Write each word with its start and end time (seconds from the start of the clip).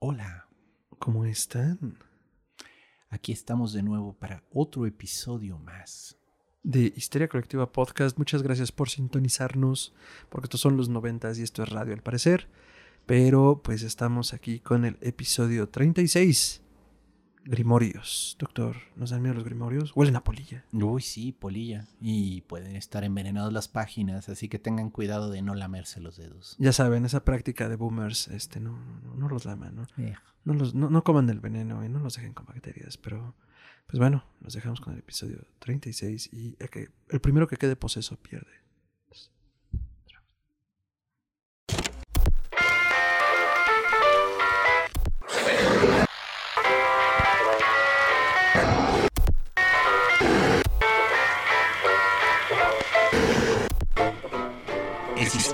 Hola, 0.00 0.46
¿Cómo 1.00 1.24
están? 1.24 1.98
aquí 3.10 3.32
estamos 3.32 3.72
de 3.72 3.82
nuevo 3.82 4.12
para 4.12 4.44
otro 4.52 4.86
episodio 4.86 5.58
más. 5.58 6.16
De 6.62 6.92
Histeria 6.94 7.26
Colectiva 7.26 7.72
Podcast, 7.72 8.16
muchas 8.16 8.44
gracias 8.44 8.70
por 8.70 8.90
sintonizarnos, 8.90 9.92
porque 10.28 10.44
estos 10.44 10.60
son 10.60 10.76
los 10.76 10.88
noventas 10.88 11.40
y 11.40 11.42
esto 11.42 11.64
es 11.64 11.70
radio 11.70 11.94
al 11.94 12.02
parecer. 12.04 12.48
Pero 13.06 13.60
pues 13.64 13.82
estamos 13.82 14.34
aquí 14.34 14.60
con 14.60 14.84
el 14.84 14.98
episodio 15.00 15.68
36. 15.68 16.62
Grimorios. 17.50 18.36
Doctor, 18.38 18.76
¿nos 18.94 19.08
dan 19.08 19.22
miedo 19.22 19.34
los 19.34 19.44
grimorios? 19.44 19.96
Huelen 19.96 20.16
a 20.16 20.22
polilla. 20.22 20.66
Uy, 20.70 21.00
sí, 21.00 21.32
polilla. 21.32 21.86
Y 21.98 22.42
pueden 22.42 22.76
estar 22.76 23.04
envenenadas 23.04 23.54
las 23.54 23.68
páginas, 23.68 24.28
así 24.28 24.50
que 24.50 24.58
tengan 24.58 24.90
cuidado 24.90 25.30
de 25.30 25.40
no 25.40 25.54
lamerse 25.54 25.98
los 25.98 26.18
dedos. 26.18 26.56
Ya 26.58 26.72
saben, 26.74 27.06
esa 27.06 27.24
práctica 27.24 27.70
de 27.70 27.76
boomers, 27.76 28.28
este, 28.28 28.60
no, 28.60 28.78
no, 29.16 29.30
los 29.30 29.46
laman, 29.46 29.76
¿no? 29.76 29.86
No, 30.44 30.52
los, 30.52 30.74
no, 30.74 30.90
no 30.90 31.02
coman 31.04 31.30
el 31.30 31.40
veneno 31.40 31.82
y 31.86 31.88
no 31.88 32.00
los 32.00 32.16
dejen 32.16 32.34
con 32.34 32.44
bacterias, 32.44 32.98
pero 32.98 33.34
pues 33.86 33.98
bueno, 33.98 34.26
nos 34.40 34.52
dejamos 34.52 34.82
con 34.82 34.92
el 34.92 34.98
episodio 34.98 35.38
36 35.60 36.28
y 36.30 36.54
el, 36.58 36.68
que, 36.68 36.90
el 37.08 37.20
primero 37.20 37.48
que 37.48 37.56
quede 37.56 37.76
poseso 37.76 38.18
pierde. 38.18 38.52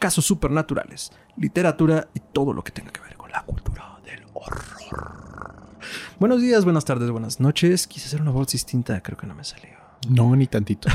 casos 0.00 0.24
supernaturales, 0.24 1.12
literatura 1.36 2.08
y 2.14 2.20
todo 2.32 2.54
lo 2.54 2.64
que 2.64 2.72
tenga 2.72 2.90
que 2.90 3.02
ver 3.02 3.16
con 3.16 3.30
la 3.30 3.42
cultura 3.44 4.00
del 4.02 4.24
horror. 4.32 5.60
Buenos 6.18 6.40
días, 6.40 6.64
buenas 6.64 6.86
tardes, 6.86 7.10
buenas 7.10 7.38
noches. 7.38 7.86
Quise 7.86 8.06
hacer 8.06 8.22
una 8.22 8.30
voz 8.30 8.48
distinta, 8.48 9.00
creo 9.02 9.18
que 9.18 9.26
no 9.26 9.34
me 9.34 9.44
salió. 9.44 9.74
No, 10.08 10.34
ni 10.34 10.46
tantito. 10.46 10.88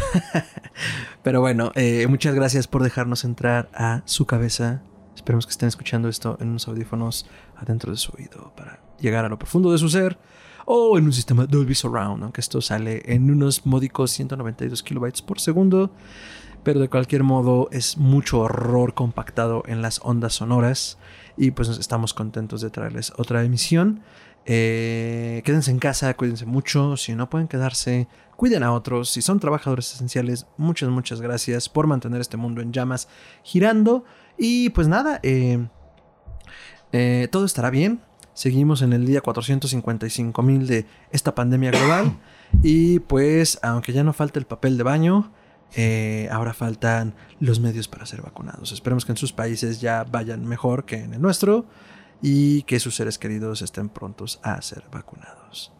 Pero 1.23 1.39
bueno, 1.39 1.71
eh, 1.75 2.07
muchas 2.07 2.33
gracias 2.33 2.67
por 2.67 2.81
dejarnos 2.81 3.23
entrar 3.23 3.69
a 3.75 4.01
su 4.05 4.25
cabeza. 4.25 4.81
Esperemos 5.15 5.45
que 5.45 5.51
estén 5.51 5.69
escuchando 5.69 6.09
esto 6.09 6.37
en 6.41 6.49
unos 6.49 6.67
audífonos 6.67 7.27
adentro 7.57 7.91
de 7.91 7.97
su 7.97 8.11
oído 8.17 8.53
para 8.57 8.79
llegar 8.99 9.23
a 9.23 9.29
lo 9.29 9.37
profundo 9.37 9.71
de 9.71 9.77
su 9.77 9.87
ser. 9.87 10.17
O 10.65 10.97
en 10.97 11.05
un 11.05 11.13
sistema 11.13 11.45
Dolby 11.45 11.75
Surround, 11.75 12.23
aunque 12.23 12.41
esto 12.41 12.59
sale 12.59 13.03
en 13.05 13.29
unos 13.29 13.67
módicos 13.67 14.09
192 14.09 14.81
kilobytes 14.81 15.21
por 15.21 15.39
segundo. 15.39 15.91
Pero 16.65 16.79
de 16.79 16.89
cualquier 16.89 17.21
modo 17.21 17.69
es 17.71 17.95
mucho 17.95 18.39
horror 18.39 18.95
compactado 18.95 19.61
en 19.67 19.83
las 19.83 19.99
ondas 20.03 20.33
sonoras. 20.33 20.97
Y 21.37 21.51
pues 21.51 21.69
estamos 21.69 22.15
contentos 22.15 22.59
de 22.61 22.71
traerles 22.71 23.13
otra 23.17 23.43
emisión. 23.43 24.01
Eh, 24.47 25.43
quédense 25.45 25.69
en 25.69 25.77
casa, 25.77 26.15
cuídense 26.15 26.47
mucho. 26.47 26.97
Si 26.97 27.13
no 27.13 27.29
pueden 27.29 27.47
quedarse, 27.47 28.07
cuiden 28.35 28.63
a 28.63 28.73
otros. 28.73 29.11
Si 29.11 29.21
son 29.21 29.39
trabajadores 29.39 29.93
esenciales, 29.93 30.47
muchas, 30.57 30.89
muchas 30.89 31.21
gracias 31.21 31.69
por 31.69 31.85
mantener 31.85 32.19
este 32.19 32.35
mundo 32.35 32.61
en 32.61 32.73
llamas 32.73 33.09
girando. 33.43 34.03
Y 34.35 34.71
pues 34.71 34.87
nada, 34.87 35.19
eh, 35.21 35.67
eh, 36.91 37.27
todo 37.31 37.45
estará 37.45 37.69
bien. 37.69 38.01
Seguimos 38.33 38.81
en 38.81 38.91
el 38.93 39.05
día 39.05 39.21
455 39.21 40.41
mil 40.41 40.65
de 40.65 40.87
esta 41.11 41.35
pandemia 41.35 41.69
global. 41.69 42.17
y 42.63 43.01
pues, 43.01 43.59
aunque 43.61 43.93
ya 43.93 44.03
no 44.03 44.13
falta 44.13 44.39
el 44.39 44.45
papel 44.45 44.77
de 44.77 44.83
baño, 44.83 45.31
eh, 45.75 46.29
ahora 46.31 46.53
faltan 46.53 47.15
los 47.39 47.59
medios 47.59 47.87
para 47.87 48.05
ser 48.05 48.21
vacunados. 48.21 48.71
Esperemos 48.71 49.05
que 49.05 49.11
en 49.11 49.17
sus 49.17 49.33
países 49.33 49.81
ya 49.81 50.03
vayan 50.03 50.45
mejor 50.45 50.85
que 50.85 50.97
en 50.97 51.13
el 51.13 51.21
nuestro 51.21 51.65
y 52.21 52.63
que 52.63 52.79
sus 52.79 52.95
seres 52.95 53.17
queridos 53.17 53.61
estén 53.61 53.89
prontos 53.89 54.39
a 54.41 54.61
ser 54.61 54.83
vacunados. 54.91 55.73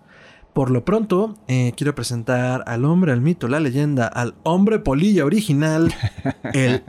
Por 0.54 0.72
lo 0.72 0.86
pronto, 0.86 1.36
eh, 1.50 1.74
quiero 1.76 1.96
presentar 1.96 2.64
al 2.66 2.86
hombre, 2.86 3.12
al 3.12 3.20
mito, 3.20 3.50
la 3.50 3.60
leyenda, 3.60 4.08
al 4.08 4.36
hombre 4.44 4.80
polilla 4.80 5.26
original, 5.26 5.94
el 6.54 6.82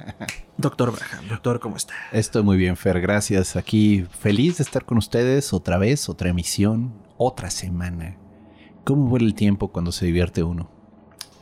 Doctor 0.57 0.93
Braham. 0.93 1.29
Doctor, 1.29 1.59
¿cómo 1.59 1.77
está? 1.77 1.95
Estoy 2.13 2.45
muy 2.45 2.57
bien, 2.57 2.77
Fer. 2.77 3.01
Gracias. 3.01 3.57
Aquí 3.57 4.07
feliz 4.21 4.59
de 4.59 4.63
estar 4.63 4.85
con 4.85 4.99
ustedes 4.99 5.53
otra 5.53 5.79
vez, 5.79 6.09
otra 6.09 6.31
emisión, 6.31 6.95
otra 7.17 7.51
semana. 7.51 8.17
¿Cómo 8.85 9.09
vuela 9.09 9.27
el 9.27 9.35
tiempo 9.35 9.73
cuando 9.73 9.91
se 9.91 10.07
divierte 10.07 10.45
uno? 10.45 10.76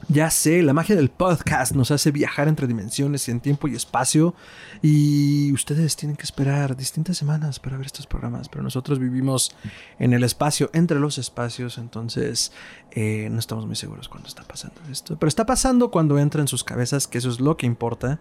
Ya 0.09 0.31
sé, 0.31 0.63
la 0.63 0.73
magia 0.73 0.97
del 0.97 1.11
podcast 1.11 1.75
nos 1.75 1.91
hace 1.91 2.11
viajar 2.11 2.49
entre 2.49 2.67
dimensiones 2.67 3.27
y 3.29 3.31
en 3.31 3.41
tiempo 3.41 3.69
y 3.69 3.75
espacio. 3.75 4.35
Y 4.83 5.53
ustedes 5.53 5.97
tienen 5.97 6.17
que 6.17 6.25
esperar 6.25 6.77
distintas 6.77 7.17
semanas 7.17 7.59
para 7.59 7.77
ver 7.77 7.87
estos 7.87 8.07
programas. 8.07 8.49
Pero 8.49 8.63
nosotros 8.63 8.99
vivimos 8.99 9.55
en 9.99 10.13
el 10.13 10.25
espacio, 10.25 10.71
entre 10.73 11.01
los 11.01 11.19
espacios. 11.19 11.79
Entonces 11.79 12.53
eh, 12.91 13.29
no 13.31 13.39
estamos 13.39 13.67
muy 13.67 13.77
seguros 13.77 14.09
cuando 14.09 14.29
está 14.29 14.43
pasando 14.43 14.81
esto. 14.91 15.19
Pero 15.19 15.29
está 15.29 15.47
pasando 15.47 15.91
cuando 15.91 16.19
entra 16.19 16.41
en 16.41 16.49
sus 16.49 16.65
cabezas, 16.65 17.07
que 17.07 17.19
eso 17.19 17.31
es 17.31 17.41
lo 17.41 17.57
que 17.57 17.67
importa. 17.67 18.21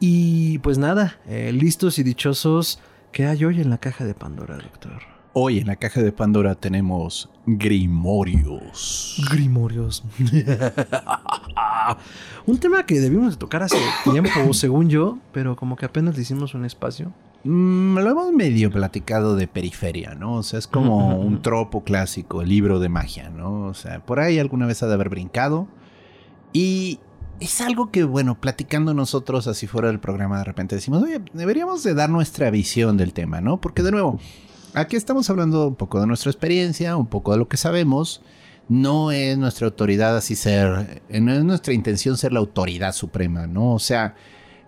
Y 0.00 0.58
pues 0.58 0.78
nada, 0.78 1.18
eh, 1.26 1.52
listos 1.52 1.98
y 1.98 2.02
dichosos. 2.02 2.80
¿Qué 3.12 3.26
hay 3.26 3.44
hoy 3.44 3.60
en 3.60 3.70
la 3.70 3.78
caja 3.78 4.04
de 4.04 4.14
Pandora, 4.14 4.56
doctor? 4.58 5.17
Hoy 5.40 5.60
en 5.60 5.68
la 5.68 5.76
caja 5.76 6.02
de 6.02 6.10
Pandora 6.10 6.56
tenemos 6.56 7.30
Grimorios. 7.46 9.24
Grimorios. 9.30 10.02
un 12.46 12.58
tema 12.58 12.84
que 12.84 12.98
debimos 12.98 13.34
de 13.34 13.36
tocar 13.36 13.62
hace 13.62 13.78
tiempo, 14.10 14.52
según 14.52 14.90
yo, 14.90 15.18
pero 15.30 15.54
como 15.54 15.76
que 15.76 15.86
apenas 15.86 16.16
le 16.16 16.22
hicimos 16.22 16.54
un 16.54 16.64
espacio. 16.64 17.12
Mm, 17.44 17.98
lo 17.98 18.10
hemos 18.10 18.32
medio 18.32 18.68
platicado 18.72 19.36
de 19.36 19.46
periferia, 19.46 20.16
¿no? 20.16 20.34
O 20.34 20.42
sea, 20.42 20.58
es 20.58 20.66
como 20.66 21.20
un 21.20 21.40
tropo 21.40 21.84
clásico, 21.84 22.42
el 22.42 22.48
libro 22.48 22.80
de 22.80 22.88
magia, 22.88 23.30
¿no? 23.30 23.66
O 23.66 23.74
sea, 23.74 24.04
por 24.04 24.18
ahí 24.18 24.40
alguna 24.40 24.66
vez 24.66 24.82
ha 24.82 24.88
de 24.88 24.94
haber 24.94 25.08
brincado. 25.08 25.68
Y 26.52 26.98
es 27.38 27.60
algo 27.60 27.92
que, 27.92 28.02
bueno, 28.02 28.40
platicando 28.40 28.92
nosotros 28.92 29.46
así 29.46 29.68
fuera 29.68 29.86
del 29.86 30.00
programa, 30.00 30.38
de 30.38 30.44
repente 30.44 30.74
decimos, 30.74 31.04
oye, 31.04 31.20
deberíamos 31.32 31.84
de 31.84 31.94
dar 31.94 32.10
nuestra 32.10 32.50
visión 32.50 32.96
del 32.96 33.12
tema, 33.12 33.40
¿no? 33.40 33.60
Porque 33.60 33.84
de 33.84 33.92
nuevo, 33.92 34.18
aquí 34.74 34.96
estamos 34.96 35.28
hablando 35.30 35.68
un 35.68 35.74
poco 35.74 36.00
de 36.00 36.06
nuestra 36.06 36.30
experiencia, 36.30 36.96
un 36.96 37.06
poco 37.06 37.32
de 37.32 37.38
lo 37.38 37.48
que 37.48 37.56
sabemos. 37.56 38.22
No 38.68 39.10
es 39.12 39.38
nuestra 39.38 39.66
autoridad 39.66 40.16
así 40.16 40.36
ser, 40.36 41.02
eh, 41.08 41.20
no 41.20 41.32
es 41.32 41.42
nuestra 41.42 41.72
intención 41.72 42.18
ser 42.18 42.32
la 42.32 42.40
autoridad 42.40 42.92
suprema, 42.92 43.46
¿no? 43.46 43.72
O 43.72 43.78
sea, 43.78 44.14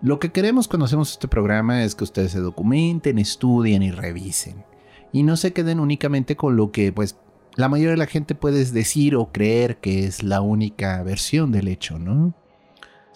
lo 0.01 0.19
que 0.19 0.31
queremos 0.31 0.67
cuando 0.67 0.85
hacemos 0.85 1.11
este 1.11 1.27
programa 1.27 1.83
es 1.83 1.93
que 1.93 2.03
ustedes 2.03 2.31
se 2.31 2.39
documenten, 2.39 3.19
estudien 3.19 3.83
y 3.83 3.91
revisen. 3.91 4.65
Y 5.13 5.23
no 5.23 5.37
se 5.37 5.53
queden 5.53 5.79
únicamente 5.79 6.35
con 6.35 6.55
lo 6.55 6.71
que, 6.71 6.91
pues, 6.91 7.17
la 7.55 7.69
mayoría 7.69 7.91
de 7.91 7.97
la 7.97 8.07
gente 8.07 8.33
puede 8.33 8.65
decir 8.65 9.15
o 9.15 9.31
creer 9.31 9.77
que 9.77 10.05
es 10.05 10.23
la 10.23 10.41
única 10.41 11.03
versión 11.03 11.51
del 11.51 11.67
hecho, 11.67 11.99
¿no? 11.99 12.33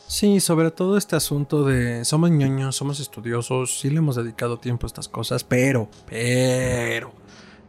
Sí, 0.08 0.40
sobre 0.40 0.70
todo 0.70 0.98
este 0.98 1.16
asunto 1.16 1.66
de 1.66 2.06
somos 2.06 2.30
ñoños, 2.30 2.76
somos 2.76 3.00
estudiosos, 3.00 3.80
sí 3.80 3.90
le 3.90 3.98
hemos 3.98 4.16
dedicado 4.16 4.60
tiempo 4.60 4.86
a 4.86 4.88
estas 4.88 5.08
cosas, 5.08 5.44
pero, 5.44 5.90
pero, 6.08 7.12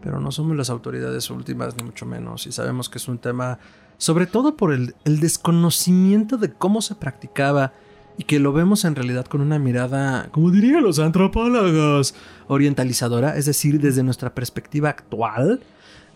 pero 0.03 0.21
no 0.21 0.31
somos 0.31 0.55
las 0.55 0.69
autoridades 0.69 1.31
últimas, 1.31 1.75
ni 1.79 1.85
mucho 1.85 2.05
menos, 2.05 2.47
y 2.47 2.53
sabemos 2.53 2.91
que 2.91 2.99
es 2.99 3.09
un 3.09 3.17
tema, 3.19 3.59
sobre 3.97 4.27
todo 4.27 4.55
por 4.55 4.75
el, 4.75 4.95
desconocimiento 5.05 6.37
de 6.37 6.53
cómo 6.53 6.83
se 6.83 6.95
practicaba 6.95 7.73
y 8.19 8.25
que 8.25 8.39
lo 8.39 8.53
vemos 8.53 8.85
en 8.85 8.97
realidad 8.97 9.25
con 9.25 9.41
una 9.41 9.59
mirada, 9.59 10.29
como 10.31 10.51
dirían 10.51 10.83
los 10.83 10.99
antropólogos, 10.99 12.15
orientalizadora, 12.49 13.39
es 13.39 13.47
decir, 13.47 13.81
desde 13.81 14.03
nuestra 14.03 14.35
perspectiva 14.35 14.91
actual. 14.91 15.61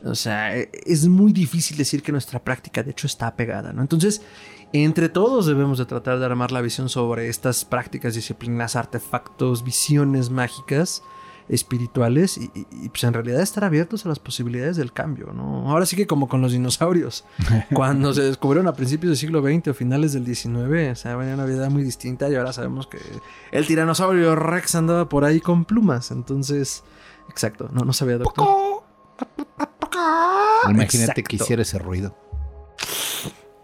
O 0.02 0.14
sea, 0.14 0.56
e- 0.56 0.70
es 0.86 1.08
muy 1.08 1.32
difícil 1.32 1.76
decir 1.76 2.02
que 2.02 2.10
nuestra 2.10 2.42
práctica 2.42 2.82
de 2.82 2.90
hecho 2.90 3.06
está 3.06 3.26
apegada, 3.26 3.74
¿no? 3.74 3.82
Entonces, 3.82 4.22
entre 4.72 5.08
todos 5.08 5.46
debemos 5.46 5.78
de 5.78 5.86
tratar 5.86 6.18
de 6.18 6.26
armar 6.26 6.52
la 6.52 6.60
visión 6.60 6.88
sobre 6.88 7.28
estas 7.28 7.64
prácticas, 7.64 8.14
disciplinas, 8.14 8.76
artefactos, 8.76 9.64
visiones 9.64 10.30
mágicas, 10.30 11.02
espirituales 11.48 12.38
y, 12.38 12.44
y- 12.54 12.66
y, 12.70 12.88
pues 12.90 13.02
en 13.02 13.12
realidad 13.12 13.40
estar 13.40 13.64
abiertos 13.64 14.06
a 14.06 14.08
las 14.08 14.20
posibilidades 14.20 14.76
del 14.76 14.92
cambio, 14.92 15.32
¿no? 15.32 15.68
Ahora 15.68 15.84
sí 15.84 15.96
que 15.96 16.06
como 16.06 16.28
con 16.28 16.40
los 16.40 16.52
dinosaurios, 16.52 17.24
cuando 17.74 18.14
se 18.14 18.22
descubrieron 18.22 18.68
a 18.68 18.74
principios 18.74 19.10
del 19.10 19.16
siglo 19.16 19.42
XX 19.42 19.66
o 19.68 19.74
finales 19.74 20.12
del 20.12 20.24
XIX, 20.32 20.92
o 20.92 20.94
sea, 20.94 21.16
venía 21.16 21.34
una 21.34 21.46
vida 21.46 21.68
muy 21.68 21.82
distinta 21.82 22.28
y 22.28 22.36
ahora 22.36 22.52
sabemos 22.52 22.86
que 22.86 22.98
el 23.50 23.66
tiranosaurio 23.66 24.36
Rex 24.36 24.76
andaba 24.76 25.08
por 25.08 25.24
ahí 25.24 25.40
con 25.40 25.64
plumas, 25.64 26.12
entonces, 26.12 26.84
exacto, 27.28 27.68
no, 27.72 27.84
no 27.84 27.92
sabía, 27.92 28.18
doctor. 28.18 28.46
Imagínate 30.70 31.24
que 31.24 31.36
hiciera 31.36 31.62
ese 31.62 31.78
ruido. 31.80 32.16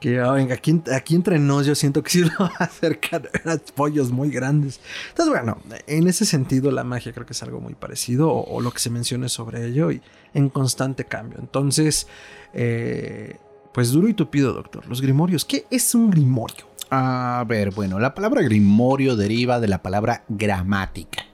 Que 0.00 0.20
ah, 0.20 0.32
venga, 0.32 0.54
aquí, 0.54 0.82
aquí 0.92 1.14
entre 1.14 1.38
nos 1.38 1.66
yo 1.66 1.74
siento 1.74 2.02
que 2.02 2.10
sí 2.10 2.24
lo 2.24 2.30
va 2.38 2.52
a 2.58 3.58
pollos 3.74 4.10
muy 4.10 4.30
grandes. 4.30 4.80
Entonces, 5.08 5.32
bueno, 5.32 5.58
en 5.86 6.06
ese 6.06 6.26
sentido 6.26 6.70
la 6.70 6.84
magia 6.84 7.12
creo 7.12 7.24
que 7.24 7.32
es 7.32 7.42
algo 7.42 7.60
muy 7.60 7.74
parecido 7.74 8.30
o, 8.32 8.60
lo 8.60 8.70
que 8.70 8.78
se 8.78 8.90
mencione 8.90 9.28
sobre 9.28 9.66
ello 9.66 9.90
y 9.90 10.02
en 10.34 10.50
constante 10.50 11.04
cambio. 11.04 11.38
Entonces, 11.40 12.06
eh, 12.52 13.36
pues 13.72 13.90
duro 13.90 14.08
y 14.08 14.14
tupido, 14.14 14.52
doctor. 14.52 14.86
Los 14.86 15.00
grimorios, 15.00 15.44
¿qué 15.44 15.66
es 15.70 15.94
un 15.94 16.10
grimorio? 16.10 16.66
A 16.90 17.44
ver, 17.48 17.72
bueno, 17.72 17.98
la 17.98 18.14
palabra 18.14 18.42
grimorio 18.42 19.16
deriva 19.16 19.60
de 19.60 19.68
la 19.68 19.82
palabra 19.82 20.24
gramática. 20.28 21.24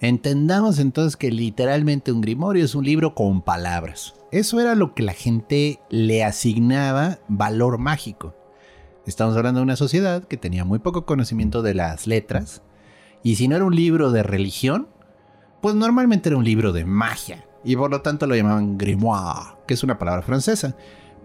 Entendamos 0.00 0.78
entonces 0.78 1.16
que 1.16 1.30
literalmente 1.30 2.10
un 2.10 2.20
grimorio 2.20 2.64
es 2.64 2.74
un 2.74 2.84
libro 2.84 3.14
con 3.14 3.42
palabras. 3.42 4.14
Eso 4.32 4.60
era 4.60 4.74
lo 4.74 4.94
que 4.94 5.02
la 5.02 5.12
gente 5.12 5.78
le 5.90 6.24
asignaba 6.24 7.18
valor 7.28 7.76
mágico. 7.76 8.34
Estamos 9.04 9.36
hablando 9.36 9.60
de 9.60 9.64
una 9.64 9.76
sociedad 9.76 10.24
que 10.24 10.38
tenía 10.38 10.64
muy 10.64 10.78
poco 10.78 11.04
conocimiento 11.04 11.60
de 11.60 11.74
las 11.74 12.06
letras. 12.06 12.62
Y 13.22 13.36
si 13.36 13.46
no 13.46 13.56
era 13.56 13.66
un 13.66 13.76
libro 13.76 14.10
de 14.10 14.22
religión, 14.22 14.88
pues 15.60 15.74
normalmente 15.74 16.30
era 16.30 16.38
un 16.38 16.46
libro 16.46 16.72
de 16.72 16.86
magia. 16.86 17.46
Y 17.62 17.76
por 17.76 17.90
lo 17.90 18.00
tanto 18.00 18.26
lo 18.26 18.34
llamaban 18.34 18.78
grimoire, 18.78 19.50
que 19.66 19.74
es 19.74 19.82
una 19.82 19.98
palabra 19.98 20.22
francesa. 20.22 20.76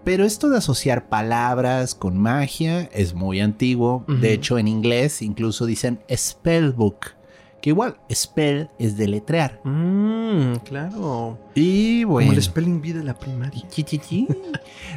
Pero 0.04 0.26
esto 0.26 0.50
de 0.50 0.58
asociar 0.58 1.08
palabras 1.08 1.94
con 1.94 2.18
magia 2.18 2.90
es 2.92 3.14
muy 3.14 3.40
antiguo. 3.40 4.04
De 4.06 4.34
hecho, 4.34 4.58
en 4.58 4.68
inglés 4.68 5.22
incluso 5.22 5.64
dicen 5.64 6.00
spellbook. 6.14 7.17
Que 7.60 7.70
igual, 7.70 7.96
spell 8.12 8.70
es 8.78 8.96
deletrear. 8.96 9.60
Mmm, 9.64 10.56
claro. 10.64 11.38
Y 11.54 12.04
bueno. 12.04 12.28
Como 12.28 12.38
el 12.38 12.42
spelling 12.42 12.80
bee 12.80 12.92
de 12.92 13.04
la 13.04 13.14
primaria. 13.14 13.64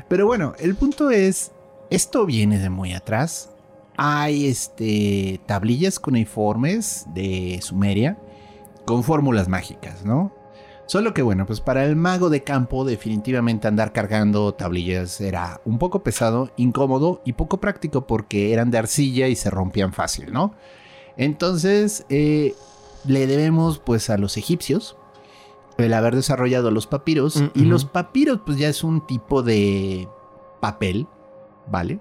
Pero 0.08 0.28
bueno, 0.28 0.54
el 0.60 0.76
punto 0.76 1.10
es, 1.10 1.52
esto 1.90 2.26
viene 2.26 2.60
de 2.60 2.70
muy 2.70 2.94
atrás. 2.94 3.50
Hay 3.98 4.46
este, 4.46 5.42
tablillas 5.46 6.00
cuneiformes 6.00 7.06
de 7.14 7.60
Sumeria 7.62 8.18
con 8.86 9.04
fórmulas 9.04 9.48
mágicas, 9.48 10.06
¿no? 10.06 10.32
Solo 10.92 11.14
que 11.14 11.22
bueno, 11.22 11.46
pues 11.46 11.62
para 11.62 11.86
el 11.86 11.96
mago 11.96 12.30
de 12.30 12.44
campo 12.44 12.84
definitivamente 12.84 13.68
andar 13.68 13.94
cargando 13.94 14.54
tablillas 14.54 15.22
era 15.22 15.62
un 15.64 15.78
poco 15.78 16.04
pesado, 16.04 16.52
incómodo 16.58 17.22
y 17.24 17.34
poco 17.34 17.62
práctico 17.62 18.06
porque 18.06 18.52
eran 18.52 18.72
de 18.72 18.80
arcilla 18.80 19.30
y 19.30 19.38
se 19.38 19.50
rompían 19.50 19.94
fácil, 19.94 20.34
¿no? 20.34 20.54
Entonces 21.18 22.06
eh, 22.10 22.56
le 23.06 23.28
debemos 23.28 23.80
pues 23.80 24.10
a 24.10 24.18
los 24.18 24.38
egipcios 24.38 24.98
el 25.78 25.94
haber 25.94 26.16
desarrollado 26.16 26.70
los 26.72 26.86
papiros 26.88 27.44
y 27.56 27.62
los 27.62 27.86
papiros 27.86 28.42
pues 28.46 28.58
ya 28.58 28.68
es 28.68 28.84
un 28.84 29.06
tipo 29.08 29.42
de 29.42 30.08
papel, 30.60 31.08
¿vale? 31.68 32.00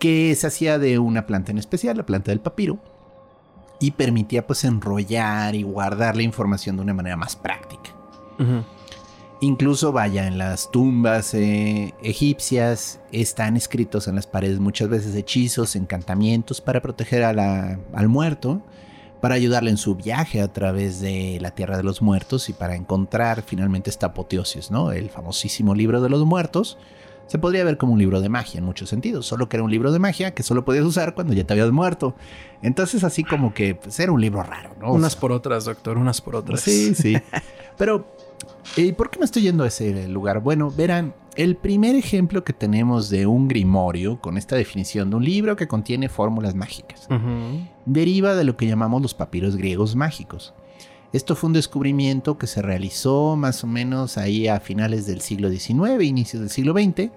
Que 0.00 0.34
se 0.34 0.46
hacía 0.46 0.78
de 0.78 0.98
una 0.98 1.26
planta 1.26 1.52
en 1.52 1.58
especial, 1.58 1.96
la 1.96 2.06
planta 2.06 2.32
del 2.32 2.40
papiro 2.40 2.78
y 3.78 3.92
permitía 3.92 4.46
pues 4.46 4.64
enrollar 4.64 5.54
y 5.54 5.62
guardar 5.62 6.16
la 6.16 6.22
información 6.22 6.76
de 6.76 6.82
una 6.82 6.94
manera 6.94 7.16
más 7.16 7.36
práctica. 7.36 7.90
Incluso 9.40 9.92
vaya, 9.92 10.26
en 10.26 10.38
las 10.38 10.70
tumbas 10.70 11.34
eh, 11.34 11.92
egipcias 12.02 13.00
están 13.12 13.56
escritos 13.56 14.08
en 14.08 14.14
las 14.14 14.26
paredes 14.26 14.60
muchas 14.60 14.88
veces 14.88 15.14
hechizos, 15.14 15.76
encantamientos 15.76 16.62
para 16.62 16.80
proteger 16.80 17.22
al 17.22 18.08
muerto, 18.08 18.62
para 19.20 19.34
ayudarle 19.34 19.70
en 19.70 19.76
su 19.76 19.94
viaje 19.94 20.40
a 20.40 20.50
través 20.50 21.00
de 21.00 21.36
la 21.42 21.50
tierra 21.50 21.76
de 21.76 21.82
los 21.82 22.00
muertos 22.00 22.48
y 22.48 22.54
para 22.54 22.76
encontrar 22.76 23.42
finalmente 23.42 23.90
esta 23.90 24.06
apoteosis, 24.06 24.70
¿no? 24.70 24.90
El 24.90 25.10
famosísimo 25.10 25.74
libro 25.74 26.00
de 26.00 26.08
los 26.08 26.24
muertos. 26.24 26.78
Se 27.26 27.38
podría 27.38 27.64
ver 27.64 27.76
como 27.76 27.92
un 27.92 27.98
libro 27.98 28.20
de 28.20 28.28
magia 28.28 28.58
en 28.58 28.64
muchos 28.64 28.88
sentidos, 28.88 29.26
solo 29.26 29.48
que 29.48 29.56
era 29.56 29.64
un 29.64 29.70
libro 29.70 29.90
de 29.92 29.98
magia 29.98 30.32
que 30.32 30.44
solo 30.44 30.64
podías 30.64 30.84
usar 30.84 31.14
cuando 31.14 31.34
ya 31.34 31.44
te 31.44 31.52
habías 31.52 31.72
muerto. 31.72 32.14
Entonces 32.62 33.04
así 33.04 33.22
como 33.24 33.52
que 33.52 33.74
pues, 33.74 33.98
era 34.00 34.12
un 34.12 34.20
libro 34.20 34.42
raro, 34.44 34.76
¿no? 34.80 34.92
Unas 34.92 35.16
por 35.16 35.32
otras, 35.32 35.64
doctor, 35.64 35.98
unas 35.98 36.22
por 36.22 36.36
otras. 36.36 36.60
Sí, 36.60 36.94
sí. 36.94 37.18
Pero 37.76 38.06
¿Y 38.76 38.92
por 38.92 39.10
qué 39.10 39.18
me 39.18 39.24
estoy 39.24 39.42
yendo 39.42 39.64
a 39.64 39.68
ese 39.68 40.08
lugar? 40.08 40.40
Bueno, 40.40 40.70
verán, 40.70 41.14
el 41.36 41.56
primer 41.56 41.94
ejemplo 41.94 42.44
que 42.44 42.52
tenemos 42.52 43.08
de 43.10 43.26
un 43.26 43.48
grimorio, 43.48 44.20
con 44.20 44.36
esta 44.36 44.56
definición 44.56 45.10
de 45.10 45.16
un 45.16 45.24
libro 45.24 45.56
que 45.56 45.68
contiene 45.68 46.08
fórmulas 46.08 46.54
mágicas, 46.54 47.08
deriva 47.84 48.34
de 48.34 48.44
lo 48.44 48.56
que 48.56 48.66
llamamos 48.66 49.02
los 49.02 49.14
papiros 49.14 49.56
griegos 49.56 49.96
mágicos. 49.96 50.54
Esto 51.12 51.36
fue 51.36 51.48
un 51.48 51.54
descubrimiento 51.54 52.36
que 52.36 52.46
se 52.46 52.60
realizó 52.60 53.36
más 53.36 53.64
o 53.64 53.66
menos 53.66 54.18
ahí 54.18 54.48
a 54.48 54.60
finales 54.60 55.06
del 55.06 55.20
siglo 55.20 55.48
XIX, 55.50 56.02
inicios 56.02 56.40
del 56.40 56.50
siglo 56.50 56.74
XX, 56.74 57.10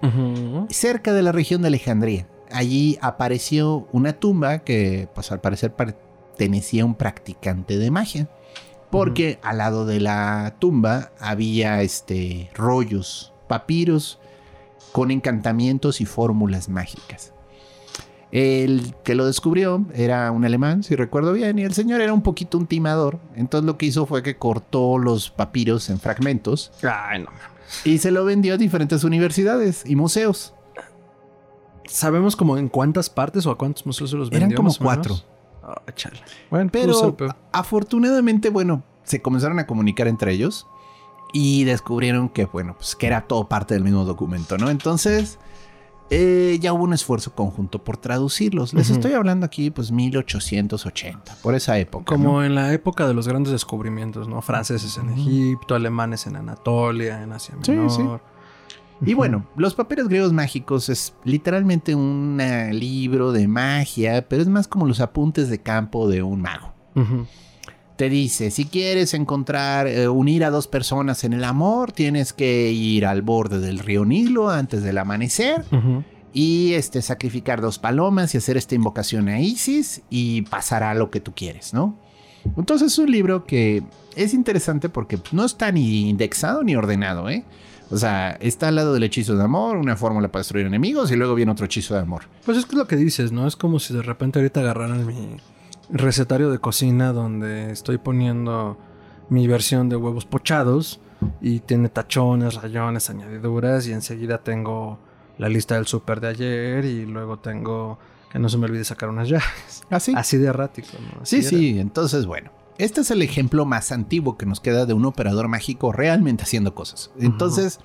cerca 0.70 1.12
de 1.12 1.22
la 1.22 1.32
región 1.32 1.60
de 1.62 1.68
Alejandría. 1.68 2.26
Allí 2.50 2.98
apareció 3.00 3.88
una 3.92 4.14
tumba 4.14 4.60
que, 4.60 5.08
pues 5.14 5.30
al 5.32 5.40
parecer, 5.40 5.74
pertenecía 5.74 6.82
a 6.82 6.86
un 6.86 6.94
practicante 6.94 7.78
de 7.78 7.90
magia 7.90 8.28
porque 8.90 9.38
al 9.42 9.58
lado 9.58 9.86
de 9.86 10.00
la 10.00 10.56
tumba 10.58 11.12
había 11.20 11.82
este, 11.82 12.50
rollos, 12.54 13.32
papiros 13.48 14.18
con 14.92 15.10
encantamientos 15.10 16.00
y 16.00 16.06
fórmulas 16.06 16.68
mágicas. 16.68 17.32
El 18.32 18.94
que 19.02 19.16
lo 19.16 19.26
descubrió 19.26 19.84
era 19.92 20.30
un 20.30 20.44
alemán, 20.44 20.84
si 20.84 20.94
recuerdo 20.94 21.32
bien, 21.32 21.58
y 21.58 21.62
el 21.62 21.74
señor 21.74 22.00
era 22.00 22.12
un 22.12 22.22
poquito 22.22 22.58
un 22.58 22.66
timador. 22.66 23.18
Entonces 23.34 23.66
lo 23.66 23.76
que 23.76 23.86
hizo 23.86 24.06
fue 24.06 24.22
que 24.22 24.36
cortó 24.36 24.98
los 24.98 25.30
papiros 25.30 25.90
en 25.90 25.98
fragmentos. 25.98 26.70
Ay, 26.82 27.22
no 27.22 27.30
Y 27.84 27.98
se 27.98 28.12
lo 28.12 28.24
vendió 28.24 28.54
a 28.54 28.56
diferentes 28.56 29.02
universidades 29.02 29.82
y 29.84 29.96
museos. 29.96 30.54
¿Sabemos 31.86 32.36
como 32.36 32.56
en 32.56 32.68
cuántas 32.68 33.10
partes 33.10 33.46
o 33.46 33.50
a 33.50 33.58
cuántos 33.58 33.84
museos 33.84 34.10
se 34.10 34.16
los 34.16 34.30
vendió? 34.30 34.46
Eran 34.46 34.56
como 34.56 34.72
cuatro. 34.76 35.16
Ah, 35.70 35.92
bueno, 36.50 36.70
pero 36.72 37.16
afortunadamente, 37.52 38.50
bueno, 38.50 38.82
se 39.04 39.22
comenzaron 39.22 39.58
a 39.58 39.66
comunicar 39.66 40.08
entre 40.08 40.32
ellos 40.32 40.66
y 41.32 41.64
descubrieron 41.64 42.28
que, 42.28 42.44
bueno, 42.46 42.74
pues 42.76 42.96
que 42.96 43.06
era 43.06 43.22
todo 43.22 43.48
parte 43.48 43.74
del 43.74 43.84
mismo 43.84 44.04
documento, 44.04 44.58
¿no? 44.58 44.70
Entonces, 44.70 45.38
eh, 46.10 46.58
ya 46.60 46.72
hubo 46.72 46.82
un 46.84 46.92
esfuerzo 46.92 47.34
conjunto 47.34 47.84
por 47.84 47.96
traducirlos. 47.96 48.74
Les 48.74 48.90
estoy 48.90 49.12
hablando 49.12 49.46
aquí, 49.46 49.70
pues, 49.70 49.92
1880, 49.92 51.36
por 51.40 51.54
esa 51.54 51.78
época. 51.78 52.04
Como 52.04 52.42
en 52.42 52.56
la 52.56 52.72
época 52.72 53.06
de 53.06 53.14
los 53.14 53.28
grandes 53.28 53.52
descubrimientos, 53.52 54.26
¿no? 54.26 54.42
Franceses 54.42 54.96
en 54.96 55.10
Egipto, 55.10 55.76
alemanes 55.76 56.26
en 56.26 56.36
Anatolia, 56.36 57.22
en 57.22 57.32
Asia 57.32 57.54
Menor. 57.54 57.90
Sí, 57.90 57.96
sí. 57.96 58.08
Y 59.04 59.14
bueno, 59.14 59.46
los 59.56 59.74
papeles 59.74 60.08
griegos 60.08 60.32
mágicos 60.32 60.88
es 60.88 61.14
literalmente 61.24 61.94
un 61.94 62.40
libro 62.72 63.32
de 63.32 63.48
magia, 63.48 64.28
pero 64.28 64.42
es 64.42 64.48
más 64.48 64.68
como 64.68 64.86
los 64.86 65.00
apuntes 65.00 65.48
de 65.48 65.60
campo 65.60 66.08
de 66.08 66.22
un 66.22 66.42
mago. 66.42 66.74
Te 67.96 68.08
dice, 68.08 68.50
si 68.50 68.64
quieres 68.64 69.12
encontrar, 69.14 69.86
eh, 69.86 70.08
unir 70.08 70.44
a 70.44 70.50
dos 70.50 70.66
personas 70.66 71.24
en 71.24 71.32
el 71.32 71.44
amor, 71.44 71.92
tienes 71.92 72.32
que 72.32 72.72
ir 72.72 73.04
al 73.06 73.22
borde 73.22 73.60
del 73.60 73.78
río 73.78 74.04
Nilo 74.04 74.48
antes 74.48 74.82
del 74.82 74.98
amanecer. 74.98 75.64
Y 76.32 76.74
este, 76.74 77.02
sacrificar 77.02 77.60
dos 77.60 77.78
palomas 77.78 78.34
y 78.34 78.38
hacer 78.38 78.56
esta 78.56 78.74
invocación 78.74 79.28
a 79.28 79.40
Isis 79.40 80.02
y 80.10 80.42
pasará 80.42 80.94
lo 80.94 81.10
que 81.10 81.20
tú 81.20 81.32
quieres, 81.34 81.74
¿no? 81.74 81.98
Entonces 82.56 82.92
es 82.92 82.98
un 82.98 83.10
libro 83.10 83.44
que 83.44 83.82
es 84.16 84.32
interesante 84.32 84.88
porque 84.88 85.18
no 85.32 85.44
está 85.44 85.72
ni 85.72 86.08
indexado 86.08 86.62
ni 86.62 86.76
ordenado, 86.76 87.28
¿eh? 87.28 87.44
O 87.90 87.96
sea, 87.96 88.32
está 88.40 88.68
al 88.68 88.76
lado 88.76 88.94
del 88.94 89.02
hechizo 89.02 89.36
de 89.36 89.42
amor, 89.42 89.76
una 89.76 89.96
fórmula 89.96 90.28
para 90.28 90.40
destruir 90.40 90.66
enemigos 90.66 91.10
y 91.10 91.16
luego 91.16 91.34
viene 91.34 91.50
otro 91.50 91.66
hechizo 91.66 91.94
de 91.94 92.00
amor. 92.00 92.22
Pues 92.44 92.56
es 92.56 92.64
que 92.64 92.72
es 92.72 92.78
lo 92.78 92.86
que 92.86 92.96
dices, 92.96 93.32
¿no? 93.32 93.46
Es 93.46 93.56
como 93.56 93.80
si 93.80 93.92
de 93.92 94.02
repente 94.02 94.38
ahorita 94.38 94.60
agarraran 94.60 95.04
mi 95.06 95.36
recetario 95.90 96.50
de 96.50 96.58
cocina 96.58 97.12
donde 97.12 97.72
estoy 97.72 97.98
poniendo 97.98 98.78
mi 99.28 99.46
versión 99.48 99.88
de 99.88 99.96
huevos 99.96 100.24
pochados 100.24 101.00
y 101.40 101.60
tiene 101.60 101.88
tachones, 101.88 102.54
rayones, 102.54 103.10
añadiduras 103.10 103.86
y 103.86 103.92
enseguida 103.92 104.38
tengo 104.38 104.98
la 105.38 105.48
lista 105.48 105.74
del 105.74 105.86
súper 105.86 106.20
de 106.20 106.28
ayer 106.28 106.84
y 106.84 107.06
luego 107.06 107.38
tengo 107.38 107.98
que 108.30 108.38
no 108.38 108.48
se 108.48 108.58
me 108.58 108.66
olvide 108.66 108.84
sacar 108.84 109.08
unas 109.08 109.28
llaves. 109.28 109.82
Así. 109.90 110.12
Así 110.16 110.38
de 110.38 110.46
errático, 110.46 110.90
¿no? 111.00 111.26
sí, 111.26 111.42
sí, 111.42 111.78
entonces 111.80 112.26
bueno. 112.26 112.52
Este 112.80 113.02
es 113.02 113.10
el 113.10 113.20
ejemplo 113.20 113.66
más 113.66 113.92
antiguo 113.92 114.38
que 114.38 114.46
nos 114.46 114.58
queda 114.58 114.86
de 114.86 114.94
un 114.94 115.04
operador 115.04 115.48
mágico 115.48 115.92
realmente 115.92 116.44
haciendo 116.44 116.74
cosas. 116.74 117.10
Entonces, 117.18 117.78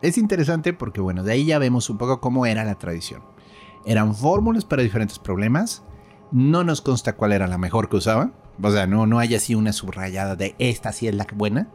es 0.00 0.16
interesante 0.16 0.72
porque, 0.72 1.02
bueno, 1.02 1.22
de 1.22 1.32
ahí 1.32 1.44
ya 1.44 1.58
vemos 1.58 1.90
un 1.90 1.98
poco 1.98 2.22
cómo 2.22 2.46
era 2.46 2.64
la 2.64 2.76
tradición. 2.76 3.20
Eran 3.84 4.14
fórmulas 4.14 4.64
para 4.64 4.82
diferentes 4.82 5.18
problemas. 5.18 5.82
No 6.32 6.64
nos 6.64 6.80
consta 6.80 7.16
cuál 7.16 7.32
era 7.32 7.48
la 7.48 7.58
mejor 7.58 7.90
que 7.90 7.96
usaban. 7.96 8.32
O 8.62 8.70
sea, 8.70 8.86
no, 8.86 9.04
no 9.06 9.18
hay 9.18 9.34
así 9.34 9.54
una 9.54 9.74
subrayada 9.74 10.36
de 10.36 10.54
esta 10.58 10.90
sí 10.92 11.06
es 11.06 11.14
la 11.14 11.26
buena. 11.34 11.68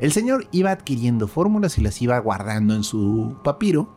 El 0.00 0.10
señor 0.10 0.48
iba 0.50 0.72
adquiriendo 0.72 1.28
fórmulas 1.28 1.78
y 1.78 1.82
las 1.82 2.02
iba 2.02 2.18
guardando 2.18 2.74
en 2.74 2.82
su 2.82 3.36
papiro. 3.44 3.94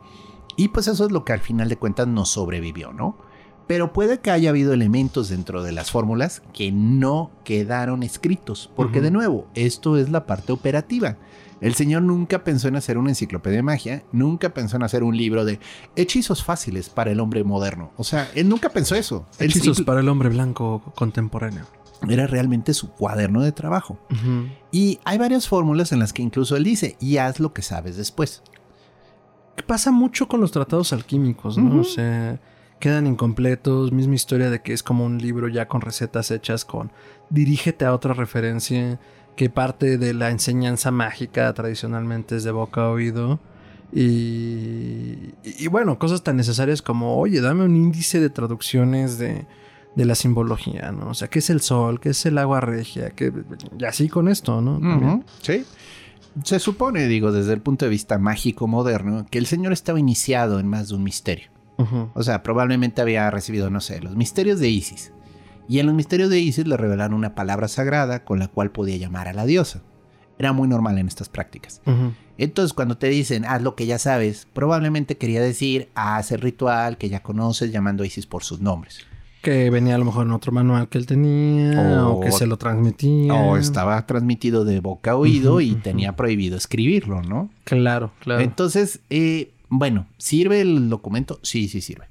Y 0.56 0.68
pues 0.68 0.86
eso 0.86 1.06
es 1.06 1.10
lo 1.10 1.24
que 1.24 1.32
al 1.32 1.40
final 1.40 1.68
de 1.68 1.76
cuentas 1.76 2.06
nos 2.06 2.28
sobrevivió, 2.28 2.92
¿no? 2.92 3.16
Pero 3.66 3.92
puede 3.92 4.20
que 4.20 4.30
haya 4.30 4.50
habido 4.50 4.72
elementos 4.72 5.28
dentro 5.28 5.62
de 5.62 5.72
las 5.72 5.90
fórmulas 5.90 6.42
que 6.52 6.72
no 6.72 7.30
quedaron 7.44 8.02
escritos, 8.02 8.70
porque 8.74 9.00
de 9.00 9.10
nuevo, 9.10 9.46
esto 9.54 9.96
es 9.96 10.10
la 10.10 10.26
parte 10.26 10.52
operativa. 10.52 11.16
El 11.60 11.74
señor 11.74 12.02
nunca 12.02 12.42
pensó 12.42 12.66
en 12.66 12.74
hacer 12.74 12.98
una 12.98 13.10
enciclopedia 13.10 13.58
de 13.58 13.62
magia, 13.62 14.02
nunca 14.10 14.52
pensó 14.52 14.76
en 14.76 14.82
hacer 14.82 15.04
un 15.04 15.16
libro 15.16 15.44
de 15.44 15.60
hechizos 15.94 16.42
fáciles 16.42 16.90
para 16.90 17.12
el 17.12 17.20
hombre 17.20 17.44
moderno. 17.44 17.92
O 17.96 18.02
sea, 18.02 18.28
él 18.34 18.48
nunca 18.48 18.68
pensó 18.68 18.96
eso. 18.96 19.26
Hechizos 19.38 19.80
para 19.82 20.00
el 20.00 20.08
hombre 20.08 20.28
blanco 20.28 20.82
contemporáneo. 20.96 21.64
Era 22.08 22.26
realmente 22.26 22.74
su 22.74 22.90
cuaderno 22.90 23.42
de 23.42 23.52
trabajo. 23.52 23.96
Y 24.72 24.98
hay 25.04 25.18
varias 25.18 25.46
fórmulas 25.46 25.92
en 25.92 26.00
las 26.00 26.12
que 26.12 26.22
incluso 26.22 26.56
él 26.56 26.64
dice, 26.64 26.96
y 26.98 27.18
haz 27.18 27.38
lo 27.38 27.52
que 27.52 27.62
sabes 27.62 27.96
después. 27.96 28.42
Pasa 29.68 29.92
mucho 29.92 30.26
con 30.26 30.40
los 30.40 30.50
tratados 30.50 30.92
alquímicos, 30.92 31.58
¿no? 31.58 31.82
O 31.82 31.84
sea, 31.84 32.40
quedan 32.82 33.06
incompletos. 33.06 33.92
Misma 33.92 34.16
historia 34.16 34.50
de 34.50 34.60
que 34.60 34.72
es 34.74 34.82
como 34.82 35.04
un 35.06 35.18
libro 35.18 35.46
ya 35.48 35.68
con 35.68 35.80
recetas 35.80 36.30
hechas 36.32 36.64
con 36.64 36.90
dirígete 37.30 37.84
a 37.86 37.94
otra 37.94 38.12
referencia. 38.12 38.98
Que 39.36 39.48
parte 39.48 39.96
de 39.96 40.12
la 40.12 40.28
enseñanza 40.30 40.90
mágica 40.90 41.50
tradicionalmente 41.54 42.36
es 42.36 42.44
de 42.44 42.50
boca 42.50 42.82
a 42.82 42.90
oído. 42.90 43.40
Y, 43.94 45.34
y 45.42 45.66
bueno, 45.68 45.98
cosas 45.98 46.22
tan 46.22 46.36
necesarias 46.36 46.82
como, 46.82 47.16
oye, 47.18 47.40
dame 47.40 47.64
un 47.64 47.76
índice 47.76 48.20
de 48.20 48.30
traducciones 48.30 49.18
de, 49.18 49.46
de 49.96 50.04
la 50.04 50.14
simbología, 50.14 50.92
¿no? 50.92 51.08
O 51.10 51.14
sea, 51.14 51.28
¿qué 51.28 51.38
es 51.38 51.50
el 51.50 51.60
sol? 51.60 52.00
¿Qué 52.00 52.10
es 52.10 52.26
el 52.26 52.36
agua 52.38 52.60
regia? 52.60 53.10
¿Qué- 53.10 53.32
Y 53.78 53.84
así 53.84 54.08
con 54.08 54.28
esto, 54.28 54.60
¿no? 54.60 54.78
Sí. 55.40 55.64
Se 56.44 56.58
supone, 56.58 57.06
digo, 57.08 57.32
desde 57.32 57.52
el 57.52 57.60
punto 57.60 57.84
de 57.84 57.90
vista 57.90 58.18
mágico 58.18 58.66
moderno, 58.66 59.26
que 59.30 59.38
el 59.38 59.46
señor 59.46 59.72
estaba 59.72 59.98
iniciado 60.00 60.60
en 60.60 60.66
más 60.68 60.88
de 60.88 60.94
un 60.96 61.02
misterio. 61.04 61.48
O 62.14 62.22
sea, 62.22 62.42
probablemente 62.42 63.00
había 63.02 63.30
recibido, 63.30 63.70
no 63.70 63.80
sé, 63.80 64.00
los 64.00 64.16
misterios 64.16 64.60
de 64.60 64.68
Isis. 64.68 65.12
Y 65.68 65.78
en 65.78 65.86
los 65.86 65.94
misterios 65.94 66.28
de 66.30 66.40
Isis 66.40 66.66
le 66.66 66.76
revelaron 66.76 67.14
una 67.14 67.34
palabra 67.34 67.68
sagrada 67.68 68.24
con 68.24 68.38
la 68.38 68.48
cual 68.48 68.70
podía 68.70 68.96
llamar 68.96 69.28
a 69.28 69.32
la 69.32 69.46
diosa. 69.46 69.82
Era 70.38 70.52
muy 70.52 70.66
normal 70.66 70.98
en 70.98 71.06
estas 71.08 71.28
prácticas. 71.28 71.80
Ujú. 71.86 72.12
Entonces, 72.38 72.72
cuando 72.72 72.96
te 72.96 73.08
dicen, 73.08 73.44
haz 73.44 73.62
lo 73.62 73.76
que 73.76 73.86
ya 73.86 73.98
sabes, 73.98 74.48
probablemente 74.52 75.16
quería 75.16 75.40
decir, 75.40 75.88
haz 75.94 76.32
el 76.32 76.40
ritual 76.40 76.96
que 76.98 77.08
ya 77.08 77.20
conoces 77.22 77.70
llamando 77.70 78.02
a 78.02 78.06
Isis 78.06 78.26
por 78.26 78.42
sus 78.42 78.60
nombres. 78.60 79.00
Que 79.42 79.70
venía 79.70 79.96
a 79.96 79.98
lo 79.98 80.04
mejor 80.04 80.26
en 80.26 80.32
otro 80.32 80.50
manual 80.52 80.88
que 80.88 80.98
él 80.98 81.06
tenía, 81.06 82.06
o, 82.06 82.16
O- 82.16 82.20
que 82.20 82.32
se 82.32 82.46
lo 82.46 82.56
transmitía. 82.58 83.34
O 83.34 83.56
estaba 83.56 84.04
transmitido 84.06 84.64
de 84.64 84.80
boca 84.80 85.12
a 85.12 85.16
oído 85.16 85.60
y 85.60 85.74
tenía 85.74 86.16
prohibido 86.16 86.56
escribirlo, 86.56 87.22
¿no? 87.22 87.50
Claro, 87.64 88.12
claro. 88.20 88.40
Entonces, 88.40 89.00
eh, 89.10 89.50
bueno, 89.74 90.06
¿sirve 90.18 90.60
el 90.60 90.90
documento? 90.90 91.40
Sí, 91.42 91.66
sí 91.66 91.80
sirve. 91.80 92.04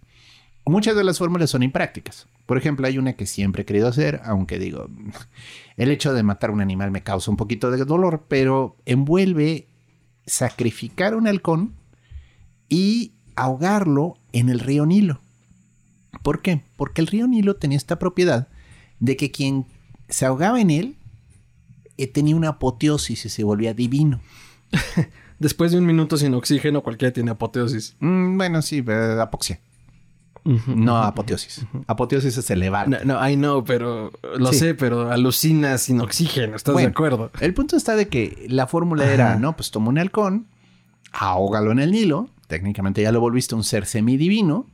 Muchas 0.66 0.96
de 0.96 1.04
las 1.04 1.20
fórmulas 1.20 1.52
son 1.52 1.62
imprácticas. 1.62 2.26
Por 2.48 2.58
ejemplo, 2.58 2.88
hay 2.88 2.98
una 2.98 3.14
que 3.14 3.28
siempre 3.28 3.62
he 3.62 3.66
querido 3.66 3.88
hacer, 3.88 4.20
aunque 4.24 4.58
digo, 4.58 4.90
el 5.78 5.92
hecho 5.92 6.12
de 6.12 6.24
matar 6.24 6.50
un 6.50 6.60
animal 6.60 6.90
me 6.90 7.04
causa 7.04 7.30
un 7.30 7.38
poquito 7.38 7.70
de 7.70 7.86
dolor, 7.86 8.26
pero 8.28 8.78
envuelve 8.88 9.68
sacrificar 10.26 11.14
un 11.14 11.28
halcón 11.28 11.76
y 12.68 13.12
ahogarlo 13.36 14.18
en 14.34 14.50
el 14.50 14.60
río 14.60 14.88
Nilo. 14.88 15.22
¿Por 16.24 16.42
qué? 16.42 16.64
Porque 16.78 17.02
el 17.02 17.08
río 17.08 17.28
Nilo 17.28 17.58
tenía 17.58 17.78
esta 17.78 18.00
propiedad 18.00 18.48
de 19.00 19.16
que 19.18 19.30
quien 19.30 19.68
se 20.10 20.26
ahogaba 20.26 20.60
en 20.60 20.72
él 20.72 20.96
eh, 21.98 22.08
tenía 22.08 22.36
una 22.36 22.50
apoteosis 22.50 23.24
y 23.24 23.30
se 23.30 23.44
volvía 23.44 23.76
divino. 23.76 24.20
Después 25.42 25.72
de 25.72 25.80
un 25.80 25.88
minuto 25.88 26.18
sin 26.18 26.36
oxígeno, 26.36 26.82
cualquiera 26.84 27.12
tiene 27.12 27.32
apoteosis. 27.32 27.96
Mm, 28.00 28.38
bueno, 28.38 28.62
sí, 28.62 28.86
apoxia. 29.20 29.60
No 30.44 30.98
apoteosis. 30.98 31.66
Apoteosis 31.88 32.38
es 32.38 32.50
elevar. 32.52 32.88
No, 32.88 32.98
no, 33.06 33.28
I 33.30 33.36
know, 33.36 33.64
pero 33.64 34.12
lo 34.38 34.54
Sí. 34.54 34.60
sé, 34.60 34.76
pero 34.76 35.12
alucina 35.12 35.80
sin 35.80 36.00
oxígeno, 36.00 36.56
¿estás 36.56 36.74
Bueno. 36.74 36.88
de 36.90 36.92
acuerdo? 36.92 37.32
El 37.40 37.56
punto 37.56 37.76
está 37.76 37.96
de 37.96 38.08
que 38.08 38.46
la 38.50 38.68
fórmula 38.68 39.12
era. 39.12 39.36
¿no? 39.38 39.56
Pues 39.56 39.72
toma 39.72 39.90
un 39.90 39.98
halcón, 39.98 40.46
ahógalo 41.12 41.72
en 41.72 41.80
el 41.80 41.92
Nilo, 41.92 42.30
técnicamente 42.48 43.02
ya 43.02 43.12
lo 43.12 43.20
volviste 43.20 43.56
un 43.56 43.64
ser 43.64 43.88
semidivino, 43.88 44.68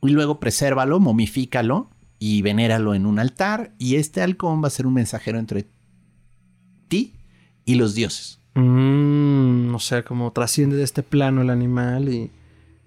y 0.00 0.08
luego 0.08 0.40
presérvalo, 0.40 1.00
momifícalo 1.00 1.90
y 2.18 2.40
venéralo 2.40 2.94
en 2.94 3.04
un 3.04 3.18
altar, 3.18 3.72
y 3.78 3.96
este 3.96 4.22
halcón 4.22 4.62
va 4.62 4.68
a 4.68 4.70
ser 4.70 4.86
un 4.86 4.94
mensajero 4.94 5.38
entre 5.38 5.68
ti 6.88 7.14
y 7.66 7.74
los 7.74 7.94
dioses. 7.94 8.37
Mm, 8.54 9.74
o 9.74 9.78
sea, 9.78 10.02
como 10.02 10.32
trasciende 10.32 10.76
de 10.76 10.84
este 10.84 11.02
plano 11.02 11.42
el 11.42 11.50
animal 11.50 12.08
y... 12.08 12.30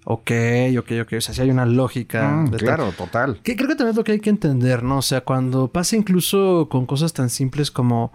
Ok, 0.03 0.32
ok, 0.80 0.91
ok. 1.03 1.13
O 1.18 1.22
sea, 1.22 1.34
sí 1.34 1.41
hay 1.41 1.51
una 1.51 1.65
lógica. 1.65 2.27
Mm, 2.32 2.51
detrás. 2.51 2.96
total. 2.98 3.39
Que 3.44 3.56
creo 3.56 3.68
que 3.68 3.75
también 3.75 3.91
es 3.91 3.96
lo 3.96 4.03
que 4.03 4.13
hay 4.13 4.20
que 4.20 4.32
entender, 4.32 4.82
¿no? 4.82 4.98
O 4.98 5.01
sea, 5.01 5.22
cuando 5.22 5.68
pasa 5.68 5.96
incluso 5.96 6.68
con 6.70 6.88
cosas 6.88 7.13
tan 7.13 7.30
simples 7.30 7.70
como 7.70 8.12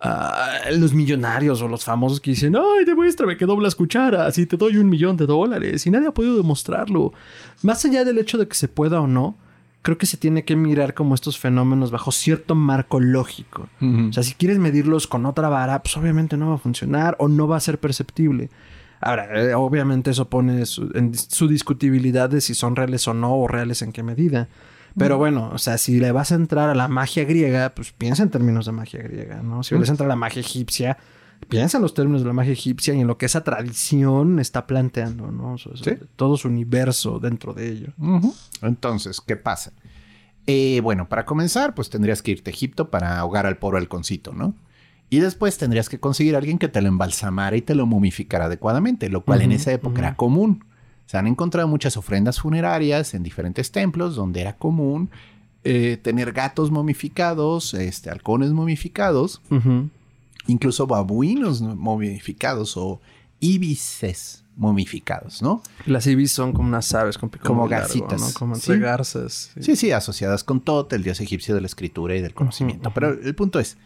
ah, 0.00 0.58
los 0.72 0.92
millonarios 0.92 1.62
o 1.62 1.68
los 1.68 1.82
famosos 1.82 2.20
que 2.20 2.32
dicen, 2.32 2.54
ay, 2.56 2.84
demuéstrame 2.84 3.38
que 3.38 3.46
doblas 3.46 3.74
cucharas 3.74 4.36
y 4.36 4.44
te 4.44 4.58
doy 4.58 4.76
un 4.76 4.90
millón 4.90 5.16
de 5.16 5.26
dólares 5.26 5.86
y 5.86 5.90
nadie 5.90 6.08
ha 6.08 6.14
podido 6.14 6.36
demostrarlo. 6.36 7.14
Más 7.62 7.82
allá 7.86 8.04
del 8.04 8.18
hecho 8.18 8.36
de 8.36 8.46
que 8.46 8.54
se 8.54 8.68
pueda 8.68 9.00
o 9.00 9.06
no, 9.06 9.38
creo 9.84 9.98
que 9.98 10.06
se 10.06 10.16
tiene 10.16 10.44
que 10.44 10.56
mirar 10.56 10.94
como 10.94 11.14
estos 11.14 11.38
fenómenos 11.38 11.90
bajo 11.90 12.10
cierto 12.10 12.54
marco 12.54 13.00
lógico. 13.00 13.68
O 13.82 14.12
sea, 14.14 14.22
si 14.22 14.32
quieres 14.32 14.58
medirlos 14.58 15.06
con 15.06 15.26
otra 15.26 15.50
vara, 15.50 15.82
pues 15.82 15.94
obviamente 15.98 16.38
no 16.38 16.48
va 16.48 16.54
a 16.54 16.58
funcionar 16.58 17.16
o 17.18 17.28
no 17.28 17.46
va 17.46 17.58
a 17.58 17.60
ser 17.60 17.78
perceptible. 17.78 18.48
Ahora, 19.02 19.38
eh, 19.38 19.54
obviamente 19.54 20.10
eso 20.10 20.30
pone 20.30 20.64
su, 20.64 20.90
en 20.94 21.14
su 21.14 21.48
discutibilidad 21.48 22.30
de 22.30 22.40
si 22.40 22.54
son 22.54 22.76
reales 22.76 23.06
o 23.08 23.12
no, 23.12 23.36
o 23.36 23.46
reales 23.46 23.82
en 23.82 23.92
qué 23.92 24.02
medida. 24.02 24.48
Pero 24.96 25.18
bueno, 25.18 25.50
o 25.52 25.58
sea, 25.58 25.76
si 25.76 26.00
le 26.00 26.12
vas 26.12 26.32
a 26.32 26.36
entrar 26.36 26.70
a 26.70 26.74
la 26.74 26.88
magia 26.88 27.24
griega, 27.24 27.74
pues 27.74 27.92
piensa 27.92 28.22
en 28.22 28.30
términos 28.30 28.64
de 28.64 28.72
magia 28.72 29.02
griega, 29.02 29.42
¿no? 29.42 29.62
Si 29.62 29.74
le 29.74 29.80
vas 29.80 29.90
a 29.90 29.92
entrar 29.92 30.06
a 30.06 30.14
la 30.14 30.16
magia 30.16 30.40
egipcia, 30.40 30.96
piensa 31.44 31.78
en 31.78 31.82
los 31.82 31.94
términos 31.94 32.22
de 32.22 32.26
la 32.28 32.32
magia 32.32 32.52
egipcia 32.52 32.94
y 32.94 33.00
en 33.00 33.06
lo 33.06 33.16
que 33.18 33.26
esa 33.26 33.44
tradición 33.44 34.38
está 34.38 34.66
planteando, 34.66 35.30
¿no? 35.30 35.54
O 35.54 35.58
sea, 35.58 35.72
Sí. 35.76 35.92
Todo 36.16 36.36
su 36.36 36.48
universo 36.48 37.18
dentro 37.20 37.52
de 37.54 37.68
ello. 37.70 37.92
Entonces, 38.62 39.20
¿qué 39.20 39.36
pasa? 39.36 39.72
Eh, 40.46 40.80
bueno, 40.82 41.08
para 41.08 41.24
comenzar, 41.24 41.74
pues 41.74 41.88
tendrías 41.90 42.20
que 42.22 42.32
irte 42.32 42.50
a 42.50 42.52
Egipto 42.52 42.90
para 42.90 43.18
ahogar 43.18 43.46
al 43.46 43.56
pobre 43.58 43.78
halconcito, 43.78 44.32
¿no? 44.32 44.54
Y 45.10 45.20
después 45.20 45.56
tendrías 45.58 45.88
que 45.88 46.00
conseguir 46.00 46.34
a 46.34 46.38
alguien 46.38 46.58
que 46.58 46.68
te 46.68 46.82
lo 46.82 46.88
embalsamara 46.88 47.56
y 47.56 47.62
te 47.62 47.74
lo 47.74 47.86
momificara 47.86 48.46
adecuadamente, 48.46 49.08
lo 49.08 49.22
cual 49.24 49.42
en 49.42 49.52
esa 49.52 49.72
época 49.72 50.00
era 50.00 50.16
común. 50.16 50.64
Se 51.06 51.18
han 51.18 51.26
encontrado 51.26 51.68
muchas 51.68 51.96
ofrendas 51.96 52.40
funerarias 52.40 53.14
en 53.14 53.22
diferentes 53.22 53.70
templos 53.70 54.16
donde 54.16 54.40
era 54.40 54.56
común 54.56 55.10
eh, 55.62 55.98
tener 56.02 56.32
gatos 56.32 56.70
momificados, 56.70 57.74
este, 57.74 58.10
halcones 58.10 58.50
momificados, 58.52 59.40
Ujú. 59.50 59.88
Incluso 60.46 60.86
babuinos 60.86 61.60
momificados 61.62 62.76
o 62.76 63.00
ibises 63.40 64.44
momificados, 64.56 65.42
¿no? 65.42 65.62
Las 65.86 66.06
ibis 66.06 66.30
son 66.30 66.52
como 66.52 66.68
unas 66.68 66.94
aves 66.94 67.18
con 67.18 67.28
pico 67.28 67.44
Como 67.46 67.66
largo, 67.66 67.82
garcitas. 67.88 68.20
¿no? 68.20 68.28
Como 68.38 68.54
Sí. 68.54 68.72
entre 68.72 68.86
garzas. 68.86 69.50
sí. 69.54 69.62
Sí, 69.64 69.76
sí, 69.76 69.90
asociadas 69.90 70.44
con 70.44 70.60
Tot, 70.60 70.92
el 70.92 71.02
dios 71.02 71.20
egipcio 71.20 71.54
de 71.54 71.60
la 71.60 71.66
escritura 71.66 72.14
y 72.14 72.20
del 72.20 72.34
conocimiento. 72.34 72.92
Pero 72.94 73.08
el 73.20 73.34
punto 73.34 73.58
es, 73.58 73.76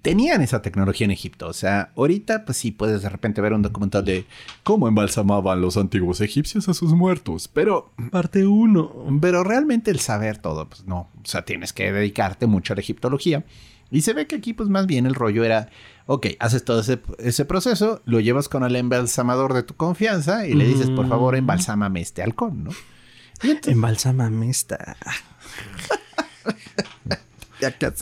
tenían 0.00 0.42
esa 0.42 0.62
tecnología 0.62 1.04
en 1.06 1.10
Egipto. 1.10 1.48
O 1.48 1.52
sea, 1.52 1.92
ahorita 1.96 2.44
pues 2.44 2.56
sí 2.58 2.70
puedes 2.70 3.02
de 3.02 3.08
repente 3.08 3.40
ver 3.40 3.52
un 3.52 3.62
documental 3.62 4.04
de 4.04 4.26
cómo 4.62 4.86
embalsamaban 4.88 5.60
los 5.60 5.76
antiguos 5.76 6.20
egipcios 6.20 6.68
a 6.68 6.74
sus 6.74 6.92
muertos. 6.92 7.48
Pero, 7.48 7.92
Parte 8.10 8.46
1. 8.46 9.18
pero 9.20 9.42
realmente 9.44 9.90
el 9.90 9.98
saber 10.00 10.38
todo, 10.38 10.68
pues 10.68 10.84
no. 10.86 11.08
O 11.16 11.24
sea, 11.24 11.44
tienes 11.44 11.72
que 11.72 11.90
dedicarte 11.92 12.46
mucho 12.46 12.72
a 12.72 12.76
la 12.76 12.80
egiptología. 12.80 13.44
Y 13.92 14.02
se 14.02 14.12
ve 14.14 14.26
que 14.26 14.36
aquí 14.36 14.54
pues 14.54 14.68
más 14.68 14.86
bien 14.86 15.06
el 15.06 15.14
rollo 15.14 15.44
era, 15.44 15.68
ok, 16.06 16.26
haces 16.40 16.64
todo 16.64 16.80
ese, 16.80 17.00
ese 17.18 17.44
proceso, 17.44 18.02
lo 18.06 18.18
llevas 18.18 18.48
con 18.48 18.64
el 18.64 18.74
embalsamador 18.74 19.52
de 19.54 19.62
tu 19.62 19.74
confianza 19.74 20.46
y 20.48 20.54
le 20.54 20.66
dices, 20.66 20.90
por 20.90 21.08
favor, 21.08 21.34
Mm. 21.34 21.38
embalsámame 21.38 22.00
este 22.00 22.22
halcón, 22.22 22.64
¿no? 22.64 22.70
Y 23.44 23.50
entonces- 23.50 23.72
Embalsámame 23.74 24.50
esta. 24.50 24.96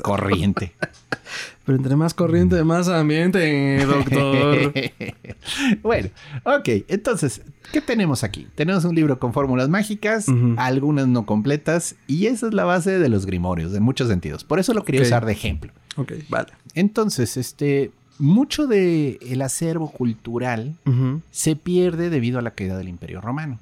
corriente. 0.03 0.75
Pero 1.65 1.77
entre 1.77 1.97
más 1.97 2.15
corriente, 2.15 2.63
más 2.65 2.89
ambiente, 2.89 3.85
doctor. 3.85 4.73
bueno, 5.83 6.09
ok. 6.45 6.69
Entonces, 6.89 7.43
¿qué 7.73 7.81
tenemos 7.81 8.25
aquí? 8.25 8.49
Tenemos 8.55 8.85
un 8.85 8.95
libro 8.95 9.19
con 9.19 9.33
fórmulas 9.33 9.69
mágicas, 9.69 10.27
algunas 10.57 11.07
no 11.07 11.27
completas, 11.27 11.95
y 12.07 12.27
esa 12.27 12.49
es 12.49 12.55
la 12.55 12.65
base 12.65 12.99
de 12.99 13.09
los 13.09 13.27
grimorios, 13.27 13.75
en 13.75 13.83
muchos 13.83 14.09
sentidos. 14.09 14.43
Por 14.43 14.59
eso 14.59 14.75
lo 14.75 14.85
quería 14.85 15.03
usar 15.03 15.27
de 15.27 15.33
ejemplo. 15.33 15.73
ok, 15.97 16.13
vale. 16.29 16.49
Entonces, 16.75 17.37
este, 17.37 17.93
mucho 18.19 18.67
del 18.67 19.19
el 19.21 19.43
acervo 19.43 19.91
cultural 19.91 20.77
se 21.31 21.57
pierde 21.57 22.11
debido 22.11 22.39
a 22.39 22.43
la 22.43 22.53
caída 22.53 22.77
del 22.77 22.89
Imperio 22.89 23.21
Romano. 23.21 23.59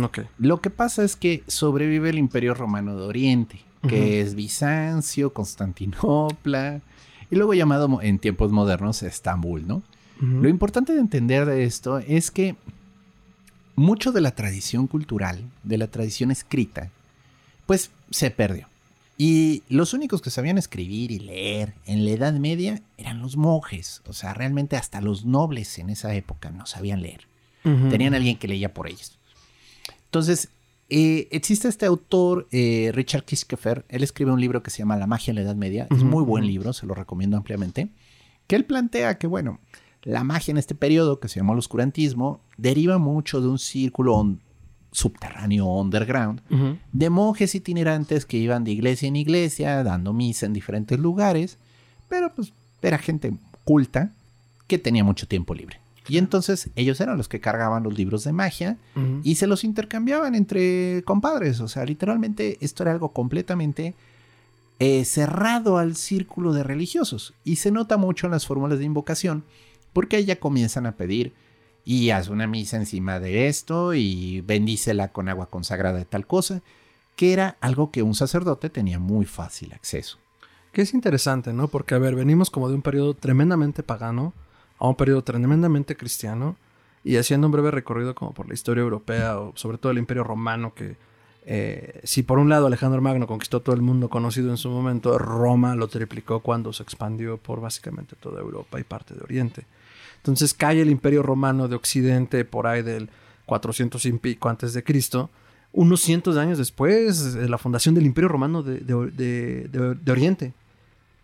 Ok. 0.00 0.20
Lo 0.38 0.60
que 0.60 0.70
pasa 0.70 1.04
es 1.04 1.16
que 1.16 1.42
sobrevive 1.46 2.10
el 2.10 2.18
Imperio 2.18 2.54
Romano 2.54 2.96
de 2.96 3.02
Oriente, 3.02 3.60
que 3.88 4.20
es 4.20 4.34
Bizancio, 4.34 5.32
Constantinopla, 5.32 6.80
y 7.30 7.36
luego 7.36 7.54
llamado 7.54 8.00
en 8.02 8.18
tiempos 8.18 8.52
modernos 8.52 9.02
Estambul, 9.02 9.66
¿no? 9.66 9.82
Lo 10.20 10.48
importante 10.48 10.92
de 10.92 11.00
entender 11.00 11.46
de 11.46 11.64
esto 11.64 11.98
es 11.98 12.30
que 12.30 12.54
mucho 13.74 14.12
de 14.12 14.20
la 14.20 14.36
tradición 14.36 14.86
cultural, 14.86 15.42
de 15.64 15.78
la 15.78 15.88
tradición 15.88 16.30
escrita, 16.30 16.90
pues 17.66 17.90
se 18.10 18.30
perdió. 18.30 18.68
Y 19.18 19.62
los 19.68 19.94
únicos 19.94 20.22
que 20.22 20.30
sabían 20.30 20.58
escribir 20.58 21.10
y 21.10 21.18
leer 21.18 21.74
en 21.86 22.04
la 22.04 22.12
Edad 22.12 22.32
Media 22.34 22.82
eran 22.98 23.20
los 23.20 23.36
monjes. 23.36 24.02
O 24.06 24.12
sea, 24.12 24.34
realmente 24.34 24.76
hasta 24.76 25.00
los 25.00 25.24
nobles 25.24 25.78
en 25.78 25.90
esa 25.90 26.14
época 26.14 26.50
no 26.50 26.66
sabían 26.66 27.02
leer. 27.02 27.26
Tenían 27.62 28.14
alguien 28.14 28.38
que 28.38 28.48
leía 28.48 28.74
por 28.74 28.88
ellos. 28.88 29.18
Entonces, 30.06 30.48
eh, 30.94 31.28
existe 31.30 31.68
este 31.68 31.86
autor, 31.86 32.48
eh, 32.52 32.90
Richard 32.92 33.24
Kiskeffer. 33.24 33.86
Él 33.88 34.02
escribe 34.02 34.30
un 34.30 34.38
libro 34.38 34.62
que 34.62 34.70
se 34.70 34.80
llama 34.80 34.98
La 34.98 35.06
magia 35.06 35.30
en 35.30 35.36
la 35.36 35.40
Edad 35.40 35.56
Media. 35.56 35.86
Es 35.90 36.02
muy 36.02 36.22
buen 36.22 36.46
libro, 36.46 36.74
se 36.74 36.84
lo 36.84 36.94
recomiendo 36.94 37.38
ampliamente. 37.38 37.88
Que 38.46 38.56
él 38.56 38.66
plantea 38.66 39.16
que, 39.16 39.26
bueno, 39.26 39.58
la 40.02 40.22
magia 40.22 40.52
en 40.52 40.58
este 40.58 40.74
periodo, 40.74 41.18
que 41.18 41.28
se 41.28 41.40
llama 41.40 41.54
el 41.54 41.60
oscurantismo, 41.60 42.42
deriva 42.58 42.98
mucho 42.98 43.40
de 43.40 43.48
un 43.48 43.58
círculo 43.58 44.36
subterráneo 44.90 45.66
underground 45.66 46.42
de 46.92 47.08
monjes 47.08 47.54
itinerantes 47.54 48.26
que 48.26 48.36
iban 48.36 48.62
de 48.62 48.72
iglesia 48.72 49.08
en 49.08 49.16
iglesia, 49.16 49.82
dando 49.82 50.12
misa 50.12 50.44
en 50.44 50.52
diferentes 50.52 50.98
lugares, 50.98 51.56
pero 52.10 52.34
pues 52.34 52.52
era 52.82 52.98
gente 52.98 53.32
culta 53.64 54.12
que 54.66 54.76
tenía 54.76 55.04
mucho 55.04 55.26
tiempo 55.26 55.54
libre. 55.54 55.81
Y 56.08 56.18
entonces 56.18 56.70
ellos 56.74 57.00
eran 57.00 57.16
los 57.16 57.28
que 57.28 57.40
cargaban 57.40 57.84
los 57.84 57.96
libros 57.96 58.24
de 58.24 58.32
magia 58.32 58.76
y 59.22 59.36
se 59.36 59.46
los 59.46 59.64
intercambiaban 59.64 60.34
entre 60.34 61.02
compadres. 61.04 61.60
O 61.60 61.68
sea, 61.68 61.84
literalmente 61.84 62.58
esto 62.60 62.82
era 62.82 62.92
algo 62.92 63.10
completamente 63.10 63.94
eh, 64.80 65.04
cerrado 65.04 65.78
al 65.78 65.94
círculo 65.94 66.52
de 66.52 66.64
religiosos. 66.64 67.34
Y 67.44 67.56
se 67.56 67.70
nota 67.70 67.96
mucho 67.96 68.26
en 68.26 68.32
las 68.32 68.46
fórmulas 68.46 68.78
de 68.80 68.84
invocación 68.84 69.44
porque 69.92 70.24
ya 70.24 70.40
comienzan 70.40 70.86
a 70.86 70.92
pedir 70.92 71.32
y 71.84 72.10
haz 72.10 72.28
una 72.28 72.46
misa 72.46 72.76
encima 72.76 73.20
de 73.20 73.48
esto 73.48 73.94
y 73.94 74.40
bendícela 74.40 75.08
con 75.08 75.28
agua 75.28 75.46
consagrada 75.46 75.98
de 75.98 76.04
tal 76.04 76.26
cosa, 76.26 76.62
que 77.16 77.32
era 77.32 77.56
algo 77.60 77.90
que 77.90 78.02
un 78.02 78.14
sacerdote 78.14 78.70
tenía 78.70 78.98
muy 78.98 79.26
fácil 79.26 79.72
acceso. 79.72 80.18
Que 80.72 80.82
es 80.82 80.94
interesante, 80.94 81.52
¿no? 81.52 81.68
Porque, 81.68 81.94
a 81.94 81.98
ver, 81.98 82.14
venimos 82.14 82.50
como 82.50 82.68
de 82.68 82.74
un 82.74 82.82
periodo 82.82 83.14
tremendamente 83.14 83.82
pagano 83.82 84.32
a 84.82 84.88
un 84.88 84.96
periodo 84.96 85.22
tremendamente 85.22 85.96
cristiano 85.96 86.56
y 87.04 87.16
haciendo 87.16 87.46
un 87.46 87.52
breve 87.52 87.70
recorrido 87.70 88.16
como 88.16 88.32
por 88.32 88.48
la 88.48 88.54
historia 88.54 88.82
europea 88.82 89.38
o 89.38 89.52
sobre 89.54 89.78
todo 89.78 89.92
el 89.92 89.98
imperio 89.98 90.24
romano 90.24 90.74
que 90.74 90.96
eh, 91.46 92.00
si 92.02 92.24
por 92.24 92.40
un 92.40 92.48
lado 92.48 92.66
Alejandro 92.66 93.00
Magno 93.00 93.28
conquistó 93.28 93.60
todo 93.60 93.76
el 93.76 93.82
mundo 93.82 94.08
conocido 94.08 94.50
en 94.50 94.56
su 94.56 94.70
momento, 94.70 95.16
Roma 95.18 95.76
lo 95.76 95.86
triplicó 95.86 96.40
cuando 96.40 96.72
se 96.72 96.82
expandió 96.82 97.36
por 97.36 97.60
básicamente 97.60 98.16
toda 98.16 98.40
Europa 98.40 98.80
y 98.80 98.82
parte 98.82 99.14
de 99.14 99.22
Oriente. 99.22 99.66
Entonces 100.16 100.52
cae 100.52 100.80
el 100.80 100.90
imperio 100.90 101.22
romano 101.22 101.68
de 101.68 101.76
Occidente 101.76 102.44
por 102.44 102.66
ahí 102.66 102.82
del 102.82 103.08
400 103.46 104.04
y 104.06 104.12
pico 104.14 104.48
antes 104.48 104.72
de 104.72 104.82
Cristo. 104.82 105.30
Unos 105.72 106.00
cientos 106.00 106.34
de 106.34 106.40
años 106.40 106.58
después 106.58 107.34
de 107.34 107.48
la 107.48 107.58
fundación 107.58 107.94
del 107.94 108.06
imperio 108.06 108.28
romano 108.28 108.64
de 108.64 110.10
Oriente. 110.10 110.54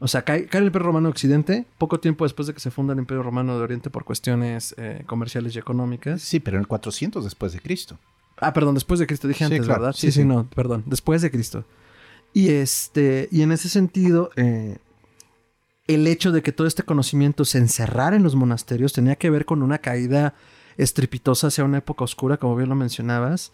O 0.00 0.06
sea, 0.06 0.22
cae, 0.22 0.48
el 0.50 0.64
Imperio 0.64 0.86
Romano 0.86 1.08
de 1.08 1.10
Occidente 1.10 1.66
poco 1.76 1.98
tiempo 1.98 2.24
después 2.24 2.46
de 2.46 2.54
que 2.54 2.60
se 2.60 2.70
funda 2.70 2.92
el 2.92 3.00
Imperio 3.00 3.22
Romano 3.22 3.56
de 3.56 3.64
Oriente 3.64 3.90
por 3.90 4.04
cuestiones 4.04 4.74
eh, 4.78 5.02
comerciales 5.06 5.56
y 5.56 5.58
económicas. 5.58 6.22
Sí, 6.22 6.38
pero 6.38 6.56
en 6.56 6.62
el 6.62 6.68
400 6.68 7.24
después 7.24 7.52
de 7.52 7.60
Cristo. 7.60 7.98
Ah, 8.36 8.52
perdón, 8.52 8.74
después 8.74 9.00
de 9.00 9.06
Cristo 9.06 9.26
dije 9.26 9.44
antes, 9.44 9.66
¿verdad? 9.66 9.92
Sí 9.92 10.12
sí, 10.12 10.24
no, 10.24 10.48
perdón, 10.50 10.84
después 10.86 11.22
de 11.22 11.30
Cristo. 11.30 11.64
Y 12.32 12.50
este, 12.50 13.28
y 13.32 13.42
en 13.42 13.50
ese 13.50 13.68
sentido, 13.68 14.30
eh, 14.36 14.78
el 15.88 16.06
hecho 16.06 16.30
de 16.30 16.42
que 16.42 16.52
todo 16.52 16.66
este 16.68 16.84
conocimiento 16.84 17.44
se 17.44 17.58
encerrara 17.58 18.14
en 18.14 18.22
los 18.22 18.36
monasterios 18.36 18.92
tenía 18.92 19.16
que 19.16 19.30
ver 19.30 19.44
con 19.44 19.62
una 19.62 19.78
caída 19.78 20.34
estrepitosa 20.76 21.48
hacia 21.48 21.64
una 21.64 21.78
época 21.78 22.04
oscura, 22.04 22.36
como 22.36 22.54
bien 22.54 22.68
lo 22.68 22.76
mencionabas, 22.76 23.50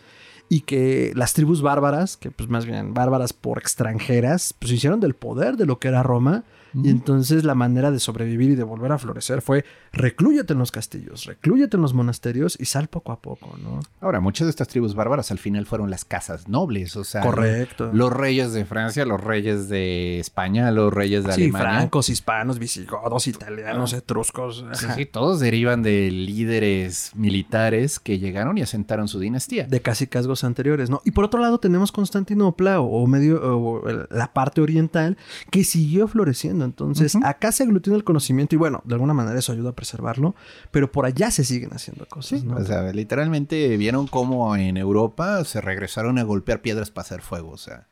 y 0.49 0.61
que 0.61 1.13
las 1.15 1.33
tribus 1.35 1.63
bárbaras, 1.63 2.17
que 2.17 2.31
pues 2.31 2.49
más 2.49 2.67
bien 2.67 2.95
bárbaras 2.95 3.33
por 3.33 3.59
extranjeras, 3.59 4.55
pues 4.59 4.73
hicieron 4.73 5.01
del 5.01 5.15
poder 5.15 5.57
de 5.57 5.67
lo 5.67 5.79
que 5.79 5.89
era 5.89 6.03
Roma 6.03 6.45
y 6.75 6.91
entonces 6.91 7.45
la 7.45 7.55
manera 7.55 7.91
de 7.91 8.01
sobrevivir 8.01 8.51
y 8.51 8.55
de 8.55 8.65
volver 8.65 8.93
a 8.93 8.99
florecer 8.99 9.43
fue 9.43 9.65
reclúyete 9.93 10.53
en 10.55 10.59
los 10.59 10.73
castillos, 10.73 11.25
reclúyete 11.27 11.77
en 11.77 11.83
los 11.83 11.95
monasterios 11.95 12.57
y 12.59 12.65
sal 12.65 12.89
poco 12.89 13.13
a 13.13 13.21
poco, 13.21 13.57
¿no? 13.63 13.81
Ahora, 14.01 14.21
muchas 14.21 14.47
de 14.47 14.51
estas 14.51 14.69
tribus 14.69 14.95
bárbaras 14.95 15.31
al 15.31 15.39
final 15.39 15.67
fueron 15.67 15.91
las 15.91 16.05
casas 16.05 16.49
nobles, 16.49 16.97
o 16.97 17.05
sea, 17.05 17.23
Correcto. 17.23 17.91
Los, 17.93 18.13
reyes 18.13 18.53
de 18.53 18.65
Francia, 18.65 19.05
los 19.05 19.23
reyes 19.23 19.69
de 19.69 20.19
España, 20.19 20.71
los 20.71 20.93
reyes 20.93 21.25
de 21.25 21.33
sí, 21.33 21.43
Alemania. 21.45 21.71
francos, 21.71 22.09
hispanos, 22.09 22.59
visigodos, 22.59 23.27
italianos, 23.27 23.95
ah. 23.95 23.99
etruscos. 23.99 24.65
Sí, 24.73 24.87
sí, 24.95 25.07
todos 25.07 25.41
derivan 25.41 25.83
de 25.83 26.11
líderes 26.11 27.13
militares 27.15 28.01
que 28.01 28.19
llegaron 28.19 28.59
y 28.59 28.63
asentaron 28.63 29.09
su 29.09 29.21
dinastía. 29.21 29.67
De 29.67 29.81
casi 29.81 30.07
casgos 30.07 30.45
anteriores, 30.45 30.91
¿no? 30.91 31.01
Y 31.05 31.13
por 31.13 31.25
otro 31.25 31.41
lado 31.41 31.59
tenemos 31.59 31.93
Constantinopla 31.93 32.81
o, 32.81 33.07
medio 33.07 33.41
o 33.43 33.83
la 34.11 34.33
parte 34.33 34.61
oriental 34.61 35.17
que 35.51 35.65
siguió 35.65 36.09
floreciendo 36.09 36.64
entonces, 36.65 37.17
acá 37.23 37.53
se 37.53 37.63
aglutina 37.63 37.97
el 37.97 38.05
conocimiento 38.05 38.55
y 38.55 38.59
bueno, 38.59 38.83
de 38.85 38.95
alguna 38.95 39.15
manera 39.15 39.39
eso 39.39 39.53
ayuda 39.53 39.71
a 39.71 39.75
preservarlo, 39.75 40.35
pero 40.71 40.91
por 40.91 41.07
allá 41.07 41.31
se 41.31 41.45
siguen 41.45 41.73
haciendo 41.73 42.07
cosas. 42.07 42.45
O 42.45 42.65
sea, 42.65 42.93
literalmente 42.93 43.77
vieron 43.77 44.07
cómo 44.07 44.55
en 44.57 44.77
Europa 44.77 45.45
se 45.45 45.61
regresaron 45.61 46.19
a 46.19 46.23
golpear 46.23 46.61
piedras 46.61 46.91
para 46.91 47.03
hacer 47.03 47.23
fuego, 47.23 47.51
o 47.51 47.59
sea. 47.59 47.87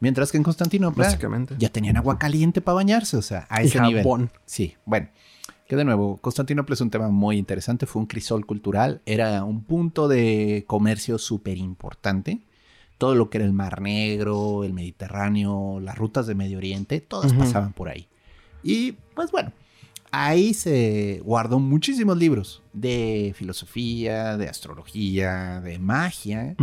Mientras 0.00 0.32
que 0.32 0.36
en 0.36 0.42
Constantinopla 0.42 1.16
ya 1.58 1.68
tenían 1.68 1.96
agua 1.96 2.18
caliente 2.18 2.60
para 2.60 2.74
bañarse, 2.76 3.16
o 3.16 3.22
sea, 3.22 3.46
a 3.48 3.62
ese 3.62 3.80
nivel. 3.80 4.04
Sí, 4.44 4.76
bueno. 4.84 5.08
Que 5.68 5.76
de 5.76 5.84
nuevo, 5.84 6.18
Constantinopla 6.18 6.74
es 6.74 6.80
un 6.82 6.90
tema 6.90 7.08
muy 7.08 7.38
interesante, 7.38 7.86
fue 7.86 8.00
un 8.00 8.06
crisol 8.06 8.44
cultural, 8.44 9.00
era 9.06 9.42
un 9.44 9.64
punto 9.64 10.06
de 10.06 10.64
comercio 10.66 11.16
súper 11.16 11.56
importante 11.56 12.42
todo 13.02 13.16
lo 13.16 13.30
que 13.30 13.38
era 13.38 13.44
el 13.44 13.52
Mar 13.52 13.80
Negro, 13.80 14.62
el 14.62 14.72
Mediterráneo, 14.74 15.80
las 15.80 15.98
rutas 15.98 16.28
de 16.28 16.36
Medio 16.36 16.58
Oriente, 16.58 17.00
todas 17.00 17.32
pasaban 17.32 17.72
por 17.72 17.88
ahí. 17.88 18.06
Y 18.62 18.92
pues 19.16 19.32
bueno, 19.32 19.50
ahí 20.12 20.54
se 20.54 21.20
guardó 21.24 21.58
muchísimos 21.58 22.16
libros 22.16 22.62
de 22.72 23.34
filosofía, 23.36 24.36
de 24.36 24.48
astrología, 24.48 25.60
de 25.62 25.80
magia, 25.80 26.54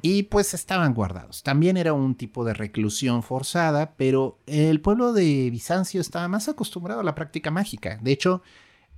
y 0.00 0.22
pues 0.22 0.54
estaban 0.54 0.94
guardados. 0.94 1.42
También 1.42 1.76
era 1.76 1.92
un 1.92 2.14
tipo 2.14 2.44
de 2.44 2.54
reclusión 2.54 3.24
forzada, 3.24 3.94
pero 3.96 4.38
el 4.46 4.80
pueblo 4.80 5.12
de 5.12 5.50
Bizancio 5.50 6.00
estaba 6.00 6.28
más 6.28 6.48
acostumbrado 6.48 7.00
a 7.00 7.04
la 7.04 7.16
práctica 7.16 7.50
mágica. 7.50 7.98
De 8.00 8.12
hecho, 8.12 8.42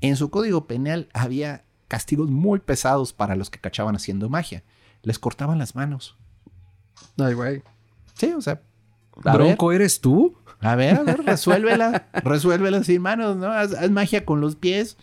en 0.03 0.15
su 0.17 0.29
código 0.29 0.67
penal 0.67 1.09
había 1.15 1.65
castigos 1.89 2.29
muy 2.29 2.59
pesados 2.59 3.15
para 3.15 3.35
los 3.35 3.49
que 3.49 3.61
cachaban 3.61 3.97
haciendo 3.97 4.29
magia. 4.29 4.62
Les 5.01 5.19
cortaban 5.19 5.59
las 5.59 5.75
manos. 5.75 6.19
Ay, 7.19 7.35
güey. 7.35 7.63
Sí, 8.15 8.33
o 8.33 8.41
sea. 8.41 8.61
¿Bronco 9.17 9.73
eres 9.73 10.01
tú? 10.01 10.37
A 10.61 10.75
ver, 10.75 10.97
a 10.97 11.03
ver, 11.03 11.25
resuélvela. 11.25 12.07
resuélvela 12.25 12.83
sin 12.85 13.03
manos, 13.03 13.37
¿no? 13.37 13.53
haz, 13.53 13.91
magia 13.91 14.25
con 14.25 14.41
los 14.41 14.57
pies. 14.57 14.97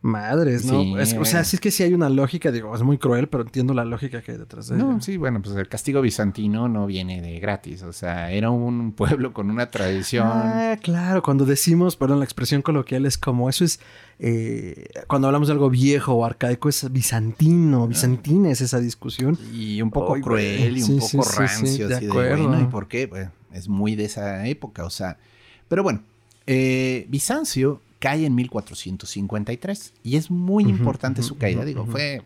Madres, 0.00 0.64
¿no? 0.64 0.92
o 0.92 1.24
sea, 1.24 1.42
sí 1.42 1.56
es 1.56 1.60
que 1.60 1.72
sí 1.72 1.82
hay 1.82 1.92
una 1.92 2.08
lógica, 2.08 2.52
digo, 2.52 2.72
es 2.72 2.82
muy 2.82 2.98
cruel, 2.98 3.28
pero 3.28 3.42
entiendo 3.42 3.74
la 3.74 3.84
lógica 3.84 4.22
que 4.22 4.30
hay 4.30 4.38
detrás 4.38 4.68
de 4.68 4.76
no, 4.76 5.00
Sí, 5.00 5.16
bueno, 5.16 5.42
pues 5.42 5.56
el 5.56 5.68
castigo 5.68 6.00
bizantino 6.00 6.68
no 6.68 6.86
viene 6.86 7.20
de 7.20 7.40
gratis, 7.40 7.82
o 7.82 7.92
sea, 7.92 8.30
era 8.30 8.50
un 8.50 8.92
pueblo 8.92 9.32
con 9.32 9.50
una 9.50 9.70
tradición. 9.70 10.28
Ah, 10.32 10.76
claro, 10.80 11.20
cuando 11.20 11.44
decimos, 11.44 11.96
perdón, 11.96 12.20
la 12.20 12.24
expresión 12.24 12.62
coloquial 12.62 13.06
es 13.06 13.18
como 13.18 13.48
eso 13.48 13.64
es, 13.64 13.80
eh, 14.20 14.86
cuando 15.08 15.26
hablamos 15.26 15.48
de 15.48 15.54
algo 15.54 15.68
viejo 15.68 16.14
o 16.14 16.24
arcaico 16.24 16.68
es 16.68 16.92
bizantino, 16.92 17.82
ah. 17.82 17.86
bizantina 17.88 18.50
es 18.50 18.60
esa 18.60 18.78
discusión. 18.78 19.36
Y 19.52 19.82
un 19.82 19.90
poco 19.90 20.14
cruel 20.20 20.78
y 20.78 20.82
un 20.84 21.00
poco 21.00 21.24
rancio, 21.24 21.88
de 21.88 21.96
así 21.96 22.06
acuerdo. 22.06 22.60
¿y 22.60 22.64
por 22.66 22.86
qué? 22.86 23.08
Pues 23.08 23.30
es 23.52 23.68
muy 23.68 23.96
de 23.96 24.04
esa 24.04 24.46
época, 24.46 24.84
o 24.84 24.90
sea, 24.90 25.18
pero 25.66 25.82
bueno, 25.82 26.02
eh, 26.46 27.06
Bizancio 27.08 27.80
cae 27.98 28.26
en 28.26 28.34
1453 28.34 29.94
y 30.02 30.16
es 30.16 30.30
muy 30.30 30.64
importante 30.64 31.22
su 31.22 31.36
caída. 31.36 31.64
Digo, 31.64 31.86
fue 31.86 32.22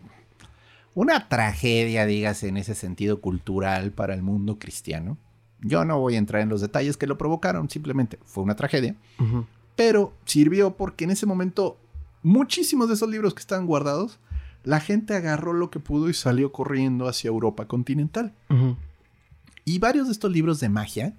una 0.94 1.28
tragedia, 1.28 2.06
dígase, 2.06 2.48
en 2.48 2.56
ese 2.56 2.74
sentido 2.74 3.20
cultural 3.20 3.92
para 3.92 4.14
el 4.14 4.22
mundo 4.22 4.58
cristiano. 4.58 5.16
Yo 5.60 5.84
no 5.84 5.98
voy 5.98 6.16
a 6.16 6.18
entrar 6.18 6.42
en 6.42 6.48
los 6.48 6.60
detalles 6.60 6.96
que 6.96 7.06
lo 7.06 7.16
provocaron, 7.16 7.70
simplemente 7.70 8.18
fue 8.24 8.44
una 8.44 8.56
tragedia. 8.56 8.96
Pero 9.76 10.12
sirvió 10.24 10.76
porque 10.76 11.04
en 11.04 11.12
ese 11.12 11.26
momento 11.26 11.78
muchísimos 12.22 12.88
de 12.88 12.94
esos 12.94 13.08
libros 13.08 13.34
que 13.34 13.40
estaban 13.40 13.66
guardados, 13.66 14.18
la 14.64 14.80
gente 14.80 15.14
agarró 15.14 15.52
lo 15.52 15.70
que 15.70 15.80
pudo 15.80 16.08
y 16.08 16.14
salió 16.14 16.52
corriendo 16.52 17.08
hacia 17.08 17.28
Europa 17.28 17.66
continental. 17.66 18.34
Y 19.64 19.78
varios 19.78 20.06
de 20.06 20.12
estos 20.12 20.30
libros 20.30 20.60
de 20.60 20.68
magia 20.68 21.14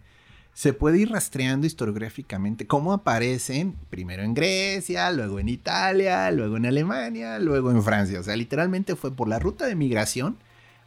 se 0.53 0.73
puede 0.73 0.99
ir 0.99 1.11
rastreando 1.11 1.65
historiográficamente 1.65 2.67
cómo 2.67 2.93
aparecen 2.93 3.75
primero 3.89 4.23
en 4.23 4.33
Grecia, 4.33 5.11
luego 5.11 5.39
en 5.39 5.49
Italia, 5.49 6.29
luego 6.31 6.57
en 6.57 6.67
Alemania, 6.67 7.39
luego 7.39 7.71
en 7.71 7.81
Francia. 7.81 8.19
O 8.19 8.23
sea, 8.23 8.35
literalmente 8.35 8.95
fue 8.95 9.11
por 9.11 9.27
la 9.27 9.39
ruta 9.39 9.65
de 9.65 9.75
migración 9.75 10.37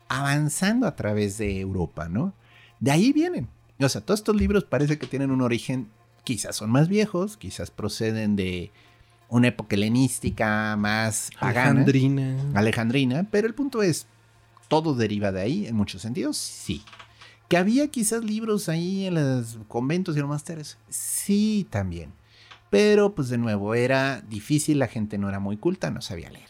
avanzando 0.09 0.87
a 0.87 0.95
través 0.95 1.37
de 1.39 1.59
Europa, 1.59 2.09
¿no? 2.09 2.33
De 2.79 2.93
ahí 2.93 3.13
vienen. 3.13 3.49
O 3.81 3.89
sea, 3.89 4.01
todos 4.01 4.21
estos 4.21 4.37
libros 4.37 4.65
parece 4.65 4.99
que 4.99 5.07
tienen 5.07 5.33
un 5.33 5.43
origen, 5.43 5.89
quizás 6.23 6.55
son 6.57 6.71
más 6.71 6.89
viejos, 6.89 7.37
quizás 7.37 7.71
proceden 7.71 8.37
de 8.37 8.71
una 9.29 9.49
época 9.49 9.75
helenística 9.75 10.77
más 10.77 11.31
Alejandrina. 11.41 12.37
Alejandrina, 12.55 13.27
pero 13.31 13.49
el 13.49 13.55
punto 13.55 13.83
es, 13.83 14.07
¿todo 14.69 14.95
deriva 14.95 15.33
de 15.33 15.41
ahí 15.41 15.67
en 15.67 15.75
muchos 15.75 16.03
sentidos? 16.03 16.37
Sí. 16.37 16.85
¿Que 17.49 17.57
había 17.57 17.89
quizás 17.89 18.25
libros 18.25 18.69
ahí 18.69 19.07
en 19.07 19.15
los 19.15 19.59
conventos 19.69 20.17
y 20.17 20.21
los 20.21 20.29
másteres? 20.29 20.79
Sí, 20.89 21.67
también. 21.71 22.13
Pero, 22.71 23.15
pues 23.15 23.29
de 23.29 23.39
nuevo, 23.39 23.75
era 23.75 24.21
difícil, 24.23 24.79
la 24.79 24.89
gente 24.89 25.19
no 25.19 25.29
era 25.29 25.39
muy 25.39 25.57
culta, 25.57 25.91
no 25.91 26.03
sabía 26.03 26.31
leer. 26.31 26.49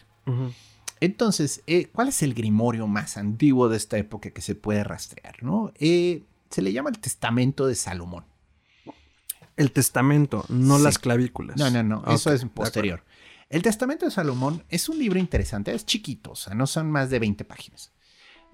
Entonces, 0.99 1.61
eh, 1.67 1.87
¿cuál 1.91 2.09
es 2.09 2.23
el 2.23 2.33
grimorio 2.33 2.87
más 2.87 3.17
antiguo 3.17 3.69
de 3.69 3.77
esta 3.77 3.97
época 3.97 4.31
que 4.31 4.41
se 4.41 4.55
puede 4.55 4.83
rastrear? 4.83 5.43
¿no? 5.43 5.71
Eh, 5.75 6.23
se 6.49 6.61
le 6.61 6.73
llama 6.73 6.89
el 6.89 6.99
Testamento 6.99 7.67
de 7.67 7.75
Salomón. 7.75 8.25
El 9.55 9.71
testamento, 9.71 10.45
no 10.49 10.77
las 10.77 10.99
clavículas. 10.99 11.57
No, 11.57 11.71
no, 11.71 11.81
no, 11.81 12.03
eso 12.13 12.31
es 12.31 12.45
posterior. 12.45 13.03
El 13.49 13.63
Testamento 13.63 14.05
de 14.05 14.11
Salomón 14.11 14.63
es 14.69 14.89
un 14.89 14.99
libro 14.99 15.17
interesante, 15.17 15.73
es 15.73 15.85
chiquito, 15.85 16.31
o 16.31 16.35
sea, 16.35 16.53
no 16.53 16.67
son 16.67 16.91
más 16.91 17.09
de 17.09 17.19
20 17.19 17.45
páginas, 17.45 17.91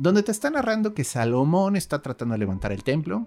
donde 0.04 0.22
te 0.22 0.34
está 0.34 0.50
narrando 0.50 0.94
que 0.94 1.06
Salomón 1.06 1.78
está 1.78 2.02
tratando 2.02 2.34
de 2.34 2.40
levantar 2.40 2.74
el 2.74 2.84
templo 2.84 3.26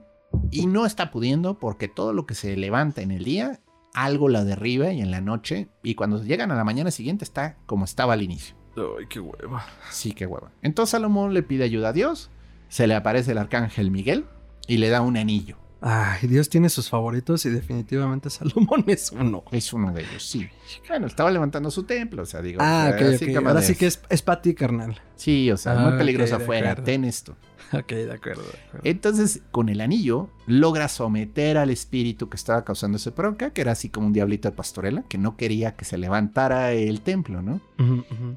y 0.51 0.67
no 0.67 0.85
está 0.85 1.11
pudiendo 1.11 1.59
porque 1.59 1.89
todo 1.89 2.13
lo 2.13 2.27
que 2.27 2.35
se 2.35 2.55
levanta 2.55 3.01
en 3.01 3.13
el 3.13 3.25
día, 3.25 3.61
algo 3.95 4.29
la 4.29 4.45
derriba 4.45 4.93
y 4.93 5.01
en 5.01 5.11
la 5.11 5.23
noche, 5.23 5.71
y 5.83 5.95
cuando 5.95 6.23
llegan 6.23 6.51
a 6.51 6.55
la 6.55 6.65
mañana 6.65 6.91
siguiente 6.91 7.25
está 7.25 7.57
como 7.65 7.87
estaba 7.87 8.13
al 8.13 8.21
inicio. 8.21 8.57
Ay, 8.77 9.07
qué 9.09 9.21
hueva. 9.21 9.65
Sí, 9.91 10.13
qué 10.13 10.27
hueva. 10.27 10.53
Entonces 10.61 10.91
Salomón 10.91 11.33
le 11.33 11.43
pide 11.43 11.65
ayuda 11.65 11.89
a 11.89 11.93
Dios, 11.95 12.31
se 12.69 12.87
le 12.87 12.95
aparece 12.95 13.33
el 13.33 13.39
arcángel 13.39 13.91
Miguel 13.91 14.27
y 14.69 14.77
le 14.77 14.91
da 14.91 15.01
un 15.01 15.17
anillo. 15.17 15.57
Ay, 15.89 16.27
Dios 16.27 16.49
tiene 16.49 16.69
sus 16.69 16.91
favoritos 16.91 17.47
y 17.47 17.51
definitivamente 17.51 18.29
Salomón 18.31 18.83
es 18.89 19.13
uno. 19.13 19.45
Es 19.53 19.73
uno 19.73 19.93
de 19.93 20.03
ellos, 20.03 20.25
sí. 20.27 20.49
Bueno, 20.89 21.07
estaba 21.07 21.31
levantando 21.31 21.71
su 21.71 21.85
templo, 21.85 22.23
o 22.23 22.27
sea, 22.27 22.43
digo. 22.43 22.59
Ah, 22.61 22.91
o 22.93 22.99
sea, 22.99 23.17
ok, 23.17 23.47
Ahora 23.47 23.63
sí 23.63 23.77
que 23.77 23.87
es, 23.87 24.01
es 24.09 24.21
para 24.21 24.43
ti, 24.43 24.53
carnal. 24.55 25.01
Sí, 25.15 25.49
o 25.53 25.57
sea, 25.57 25.73
Ah, 25.75 25.89
muy 25.91 25.97
peligroso 25.99 26.35
ok, 26.35 26.39
de 26.41 26.45
afuera. 26.45 26.75
Ten 26.75 27.05
esto. 27.05 27.37
Ok, 27.73 27.89
de 27.89 28.13
acuerdo, 28.13 28.43
de 28.43 28.49
acuerdo. 28.61 28.81
Entonces, 28.85 29.43
con 29.51 29.69
el 29.69 29.81
anillo, 29.81 30.31
logra 30.47 30.87
someter 30.87 31.59
al 31.59 31.71
espíritu 31.71 32.29
que 32.29 32.37
estaba 32.37 32.65
causando 32.65 32.97
ese 32.97 33.11
bronca, 33.11 33.51
que 33.51 33.61
era 33.61 33.73
así 33.73 33.89
como 33.89 34.07
un 34.07 34.13
diablito 34.13 34.49
de 34.49 34.55
pastorela, 34.55 35.03
que 35.09 35.19
no 35.19 35.37
quería 35.37 35.75
que 35.75 35.85
se 35.85 35.99
levantara 35.99 36.71
el 36.73 37.01
templo, 37.01 37.43
¿no? 37.43 37.61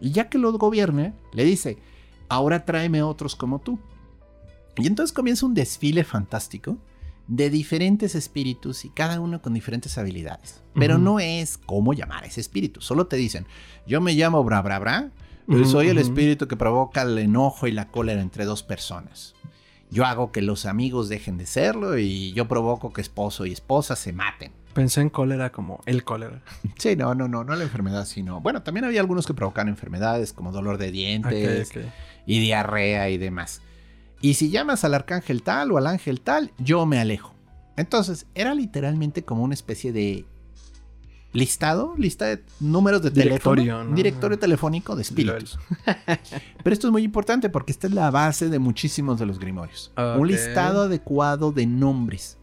Y 0.02 0.12
ya 0.14 0.30
que 0.30 0.40
lo 0.40 0.52
gobierna, 0.54 1.14
le 1.32 1.44
dice, 1.46 1.78
ahora 2.28 2.66
tráeme 2.66 3.04
otros 3.04 3.36
como 3.36 3.60
tú. 3.60 3.78
Y 4.78 4.88
entonces 4.88 5.14
comienza 5.14 5.46
un 5.46 5.54
desfile 5.54 6.04
fantástico 6.04 6.80
de 7.30 7.52
diferentes 7.52 8.15
espíritus 8.15 8.84
y 8.86 8.89
cada 8.89 9.20
uno 9.20 9.42
con 9.42 9.54
diferentes 9.54 9.98
habilidades. 10.00 10.63
Pero 10.74 10.98
no 10.98 11.20
es 11.20 11.58
cómo 11.58 11.94
llamar 11.94 12.24
a 12.24 12.28
ese 12.28 12.42
espíritu. 12.42 12.82
Solo 12.82 13.06
te 13.06 13.18
dicen, 13.18 13.46
yo 13.86 14.02
me 14.02 14.13
llamo 14.13 14.44
Bra 14.44 14.62
Bra 14.62 14.80
Bra, 14.80 15.12
soy 15.65 15.89
el 15.89 16.00
espíritu 16.00 16.48
que 16.48 16.58
provoca 16.58 17.04
el 17.04 17.18
enojo 17.18 17.68
y 17.68 17.72
la 17.72 17.89
cólera 17.89 18.22
entre 18.22 18.46
dos 18.46 18.63
personas. 18.63 19.36
Yo 19.92 20.06
hago 20.06 20.32
que 20.32 20.42
los 20.42 20.65
amigos 20.65 21.08
dejen 21.08 21.38
de 21.38 21.46
serlo 21.46 21.98
y 21.98 22.34
yo 22.34 22.48
provoco 22.48 22.94
que 22.94 23.02
esposo 23.02 23.46
y 23.46 23.52
esposa 23.52 23.96
se 23.96 24.12
maten. 24.12 24.52
Pensé 24.74 25.02
en 25.02 25.10
cólera 25.10 25.52
como 25.52 25.82
el 25.86 26.04
cólera. 26.04 26.42
Sí, 26.78 26.96
no, 26.96 27.13
no, 27.13 27.28
no, 27.28 27.44
no 27.44 27.56
la 27.56 27.63
enfermedad, 27.63 28.06
sino... 28.06 28.42
Bueno, 28.42 28.63
también 28.63 28.86
había 28.86 29.02
algunos 29.02 29.28
que 29.28 29.34
provocan 29.34 29.68
enfermedades 29.68 30.34
como 30.34 30.52
dolor 30.52 30.78
de 30.78 30.92
dientes, 30.92 31.72
y 32.26 32.39
diarrea 32.39 33.10
y 33.10 33.18
demás. 33.18 33.62
Y 34.21 34.34
si 34.34 34.49
llamas 34.49 34.84
al 34.84 34.93
arcángel 34.93 35.43
tal 35.43 35.71
o 35.71 35.77
al 35.77 35.88
ángel 35.88 36.21
tal, 36.21 36.51
yo 36.58 36.86
me 36.86 36.99
alejo. 36.99 37.34
Entonces, 37.77 38.25
era 38.36 38.53
literalmente 38.53 39.23
como 39.23 39.43
una 39.43 39.53
especie 39.53 39.93
de 39.93 40.25
listado, 41.32 41.93
lista 41.97 42.25
de 42.25 42.43
números 42.60 43.01
de 43.01 43.12
Directorio, 43.12 43.63
teléfono, 43.63 43.89
¿no? 43.89 43.95
directorio 43.95 44.39
telefónico 44.39 44.95
de 44.95 45.03
espíritus. 45.03 45.60
Pero 46.63 46.73
esto 46.73 46.88
es 46.88 46.91
muy 46.91 47.03
importante 47.03 47.49
porque 47.49 47.71
esta 47.71 47.88
es 47.88 47.93
la 47.93 48.10
base 48.12 48.49
de 48.49 48.60
muchísimos 48.60 49.19
de 49.19 49.25
los 49.25 49.39
grimorios. 49.39 49.91
Un 50.17 50.27
listado 50.27 50.84
adecuado 50.84 51.51
de 51.51 51.67
nombres. 51.67 52.38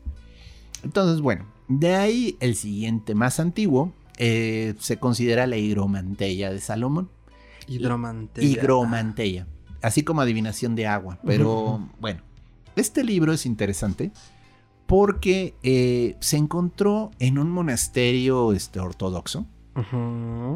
Entonces, 0.83 1.21
bueno, 1.21 1.47
de 1.69 1.97
ahí 1.97 2.37
el 2.41 2.55
siguiente 2.55 3.15
más 3.15 3.41
antiguo 3.41 3.93
eh, 4.19 4.75
se 4.79 4.99
considera 4.99 5.47
la 5.47 5.57
higromantella 5.57 6.51
de 6.53 6.61
Salomón. 6.61 7.11
Hidromantella. 7.67 8.47
Higromantella. 8.47 9.47
Así 9.87 10.03
como 10.03 10.21
adivinación 10.21 10.75
de 10.75 10.89
agua. 10.89 11.21
Pero 11.25 11.89
bueno, 12.01 12.21
este 12.75 13.05
libro 13.05 13.33
es 13.33 13.47
interesante 13.47 14.11
porque 14.87 15.55
eh, 15.63 16.17
se 16.19 16.39
encontró 16.39 17.13
en 17.21 17.39
un 17.39 17.51
monasterio 17.53 18.53
este, 18.53 18.81
ortodoxo. 18.81 19.47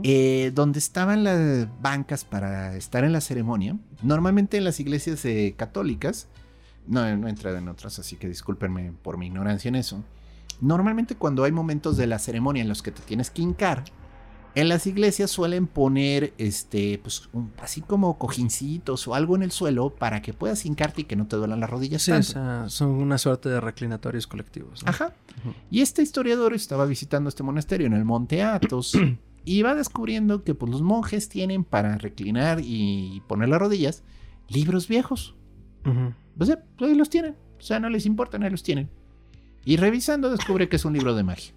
Eh, 0.03 0.51
donde 0.53 0.81
estaban 0.81 1.23
las 1.23 1.69
bancas 1.81 2.25
para 2.25 2.75
estar 2.75 3.05
en 3.05 3.13
la 3.13 3.21
ceremonia. 3.21 3.79
Normalmente 4.03 4.57
en 4.57 4.65
las 4.65 4.81
iglesias 4.81 5.25
eh, 5.25 5.55
católicas, 5.57 6.27
no, 6.89 7.17
no 7.17 7.29
he 7.29 7.31
entrado 7.31 7.57
en 7.59 7.69
otras, 7.69 8.01
así 8.01 8.17
que 8.17 8.27
discúlpenme 8.27 8.95
por 9.01 9.17
mi 9.17 9.27
ignorancia 9.27 9.69
en 9.69 9.77
eso. 9.77 10.03
Normalmente 10.61 11.15
cuando 11.15 11.45
hay 11.45 11.53
momentos 11.53 11.97
de 11.97 12.09
la 12.09 12.19
ceremonia 12.19 12.63
en 12.63 12.69
los 12.69 12.83
que 12.83 12.91
te 12.91 13.03
tienes 13.03 13.31
que 13.31 13.43
hincar, 13.43 13.85
en 14.55 14.69
las 14.69 14.87
iglesias 14.87 15.31
suelen 15.31 15.67
poner 15.67 16.33
este, 16.39 16.99
pues, 17.03 17.29
un- 17.33 17.53
así 17.63 17.81
como 17.81 18.19
cojincitos 18.19 19.07
o 19.09 19.15
algo 19.15 19.37
en 19.37 19.43
el 19.43 19.51
suelo 19.53 19.91
para 19.95 20.23
que 20.23 20.33
puedas 20.33 20.65
hincarte 20.67 21.03
y 21.03 21.05
que 21.05 21.17
no 21.17 21.27
te 21.27 21.37
duelan 21.37 21.61
las 21.61 21.71
rodillas. 21.71 22.03
Sí, 22.03 22.11
tanto. 22.11 22.69
son 22.69 22.91
una 22.91 23.19
suerte 23.19 23.49
de 23.49 23.61
reclinatorios 23.61 24.27
colectivos. 24.27 24.83
¿no? 24.85 24.91
Ajá. 24.91 25.15
Y 25.71 25.81
este 25.81 26.03
historiador 26.03 26.53
estaba 26.55 26.85
visitando 26.87 27.29
este 27.29 27.43
monasterio 27.43 27.87
en 27.87 27.93
el 27.95 28.05
monte 28.05 28.43
Athos 28.43 28.93
y 29.45 29.63
va 29.63 29.75
descubriendo 29.75 30.45
que 30.45 30.55
pues, 30.55 30.71
los 30.71 30.83
monjes 30.83 31.29
tienen 31.29 31.65
para 31.65 31.97
reclinar 31.99 32.61
y 32.63 33.23
poner 33.29 33.49
las 33.49 33.61
rodillas 33.61 34.03
libros 34.49 34.89
viejos. 34.89 35.35
Ujú. 35.87 36.13
O 36.39 36.45
sea, 36.45 36.63
pues 36.77 36.91
ahí 36.91 36.97
los 36.97 37.09
tienen. 37.11 37.37
O 37.59 37.63
sea, 37.63 37.79
no 37.79 37.89
les 37.91 38.05
importa, 38.07 38.39
ahí 38.41 38.51
los 38.51 38.63
tienen. 38.63 38.91
Y 39.65 39.77
revisando 39.77 40.31
descubre 40.31 40.69
que 40.69 40.77
es 40.77 40.85
un 40.85 40.95
libro 40.95 41.15
de 41.15 41.23
magia. 41.23 41.53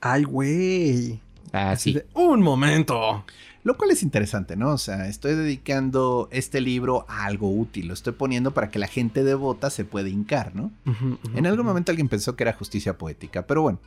Ay, 0.00 0.24
güey. 0.24 1.20
Así. 1.52 1.92
de, 1.94 2.06
un 2.14 2.42
momento. 2.42 3.24
Lo 3.64 3.76
cual 3.76 3.90
es 3.90 4.02
interesante, 4.02 4.56
¿no? 4.56 4.70
O 4.70 4.78
sea, 4.78 5.08
estoy 5.08 5.34
dedicando 5.34 6.28
este 6.32 6.60
libro 6.60 7.04
a 7.08 7.26
algo 7.26 7.50
útil. 7.50 7.88
Lo 7.88 7.94
estoy 7.94 8.12
poniendo 8.12 8.54
para 8.54 8.70
que 8.70 8.78
la 8.78 8.86
gente 8.86 9.24
devota 9.24 9.68
se 9.70 9.84
pueda 9.84 10.08
hincar, 10.08 10.54
¿no? 10.54 10.70
Ujú, 10.86 11.18
ujú, 11.22 11.36
En 11.36 11.46
algún 11.46 11.66
momento 11.66 11.92
alguien 11.92 12.08
pensó 12.08 12.36
que 12.36 12.44
era 12.44 12.52
justicia 12.52 12.96
poética, 12.96 13.46
pero 13.46 13.62
bueno. 13.62 13.80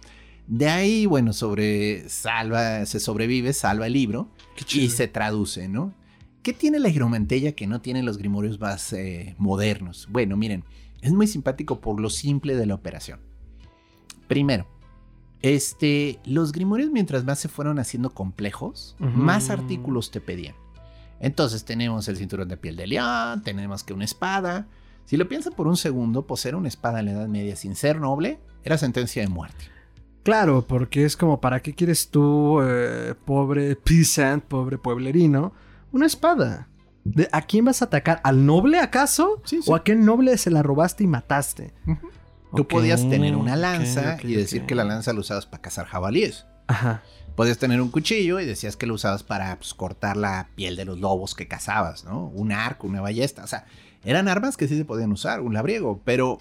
De 0.48 0.68
ahí, 0.68 1.06
bueno, 1.06 1.34
sobre 1.34 2.10
salva, 2.10 2.86
se 2.86 3.00
sobrevive, 3.00 3.54
salva 3.54 3.88
el 3.88 3.94
libro 3.94 4.28
Qué 4.56 4.80
y 4.80 4.90
se 4.90 5.08
traduce, 5.08 5.68
¿no? 5.68 5.94
¿Qué 6.44 6.54
tiene 6.54 6.80
la 6.80 6.90
hidromantella 6.90 7.54
que 7.54 7.68
no 7.68 7.82
tienen 7.82 8.06
los 8.06 8.18
grimorios 8.18 8.60
más 8.60 8.92
eh, 8.94 9.36
modernos? 9.38 10.08
Bueno, 10.10 10.36
miren, 10.38 10.64
es 11.02 11.12
muy 11.12 11.28
simpático 11.28 11.80
por 11.80 12.00
lo 12.00 12.10
simple 12.10 12.56
de 12.56 12.66
la 12.66 12.76
operación. 12.76 13.20
Primero, 14.28 14.68
este, 15.42 16.20
los 16.26 16.52
grimorios 16.52 16.92
mientras 16.92 17.24
más 17.24 17.40
se 17.40 17.50
fueron 17.50 17.80
haciendo 17.80 18.12
complejos, 18.12 18.96
más 19.00 19.50
artículos 19.50 20.12
te 20.12 20.22
pedían. 20.22 20.56
Entonces 21.20 21.66
tenemos 21.66 22.08
el 22.08 22.18
cinturón 22.18 22.48
de 22.48 22.58
piel 22.58 22.76
de 22.76 22.88
león, 22.88 23.44
tenemos 23.44 23.84
que 23.84 23.94
una 23.94 24.06
espada. 24.06 24.68
Si 25.06 25.18
lo 25.18 25.28
piensan 25.28 25.54
por 25.54 25.68
un 25.68 25.78
segundo, 25.78 26.26
poseer 26.26 26.56
una 26.56 26.68
espada 26.68 27.00
en 27.00 27.06
la 27.06 27.12
Edad 27.12 27.28
Media 27.28 27.56
sin 27.56 27.76
ser 27.76 28.00
noble 28.00 28.40
era 28.64 28.78
sentencia 28.78 29.22
de 29.22 29.28
muerte. 29.28 29.66
Claro, 30.24 30.66
porque 30.68 31.06
es 31.06 31.18
como, 31.18 31.42
¿para 31.42 31.62
qué 31.62 31.74
quieres 31.74 32.10
tú, 32.10 32.60
eh, 32.62 33.16
pobre 33.26 33.76
peasant, 33.76 34.44
pobre 34.44 34.78
pueblerino, 34.78 35.54
una 35.92 36.06
espada? 36.06 36.68
¿De, 37.04 37.28
¿A 37.32 37.42
quién 37.42 37.66
vas 37.66 37.82
a 37.82 37.86
atacar? 37.86 38.22
¿Al 38.24 38.46
noble 38.46 38.78
acaso? 38.78 39.42
Sí, 39.46 39.62
sí. 39.64 39.72
¿O 39.72 39.76
a 39.76 39.84
qué 39.84 39.96
noble 39.96 40.38
se 40.38 40.52
la 40.52 40.62
robaste 40.62 41.04
y 41.04 41.08
mataste? 41.08 41.74
Tú 42.56 42.68
podías 42.68 43.08
tener 43.08 43.36
una 43.36 43.56
lanza 43.56 44.18
y 44.24 44.34
decir 44.34 44.66
que 44.66 44.76
la 44.76 44.84
lanza 44.84 45.14
la 45.14 45.20
usabas 45.20 45.46
para 45.46 45.62
cazar 45.62 45.86
jabalíes. 45.86 46.46
Ajá. 46.68 47.04
Podías 47.36 47.58
tener 47.58 47.82
un 47.82 47.90
cuchillo 47.90 48.40
y 48.40 48.46
decías 48.46 48.76
que 48.76 48.86
lo 48.86 48.94
usabas 48.94 49.24
para 49.24 49.56
pues, 49.58 49.74
cortar 49.74 50.18
la 50.18 50.50
piel 50.56 50.76
de 50.76 50.86
los 50.86 51.00
lobos 51.00 51.34
que 51.34 51.48
cazabas, 51.48 52.04
¿no? 52.04 52.28
Un 52.28 52.52
arco, 52.52 52.88
una 52.88 53.02
ballesta. 53.02 53.44
O 53.44 53.48
sea, 53.48 53.66
eran 54.04 54.28
armas 54.28 54.58
que 54.58 54.68
sí 54.68 54.78
se 54.78 54.86
podían 54.86 55.12
usar, 55.12 55.42
un 55.42 55.54
labriego, 55.54 56.02
pero 56.04 56.40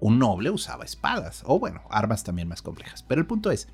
un 0.00 0.18
noble 0.18 0.50
usaba 0.50 0.84
espadas. 0.84 1.42
O 1.46 1.58
bueno, 1.58 1.82
armas 1.90 2.24
también 2.24 2.48
más 2.48 2.62
complejas. 2.62 3.04
Pero 3.04 3.20
el 3.20 3.26
punto 3.26 3.50
es, 3.50 3.68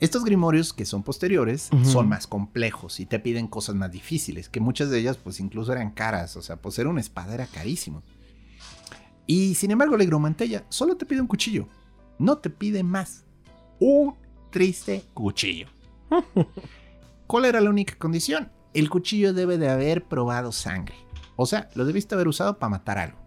estos 0.00 0.24
grimorios 0.24 0.72
que 0.72 0.84
son 0.84 1.02
posteriores 1.02 1.70
son 1.84 2.08
más 2.08 2.26
complejos 2.26 3.00
y 3.00 3.06
te 3.06 3.18
piden 3.18 3.46
cosas 3.46 3.74
más 3.76 3.90
difíciles, 3.90 4.48
que 4.48 4.60
muchas 4.60 4.90
de 4.90 4.98
ellas 4.98 5.16
pues 5.16 5.40
incluso 5.40 5.72
eran 5.72 5.90
caras. 5.90 6.36
O 6.36 6.42
sea, 6.42 6.56
poseer 6.56 6.86
una 6.86 7.00
espada 7.00 7.34
era 7.34 7.46
carísimo. 7.46 8.02
Y 9.26 9.54
sin 9.56 9.70
embargo, 9.70 9.96
la 9.96 10.04
higromantella 10.04 10.64
solo 10.68 10.96
te 10.96 11.06
pide 11.06 11.20
un 11.20 11.26
cuchillo. 11.26 11.68
No 12.18 12.38
te 12.38 12.48
pide 12.50 12.82
más. 12.82 13.24
Un 13.80 14.14
triste 14.50 15.04
cuchillo. 15.14 15.68
¿Cuál 17.26 17.44
era 17.46 17.60
la 17.60 17.70
única 17.70 17.96
condición? 17.96 18.50
El 18.72 18.88
cuchillo 18.90 19.32
debe 19.32 19.58
de 19.58 19.68
haber 19.68 20.04
probado 20.04 20.52
sangre. 20.52 20.94
O 21.36 21.46
sea, 21.46 21.68
lo 21.74 21.84
debiste 21.84 22.14
haber 22.14 22.28
usado 22.28 22.58
para 22.58 22.70
matar 22.70 22.98
algo. 22.98 23.18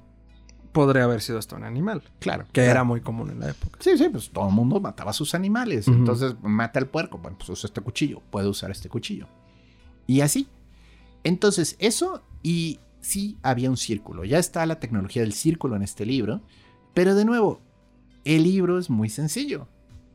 Podría 0.72 1.04
haber 1.04 1.22
sido 1.22 1.40
hasta 1.40 1.56
un 1.56 1.64
animal, 1.64 2.04
Claro. 2.20 2.46
que 2.54 2.62
era 2.64 2.84
muy 2.84 3.02
común 3.02 3.32
en 3.32 3.40
la 3.40 3.50
época. 3.50 3.80
Sí, 3.82 3.98
sí, 3.98 4.08
pues 4.10 4.30
todo 4.30 4.48
el 4.48 4.54
mundo 4.54 4.80
mataba 4.80 5.10
a 5.12 5.14
sus 5.14 5.34
animales. 5.34 5.88
Entonces, 5.88 6.36
mata 6.42 6.80
al 6.80 6.88
puerco. 6.88 7.18
Bueno, 7.18 7.38
pues 7.38 7.50
usa 7.50 7.68
este 7.68 7.82
cuchillo. 7.82 8.22
Puede 8.30 8.48
usar 8.48 8.70
este 8.72 8.88
cuchillo. 8.88 9.28
Y 10.08 10.22
así. 10.22 10.48
Entonces, 11.24 11.76
eso 11.80 12.24
y 12.44 12.80
sí 13.02 13.38
había 13.42 13.70
un 13.70 13.78
círculo. 13.78 14.24
Ya 14.24 14.40
está 14.40 14.66
la 14.66 14.80
tecnología 14.80 15.22
del 15.22 15.34
círculo 15.34 15.76
en 15.76 15.84
este 15.84 16.06
libro. 16.06 16.42
Pero 16.94 17.16
de 17.16 17.26
nuevo, 17.26 17.62
el 18.26 18.44
libro 18.44 18.78
es 18.80 18.90
muy 18.90 19.10
sencillo. 19.10 19.68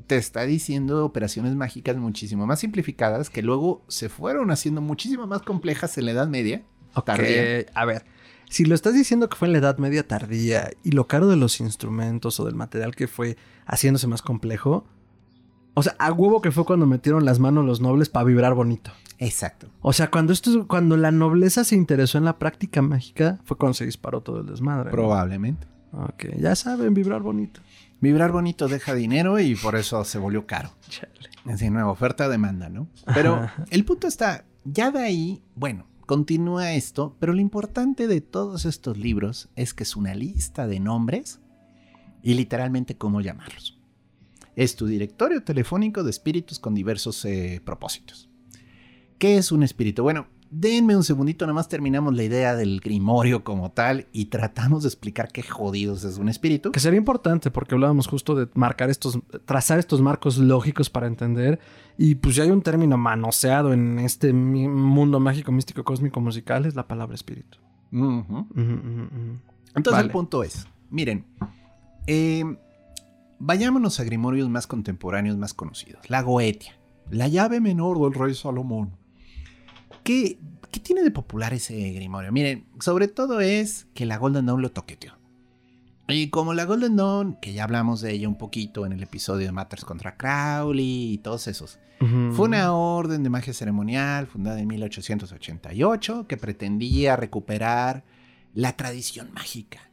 Te 0.07 0.17
está 0.17 0.43
diciendo 0.43 1.05
operaciones 1.05 1.55
mágicas 1.55 1.97
muchísimo 1.97 2.47
más 2.47 2.61
simplificadas 2.61 3.31
que 3.31 3.43
luego 3.43 3.83
se 3.89 4.09
fueron 4.09 4.51
haciendo 4.51 4.81
muchísimo 4.81 5.27
más 5.27 5.43
complejas 5.43 5.97
en 5.97 6.07
la 6.07 6.11
Edad 6.13 6.29
Media. 6.29 6.65
Ok, 6.95 7.07
Tardía. 7.07 7.67
A 7.75 7.85
ver, 7.85 8.05
si 8.51 8.65
lo 8.65 8.75
estás 8.75 8.95
diciendo 8.95 9.29
que 9.29 9.37
fue 9.37 9.49
en 9.49 9.53
la 9.53 9.59
Edad 9.59 9.79
Media 9.79 10.07
tardía 10.07 10.71
y 10.83 10.93
lo 10.93 11.07
caro 11.07 11.27
de 11.27 11.37
los 11.37 11.61
instrumentos 11.61 12.39
o 12.39 12.45
del 12.45 12.55
material 12.55 12.95
que 12.95 13.09
fue 13.09 13.37
haciéndose 13.67 14.07
más 14.07 14.23
complejo, 14.23 14.85
o 15.75 15.83
sea, 15.83 15.97
a 15.99 16.13
huevo 16.13 16.41
que 16.41 16.53
fue 16.53 16.65
cuando 16.65 16.87
metieron 16.87 17.25
las 17.25 17.39
manos 17.39 17.65
los 17.65 17.81
nobles 17.81 18.09
para 18.09 18.25
vibrar 18.25 18.55
bonito. 18.55 18.93
Exacto. 19.19 19.69
O 19.81 19.93
sea, 19.93 20.11
cuando 20.11 20.33
esto, 20.33 20.67
cuando 20.67 20.97
la 20.97 21.11
nobleza 21.11 21.65
se 21.65 21.75
interesó 21.75 22.19
en 22.19 22.25
la 22.25 22.39
práctica 22.39 22.83
mágica, 22.83 23.41
fue 23.45 23.57
cuando 23.57 23.75
se 23.75 23.87
disparó 23.87 24.21
todo 24.21 24.41
el 24.41 24.47
desmadre. 24.47 24.87
¿no? 24.87 24.91
Probablemente. 24.91 25.67
Ok, 25.93 26.27
ya 26.39 26.57
saben, 26.57 26.95
vibrar 26.95 27.23
bonito. 27.23 27.61
Vibrar 28.01 28.33
bonito 28.33 28.69
deja 28.69 28.95
dinero 28.95 29.39
y 29.39 29.55
por 29.55 29.77
eso 29.77 30.05
se 30.05 30.19
volvió 30.19 30.47
caro. 30.47 30.71
Chale. 30.89 31.13
Es 31.47 31.53
decir, 31.53 31.71
nueva 31.71 31.91
oferta-demanda, 31.91 32.69
¿no? 32.69 32.89
Pero 33.15 33.35
Ajá. 33.35 33.65
el 33.71 33.85
punto 33.85 34.07
está, 34.07 34.45
ya 34.65 34.91
de 34.91 35.01
ahí, 35.01 35.43
bueno, 35.55 35.87
continúa 36.07 36.73
esto, 36.73 37.17
pero 37.21 37.33
lo 37.33 37.41
importante 37.41 38.07
de 38.07 38.21
todos 38.21 38.65
estos 38.65 38.97
libros 38.99 39.49
es 39.55 39.75
que 39.75 39.85
es 39.85 39.97
una 39.97 40.15
lista 40.15 40.67
de 40.67 40.81
nombres 40.81 41.41
y 42.23 42.35
literalmente 42.35 42.97
cómo 42.97 43.21
llamarlos. 43.21 43.79
Es 44.57 44.77
tu 44.77 44.87
directorio 44.87 45.43
telefónico 45.43 46.03
de 46.03 46.11
espíritus 46.11 46.59
con 46.59 46.75
diversos 46.75 47.25
eh, 47.25 47.61
propósitos. 47.65 48.29
¿Qué 49.19 49.37
es 49.37 49.53
un 49.53 49.63
espíritu? 49.63 50.03
Bueno, 50.03 50.27
denme 50.51 50.97
un 50.97 51.03
segundito, 51.03 51.47
nomás 51.47 51.69
terminamos 51.69 52.15
la 52.15 52.23
idea 52.23 52.55
del 52.55 52.81
grimorio 52.81 53.43
como 53.43 53.73
tal 53.73 54.07
y 54.13 54.27
tratamos 54.27 54.85
de 54.85 54.89
explicar 54.89 55.31
qué 55.33 55.43
jodidos 55.43 56.05
es 56.05 56.19
un 56.19 56.29
espíritu. 56.29 56.73
Que 56.73 56.81
sería 56.81 56.99
importante 56.99 57.51
porque 57.51 57.75
hablábamos 57.75 58.07
justo 58.07 58.35
de 58.35 58.49
marcar 58.55 58.91
estos, 58.91 59.19
trazar 59.45 59.79
estos 59.79 60.01
marcos 60.01 60.39
lógicos 60.39 60.91
para 60.91 61.07
entender. 61.07 61.59
Y 61.99 62.17
pues 62.17 62.37
ya 62.37 62.45
hay 62.45 62.51
un 62.51 62.63
término 62.63 62.97
manoseado 62.97 63.73
en 63.73 63.99
este 63.99 64.33
mundo 64.33 65.21
mágico, 65.21 65.53
místico, 65.53 65.85
cósmico, 65.85 66.21
musical, 66.21 66.67
es 66.67 66.75
la 66.75 66.87
palabra 66.87 67.15
espíritu. 67.15 67.59
Entonces 67.93 69.93
Vale. 69.93 70.07
el 70.07 70.11
punto 70.11 70.43
es, 70.43 70.67
miren, 70.91 71.25
eh, 72.07 72.45
vayámonos 73.45 74.01
a 74.01 74.05
grimorios 74.05 74.49
más 74.49 74.67
contemporáneos, 74.67 75.37
más 75.37 75.53
conocidos. 75.53 76.09
La 76.09 76.23
Goetia, 76.23 76.79
la 77.11 77.29
llave 77.29 77.61
menor 77.61 78.01
del 78.01 78.19
rey 78.19 78.35
Salomón. 78.35 78.97
¿Qué, 80.03 80.39
qué 80.71 80.81
tiene 80.81 81.03
de 81.03 81.11
popular 81.11 81.53
ese 81.53 81.93
grimorio? 81.93 82.33
Miren, 82.33 82.67
sobre 82.81 83.09
todo 83.09 83.41
es 83.41 83.87
que 83.95 84.07
la 84.07 84.17
Golden 84.17 84.47
Dawn 84.47 84.63
lo 84.63 84.73
toqueteó. 84.73 85.19
Y 86.09 86.29
como 86.29 86.55
la 86.55 86.65
Golden 86.65 86.97
Dawn, 86.97 87.39
que 87.41 87.53
ya 87.53 87.65
hablamos 87.65 88.01
de 88.01 88.13
ella 88.13 88.29
un 88.29 88.37
poquito 88.37 88.85
en 88.87 88.93
el 88.93 89.03
episodio 89.03 89.47
de 89.47 89.53
Matters 89.53 89.85
contra 89.85 90.17
Crowley 90.17 91.15
y 91.15 91.19
todos 91.19 91.47
esos, 91.47 91.79
fue 92.33 92.49
una 92.49 92.75
orden 92.75 93.23
de 93.23 93.31
magia 93.31 93.55
ceremonial 93.55 94.27
fundada 94.27 94.61
en 94.61 94.67
1888 94.67 96.27
que 96.29 96.37
pretendía 96.37 97.17
recuperar 97.17 98.05
la 98.53 98.77
tradición 98.77 99.33
mágica. 99.33 99.84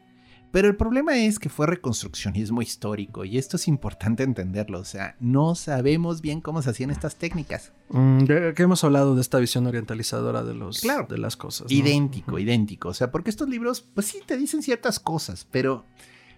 Pero 0.51 0.67
el 0.67 0.75
problema 0.75 1.17
es 1.17 1.39
que 1.39 1.47
fue 1.49 1.65
reconstruccionismo 1.67 2.61
histórico 2.61 3.23
y 3.23 3.37
esto 3.37 3.55
es 3.55 3.67
importante 3.69 4.23
entenderlo. 4.23 4.79
O 4.79 4.83
sea, 4.85 5.15
no 5.19 5.55
sabemos 5.55 6.21
bien 6.21 6.41
cómo 6.41 6.61
se 6.61 6.69
hacían 6.69 6.91
estas 6.91 7.15
técnicas. 7.15 7.71
Mm, 7.89 8.25
que 8.25 8.53
hemos 8.57 8.83
hablado 8.83 9.15
de 9.15 9.21
esta 9.21 9.39
visión 9.39 9.65
orientalizadora 9.67 10.43
de, 10.43 10.53
los, 10.53 10.81
Claro. 10.81 11.07
de 11.09 11.17
las 11.17 11.37
cosas. 11.37 11.71
¿no? 11.71 11.77
Idéntico, 11.77 12.37
idéntico. 12.37 12.89
O 12.89 12.93
sea, 12.93 13.11
porque 13.11 13.29
estos 13.29 13.47
libros, 13.47 13.81
pues 13.81 14.07
sí, 14.07 14.19
te 14.25 14.37
dicen 14.37 14.61
ciertas 14.61 14.99
cosas, 14.99 15.47
pero 15.49 15.85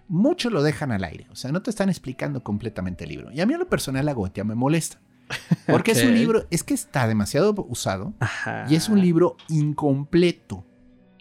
mucho 0.08 0.48
lo 0.50 0.62
dejan 0.62 0.92
al 0.92 1.02
aire. 1.04 1.26
O 1.32 1.36
sea, 1.36 1.50
no 1.50 1.62
te 1.62 1.70
están 1.70 1.88
explicando 1.88 2.42
completamente 2.44 3.04
el 3.04 3.10
libro. 3.10 3.32
Y 3.32 3.40
a 3.40 3.46
mí 3.46 3.54
a 3.54 3.58
lo 3.58 3.68
personal 3.68 4.06
la 4.06 4.12
Goetia 4.12 4.44
me 4.44 4.54
molesta. 4.54 5.00
Porque 5.66 5.92
es 5.92 6.04
un 6.04 6.14
libro, 6.14 6.46
es 6.50 6.62
que 6.62 6.74
está 6.74 7.08
demasiado 7.08 7.54
usado. 7.68 8.12
Ajá. 8.20 8.66
Y 8.68 8.76
es 8.76 8.88
un 8.88 9.00
libro 9.00 9.36
incompleto. 9.48 10.64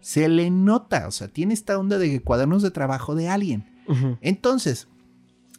Se 0.04 0.28
le 0.28 0.52
nota, 0.52 1.08
o 1.08 1.12
sea, 1.12 1.30
tiene 1.30 1.54
esta 1.54 1.80
onda 1.80 1.98
de 1.98 2.22
cuadernos 2.22 2.62
de 2.62 2.72
trabajo 2.72 3.16
de 3.16 3.30
alguien. 3.30 3.64
Entonces, 4.20 4.90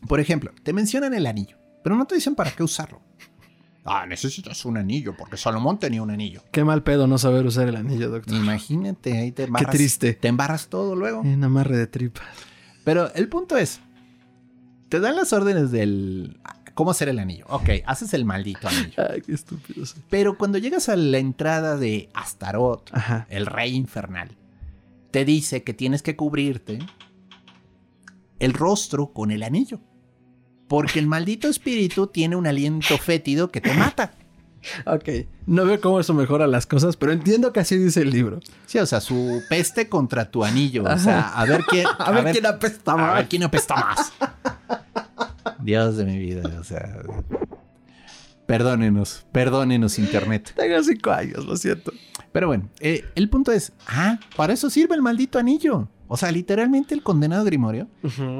por 0.07 0.21
ejemplo, 0.21 0.53
te 0.63 0.75
mencionan 0.75 1.15
el 1.15 1.25
anillo, 1.25 1.57
pero 1.83 1.97
no 1.97 2.05
te 2.05 2.15
dicen 2.15 2.35
para 2.35 2.51
qué 2.51 2.63
usarlo. 2.63 3.01
Ah, 3.87 4.05
necesitas 4.07 4.67
un 4.67 4.77
anillo, 4.77 5.17
porque 5.17 5.39
Salomón 5.39 5.79
tenía 5.79 6.03
un 6.03 6.11
anillo. 6.11 6.43
Qué 6.53 6.63
mal 6.63 6.83
pedo 6.83 7.07
no 7.07 7.17
saber 7.17 7.47
usar 7.47 7.69
el 7.69 7.77
anillo, 7.77 8.11
doctor. 8.11 8.35
Imagínate, 8.35 9.17
ahí 9.17 9.33
te 9.33 9.45
embarras. 9.45 9.71
triste. 9.73 10.13
Te 10.13 10.29
embarras 10.29 10.69
todo 10.69 10.95
luego. 10.95 11.23
Un 11.23 11.43
amarre 11.43 11.79
de 11.79 11.87
tripas. 11.87 12.27
Pero 12.85 13.13
el 13.15 13.31
punto 13.31 13.57
es, 13.57 13.81
te 14.91 15.01
dan 15.01 15.17
las 15.17 15.33
órdenes 15.33 15.71
del... 15.71 16.39
¿Cómo 16.75 16.91
hacer 16.91 17.09
el 17.09 17.19
anillo? 17.21 17.47
Ok, 17.49 17.69
haces 17.87 18.15
el 18.15 18.25
maldito 18.25 18.67
anillo. 18.69 18.95
Ay, 19.11 19.21
qué 19.23 19.33
estúpido. 19.33 19.87
soy. 19.87 20.03
Pero 20.11 20.37
cuando 20.37 20.59
llegas 20.59 20.89
a 20.89 20.97
la 20.97 21.19
entrada 21.19 21.77
de 21.77 22.09
Astaroth, 22.15 22.89
Ajá. 22.93 23.27
el 23.31 23.47
rey 23.47 23.75
infernal, 23.75 24.31
te 25.13 25.25
dice 25.25 25.63
que 25.63 25.73
tienes 25.73 26.03
que 26.03 26.17
cubrirte 26.17 26.81
el 28.41 28.53
rostro 28.53 29.13
con 29.13 29.31
el 29.31 29.43
anillo. 29.45 29.79
Porque 30.69 30.99
el 30.99 31.07
maldito 31.07 31.47
espíritu 31.49 32.09
tiene 32.09 32.37
un 32.37 32.47
aliento 32.47 32.99
fétido 32.99 33.51
que 33.53 33.61
te 33.61 33.73
mata. 33.75 34.13
Ok. 34.87 35.09
No 35.47 35.67
veo 35.67 35.79
cómo 35.81 36.01
eso 36.01 36.15
mejora 36.15 36.47
las 36.47 36.67
cosas, 36.67 36.97
pero 36.97 37.13
entiendo 37.13 37.53
que 37.53 37.61
así 37.61 37.77
dice 37.77 38.01
el 38.01 38.11
libro. 38.11 38.41
Sí, 38.67 38.79
o 38.79 38.87
sea, 38.87 39.01
su 39.03 39.43
peste 39.49 39.89
contra 39.91 40.31
tu 40.31 40.43
anillo. 40.43 40.85
O 40.85 40.99
sea, 40.99 41.29
a 41.29 41.45
ver 41.45 41.63
quién, 41.69 41.87
A 41.99 42.11
ver 42.11 42.33
quién 42.33 42.47
apesta 42.47 42.93
a 42.93 42.97
más. 42.97 43.15
ver 43.17 43.29
quién 43.29 43.43
apesta 43.45 43.75
más. 43.77 44.13
Dios 45.65 45.97
de 45.97 46.05
mi 46.05 46.19
vida, 46.19 46.43
o 46.61 46.65
sea. 46.65 47.01
Perdónenos, 48.47 49.27
perdónenos, 49.33 49.99
internet. 49.99 50.53
Tengo 50.55 50.83
cinco 50.83 51.11
años, 51.11 51.47
lo 51.47 51.57
siento. 51.57 51.93
Pero 52.31 52.49
bueno, 52.49 52.69
eh, 52.81 53.05
el 53.15 53.31
punto 53.31 53.51
es, 53.51 53.73
ah, 53.87 54.19
para 54.37 54.53
eso 54.53 54.69
sirve 54.69 54.95
el 54.95 55.01
maldito 55.01 55.39
anillo. 55.39 55.89
O 56.07 56.19
sea, 56.19 56.31
literalmente 56.31 56.95
el 56.95 57.03
condenado 57.03 57.45
Grimorio 57.45 57.89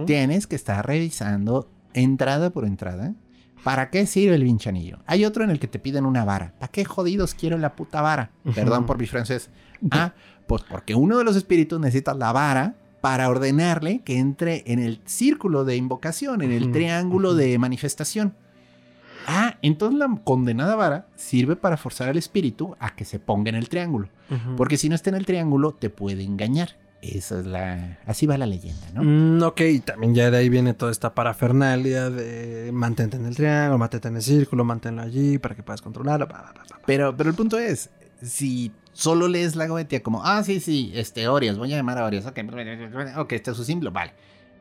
tienes 0.07 0.47
que 0.47 0.55
estar 0.55 0.87
revisando 0.87 1.71
entrada 1.95 2.51
por 2.51 2.67
entrada. 2.67 3.15
¿Para 3.63 3.89
qué 3.89 4.05
sirve 4.05 4.35
el 4.35 4.43
pinche 4.43 4.69
anillo? 4.69 4.99
Hay 5.07 5.25
otro 5.25 5.43
en 5.43 5.51
el 5.51 5.59
que 5.59 5.69
te 5.69 5.79
piden 5.79 6.05
una 6.05 6.27
vara. 6.27 6.53
¿Para 6.59 6.71
qué 6.71 6.85
jodidos 6.85 7.33
quiero 7.33 7.57
la 7.57 7.75
puta 7.75 8.03
vara? 8.03 8.31
Perdón 8.55 8.85
por 8.85 8.99
mi 8.99 9.07
francés. 9.07 9.49
Ah, 9.91 10.13
pues 10.47 10.63
porque 10.69 10.95
uno 10.95 11.17
de 11.17 11.25
los 11.25 11.37
espíritus 11.37 11.81
necesita 11.81 12.13
la 12.13 12.33
vara 12.33 12.75
para 13.05 13.29
ordenarle 13.29 14.01
que 14.03 14.17
entre 14.17 14.63
en 14.65 14.79
el 14.79 14.99
círculo 15.05 15.67
de 15.67 15.77
invocación, 15.77 16.41
en 16.41 16.53
el 16.53 16.73
triángulo 16.73 17.35
de 17.35 17.59
manifestación. 17.59 18.35
Ah, 19.27 19.59
entonces 19.61 19.99
la 19.99 20.09
condenada 20.25 20.75
vara 20.75 21.07
sirve 21.15 21.55
para 21.55 21.77
forzar 21.77 22.09
al 22.09 22.17
espíritu 22.17 22.77
a 22.81 22.97
que 22.97 23.05
se 23.05 23.19
ponga 23.19 23.51
en 23.51 23.57
el 23.57 23.69
triángulo. 23.69 24.09
Porque 24.57 24.79
si 24.79 24.89
no 24.89 24.95
está 24.95 25.11
en 25.11 25.17
el 25.17 25.27
triángulo, 25.27 25.73
te 25.73 25.91
puede 25.91 26.23
engañar. 26.23 26.79
Esa 27.03 27.41
es 27.41 27.45
la. 27.45 27.99
Así 28.07 28.25
va 28.25 28.39
la 28.39 28.47
leyenda, 28.47 28.87
¿no? 28.95 29.03
Mm, 29.05 29.43
ok, 29.43 29.61
y 29.61 29.81
también 29.81 30.15
ya 30.15 30.31
de 30.31 30.39
ahí 30.39 30.49
viene 30.49 30.73
toda 30.73 30.91
esta 30.91 31.15
parafernalia 31.15 32.09
de 32.09 32.71
mantente 32.73 33.19
en 33.19 33.27
el 33.27 33.37
triángulo, 33.37 33.77
mantente 33.77 34.09
en 34.09 34.17
el 34.17 34.23
círculo, 34.23 34.65
manténlo 34.65 35.03
allí 35.03 35.37
para 35.37 35.55
que 35.55 35.63
puedas 35.63 35.83
controlarlo. 35.83 36.27
Pero, 36.87 37.15
pero 37.15 37.29
el 37.29 37.37
punto 37.37 37.59
es: 37.59 37.91
si 38.23 38.73
solo 38.95 39.29
lees 39.29 39.57
la 39.57 39.67
goetia 39.67 40.03
como, 40.03 40.25
ah, 40.25 40.43
sí, 40.43 40.61
sí, 40.61 40.93
este, 40.95 41.29
Orias, 41.29 41.59
voy 41.59 41.73
a 41.75 41.77
llamar 41.77 41.99
a 41.99 42.05
Orias, 42.07 42.25
ok, 42.25 42.39
ok, 43.19 43.33
este 43.33 43.51
es 43.51 43.57
su 43.57 43.65
símbolo, 43.65 43.91
vale. 43.91 44.13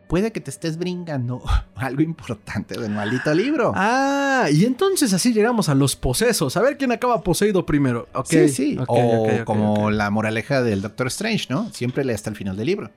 Puede 0.08 0.32
que 0.32 0.42
te 0.42 0.52
estés 0.52 0.78
brincando 0.78 1.42
algo 1.76 2.02
importante 2.02 2.80
del 2.80 2.92
maldito 2.92 3.34
libro. 3.34 3.72
Ah, 3.74 4.48
y 4.52 4.66
entonces 4.66 5.14
así 5.14 5.34
llegamos 5.34 5.70
a 5.70 5.76
los 5.76 5.96
posesos. 5.96 6.58
A 6.58 6.62
ver 6.62 6.78
quién 6.78 6.92
acaba 6.92 7.22
poseído 7.22 7.66
primero. 7.66 8.08
Ok, 8.14 8.28
sí, 8.28 8.50
sí. 8.50 8.78
ok, 8.80 8.90
o 8.90 9.46
como 9.46 9.90
la 9.90 10.10
moraleja 10.10 10.62
del 10.62 10.82
Doctor 10.82 11.08
Strange, 11.08 11.48
¿no? 11.50 11.70
Siempre 11.72 12.04
lee 12.04 12.14
hasta 12.14 12.30
el 12.30 12.36
final 12.36 12.58
del 12.58 12.68
libro. 12.68 12.92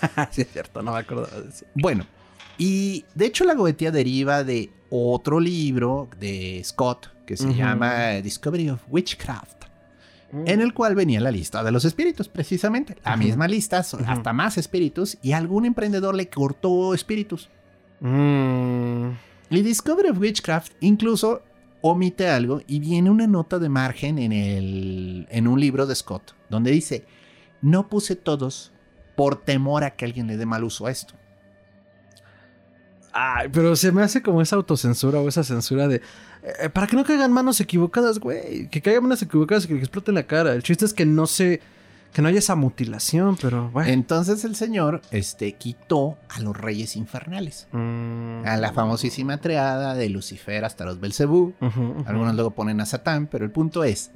sí, 0.30 0.42
es 0.42 0.52
cierto, 0.52 0.80
no 0.80 0.92
me 0.92 1.00
acordaba 1.00 1.38
de 1.38 1.48
eso. 1.48 1.66
Bueno, 1.74 2.06
y 2.56 3.04
de 3.14 3.26
hecho 3.26 3.44
la 3.44 3.54
goetia 3.54 3.90
deriva 3.90 4.44
de 4.44 4.70
otro 4.90 5.40
libro 5.40 6.08
de 6.18 6.60
Scott 6.64 7.08
que 7.24 7.36
se 7.36 7.54
llama 7.54 8.14
Discovery 8.22 8.70
of 8.70 8.80
Witchcraft, 8.88 9.59
en 10.32 10.60
el 10.60 10.74
cual 10.74 10.94
venía 10.94 11.20
la 11.20 11.30
lista 11.30 11.62
de 11.64 11.72
los 11.72 11.84
espíritus, 11.84 12.28
precisamente. 12.28 12.96
La 13.04 13.16
misma 13.16 13.48
lista, 13.48 13.78
hasta 13.78 14.32
más 14.32 14.58
espíritus, 14.58 15.18
y 15.22 15.32
algún 15.32 15.64
emprendedor 15.64 16.14
le 16.14 16.28
cortó 16.28 16.94
espíritus. 16.94 17.48
Mm, 18.00 19.10
Y 19.50 19.62
Discovery 19.62 20.10
of 20.10 20.18
Witchcraft 20.18 20.72
incluso 20.80 21.42
omite 21.82 22.28
algo 22.28 22.60
y 22.66 22.78
viene 22.80 23.10
una 23.10 23.26
nota 23.26 23.58
de 23.58 23.68
margen 23.68 24.18
en, 24.18 24.32
el, 24.32 25.26
en 25.30 25.48
un 25.48 25.58
libro 25.60 25.86
de 25.86 25.94
Scott, 25.94 26.34
donde 26.48 26.70
dice, 26.70 27.04
no 27.62 27.88
puse 27.88 28.16
todos 28.16 28.72
por 29.16 29.36
temor 29.36 29.84
a 29.84 29.90
que 29.96 30.04
alguien 30.04 30.26
le 30.26 30.36
dé 30.36 30.46
mal 30.46 30.64
uso 30.64 30.86
a 30.86 30.90
esto. 30.90 31.14
Ay, 33.12 33.48
pero 33.52 33.74
se 33.76 33.92
me 33.92 34.02
hace 34.02 34.22
como 34.22 34.40
esa 34.40 34.56
autocensura 34.56 35.20
o 35.20 35.28
esa 35.28 35.42
censura 35.44 35.88
de. 35.88 36.00
eh, 36.42 36.68
para 36.70 36.86
que 36.86 36.96
no 36.96 37.04
caigan 37.04 37.32
manos 37.32 37.60
equivocadas, 37.60 38.18
güey. 38.18 38.68
Que 38.68 38.80
caigan 38.80 39.02
manos 39.02 39.22
equivocadas 39.22 39.64
y 39.64 39.68
que 39.68 39.74
le 39.74 39.80
exploten 39.80 40.14
la 40.14 40.24
cara. 40.24 40.54
El 40.54 40.62
chiste 40.62 40.84
es 40.84 40.94
que 40.94 41.06
no 41.06 41.26
se. 41.26 41.60
Que 42.12 42.22
no 42.22 42.28
haya 42.28 42.40
esa 42.40 42.56
mutilación, 42.56 43.36
pero 43.40 43.70
bueno. 43.70 43.88
Entonces 43.88 44.44
el 44.44 44.56
señor 44.56 45.00
este, 45.12 45.52
quitó 45.52 46.18
a 46.28 46.40
los 46.40 46.56
reyes 46.56 46.96
infernales. 46.96 47.68
Mm. 47.70 48.42
A 48.44 48.56
la 48.56 48.72
famosísima 48.72 49.38
triada 49.38 49.94
de 49.94 50.08
Lucifer 50.08 50.64
hasta 50.64 50.84
los 50.84 50.98
Belcebú. 50.98 51.54
Algunos 52.06 52.34
luego 52.34 52.50
ponen 52.50 52.80
a 52.80 52.86
Satán, 52.86 53.28
pero 53.28 53.44
el 53.44 53.52
punto 53.52 53.84
es, 53.84 54.10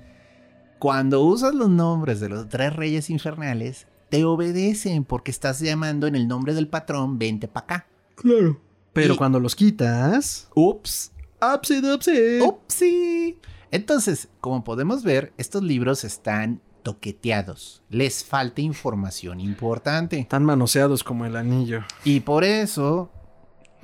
cuando 0.80 1.20
usas 1.22 1.54
los 1.54 1.68
nombres 1.70 2.18
de 2.18 2.28
los 2.30 2.48
tres 2.48 2.74
reyes 2.74 3.10
infernales, 3.10 3.86
te 4.08 4.24
obedecen 4.24 5.04
porque 5.04 5.30
estás 5.30 5.60
llamando 5.60 6.08
en 6.08 6.16
el 6.16 6.26
nombre 6.26 6.52
del 6.52 6.66
patrón, 6.66 7.18
vente 7.20 7.46
para 7.46 7.64
acá. 7.64 7.86
Claro. 8.16 8.60
Pero 8.94 9.14
Y- 9.14 9.16
cuando 9.18 9.38
los 9.40 9.54
quitas. 9.54 10.48
Ups, 10.54 11.12
Upsi 11.42 11.80
dupsi. 11.82 12.40
upsi. 12.40 13.38
Entonces, 13.70 14.28
como 14.40 14.64
podemos 14.64 15.02
ver, 15.02 15.34
estos 15.36 15.62
libros 15.62 16.04
están 16.04 16.62
toqueteados. 16.82 17.82
Les 17.90 18.24
falta 18.24 18.60
información 18.60 19.40
importante. 19.40 20.18
Están 20.18 20.44
manoseados 20.44 21.02
como 21.04 21.26
el 21.26 21.34
anillo. 21.36 21.80
Y 22.04 22.20
por 22.20 22.44
eso 22.44 23.10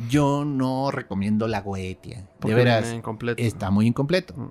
yo 0.08 0.44
no 0.44 0.90
recomiendo 0.90 1.48
la 1.48 1.60
Goetia. 1.60 2.26
De 2.40 2.54
veras, 2.54 2.92
incompleto. 2.92 3.42
está 3.42 3.70
muy 3.70 3.86
incompleto. 3.86 4.34
Mm. 4.36 4.50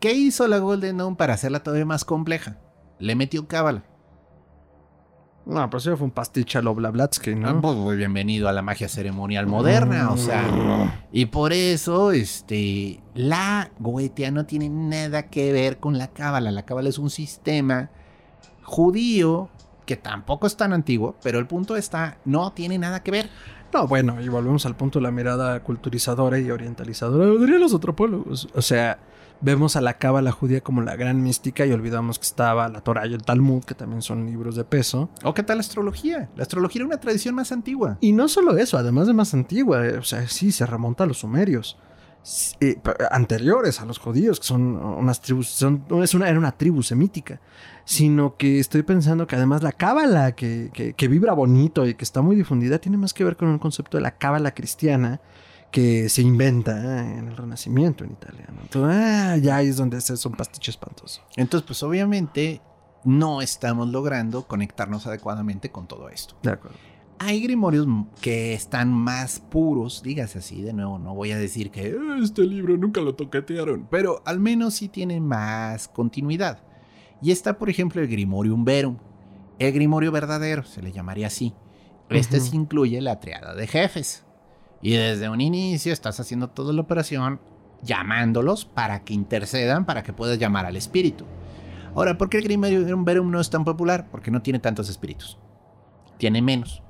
¿Qué 0.00 0.12
hizo 0.14 0.48
la 0.48 0.58
Golden 0.58 0.96
Dawn 0.98 1.14
para 1.16 1.34
hacerla 1.34 1.62
todavía 1.62 1.86
más 1.86 2.04
compleja? 2.04 2.58
Le 2.98 3.14
metió 3.14 3.46
cábala. 3.46 3.84
No, 5.46 5.68
pero 5.68 5.78
eso 5.78 5.96
fue 5.96 6.04
un 6.04 6.10
pastiche 6.12 6.58
a 6.58 6.62
lo 6.62 6.74
Blablatsky, 6.74 7.32
Ah, 7.32 7.34
¿no? 7.54 7.60
pues, 7.60 7.96
bienvenido 7.96 8.48
a 8.48 8.52
la 8.52 8.62
magia 8.62 8.88
ceremonial 8.88 9.46
moderna, 9.46 10.10
o 10.10 10.16
sea. 10.16 10.44
Y 11.12 11.26
por 11.26 11.52
eso, 11.52 12.12
este, 12.12 13.00
la 13.14 13.70
Goetia 13.78 14.30
no 14.30 14.44
tiene 14.46 14.68
nada 14.68 15.24
que 15.28 15.52
ver 15.52 15.78
con 15.78 15.98
la 15.98 16.08
cábala. 16.08 16.50
La 16.52 16.64
cábala 16.64 16.88
es 16.90 16.98
un 16.98 17.10
sistema 17.10 17.90
judío 18.62 19.48
que 19.86 19.96
tampoco 19.96 20.46
es 20.46 20.56
tan 20.56 20.72
antiguo, 20.72 21.16
pero 21.22 21.38
el 21.38 21.46
punto 21.46 21.74
está, 21.76 22.18
no 22.24 22.52
tiene 22.52 22.78
nada 22.78 23.02
que 23.02 23.10
ver. 23.10 23.28
No, 23.72 23.86
bueno, 23.88 24.20
y 24.20 24.28
volvemos 24.28 24.66
al 24.66 24.76
punto 24.76 24.98
de 24.98 25.04
la 25.04 25.10
mirada 25.10 25.60
culturizadora 25.62 26.38
y 26.38 26.50
orientalizadora, 26.50 27.26
dirían 27.40 27.60
los 27.60 27.72
antropólogos. 27.74 28.48
O 28.54 28.62
sea, 28.62 28.98
vemos 29.40 29.76
a 29.76 29.80
la 29.80 29.94
cábala 29.94 30.32
judía 30.32 30.60
como 30.60 30.82
la 30.82 30.96
gran 30.96 31.22
mística 31.22 31.64
y 31.66 31.72
olvidamos 31.72 32.18
que 32.18 32.24
estaba 32.26 32.68
la 32.68 32.80
Torah 32.82 33.06
y 33.06 33.14
el 33.14 33.22
Talmud, 33.22 33.64
que 33.64 33.74
también 33.74 34.02
son 34.02 34.26
libros 34.26 34.56
de 34.56 34.64
peso. 34.64 35.10
¿O 35.24 35.32
qué 35.34 35.42
tal 35.42 35.56
la 35.58 35.60
astrología? 35.62 36.28
La 36.36 36.42
astrología 36.42 36.80
era 36.80 36.86
una 36.86 37.00
tradición 37.00 37.34
más 37.34 37.50
antigua. 37.52 37.96
Y 38.00 38.12
no 38.12 38.28
solo 38.28 38.56
eso, 38.56 38.76
además 38.78 39.06
de 39.06 39.14
más 39.14 39.32
antigua, 39.34 39.86
eh, 39.86 39.96
o 39.98 40.02
sea, 40.02 40.26
sí, 40.28 40.52
se 40.52 40.66
remonta 40.66 41.04
a 41.04 41.06
los 41.06 41.18
sumerios. 41.18 41.78
Eh, 42.60 42.76
anteriores 43.10 43.80
a 43.80 43.86
los 43.86 43.98
judíos, 43.98 44.40
que 44.40 44.46
son 44.46 44.76
unas 44.76 45.22
tribus, 45.22 45.48
son, 45.48 45.84
es 46.02 46.12
una, 46.12 46.28
era 46.28 46.38
una 46.38 46.52
tribu 46.52 46.82
semítica, 46.82 47.40
sino 47.86 48.36
que 48.36 48.58
estoy 48.58 48.82
pensando 48.82 49.26
que 49.26 49.36
además 49.36 49.62
la 49.62 49.72
cábala, 49.72 50.32
que, 50.32 50.68
que- 50.74 50.92
que 50.92 51.08
vibra 51.08 51.32
bonito 51.32 51.86
y 51.86 51.94
que 51.94 52.04
está 52.04 52.20
muy 52.20 52.36
difundida, 52.36 52.78
tiene 52.78 52.98
más 52.98 53.14
que 53.14 53.24
ver 53.24 53.36
con 53.38 53.50
el 53.50 53.58
concepto 53.58 53.96
de 53.96 54.02
la 54.02 54.18
cábala 54.18 54.52
cristiana 54.52 55.20
que 55.70 56.08
se 56.08 56.22
inventa 56.22 56.72
eh, 57.00 57.18
en 57.18 57.28
el 57.28 57.36
Renacimiento 57.36 58.04
en 58.04 58.12
Italia. 58.12 58.46
¿no? 58.54 58.60
Entonces, 58.62 58.98
ah, 59.00 59.36
ya 59.36 59.56
ahí 59.56 59.68
es 59.68 59.76
donde 59.76 59.98
ese 59.98 60.14
es 60.14 60.26
un 60.26 60.32
pastiche 60.32 60.70
espantoso. 60.70 61.22
Entonces, 61.36 61.66
pues 61.66 61.82
obviamente 61.82 62.60
no 63.04 63.40
estamos 63.40 63.88
logrando 63.88 64.46
conectarnos 64.46 65.06
adecuadamente 65.06 65.70
con 65.70 65.86
todo 65.86 66.08
esto. 66.08 66.36
De 66.42 66.50
acuerdo. 66.50 66.76
Hay 67.22 67.42
grimorios 67.42 67.86
que 68.22 68.54
están 68.54 68.90
más 68.92 69.40
puros, 69.40 70.02
dígase 70.02 70.38
así, 70.38 70.62
de 70.62 70.72
nuevo, 70.72 70.98
no 70.98 71.14
voy 71.14 71.32
a 71.32 71.38
decir 71.38 71.70
que 71.70 71.94
"Ah, 71.98 72.18
este 72.22 72.42
libro 72.42 72.78
nunca 72.78 73.02
lo 73.02 73.14
toquetearon, 73.14 73.86
pero 73.90 74.22
al 74.24 74.40
menos 74.40 74.74
sí 74.74 74.88
tiene 74.88 75.20
más 75.20 75.86
continuidad. 75.88 76.62
Y 77.20 77.30
está, 77.30 77.58
por 77.58 77.68
ejemplo, 77.68 78.00
el 78.00 78.08
Grimorium 78.08 78.64
Verum, 78.64 78.96
el 79.58 79.72
Grimorio 79.72 80.10
verdadero, 80.12 80.62
se 80.64 80.80
le 80.80 80.92
llamaría 80.92 81.26
así. 81.26 81.52
Este 82.08 82.38
Ujú. 82.38 82.46
sí 82.46 82.56
incluye 82.56 83.00
la 83.02 83.20
triada 83.20 83.54
de 83.54 83.66
jefes. 83.66 84.24
Y 84.82 84.92
desde 84.92 85.28
un 85.28 85.40
inicio 85.40 85.92
estás 85.92 86.20
haciendo 86.20 86.48
toda 86.48 86.72
la 86.72 86.80
operación 86.80 87.40
llamándolos 87.82 88.64
para 88.64 89.04
que 89.04 89.14
intercedan, 89.14 89.84
para 89.84 90.02
que 90.02 90.12
puedas 90.12 90.38
llamar 90.38 90.66
al 90.66 90.76
espíritu. 90.76 91.24
Ahora, 91.94 92.16
¿por 92.16 92.28
qué 92.28 92.38
el 92.38 92.44
Grimorium 92.44 93.04
Verum 93.04 93.30
no 93.30 93.40
es 93.40 93.50
tan 93.50 93.64
popular? 93.64 94.08
Porque 94.10 94.30
no 94.30 94.42
tiene 94.42 94.58
tantos 94.58 94.88
espíritus. 94.88 95.38
Tiene 96.18 96.40
menos. 96.40 96.82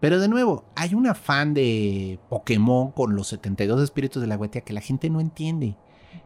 Pero 0.00 0.18
de 0.18 0.28
nuevo, 0.28 0.64
hay 0.74 0.94
un 0.94 1.06
afán 1.06 1.54
de 1.54 2.18
Pokémon 2.28 2.90
con 2.90 3.14
los 3.14 3.28
72 3.28 3.82
espíritus 3.82 4.20
de 4.20 4.26
la 4.26 4.36
Goetia 4.36 4.62
que 4.62 4.72
la 4.72 4.80
gente 4.80 5.08
no 5.10 5.20
entiende. 5.20 5.76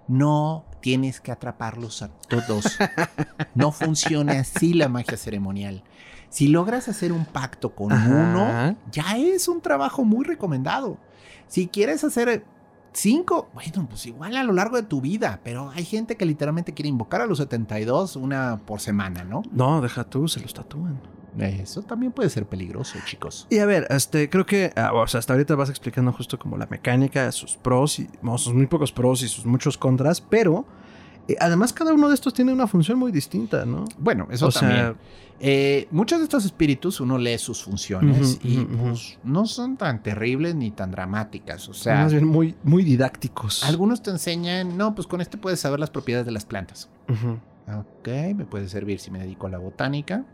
No 0.09 0.65
tienes 0.81 1.21
que 1.21 1.31
atraparlos 1.31 2.03
a 2.03 2.09
todos. 2.29 2.79
No 3.55 3.73
funciona 3.73 4.41
así 4.41 4.75
la 4.75 4.89
magia 4.89 5.17
ceremonial. 5.17 5.83
Si 6.29 6.49
logras 6.49 6.89
hacer 6.89 7.13
un 7.13 7.25
pacto 7.25 7.75
con 7.75 7.93
Ajá. 7.93 8.09
uno, 8.09 8.77
ya 8.91 9.17
es 9.17 9.49
un 9.49 9.61
trabajo 9.61 10.05
muy 10.05 10.25
recomendado. 10.25 10.99
Si 11.47 11.69
quieres 11.69 12.03
hacer 12.05 12.45
cinco, 12.93 13.49
bueno, 13.55 13.87
pues 13.89 14.07
igual 14.07 14.37
a 14.37 14.43
lo 14.43 14.53
largo 14.53 14.77
de 14.77 14.83
tu 14.83 15.01
vida, 15.01 15.41
pero 15.45 15.71
hay 15.71 15.85
gente 15.85 16.17
que 16.17 16.25
literalmente 16.27 16.75
quiere 16.75 16.89
invocar 16.89 17.21
a 17.21 17.27
los 17.27 17.39
72 17.39 18.17
una 18.17 18.61
por 18.67 18.81
semana, 18.81 19.25
¿no? 19.25 19.43
No, 19.53 19.81
deja 19.81 20.05
tú, 20.05 20.29
se 20.29 20.41
los 20.41 20.55
tatúan. 20.55 21.01
Eso 21.39 21.83
también 21.83 22.13
puede 22.13 22.31
ser 22.31 22.47
peligroso, 22.47 22.99
chicos. 23.05 23.47
Y 23.51 23.59
a 23.59 23.67
ver, 23.67 23.87
este, 23.91 24.31
creo 24.31 24.47
que, 24.47 24.73
ah, 24.75 24.93
o 24.95 25.07
sea, 25.07 25.19
hasta 25.19 25.35
ahorita 25.35 25.55
vas 25.55 25.69
explicando 25.69 26.11
justo 26.13 26.39
como 26.39 26.57
la 26.57 26.67
mecánica, 26.67 27.31
sus 27.31 27.57
pros 27.57 27.99
y 27.99 28.09
sus 28.37 28.55
muy 28.55 28.67
pocos 28.67 28.91
pros 28.91 29.23
y 29.23 29.29
sus 29.29 29.45
muchos 29.45 29.77
contras, 29.77 30.23
pero 30.23 30.61
eh, 30.61 30.65
además 31.41 31.73
cada 31.73 31.93
uno 31.93 32.09
de 32.09 32.15
estos 32.15 32.33
tiene 32.35 32.53
una 32.53 32.67
función 32.67 32.99
muy 32.99 33.11
distinta, 33.11 33.65
¿no? 33.67 33.85
Bueno, 33.99 34.29
eso 34.31 34.47
o 34.47 34.51
también. 34.53 34.79
sea, 34.79 34.95
Eh, 35.39 35.87
muchos 35.91 36.19
de 36.19 36.25
estos 36.25 36.47
espíritus 36.47 36.99
uno 37.01 37.19
lee 37.19 37.37
sus 37.37 37.63
funciones 37.63 38.39
y 38.43 38.57
pues, 38.65 39.19
no 39.23 39.45
son 39.45 39.77
tan 39.77 40.03
terribles 40.03 40.55
ni 40.55 40.71
tan 40.71 40.91
dramáticas. 40.91 41.69
O 41.69 41.75
sea, 41.75 41.97
más 42.05 42.13
bien 42.13 42.27
muy, 42.27 42.55
muy 42.63 42.85
didácticos. 42.85 43.63
algunos 43.65 44.03
te 44.03 44.11
enseñan, 44.11 44.79
no, 44.79 44.95
pues 44.95 45.07
con 45.07 45.21
este 45.21 45.37
puedes 45.37 45.61
saber 45.61 45.79
las 45.79 45.91
propiedades 45.91 46.25
de 46.27 46.33
las 46.33 46.47
plantas. 46.47 46.89
Ok, 47.69 48.09
me 48.35 48.47
puede 48.47 48.69
servir 48.69 48.99
si 49.01 49.11
me 49.11 49.19
dedico 49.19 49.47
a 49.47 49.51
la 49.51 49.59
botánica. 49.59 50.25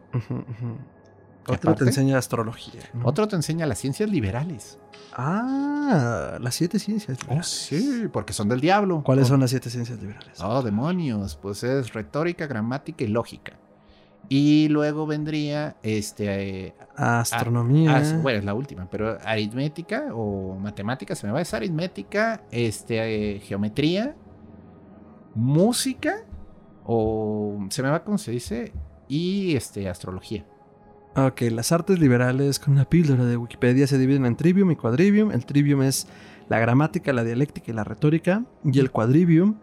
Ujú, 1.43 1.53
ujú. 1.53 1.53
¿Qué 1.53 1.53
Otro 1.53 1.75
te 1.75 1.85
enseña 1.85 2.19
astrología. 2.19 2.83
¿no? 2.95 3.07
Otro 3.07 3.27
te 3.29 3.37
enseña 3.37 3.67
las 3.67 3.79
ciencias 3.79 4.09
liberales. 4.11 4.79
Ah, 5.15 6.39
las 6.41 6.55
siete 6.55 6.79
ciencias 6.79 7.21
liberales. 7.21 7.47
sí, 7.49 8.09
porque 8.13 8.33
son 8.33 8.49
del 8.49 8.61
diablo. 8.61 9.03
¿Cuáles 9.05 9.27
Oh, 9.27 9.29
son 9.29 9.41
las 9.41 9.51
siete 9.51 9.69
ciencias 9.71 10.01
liberales? 10.01 10.41
Oh, 10.41 10.63
demonios. 10.63 11.37
Pues 11.37 11.63
es 11.65 11.93
retórica, 11.93 12.47
gramática 12.47 13.05
y 13.05 13.09
lógica. 13.09 13.59
Y 14.29 14.69
luego 14.69 15.07
vendría 15.07 15.77
este 15.83 16.69
eh, 16.69 16.75
Astronomía. 16.97 18.19
Bueno, 18.23 18.39
es 18.39 18.45
la 18.45 18.55
última, 18.55 18.89
pero 18.89 19.19
aritmética 19.25 20.07
o 20.15 20.57
matemática, 20.59 21.15
se 21.15 21.27
me 21.27 21.33
va 21.33 21.39
a 21.39 21.41
decir 21.41 21.57
aritmética, 21.57 22.43
este, 22.51 23.35
eh, 23.37 23.41
geometría, 23.41 24.15
música, 25.35 26.25
o 26.85 27.67
se 27.71 27.83
me 27.83 27.91
va, 27.91 28.05
¿cómo 28.05 28.17
se 28.17 28.31
dice? 28.31 28.73
Y 29.09 29.57
este, 29.57 29.89
astrología. 29.89 30.47
Ok, 31.15 31.43
las 31.51 31.73
artes 31.73 31.99
liberales 31.99 32.59
con 32.59 32.73
una 32.75 32.87
píldora 32.87 33.25
de 33.25 33.37
Wikipedia 33.37 33.87
se 33.87 33.99
dividen 33.99 34.25
en 34.25 34.37
trivium 34.37 34.71
y 34.71 34.77
quadrivium. 34.77 35.31
El 35.31 35.45
trivium 35.45 35.83
es 35.83 36.07
la 36.49 36.59
gramática, 36.59 37.13
la 37.13 37.23
dialéctica 37.23 37.71
y 37.71 37.75
la 37.75 37.85
retórica. 37.85 38.45
Y 38.65 38.79
el 38.79 38.91
quadrivium 38.91 39.57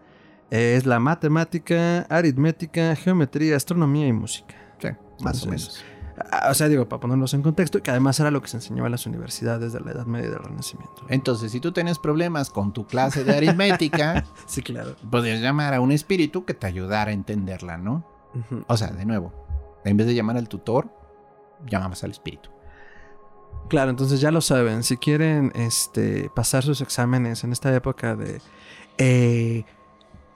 es 0.50 0.86
la 0.86 1.00
matemática, 1.00 2.02
aritmética, 2.02 2.94
geometría, 2.94 3.56
astronomía 3.56 4.06
y 4.06 4.12
música. 4.12 4.54
Sí, 4.78 4.88
más 5.24 5.42
o 5.42 5.46
menos. 5.46 5.82
Ah, 6.30 6.48
O 6.50 6.54
sea, 6.54 6.68
digo, 6.68 6.88
para 6.88 7.00
ponerlos 7.00 7.34
en 7.34 7.42
contexto, 7.42 7.82
que 7.82 7.90
además 7.90 8.20
era 8.20 8.30
lo 8.30 8.40
que 8.42 8.48
se 8.48 8.58
enseñaba 8.58 8.86
en 8.86 8.92
las 8.92 9.06
universidades 9.06 9.72
de 9.72 9.80
la 9.80 9.90
Edad 9.90 10.06
Media 10.06 10.28
y 10.28 10.30
del 10.30 10.38
Renacimiento. 10.38 11.02
Entonces, 11.08 11.50
si 11.50 11.58
tú 11.60 11.72
tienes 11.72 11.98
problemas 11.98 12.50
con 12.50 12.72
tu 12.72 12.86
clase 12.86 13.24
de 13.24 13.36
aritmética, 13.36 14.24
Sí, 14.46 14.62
claro. 14.62 14.94
podrías 15.10 15.40
llamar 15.40 15.74
a 15.74 15.80
un 15.80 15.90
espíritu 15.90 16.44
que 16.44 16.54
te 16.54 16.66
ayudara 16.68 17.10
a 17.10 17.14
entenderla, 17.14 17.76
¿no? 17.78 18.04
O 18.68 18.76
sea, 18.76 18.88
de 18.92 19.04
nuevo, 19.04 19.32
en 19.84 19.96
vez 19.96 20.06
de 20.06 20.14
llamar 20.14 20.36
al 20.36 20.48
tutor, 20.48 20.99
llamamos 21.66 22.02
al 22.04 22.10
espíritu. 22.10 22.50
Claro, 23.68 23.90
entonces 23.90 24.20
ya 24.20 24.30
lo 24.30 24.40
saben. 24.40 24.82
Si 24.82 24.96
quieren 24.96 25.52
este, 25.54 26.30
pasar 26.34 26.64
sus 26.64 26.80
exámenes 26.80 27.44
en 27.44 27.52
esta 27.52 27.74
época 27.74 28.16
de 28.16 28.40
eh, 28.98 29.64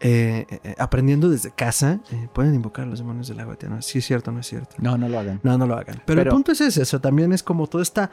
eh, 0.00 0.46
eh, 0.50 0.74
aprendiendo 0.78 1.28
desde 1.28 1.50
casa, 1.50 2.00
eh, 2.10 2.28
pueden 2.32 2.54
invocar 2.54 2.84
a 2.84 2.88
los 2.88 2.98
demonios 2.98 3.26
del 3.28 3.40
agua. 3.40 3.56
¿no? 3.68 3.82
Sí 3.82 3.98
es 3.98 4.04
cierto, 4.04 4.30
no 4.32 4.40
es 4.40 4.46
cierto. 4.46 4.76
No, 4.78 4.96
no 4.98 5.08
lo 5.08 5.18
hagan. 5.18 5.40
No, 5.42 5.56
no 5.58 5.66
lo 5.66 5.74
hagan. 5.74 6.02
Pero, 6.06 6.20
el 6.20 6.24
Pero- 6.26 6.30
punto 6.36 6.52
es 6.52 6.60
ese. 6.60 6.82
O 6.82 6.84
sea, 6.84 7.00
también 7.00 7.32
es 7.32 7.42
como 7.42 7.66
toda 7.66 7.82
esta 7.82 8.10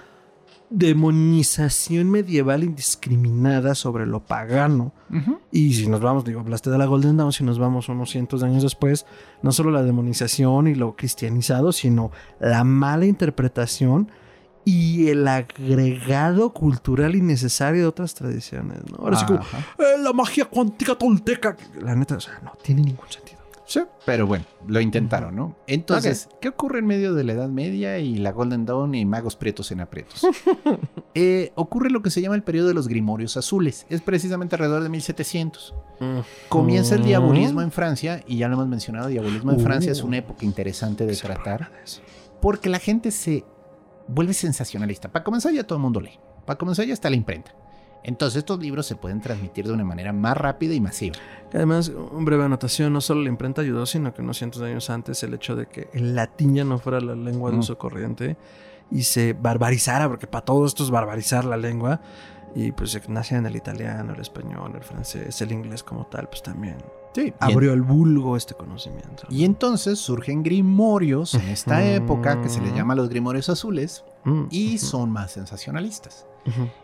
demonización 0.72 2.10
medieval 2.10 2.64
indiscriminada 2.64 3.76
sobre 3.76 4.08
lo 4.08 4.22
pagano. 4.22 4.94
Y 5.52 5.74
si 5.74 5.88
nos 5.88 6.00
vamos, 6.00 6.24
digo, 6.24 6.40
hablaste 6.40 6.70
de 6.70 6.78
la 6.78 6.86
Golden 6.86 7.18
Dawn, 7.18 7.34
si 7.34 7.44
nos 7.44 7.60
vamos 7.60 7.90
unos 7.90 8.10
cientos 8.10 8.42
de 8.42 8.48
años 8.48 8.64
después, 8.64 9.06
no 9.44 9.52
solo 9.52 9.70
la 9.72 9.84
demonización 9.84 10.68
y 10.68 10.76
lo 10.76 10.96
cristianizado, 10.96 11.72
sino 11.74 12.12
la 12.40 12.64
mala 12.64 13.06
interpretación 13.06 14.10
y 14.64 15.08
el 15.10 15.28
agregado 15.28 16.54
cultural 16.54 17.16
innecesario 17.16 17.82
de 17.82 17.88
otras 17.88 18.14
tradiciones, 18.16 18.80
¿no? 18.90 18.98
Ahora 18.98 19.18
sí 19.18 19.26
como. 19.26 19.40
"Eh, 19.40 19.98
la 20.02 20.14
magia 20.14 20.46
cuántica 20.46 20.96
tolteca. 20.96 21.58
La 21.82 21.96
neta, 21.96 22.16
o 22.16 22.20
sea, 22.20 22.40
no 22.44 22.54
tiene 22.64 22.82
ningún 22.82 23.10
sentido. 23.10 23.31
Sí, 23.72 23.80
pero 24.06 24.28
bueno, 24.28 24.44
lo 24.68 24.82
intentaron, 24.82 25.34
¿no? 25.34 25.56
Entonces, 25.66 26.28
¿qué 26.42 26.50
ocurre 26.50 26.80
en 26.80 26.88
medio 26.88 27.14
de 27.14 27.24
la 27.24 27.32
Edad 27.32 27.48
Media 27.48 28.00
y 28.00 28.16
la 28.18 28.34
Golden 28.34 28.66
Dawn 28.66 28.94
y 28.96 29.06
magos 29.06 29.38
prietos 29.38 29.72
en 29.72 29.80
aprietos? 29.80 30.28
Eh, 31.14 31.52
ocurre 31.56 31.90
lo 31.90 32.02
que 32.02 32.10
se 32.10 32.22
llama 32.22 32.36
el 32.36 32.44
periodo 32.44 32.70
de 32.70 32.74
los 32.74 32.88
Grimorios 32.88 33.36
Azules. 33.36 33.86
Es 33.90 34.02
precisamente 34.02 34.56
alrededor 34.56 34.82
de 34.84 34.88
1700. 34.90 35.74
Comienza 36.48 36.96
el 36.96 37.04
diabolismo 37.04 37.62
en 37.62 37.72
Francia, 37.72 38.24
y 38.28 38.38
ya 38.38 38.48
lo 38.48 38.54
hemos 38.56 38.68
mencionado, 38.68 39.08
diabolismo 39.10 39.52
en 39.52 39.60
Francia 39.60 39.92
es 39.92 40.04
Uh. 40.04 40.08
una 40.08 40.18
época 40.18 40.46
interesante 40.46 41.06
de 41.06 41.16
tratar, 41.16 41.70
porque 42.42 42.70
la 42.70 42.80
gente 42.80 43.12
se 43.12 43.44
vuelve 44.08 44.34
sensacionalista. 44.34 45.12
Para 45.12 45.24
comenzar 45.24 45.54
ya 45.54 45.64
todo 45.66 45.78
el 45.78 45.82
mundo 45.84 46.00
lee. 46.00 46.18
Para 46.46 46.58
comenzar 46.58 46.86
ya 46.86 46.94
está 46.94 47.10
la 47.10 47.16
imprenta. 47.18 47.54
Entonces 48.04 48.40
estos 48.40 48.60
libros 48.60 48.86
se 48.86 48.96
pueden 48.96 49.22
transmitir 49.22 49.68
de 49.68 49.74
una 49.74 49.84
manera 49.84 50.12
más 50.14 50.36
rápida 50.36 50.74
y 50.74 50.82
masiva. 50.82 51.16
Además, 51.54 51.90
un 51.90 52.26
breve 52.26 52.44
anotación, 52.44 52.94
no 52.94 53.02
solo 53.02 53.22
la 53.22 53.30
imprenta 53.30 53.62
ayudó, 53.62 53.86
sino 53.86 54.14
que 54.14 54.22
unos 54.22 54.38
cientos 54.38 54.62
de 54.62 54.70
años 54.70 54.90
antes 54.90 55.22
el 55.24 55.34
hecho 55.34 55.56
de 55.56 55.68
que 55.68 55.90
el 55.94 56.16
latín 56.16 56.56
ya 56.56 56.64
no 56.64 56.80
fuera 56.80 57.00
la 57.00 57.16
lengua 57.16 57.52
de 57.52 57.58
uso 57.58 57.78
corriente 57.78 58.38
y 58.90 59.04
se 59.04 59.34
barbarizara, 59.34 60.08
porque 60.08 60.28
para 60.28 60.46
todo 60.46 60.66
esto 60.66 60.84
es 60.84 60.90
barbarizar 60.90 61.46
la 61.46 61.58
lengua, 61.58 62.02
y 62.56 62.72
pues 62.74 63.08
nacían 63.08 63.46
el 63.46 63.56
italiano, 63.56 64.14
el 64.14 64.20
español, 64.20 64.74
el 64.76 64.84
francés, 64.84 65.42
el 65.42 65.52
inglés 65.52 65.84
como 65.84 66.06
tal, 66.08 66.28
pues 66.28 66.44
también 66.44 66.78
Sí, 67.14 67.34
abrió 67.40 67.74
el 67.74 67.82
vulgo 67.82 68.38
este 68.38 68.54
conocimiento. 68.54 69.24
Y 69.30 69.44
entonces 69.44 70.00
surgen 70.00 70.44
grimorios 70.44 71.34
en 71.34 71.50
esta 71.50 71.84
época 71.86 72.42
que 72.42 72.50
se 72.50 72.62
les 72.62 72.74
llama 72.74 72.96
los 72.96 73.10
grimorios 73.10 73.50
azules 73.50 74.06
Mm, 74.24 74.44
y 74.50 74.78
son 74.78 75.12
más 75.12 75.32
sensacionalistas. 75.32 76.26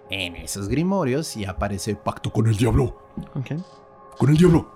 En 0.10 0.36
esos 0.36 0.68
grimorios 0.70 1.28
sí 1.28 1.46
aparece 1.46 1.96
pacto 1.96 2.32
con 2.32 2.48
el 2.48 2.56
diablo. 2.56 2.96
Ok. 3.36 3.60
Con 4.18 4.30
el 4.30 4.38
diablo. 4.38 4.72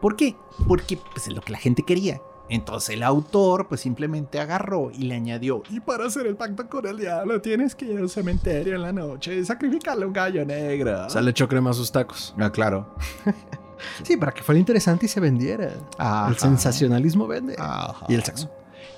¿Por 0.00 0.16
qué? 0.16 0.36
Porque 0.66 0.96
pues, 0.96 1.28
es 1.28 1.34
lo 1.34 1.42
que 1.42 1.52
la 1.52 1.58
gente 1.58 1.82
quería. 1.82 2.20
Entonces 2.48 2.90
el 2.90 3.02
autor 3.02 3.68
pues 3.68 3.80
simplemente 3.80 4.38
agarró 4.38 4.90
y 4.90 5.04
le 5.04 5.14
añadió, 5.14 5.62
y 5.70 5.80
para 5.80 6.04
hacer 6.04 6.26
el 6.26 6.36
pacto 6.36 6.68
con 6.68 6.86
el 6.86 6.98
diablo 6.98 7.40
tienes 7.40 7.74
que 7.74 7.86
ir 7.86 7.98
al 7.98 8.10
cementerio 8.10 8.74
en 8.74 8.82
la 8.82 8.92
noche 8.92 9.34
y 9.34 9.44
sacrificarle 9.46 10.04
un 10.04 10.12
gallo 10.12 10.44
negro. 10.44 11.06
O 11.06 11.10
sea, 11.10 11.22
le 11.22 11.30
echó 11.30 11.48
crema 11.48 11.70
a 11.70 11.72
sus 11.72 11.90
tacos. 11.90 12.34
Ah, 12.38 12.52
claro. 12.52 12.94
Sí, 14.02 14.16
para 14.16 14.32
que 14.32 14.42
fuera 14.42 14.58
interesante 14.58 15.06
y 15.06 15.08
se 15.08 15.20
vendiera. 15.20 15.72
Ajá. 15.98 16.28
El 16.28 16.38
sensacionalismo 16.38 17.26
vende. 17.26 17.56
Ajá. 17.58 18.06
Y 18.08 18.14
el 18.14 18.22
sexo. 18.22 18.50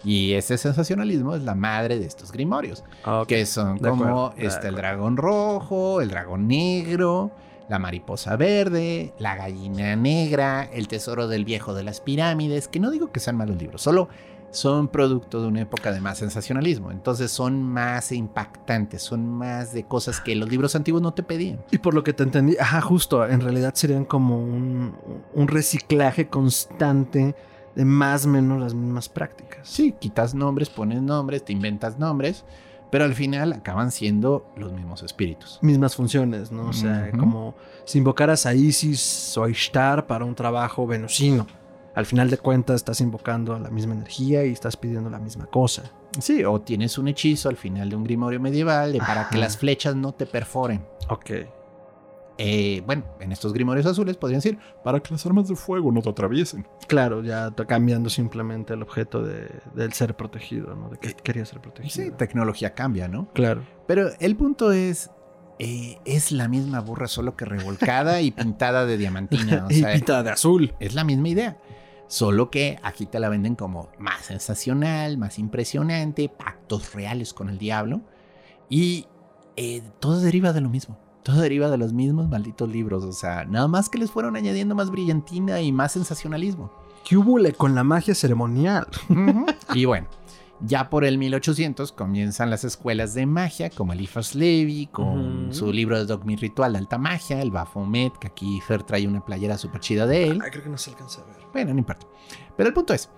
Y 0.04 0.34
ese 0.34 0.56
sensacionalismo 0.56 1.34
es 1.34 1.42
la 1.42 1.54
madre 1.54 1.98
de 1.98 2.06
estos 2.06 2.30
grimorios. 2.30 2.84
Ok. 3.04 3.26
que 3.26 3.46
son 3.46 3.78
De 3.78 3.88
como 3.88 4.32
este, 4.36 4.68
el 4.68 4.76
dragón 4.76 5.16
rojo, 5.16 6.00
el 6.00 6.10
dragón 6.10 6.46
negro, 6.46 7.32
la 7.68 7.78
mariposa 7.78 8.36
verde, 8.36 9.12
la 9.18 9.34
gallina 9.34 9.96
negra, 9.96 10.64
el 10.72 10.88
tesoro 10.88 11.28
del 11.28 11.44
viejo 11.44 11.74
de 11.74 11.82
las 11.82 12.00
pirámides, 12.00 12.68
que 12.68 12.78
no 12.78 12.90
digo 12.90 13.10
que 13.10 13.20
sean 13.20 13.36
malos 13.36 13.56
libros, 13.56 13.82
solo 13.82 14.08
son 14.56 14.88
producto 14.88 15.40
de 15.42 15.48
una 15.48 15.60
época 15.60 15.92
de 15.92 16.00
más 16.00 16.18
sensacionalismo, 16.18 16.90
entonces 16.90 17.30
son 17.30 17.62
más 17.62 18.10
impactantes, 18.10 19.02
son 19.02 19.28
más 19.28 19.72
de 19.72 19.84
cosas 19.84 20.20
que 20.20 20.34
los 20.34 20.48
libros 20.48 20.74
antiguos 20.74 21.02
no 21.02 21.12
te 21.12 21.22
pedían. 21.22 21.60
Y 21.70 21.78
por 21.78 21.94
lo 21.94 22.02
que 22.02 22.12
te 22.12 22.22
entendí, 22.22 22.56
ajá, 22.58 22.80
justo, 22.80 23.26
en 23.26 23.40
realidad 23.40 23.74
serían 23.74 24.04
como 24.04 24.38
un, 24.38 24.94
un 25.34 25.48
reciclaje 25.48 26.28
constante 26.28 27.34
de 27.74 27.84
más 27.84 28.24
o 28.24 28.28
menos 28.28 28.58
las 28.58 28.74
mismas 28.74 29.08
prácticas. 29.08 29.68
Sí, 29.68 29.94
quitas 29.98 30.34
nombres, 30.34 30.70
pones 30.70 31.02
nombres, 31.02 31.44
te 31.44 31.52
inventas 31.52 31.98
nombres, 31.98 32.44
pero 32.90 33.04
al 33.04 33.14
final 33.14 33.52
acaban 33.52 33.90
siendo 33.90 34.50
los 34.56 34.72
mismos 34.72 35.02
espíritus. 35.02 35.58
Mismas 35.60 35.94
funciones, 35.94 36.50
¿no? 36.50 36.68
O 36.68 36.72
sea, 36.72 37.10
como 37.18 37.54
si 37.84 37.98
invocaras 37.98 38.46
a 38.46 38.54
Isis 38.54 39.36
o 39.36 39.44
a 39.44 39.50
Ishtar 39.50 40.06
para 40.06 40.24
un 40.24 40.34
trabajo 40.34 40.86
venusino. 40.86 41.46
Al 41.96 42.06
final 42.06 42.30
de 42.30 42.38
cuentas 42.38 42.76
estás 42.76 43.00
invocando 43.00 43.54
a 43.54 43.58
la 43.58 43.70
misma 43.70 43.94
energía 43.94 44.44
y 44.44 44.52
estás 44.52 44.76
pidiendo 44.76 45.10
la 45.10 45.18
misma 45.18 45.46
cosa. 45.46 45.90
Sí, 46.20 46.44
o 46.44 46.60
tienes 46.60 46.96
un 46.98 47.08
hechizo 47.08 47.48
al 47.48 47.56
final 47.56 47.90
de 47.90 47.96
un 47.96 48.04
grimorio 48.04 48.38
medieval 48.38 48.92
de 48.92 48.98
para 48.98 49.28
que 49.28 49.38
las 49.38 49.56
flechas 49.56 49.96
no 49.96 50.12
te 50.12 50.26
perforen. 50.26 50.86
Ok. 51.08 51.30
Eh, 52.38 52.82
bueno, 52.84 53.02
en 53.18 53.32
estos 53.32 53.54
grimorios 53.54 53.86
azules 53.86 54.18
podrían 54.18 54.38
decir 54.40 54.58
para 54.84 55.00
que 55.00 55.10
las 55.14 55.24
armas 55.24 55.48
de 55.48 55.56
fuego 55.56 55.90
no 55.90 56.02
te 56.02 56.10
atraviesen. 56.10 56.66
Claro, 56.86 57.22
ya 57.22 57.50
cambiando 57.66 58.10
simplemente 58.10 58.74
el 58.74 58.82
objeto 58.82 59.22
de- 59.22 59.48
del 59.74 59.94
ser 59.94 60.14
protegido, 60.16 60.74
¿no? 60.74 60.90
De 60.90 60.98
que 60.98 61.14
quería 61.14 61.46
ser 61.46 61.60
protegido. 61.62 61.90
Sí, 61.94 62.10
tecnología 62.14 62.74
cambia, 62.74 63.08
¿no? 63.08 63.28
Claro. 63.32 63.62
Pero 63.86 64.10
el 64.20 64.36
punto 64.36 64.70
es, 64.70 65.10
eh, 65.58 65.98
es 66.04 66.30
la 66.30 66.46
misma 66.46 66.80
burra 66.80 67.08
solo 67.08 67.36
que 67.36 67.46
revolcada 67.46 68.20
y 68.20 68.30
pintada 68.32 68.84
de 68.84 68.98
diamantina. 68.98 69.64
O 69.66 69.72
y 69.72 69.82
pintada 69.82 70.22
de 70.22 70.30
azul. 70.32 70.74
es 70.78 70.94
la 70.94 71.04
misma 71.04 71.30
idea. 71.30 71.56
Solo 72.08 72.50
que 72.50 72.78
aquí 72.82 73.06
te 73.06 73.18
la 73.18 73.28
venden 73.28 73.56
como 73.56 73.88
más 73.98 74.26
sensacional, 74.26 75.18
más 75.18 75.38
impresionante, 75.38 76.28
pactos 76.28 76.94
reales 76.94 77.34
con 77.34 77.48
el 77.48 77.58
diablo. 77.58 78.02
Y 78.68 79.06
eh, 79.56 79.82
todo 80.00 80.20
deriva 80.20 80.52
de 80.52 80.60
lo 80.60 80.68
mismo. 80.68 80.98
Todo 81.22 81.40
deriva 81.40 81.68
de 81.68 81.78
los 81.78 81.92
mismos 81.92 82.28
malditos 82.28 82.68
libros. 82.68 83.04
O 83.04 83.12
sea, 83.12 83.44
nada 83.44 83.66
más 83.66 83.88
que 83.88 83.98
les 83.98 84.10
fueron 84.10 84.36
añadiendo 84.36 84.74
más 84.74 84.90
brillantina 84.90 85.60
y 85.60 85.72
más 85.72 85.92
sensacionalismo. 85.92 86.70
¿Qué 87.04 87.16
hubo 87.16 87.38
con 87.56 87.74
la 87.74 87.84
magia 87.84 88.14
ceremonial? 88.14 88.86
Y 89.74 89.84
bueno, 89.84 90.08
ya 90.60 90.88
por 90.90 91.04
el 91.04 91.18
1800 91.18 91.92
comienzan 91.92 92.50
las 92.50 92.64
escuelas 92.64 93.14
de 93.14 93.26
magia, 93.26 93.70
como 93.70 93.92
Eliphas 93.92 94.34
Levi, 94.34 94.86
con 94.86 95.46
Ujú. 95.46 95.52
su 95.54 95.72
libro 95.72 95.98
de 95.98 96.06
Dogmi 96.06 96.36
Ritual 96.36 96.72
de 96.72 96.78
Alta 96.78 96.98
Magia, 96.98 97.40
el 97.42 97.50
Baphomet, 97.50 98.16
que 98.18 98.28
aquí 98.28 98.60
Fer 98.60 98.82
trae 98.82 99.06
una 99.06 99.24
playera 99.24 99.58
súper 99.58 99.80
chida 99.80 100.06
de 100.06 100.30
él. 100.30 100.40
Ay, 100.42 100.50
creo 100.50 100.64
que 100.64 100.70
no 100.70 100.78
se 100.78 100.90
alcanza 100.90 101.22
a 101.22 101.24
ver. 101.26 101.36
Bueno, 101.52 101.72
no 101.74 101.78
importa. 101.78 102.06
Pero 102.56 102.68
el 102.68 102.74
punto 102.74 102.94
es, 102.94 103.10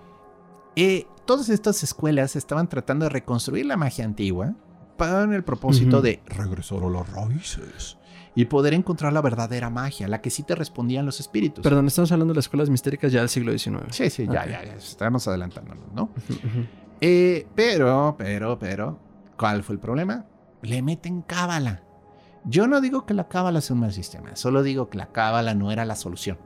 eh, 0.75 1.07
todas 1.25 1.49
estas 1.49 1.83
escuelas 1.83 2.35
estaban 2.35 2.67
tratando 2.67 3.05
de 3.05 3.09
reconstruir 3.09 3.65
la 3.65 3.77
magia 3.77 4.05
antigua 4.05 4.53
para 4.97 5.23
el 5.35 5.43
propósito 5.43 6.01
de 6.01 6.21
regresar 6.25 6.83
a 6.83 6.89
las 6.89 7.09
raíces 7.13 7.97
y 8.35 8.45
poder 8.45 8.73
encontrar 8.73 9.11
la 9.13 9.21
verdadera 9.21 9.69
magia, 9.69 10.07
la 10.07 10.21
que 10.21 10.29
sí 10.29 10.43
te 10.43 10.55
respondían 10.55 11.05
los 11.05 11.19
espíritus. 11.19 11.63
Perdón, 11.63 11.87
estamos 11.87 12.11
hablando 12.11 12.33
de 12.33 12.37
las 12.37 12.45
escuelas 12.45 12.69
mistéricas 12.69 13.11
ya 13.11 13.21
del 13.21 13.29
siglo 13.29 13.57
XIX. 13.57 13.85
Sí, 13.95 14.09
sí, 14.09 14.25
ya, 14.29 14.41
Ok. 14.43 14.49
ya, 14.49 14.63
ya, 14.65 14.73
estamos 14.75 15.27
adelantándonos, 15.27 15.91
¿no? 15.93 16.03
Ujú, 16.03 16.33
ujú. 16.33 16.67
Eh, 17.01 17.47
pero, 17.55 18.15
pero, 18.17 18.59
pero, 18.59 18.99
¿cuál 19.37 19.63
fue 19.63 19.75
el 19.75 19.79
problema? 19.79 20.25
Le 20.61 20.81
meten 20.81 21.21
cábala. 21.21 21.83
Yo 22.45 22.67
no 22.67 22.81
digo 22.81 23.05
que 23.05 23.13
la 23.13 23.27
cábala 23.27 23.61
sea 23.61 23.73
un 23.73 23.81
mal 23.81 23.93
sistema, 23.93 24.35
solo 24.35 24.63
digo 24.63 24.89
que 24.89 24.97
la 24.97 25.11
cábala 25.11 25.53
no 25.53 25.71
era 25.71 25.85
la 25.85 25.95
solución. 25.95 26.37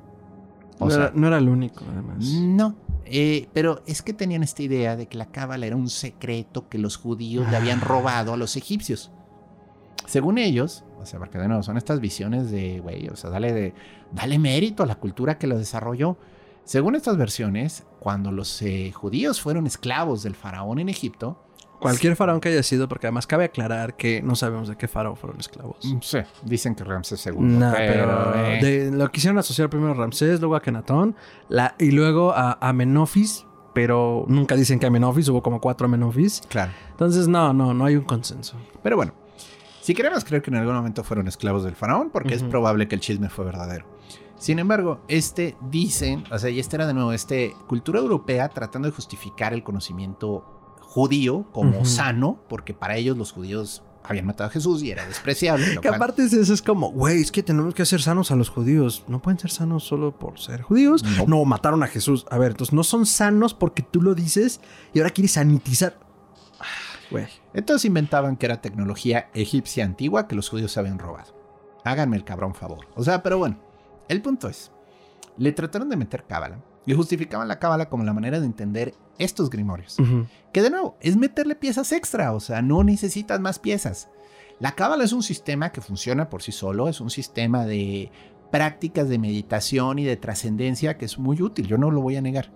O 0.79 0.85
no, 0.85 0.91
sea, 0.91 1.03
era, 1.05 1.11
no 1.15 1.27
era 1.27 1.37
el 1.37 1.49
único, 1.49 1.85
además. 1.91 2.17
no. 2.25 2.75
eh, 3.05 3.47
pero 3.53 3.83
es 3.85 4.01
que 4.01 4.13
tenían 4.13 4.43
esta 4.43 4.63
idea 4.63 4.95
de 4.95 5.07
que 5.07 5.17
la 5.17 5.27
cábala 5.27 5.65
era 5.65 5.75
un 5.75 5.89
secreto 5.89 6.67
que 6.67 6.79
los 6.79 6.97
judíos 6.97 7.49
le 7.49 7.57
habían 7.57 7.79
robado 7.79 8.33
a 8.33 8.37
los 8.37 8.57
egipcios. 8.57 9.11
Según 10.07 10.37
ellos, 10.37 10.83
o 10.99 11.05
sea, 11.05 11.19
porque 11.19 11.37
de 11.37 11.47
nuevo 11.47 11.63
son 11.63 11.77
estas 11.77 11.99
visiones 11.99 12.51
de, 12.51 12.79
güey, 12.79 13.07
o 13.07 13.15
sea, 13.15 13.29
dale, 13.29 13.53
de, 13.53 13.73
dale 14.11 14.39
mérito 14.39 14.83
a 14.83 14.85
la 14.85 14.95
cultura 14.95 15.37
que 15.37 15.47
lo 15.47 15.57
desarrolló. 15.57 16.17
Según 16.65 16.95
estas 16.95 17.17
versiones, 17.17 17.83
cuando 17.99 18.31
los 18.31 18.61
eh, 18.61 18.91
judíos 18.93 19.41
fueron 19.41 19.67
esclavos 19.67 20.23
del 20.23 20.35
faraón 20.35 20.79
en 20.79 20.89
Egipto, 20.89 21.39
Cualquier 21.79 22.15
faraón 22.15 22.39
que 22.39 22.47
haya 22.47 22.63
sido, 22.63 22.87
porque 22.87 23.07
además 23.07 23.27
cabe 23.27 23.43
aclarar 23.43 23.97
que 23.97 24.21
no 24.21 24.35
sabemos 24.37 24.69
de 24.69 24.77
qué 24.77 24.87
faraón 24.87 25.17
fueron 25.17 25.37
esclavos. 25.41 25.83
Mm, 25.83 25.97
Sí, 26.01 26.19
dicen 26.45 26.75
que 26.75 26.85
Ramsés 26.85 27.25
II. 27.25 27.33
No, 27.39 27.73
pero, 27.75 27.93
pero 28.33 28.45
eh, 28.45 28.59
de- 28.63 28.91
lo 28.91 29.11
quisieron 29.11 29.37
asociar 29.37 29.69
primero 29.69 29.91
a 29.91 29.95
Ramsés, 29.95 30.39
luego 30.39 30.55
a 30.55 30.61
Kenatón, 30.61 31.13
la, 31.49 31.75
y 31.77 31.91
luego 31.91 32.31
a 32.31 32.57
Amenofis, 32.61 33.45
pero 33.73 34.23
nunca 34.29 34.55
dicen 34.55 34.79
que 34.79 34.85
Amenofis, 34.85 35.27
hubo 35.27 35.43
como 35.43 35.59
cuatro 35.59 35.87
Amenofis. 35.87 36.41
Claro. 36.47 36.71
Entonces, 36.91 37.27
no, 37.27 37.51
no, 37.51 37.73
no 37.73 37.83
hay 37.83 37.97
un 37.97 38.05
consenso. 38.05 38.55
Pero 38.81 38.95
bueno, 38.95 39.13
si 39.81 39.93
queremos 39.93 40.23
creer 40.23 40.41
que 40.41 40.51
en 40.51 40.55
algún 40.57 40.75
momento 40.75 41.03
fueron 41.03 41.27
esclavos 41.27 41.65
del 41.65 41.75
faraón, 41.75 42.11
porque 42.11 42.33
es 42.33 42.43
probable 42.43 42.87
que 42.87 42.95
el 42.95 43.01
chisme 43.01 43.27
fue 43.27 43.43
verdadero. 43.43 43.85
Sin 44.43 44.59
embargo, 44.59 44.99
este 45.07 45.55
dicen, 45.69 46.25
o 46.29 46.37
sea, 46.37 46.49
y 46.49 46.59
este 46.59 46.75
era 46.75 46.85
de 46.85 46.93
nuevo, 46.93 47.13
este 47.13 47.55
cultura 47.67 47.99
europea 48.01 48.49
tratando 48.49 48.89
de 48.89 48.93
justificar 48.93 49.53
el 49.53 49.63
conocimiento 49.63 50.75
judío 50.81 51.45
como 51.53 51.85
sano, 51.85 52.43
porque 52.49 52.73
para 52.73 52.97
ellos 52.97 53.17
los 53.17 53.31
judíos 53.31 53.83
habían 54.03 54.25
matado 54.25 54.49
a 54.49 54.51
Jesús 54.51 54.83
y 54.83 54.91
era 54.91 55.05
despreciable. 55.05 55.65
Que 55.75 55.87
cual- 55.87 55.95
aparte 55.95 56.27
de 56.27 56.41
eso 56.41 56.53
es 56.53 56.61
como, 56.61 56.91
güey, 56.91 57.21
es 57.21 57.31
que 57.31 57.41
tenemos 57.41 57.73
que 57.73 57.83
hacer 57.83 58.01
sanos 58.01 58.31
a 58.31 58.35
los 58.35 58.49
judíos. 58.49 59.05
No 59.07 59.21
pueden 59.21 59.39
ser 59.39 59.49
sanos 59.49 59.85
solo 59.85 60.19
por 60.19 60.37
ser 60.41 60.61
judíos. 60.61 61.03
No. 61.03 61.25
No, 61.25 61.45
mataron 61.45 61.81
a 61.83 61.87
Jesús. 61.87 62.25
A 62.29 62.37
ver, 62.37 62.51
entonces 62.51 62.73
no 62.73 62.83
son 62.83 63.05
sanos 63.05 63.53
porque 63.53 63.81
tú 63.81 64.01
lo 64.01 64.13
dices 64.13 64.59
y 64.93 64.99
ahora 64.99 65.11
quieres 65.11 65.31
sanitizar. 65.31 65.97
Ah, 66.59 66.65
Güey. 67.11 67.27
Entonces 67.53 67.85
inventaban 67.85 68.35
que 68.35 68.45
era 68.47 68.59
tecnología 68.61 69.29
egipcia 69.33 69.85
antigua 69.85 70.27
que 70.27 70.35
los 70.35 70.49
judíos 70.49 70.75
habían 70.77 70.99
robado. 70.99 71.33
Háganme 71.85 72.17
el 72.17 72.25
cabrón 72.25 72.53
favor. 72.55 72.87
O 72.95 73.03
sea, 73.05 73.23
pero 73.23 73.37
bueno, 73.37 73.57
el 74.07 74.21
punto 74.21 74.47
es, 74.47 74.71
le 75.37 75.51
trataron 75.51 75.89
de 75.89 75.97
meter 75.97 76.25
cábala 76.25 76.59
y 76.85 76.93
justificaban 76.93 77.47
la 77.47 77.59
cábala 77.59 77.89
como 77.89 78.03
la 78.03 78.13
manera 78.13 78.39
de 78.39 78.45
entender 78.45 78.93
estos 79.17 79.49
grimorios. 79.49 79.99
Ujú. 79.99 80.25
Que 80.51 80.61
de 80.61 80.69
nuevo, 80.69 80.97
es 80.99 81.15
meterle 81.15 81.55
piezas 81.55 81.91
extra, 81.91 82.33
o 82.33 82.39
sea, 82.39 82.61
no 82.61 82.83
necesitas 82.83 83.39
más 83.39 83.59
piezas. 83.59 84.09
La 84.59 84.73
cábala 84.73 85.03
es 85.03 85.13
un 85.13 85.23
sistema 85.23 85.71
que 85.71 85.81
funciona 85.81 86.29
por 86.29 86.41
sí 86.41 86.51
solo, 86.51 86.87
es 86.87 87.01
un 87.01 87.09
sistema 87.09 87.65
de 87.65 88.11
prácticas 88.51 89.09
de 89.09 89.17
meditación 89.17 89.97
y 89.99 90.03
de 90.03 90.15
trascendencia 90.15 90.97
que 90.97 91.05
es 91.05 91.17
muy 91.17 91.41
útil, 91.41 91.67
yo 91.67 91.77
no 91.77 91.89
lo 91.89 92.01
voy 92.01 92.17
a 92.17 92.21
negar. 92.21 92.51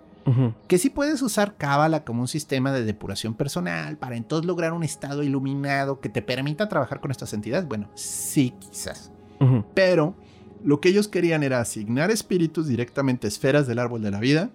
Que 0.66 0.76
sí 0.76 0.90
puedes 0.90 1.22
usar 1.22 1.56
Cábala 1.56 2.04
como 2.04 2.20
un 2.20 2.28
sistema 2.28 2.70
de 2.70 2.84
depuración 2.84 3.32
personal 3.32 3.96
para 3.96 4.14
entonces 4.14 4.46
lograr 4.46 4.74
un 4.74 4.84
estado 4.84 5.22
iluminado 5.22 6.00
que 6.00 6.10
te 6.10 6.20
permita 6.20 6.68
trabajar 6.68 7.00
con 7.00 7.10
estas 7.10 7.32
entidades. 7.32 7.66
Bueno, 7.66 7.88
sí, 7.94 8.52
quizás. 8.58 9.10
Pero 9.72 10.14
lo 10.62 10.80
que 10.80 10.88
ellos 10.88 11.08
querían 11.08 11.42
era 11.42 11.60
asignar 11.60 12.10
espíritus 12.10 12.66
directamente 12.66 13.26
a 13.26 13.28
esferas 13.28 13.66
del 13.66 13.78
árbol 13.78 14.02
de 14.02 14.10
la 14.10 14.20
vida. 14.20 14.50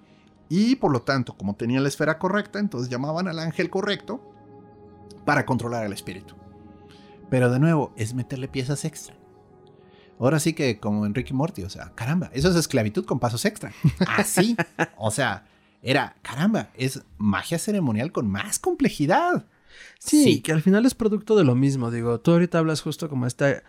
Y 0.50 0.76
por 0.76 0.92
lo 0.92 1.02
tanto, 1.02 1.36
como 1.36 1.56
tenían 1.56 1.84
la 1.84 1.90
esfera 1.90 2.20
correcta, 2.20 2.60
entonces 2.60 2.90
llamaban 2.90 3.28
al 3.28 3.40
ángel 3.40 3.70
correcto 3.70 4.22
para 5.26 5.46
controlar 5.46 5.86
al 5.86 5.94
espíritu. 5.94 6.36
Pero 7.30 7.50
de 7.50 7.60
nuevo, 7.60 7.94
es 7.96 8.14
meterle 8.14 8.48
piezas 8.48 8.86
extra. 8.86 9.16
Ahora 10.20 10.40
sí 10.40 10.54
que 10.54 10.80
como 10.80 11.06
en 11.06 11.16
Ricky 11.16 11.34
Morty, 11.34 11.64
o 11.64 11.70
sea, 11.70 11.92
caramba, 11.96 12.30
eso 12.34 12.50
es 12.50 12.56
esclavitud 12.56 13.06
con 13.06 13.20
pasos 13.20 13.46
extra. 13.46 13.74
Así, 14.08 14.56
o 14.98 15.12
sea, 15.12 15.46
era, 15.82 16.16
caramba, 16.22 16.70
es 16.76 17.02
magia 17.18 17.58
ceremonial 17.58 18.12
con 18.12 18.30
más 18.30 18.60
complejidad. 18.60 19.48
Sí, 20.00 20.42
que 20.42 20.52
al 20.52 20.62
final 20.62 20.86
es 20.86 20.94
producto 20.94 21.36
de 21.36 21.44
lo 21.44 21.56
mismo. 21.56 21.90
Digo, 21.90 22.20
tú 22.20 22.32
ahorita 22.32 22.60
hablas 22.60 22.82
justo 22.82 23.10
como 23.10 23.26
esta 23.26 23.64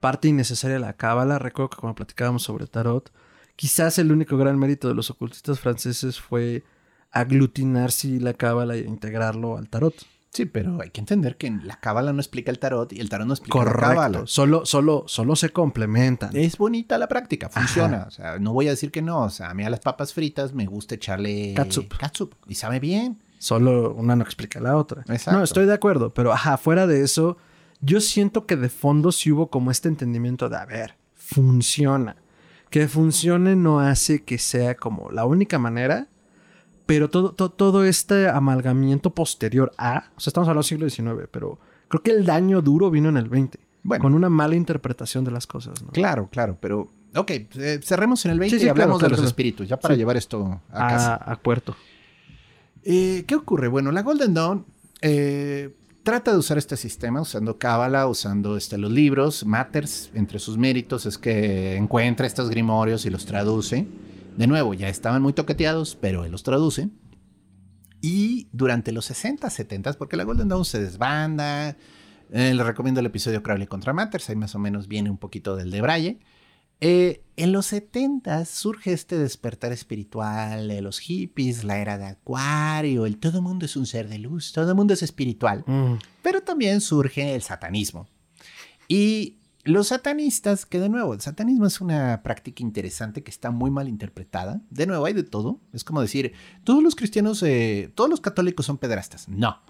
parte 0.00 0.28
innecesaria 0.28 0.74
de 0.74 0.80
la 0.80 0.94
cábala. 0.94 1.38
Recuerdo 1.38 1.70
que 1.70 1.76
cuando 1.76 1.94
platicábamos 1.94 2.42
sobre 2.42 2.66
tarot, 2.66 3.12
quizás 3.56 3.98
el 3.98 4.10
único 4.10 4.36
gran 4.36 4.58
mérito 4.58 4.88
de 4.88 4.94
los 4.94 5.10
ocultistas 5.10 5.60
franceses 5.60 6.20
fue 6.20 6.64
aglutinar 7.12 7.92
sí 7.92 8.18
la 8.18 8.34
cábala 8.34 8.74
e 8.74 8.80
integrarlo 8.80 9.56
al 9.56 9.68
tarot. 9.68 9.94
Sí, 10.32 10.46
pero 10.46 10.80
hay 10.80 10.90
que 10.90 11.00
entender 11.00 11.36
que 11.36 11.50
la 11.50 11.80
cábala 11.80 12.12
no 12.12 12.20
explica 12.20 12.52
el 12.52 12.60
tarot 12.60 12.92
y 12.92 13.00
el 13.00 13.08
tarot 13.08 13.26
no 13.26 13.34
explica 13.34 13.64
la 13.64 13.72
cábala. 13.72 13.94
Correcto. 13.96 14.26
Solo, 14.28 14.64
solo, 14.64 15.04
solo 15.08 15.34
se 15.34 15.50
complementan. 15.50 16.36
Es 16.36 16.56
bonita 16.56 16.98
la 16.98 17.08
práctica, 17.08 17.48
funciona. 17.48 18.04
O 18.06 18.10
sea, 18.12 18.38
no 18.38 18.52
voy 18.52 18.68
a 18.68 18.70
decir 18.70 18.92
que 18.92 19.02
no. 19.02 19.22
O 19.24 19.30
sea, 19.30 19.50
a 19.50 19.54
mí 19.54 19.64
a 19.64 19.70
las 19.70 19.80
papas 19.80 20.14
fritas 20.14 20.54
me 20.54 20.66
gusta 20.66 20.94
echarle 20.94 21.52
Catsup. 21.56 21.96
catsup 21.98 22.34
y 22.46 22.54
sabe 22.54 22.78
bien. 22.78 23.20
Solo 23.38 23.92
una 23.94 24.14
no 24.14 24.22
explica 24.22 24.60
la 24.60 24.76
otra. 24.76 25.02
Exacto. 25.08 25.32
No, 25.32 25.42
estoy 25.42 25.66
de 25.66 25.74
acuerdo, 25.74 26.14
pero 26.14 26.32
ajá, 26.32 26.58
fuera 26.58 26.86
de 26.86 27.02
eso, 27.02 27.36
yo 27.80 28.00
siento 28.00 28.46
que 28.46 28.56
de 28.56 28.68
fondo 28.68 29.12
sí 29.12 29.30
hubo 29.32 29.48
como 29.48 29.70
este 29.70 29.88
entendimiento 29.88 30.48
de, 30.48 30.56
a 30.56 30.66
ver, 30.66 30.94
funciona. 31.14 32.16
Que 32.70 32.86
funcione 32.88 33.56
no 33.56 33.80
hace 33.80 34.22
que 34.22 34.38
sea 34.38 34.76
como 34.76 35.10
la 35.10 35.24
única 35.24 35.58
manera, 35.58 36.06
pero 36.86 37.08
todo, 37.10 37.32
to- 37.32 37.50
todo 37.50 37.84
este 37.84 38.28
amalgamiento 38.28 39.10
posterior 39.14 39.72
a, 39.78 40.10
o 40.16 40.20
sea, 40.20 40.30
estamos 40.30 40.48
hablando 40.48 40.62
del 40.68 40.90
siglo 40.90 41.12
XIX, 41.14 41.28
pero 41.30 41.58
creo 41.88 42.02
que 42.02 42.10
el 42.12 42.24
daño 42.24 42.62
duro 42.62 42.90
vino 42.90 43.08
en 43.08 43.16
el 43.16 43.26
XX, 43.28 43.58
Bueno, 43.82 44.02
con 44.02 44.14
una 44.14 44.28
mala 44.28 44.54
interpretación 44.54 45.24
de 45.24 45.30
las 45.32 45.46
cosas, 45.48 45.82
¿no? 45.82 45.88
claro, 45.90 46.28
claro, 46.30 46.56
pero 46.60 46.88
ok, 47.16 47.30
eh, 47.30 47.80
cerremos 47.82 48.24
en 48.26 48.32
el 48.32 48.38
20 48.38 48.56
Sí, 48.56 48.60
sí, 48.60 48.66
y 48.66 48.68
hablamos 48.68 48.98
claro, 48.98 49.06
de 49.08 49.10
los 49.10 49.18
claro. 49.20 49.28
espíritus, 49.28 49.68
ya 49.68 49.76
para 49.78 49.94
Sí. 49.94 49.98
llevar 49.98 50.16
esto 50.16 50.60
a 50.70 50.88
casa. 50.88 51.14
A, 51.14 51.32
a 51.32 51.36
puerto. 51.40 51.74
Eh, 52.84 53.24
¿Qué 53.26 53.34
ocurre? 53.34 53.68
Bueno, 53.68 53.90
la 53.92 54.02
Golden 54.02 54.32
Dawn 54.34 54.64
eh, 55.02 55.74
trata 56.02 56.32
de 56.32 56.38
usar 56.38 56.58
este 56.58 56.76
sistema 56.76 57.20
usando 57.20 57.58
Cábala, 57.58 58.06
usando 58.06 58.56
este, 58.56 58.78
los 58.78 58.90
libros. 58.90 59.44
Matters, 59.44 60.10
entre 60.14 60.38
sus 60.38 60.58
méritos, 60.58 61.06
es 61.06 61.18
que 61.18 61.76
encuentra 61.76 62.26
estos 62.26 62.50
grimorios 62.50 63.06
y 63.06 63.10
los 63.10 63.26
traduce. 63.26 63.86
De 64.36 64.46
nuevo, 64.46 64.74
ya 64.74 64.88
estaban 64.88 65.22
muy 65.22 65.32
toqueteados, 65.32 65.96
pero 65.96 66.24
él 66.24 66.32
los 66.32 66.42
traduce. 66.42 66.88
Y 68.00 68.48
durante 68.52 68.92
los 68.92 69.04
60, 69.06 69.50
70, 69.50 69.92
porque 69.94 70.16
la 70.16 70.24
Golden 70.24 70.48
Dawn 70.48 70.64
se 70.64 70.80
desbanda. 70.80 71.76
eh, 72.30 72.54
les 72.54 72.66
recomiendo 72.66 73.00
el 73.00 73.06
episodio 73.06 73.42
Crowley 73.42 73.66
contra 73.66 73.92
Matters, 73.92 74.30
ahí 74.30 74.36
más 74.36 74.54
o 74.54 74.58
menos 74.58 74.88
viene 74.88 75.10
un 75.10 75.18
poquito 75.18 75.56
del 75.56 75.70
de 75.70 75.82
Braille. 75.82 76.20
Eh, 76.80 77.22
en 77.36 77.52
los 77.52 77.66
70 77.66 78.44
surge 78.44 78.92
este 78.92 79.18
despertar 79.18 79.72
espiritual 79.72 80.68
de 80.68 80.82
los 80.82 80.98
hippies, 80.98 81.64
la 81.64 81.78
era 81.78 81.98
de 81.98 82.06
Acuario, 82.06 83.06
el 83.06 83.18
todo 83.18 83.42
mundo 83.42 83.66
es 83.66 83.76
un 83.76 83.86
ser 83.86 84.08
de 84.08 84.18
luz, 84.18 84.52
todo 84.52 84.74
mundo 84.74 84.94
es 84.94 85.02
espiritual. 85.02 85.64
Mm. 85.66 85.94
Pero 86.22 86.42
también 86.42 86.80
surge 86.80 87.34
el 87.34 87.42
satanismo. 87.42 88.08
Y 88.88 89.36
los 89.64 89.88
satanistas, 89.88 90.64
que 90.64 90.80
de 90.80 90.88
nuevo, 90.88 91.12
el 91.12 91.20
satanismo 91.20 91.66
es 91.66 91.80
una 91.80 92.22
práctica 92.22 92.62
interesante 92.62 93.22
que 93.22 93.30
está 93.30 93.50
muy 93.50 93.70
mal 93.70 93.88
interpretada. 93.88 94.62
De 94.70 94.86
nuevo, 94.86 95.04
hay 95.04 95.12
de 95.12 95.22
todo. 95.22 95.60
Es 95.72 95.84
como 95.84 96.00
decir, 96.00 96.32
todos 96.64 96.82
los 96.82 96.94
cristianos, 96.94 97.42
eh, 97.42 97.92
todos 97.94 98.08
los 98.08 98.20
católicos 98.20 98.66
son 98.66 98.78
pedrastas. 98.78 99.28
No. 99.28 99.60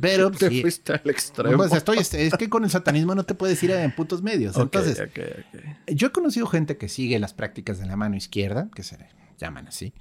Pero 0.00 0.30
Te 0.32 0.48
sí, 0.48 0.60
fuiste 0.60 0.92
al 0.92 1.08
extremo. 1.08 1.56
pues, 1.56 1.72
estoy, 1.72 1.98
es 1.98 2.34
que 2.36 2.48
con 2.48 2.64
el 2.64 2.70
satanismo 2.70 3.14
no 3.14 3.24
te 3.24 3.34
puedes 3.34 3.62
ir 3.62 3.70
en 3.70 3.94
puntos 3.94 4.22
medios. 4.22 4.56
Ok, 4.56 4.62
Entonces, 4.74 5.00
ok, 5.00 5.18
ok. 5.54 5.90
yo 5.94 6.08
he 6.08 6.12
conocido 6.12 6.46
gente 6.46 6.76
que 6.76 6.88
sigue 6.88 7.18
las 7.20 7.32
prácticas 7.32 7.78
de 7.78 7.86
la 7.86 7.96
mano 7.96 8.16
izquierda, 8.16 8.68
que 8.74 8.82
se 8.82 8.98
llaman 9.38 9.68
así, 9.68 9.94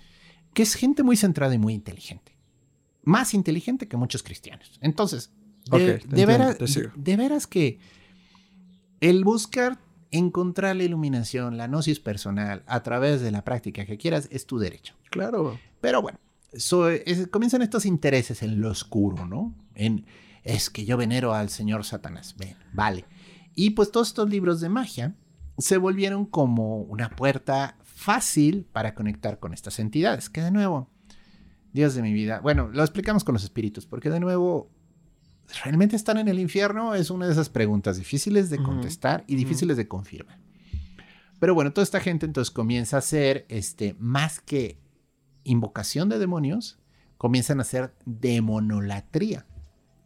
que 0.53 0.63
es 0.63 0.73
gente 0.75 1.03
muy 1.03 1.15
centrada 1.15 1.53
y 1.53 1.59
muy 1.59 1.73
inteligente. 1.73 2.35
Más 3.03 3.33
inteligente 3.33 3.87
que 3.87 3.97
muchos 3.97 4.23
cristianos. 4.23 4.79
Entonces, 4.81 5.31
de, 5.69 5.99
de 5.99 6.25
veras, 6.25 6.57
de 6.95 7.17
veras 7.17 7.47
que 7.47 7.79
el 8.99 9.23
buscar 9.23 9.77
encontrar 10.11 10.75
la 10.75 10.83
iluminación, 10.83 11.57
la 11.57 11.67
gnosis 11.67 11.99
personal, 11.99 12.63
a 12.67 12.81
través 12.83 13.21
de 13.21 13.31
la 13.31 13.43
práctica 13.43 13.85
que 13.85 13.97
quieras, 13.97 14.27
es 14.31 14.45
tu 14.45 14.57
derecho. 14.59 14.95
Claro. 15.09 15.59
Pero 15.81 16.01
bueno, 16.01 16.19
so- 16.55 16.89
es- 16.89 17.27
comienzan 17.27 17.61
estos 17.61 17.85
intereses 17.85 18.43
en 18.43 18.61
lo 18.61 18.69
oscuro, 18.69 19.25
¿no? 19.25 19.55
En, 19.75 20.05
es 20.43 20.69
que 20.69 20.85
yo 20.85 20.97
venero 20.97 21.33
al 21.33 21.49
señor 21.49 21.83
Satanás. 21.85 22.35
Ven, 22.37 22.55
vale. 22.73 23.05
Y 23.55 23.71
pues 23.71 23.91
todos 23.91 24.09
estos 24.09 24.29
libros 24.29 24.59
de 24.61 24.69
magia 24.69 25.15
se 25.57 25.77
volvieron 25.77 26.25
como 26.25 26.77
una 26.81 27.09
puerta 27.09 27.77
fácil 27.83 28.65
para 28.71 28.95
conectar 28.95 29.39
con 29.39 29.53
estas 29.53 29.79
entidades. 29.79 30.29
Que 30.29 30.41
de 30.41 30.51
nuevo, 30.51 30.89
Dios 31.71 31.93
de 31.95 32.01
mi 32.01 32.11
vida. 32.13 32.39
Bueno, 32.41 32.69
lo 32.73 32.81
explicamos 32.83 33.23
con 33.23 33.33
los 33.33 33.43
espíritus, 33.43 33.85
porque 33.85 34.09
de 34.09 34.19
nuevo, 34.19 34.69
¿realmente 35.63 35.95
están 35.95 36.17
en 36.17 36.27
el 36.27 36.39
infierno? 36.39 36.95
Es 36.95 37.09
una 37.09 37.25
de 37.27 37.31
esas 37.33 37.49
preguntas 37.49 37.97
difíciles 37.97 38.49
de 38.49 38.57
contestar 38.57 39.23
y 39.27 39.35
difíciles 39.35 39.77
de 39.77 39.87
confirmar. 39.87 40.39
Pero 41.39 41.53
bueno, 41.53 41.71
toda 41.73 41.83
esta 41.83 41.99
gente 41.99 42.25
entonces 42.25 42.51
comienza 42.51 42.95
a 42.95 42.99
hacer, 42.99 43.45
este, 43.49 43.95
más 43.99 44.39
que 44.39 44.79
invocación 45.43 46.09
de 46.09 46.19
demonios, 46.19 46.79
comienzan 47.17 47.59
a 47.59 47.63
hacer 47.63 47.93
demonolatría. 48.05 49.45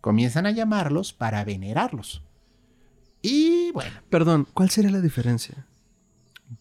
Comienzan 0.01 0.45
a 0.45 0.51
llamarlos 0.51 1.13
para 1.13 1.43
venerarlos. 1.43 2.23
Y 3.21 3.71
bueno, 3.71 3.91
Perdón, 4.09 4.47
¿cuál 4.53 4.69
sería 4.69 4.91
la 4.91 5.01
diferencia? 5.01 5.67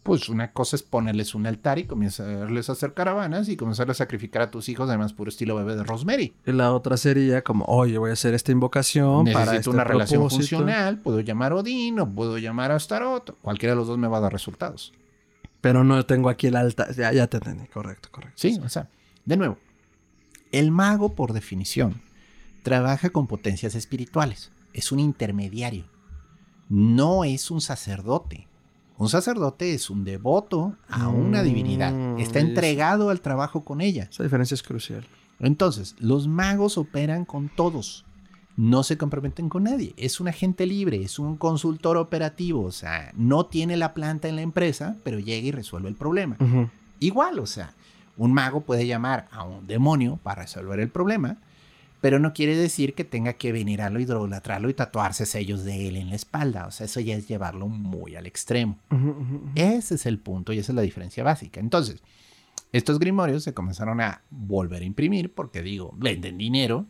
pues 0.03 0.29
una 0.29 0.53
cosa 0.53 0.77
es 0.77 0.83
ponerles 0.83 1.35
un 1.35 1.47
altar 1.47 1.79
y 1.79 1.85
comenzarles 1.85 2.69
a 2.69 2.73
hacer 2.73 2.93
caravanas 2.95 3.49
y 3.49 3.57
comenzar 3.57 3.91
a 3.91 3.95
sacrificar 3.95 4.43
a 4.43 4.51
tus 4.51 4.69
hijos, 4.69 4.89
además 4.89 5.13
puro 5.13 5.29
estilo 5.29 5.55
bebé 5.55 5.77
de 5.77 5.85
Rosemary. 5.85 6.35
Y 6.45 6.53
La 6.53 6.73
otra 6.73 6.97
sería 6.97 7.43
como, 7.43 7.65
oye, 7.67 7.97
voy 7.99 8.11
a 8.11 8.15
hacer 8.15 8.35
esta 8.35 8.53
invocación 8.53 9.27
para 9.27 9.39
Necesito 9.39 9.59
este 9.59 9.71
una 9.71 9.85
relación 9.85 10.29
funcional, 10.29 10.99
puedo 11.01 11.21
llamar 11.21 11.53
a 11.53 11.57
Odín 11.57 12.01
o 12.01 12.13
puedo 12.13 12.39
llamar 12.39 12.73
a 12.73 12.77
Astaroth. 12.77 13.37
Cualquiera 13.43 13.75
de 13.75 13.77
los 13.77 13.87
dos 13.87 13.99
me 13.99 14.09
va 14.09 14.19
a 14.19 14.23
dar 14.23 14.33
resultados. 14.33 14.93
Pero 15.67 15.85
no 15.85 16.07
tengo 16.07 16.29
aquí 16.29 16.47
el 16.47 16.57
altar. 16.57 16.95
Ya, 16.95 17.13
ya 17.13 17.27
te 17.27 17.39
entendí, 17.39 17.67
correcto, 17.67 18.09
correcto. 18.13 18.37
Sí, 18.37 18.59
o 18.63 18.69
sea, 18.69 18.89
de 19.25 19.37
nuevo, 19.37 19.59
el 20.53 20.71
mago 20.71 21.15
por 21.15 21.33
definición 21.33 22.01
trabaja 22.63 23.11
con 23.11 23.27
potencias 23.27 23.75
espirituales, 23.75 24.53
es 24.73 24.93
un 24.93 25.01
intermediario, 25.01 25.85
no 26.69 27.25
es 27.25 27.51
un 27.51 27.61
sacerdote. 27.61 28.49
Un 28.99 29.11
sacerdote 29.11 29.75
es 29.75 29.91
un 29.91 30.05
devoto 30.05 30.75
a 30.89 31.09
una 31.09 31.43
Mm, 31.43 31.45
divinidad, 31.45 31.95
está 32.17 32.39
es- 32.39 32.47
entregado 32.47 33.11
al 33.11 33.21
trabajo 33.21 33.63
con 33.63 33.83
ella. 33.83 34.09
Esa 34.11 34.23
diferencia 34.23 34.55
es 34.55 34.63
crucial. 34.63 35.07
Entonces, 35.39 35.95
los 35.99 36.29
magos 36.29 36.79
operan 36.79 37.27
con 37.27 37.51
todos. 37.51 38.06
No 38.57 38.83
se 38.83 38.97
comprometen 38.97 39.49
con 39.49 39.65
nadie. 39.65 39.93
Es 39.99 40.19
un 40.19 40.29
agente 40.29 40.65
libre, 40.65 41.03
es 41.03 41.19
un 41.19 41.37
consultor 41.37 41.99
operativo. 41.99 42.63
O 42.63 42.73
sea, 42.73 43.13
no 43.15 43.47
tiene 43.47 43.77
la 43.77 43.93
planta 43.93 44.29
en 44.29 44.37
la 44.37 44.43
empresa, 44.43 44.97
pero 45.05 45.19
llega 45.19 45.47
y 45.47 45.53
resuelve 45.53 45.89
el 45.89 45.95
problema. 45.95 46.37
Igual, 46.99 47.39
o 47.39 47.47
sea, 47.47 47.75
un 48.17 48.33
mago 48.33 48.63
puede 48.63 48.87
llamar 48.87 49.29
a 49.31 49.45
un 49.45 49.67
demonio 49.67 50.19
para 50.23 50.43
resolver 50.43 50.81
el 50.81 50.89
problema, 50.89 51.37
pero 52.01 52.19
no 52.19 52.33
quiere 52.33 52.57
decir 52.57 52.95
que 52.95 53.05
tenga 53.05 53.35
que 53.35 53.53
venerarlo, 53.53 54.01
idolatrarlo 54.01 54.71
y 54.71 54.75
tatuarse 54.75 55.27
sellos 55.27 55.65
de 55.65 55.89
él 55.89 55.97
en 55.97 56.09
la 56.09 56.17
espalda. 56.17 56.67
O 56.67 56.71
sea, 56.71 56.87
eso 56.87 57.01
ya 57.01 57.15
es 57.15 57.29
llevarlo 57.29 57.69
muy 57.69 58.17
al 58.17 58.27
extremo. 58.27 58.79
Ese 59.55 59.97
es 59.97 60.07
el 60.07 60.19
punto 60.19 60.55
y 60.55 60.59
esa 60.59 60.73
es 60.73 60.77
la 60.77 60.83
diferencia 60.83 61.23
básica. 61.23 61.61
Entonces, 61.61 62.03
estos 62.73 62.99
grimorios 62.99 63.45
se 63.45 63.55
comenzaron 63.55 64.01
a 64.01 64.23
volver 64.31 64.83
a 64.83 64.87
imprimir 64.87 65.35
porque, 65.35 65.63
digo, 65.63 65.93
venden 65.97 66.39
dinero 66.39 66.87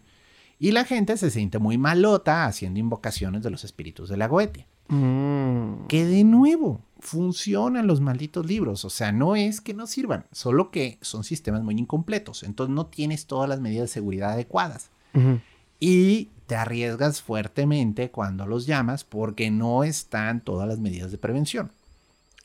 y 0.58 0.72
la 0.72 0.84
gente 0.84 1.16
se 1.16 1.30
siente 1.30 1.58
muy 1.58 1.78
malota 1.78 2.46
haciendo 2.46 2.80
invocaciones 2.80 3.42
de 3.42 3.50
los 3.50 3.64
espíritus 3.64 4.08
de 4.08 4.16
la 4.16 4.28
goetia. 4.28 4.66
Mm. 4.88 5.86
Que 5.88 6.04
de 6.04 6.24
nuevo, 6.24 6.80
funcionan 7.00 7.86
los 7.86 8.00
malditos 8.00 8.46
libros. 8.46 8.84
O 8.84 8.90
sea, 8.90 9.12
no 9.12 9.36
es 9.36 9.60
que 9.60 9.74
no 9.74 9.86
sirvan, 9.86 10.24
solo 10.32 10.70
que 10.70 10.98
son 11.02 11.24
sistemas 11.24 11.62
muy 11.62 11.78
incompletos. 11.78 12.42
Entonces 12.42 12.74
no 12.74 12.86
tienes 12.86 13.26
todas 13.26 13.48
las 13.48 13.60
medidas 13.60 13.84
de 13.84 13.94
seguridad 13.94 14.32
adecuadas. 14.32 14.90
Ujú. 15.14 15.40
Y 15.78 16.30
te 16.46 16.56
arriesgas 16.56 17.22
fuertemente 17.22 18.10
cuando 18.10 18.46
los 18.46 18.66
llamas 18.66 19.04
porque 19.04 19.50
no 19.50 19.84
están 19.84 20.40
todas 20.40 20.68
las 20.68 20.78
medidas 20.78 21.10
de 21.10 21.18
prevención. 21.18 21.70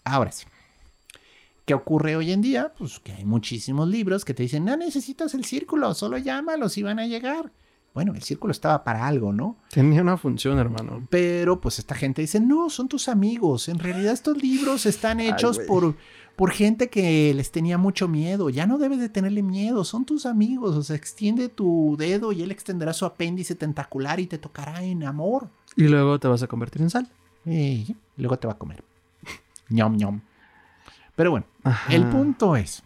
Ahora 0.03 0.31
sí. 0.31 0.45
¿Qué 1.65 1.73
ocurre 1.75 2.15
hoy 2.15 2.31
en 2.31 2.41
día? 2.41 2.73
Pues 2.77 2.99
que 2.99 3.13
hay 3.13 3.23
muchísimos 3.23 3.87
libros 3.87 4.25
que 4.25 4.33
te 4.33 4.43
dicen, 4.43 4.65
no 4.65 4.75
necesitas 4.75 5.33
el 5.35 5.45
círculo, 5.45 5.93
solo 5.93 6.17
llámalos 6.17 6.77
y 6.77 6.83
van 6.83 6.99
a 6.99 7.05
llegar. 7.05 7.51
Bueno, 7.93 8.13
el 8.13 8.23
círculo 8.23 8.51
estaba 8.51 8.83
para 8.85 9.05
algo, 9.05 9.33
¿no? 9.33 9.57
Tenía 9.69 10.01
una 10.01 10.15
función, 10.15 10.57
hermano. 10.59 11.05
Pero 11.09 11.59
pues 11.59 11.77
esta 11.77 11.93
gente 11.93 12.21
dice, 12.21 12.39
no, 12.39 12.69
son 12.69 12.87
tus 12.87 13.09
amigos. 13.09 13.67
En 13.67 13.79
realidad 13.79 14.13
estos 14.13 14.41
libros 14.41 14.85
están 14.85 15.19
hechos 15.19 15.59
por, 15.59 15.95
por 16.37 16.51
gente 16.51 16.89
que 16.89 17.33
les 17.33 17.51
tenía 17.51 17.77
mucho 17.77 18.07
miedo. 18.07 18.49
Ya 18.49 18.65
no 18.65 18.77
debes 18.77 18.99
de 18.99 19.09
tenerle 19.09 19.43
miedo, 19.43 19.83
son 19.83 20.05
tus 20.05 20.25
amigos. 20.25 20.77
O 20.77 20.83
sea, 20.83 20.95
extiende 20.95 21.49
tu 21.49 21.97
dedo 21.99 22.31
y 22.31 22.43
él 22.43 22.51
extenderá 22.51 22.93
su 22.93 23.05
apéndice 23.05 23.55
tentacular 23.55 24.21
y 24.21 24.27
te 24.27 24.37
tocará 24.37 24.81
en 24.83 25.03
amor. 25.03 25.49
Y 25.75 25.83
luego 25.89 26.17
te 26.17 26.29
vas 26.29 26.43
a 26.43 26.47
convertir 26.47 26.81
en 26.81 26.89
sal. 26.89 27.09
Y 27.45 27.95
luego 28.15 28.39
te 28.39 28.47
va 28.47 28.53
a 28.53 28.57
comer. 28.57 28.85
ñom, 29.69 29.97
ñom. 29.97 30.21
Pero 31.15 31.31
bueno, 31.31 31.45
el 31.89 32.05
punto 32.05 32.55
es, 32.55 32.83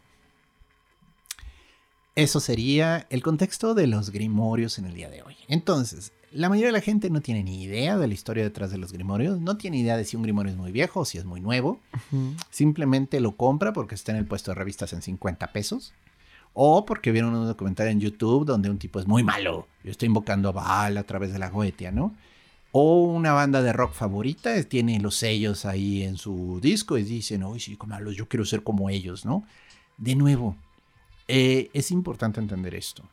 eso 2.15 2.39
sería 2.39 3.07
el 3.09 3.21
contexto 3.21 3.73
de 3.73 3.87
los 3.87 4.09
grimorios 4.09 4.79
en 4.79 4.85
el 4.85 4.93
día 4.93 5.09
de 5.09 5.21
hoy. 5.21 5.35
Entonces, 5.49 6.13
la 6.31 6.49
mayoría 6.49 6.67
de 6.67 6.79
la 6.79 6.81
gente 6.81 7.09
no 7.09 7.21
tiene 7.21 7.43
ni 7.43 7.63
idea 7.63 7.97
de 7.97 8.07
la 8.07 8.13
historia 8.13 8.43
detrás 8.43 8.71
de 8.71 8.77
los 8.77 8.93
grimorios, 8.93 9.39
no 9.39 9.57
tiene 9.57 9.77
idea 9.77 9.97
de 9.97 10.05
si 10.05 10.15
un 10.15 10.23
grimorio 10.23 10.51
es 10.51 10.57
muy 10.57 10.71
viejo 10.71 11.01
o 11.01 11.05
si 11.05 11.17
es 11.17 11.25
muy 11.25 11.41
nuevo. 11.41 11.79
Simplemente 12.49 13.19
lo 13.19 13.35
compra 13.35 13.73
porque 13.73 13.95
está 13.95 14.11
en 14.13 14.17
el 14.17 14.25
puesto 14.25 14.51
de 14.51 14.55
revistas 14.55 14.93
en 14.93 15.01
50 15.01 15.51
pesos. 15.51 15.93
O 16.53 16.85
porque 16.85 17.11
vieron 17.11 17.35
un 17.35 17.47
documental 17.47 17.89
en 17.89 17.99
YouTube 17.99 18.45
donde 18.45 18.69
un 18.69 18.77
tipo 18.77 18.99
es 18.99 19.07
muy 19.07 19.23
malo. 19.23 19.67
Yo 19.83 19.91
estoy 19.91 20.07
invocando 20.07 20.47
a 20.49 20.53
Baal 20.53 20.97
a 20.97 21.03
través 21.03 21.33
de 21.33 21.39
la 21.39 21.49
goetia, 21.49 21.91
¿no? 21.91 22.15
O 22.71 23.03
una 23.03 23.33
banda 23.33 23.61
de 23.61 23.73
rock 23.73 23.93
favorita 23.93 24.61
tiene 24.63 24.99
los 25.01 25.15
sellos 25.15 25.65
ahí 25.65 26.03
en 26.03 26.15
su 26.15 26.59
disco 26.61 26.97
y 26.97 27.03
dicen, 27.03 27.43
oye, 27.43 27.59
sí, 27.59 27.75
como 27.75 27.99
yo 28.11 28.29
quiero 28.29 28.45
ser 28.45 28.63
como 28.63 28.89
ellos, 28.89 29.25
¿no? 29.25 29.45
De 29.97 30.15
nuevo, 30.15 30.57
eh, 31.27 31.69
es 31.73 31.91
importante 31.91 32.39
entender 32.39 32.75
esto. 32.75 33.03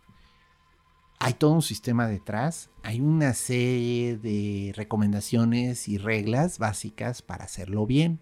Hay 1.18 1.34
todo 1.34 1.52
un 1.52 1.62
sistema 1.62 2.08
detrás, 2.08 2.68
hay 2.82 3.00
una 3.00 3.32
serie 3.32 4.16
de 4.16 4.72
recomendaciones 4.74 5.86
y 5.86 5.96
reglas 5.96 6.58
básicas 6.58 7.22
para 7.22 7.44
hacerlo 7.44 7.86
bien. 7.86 8.18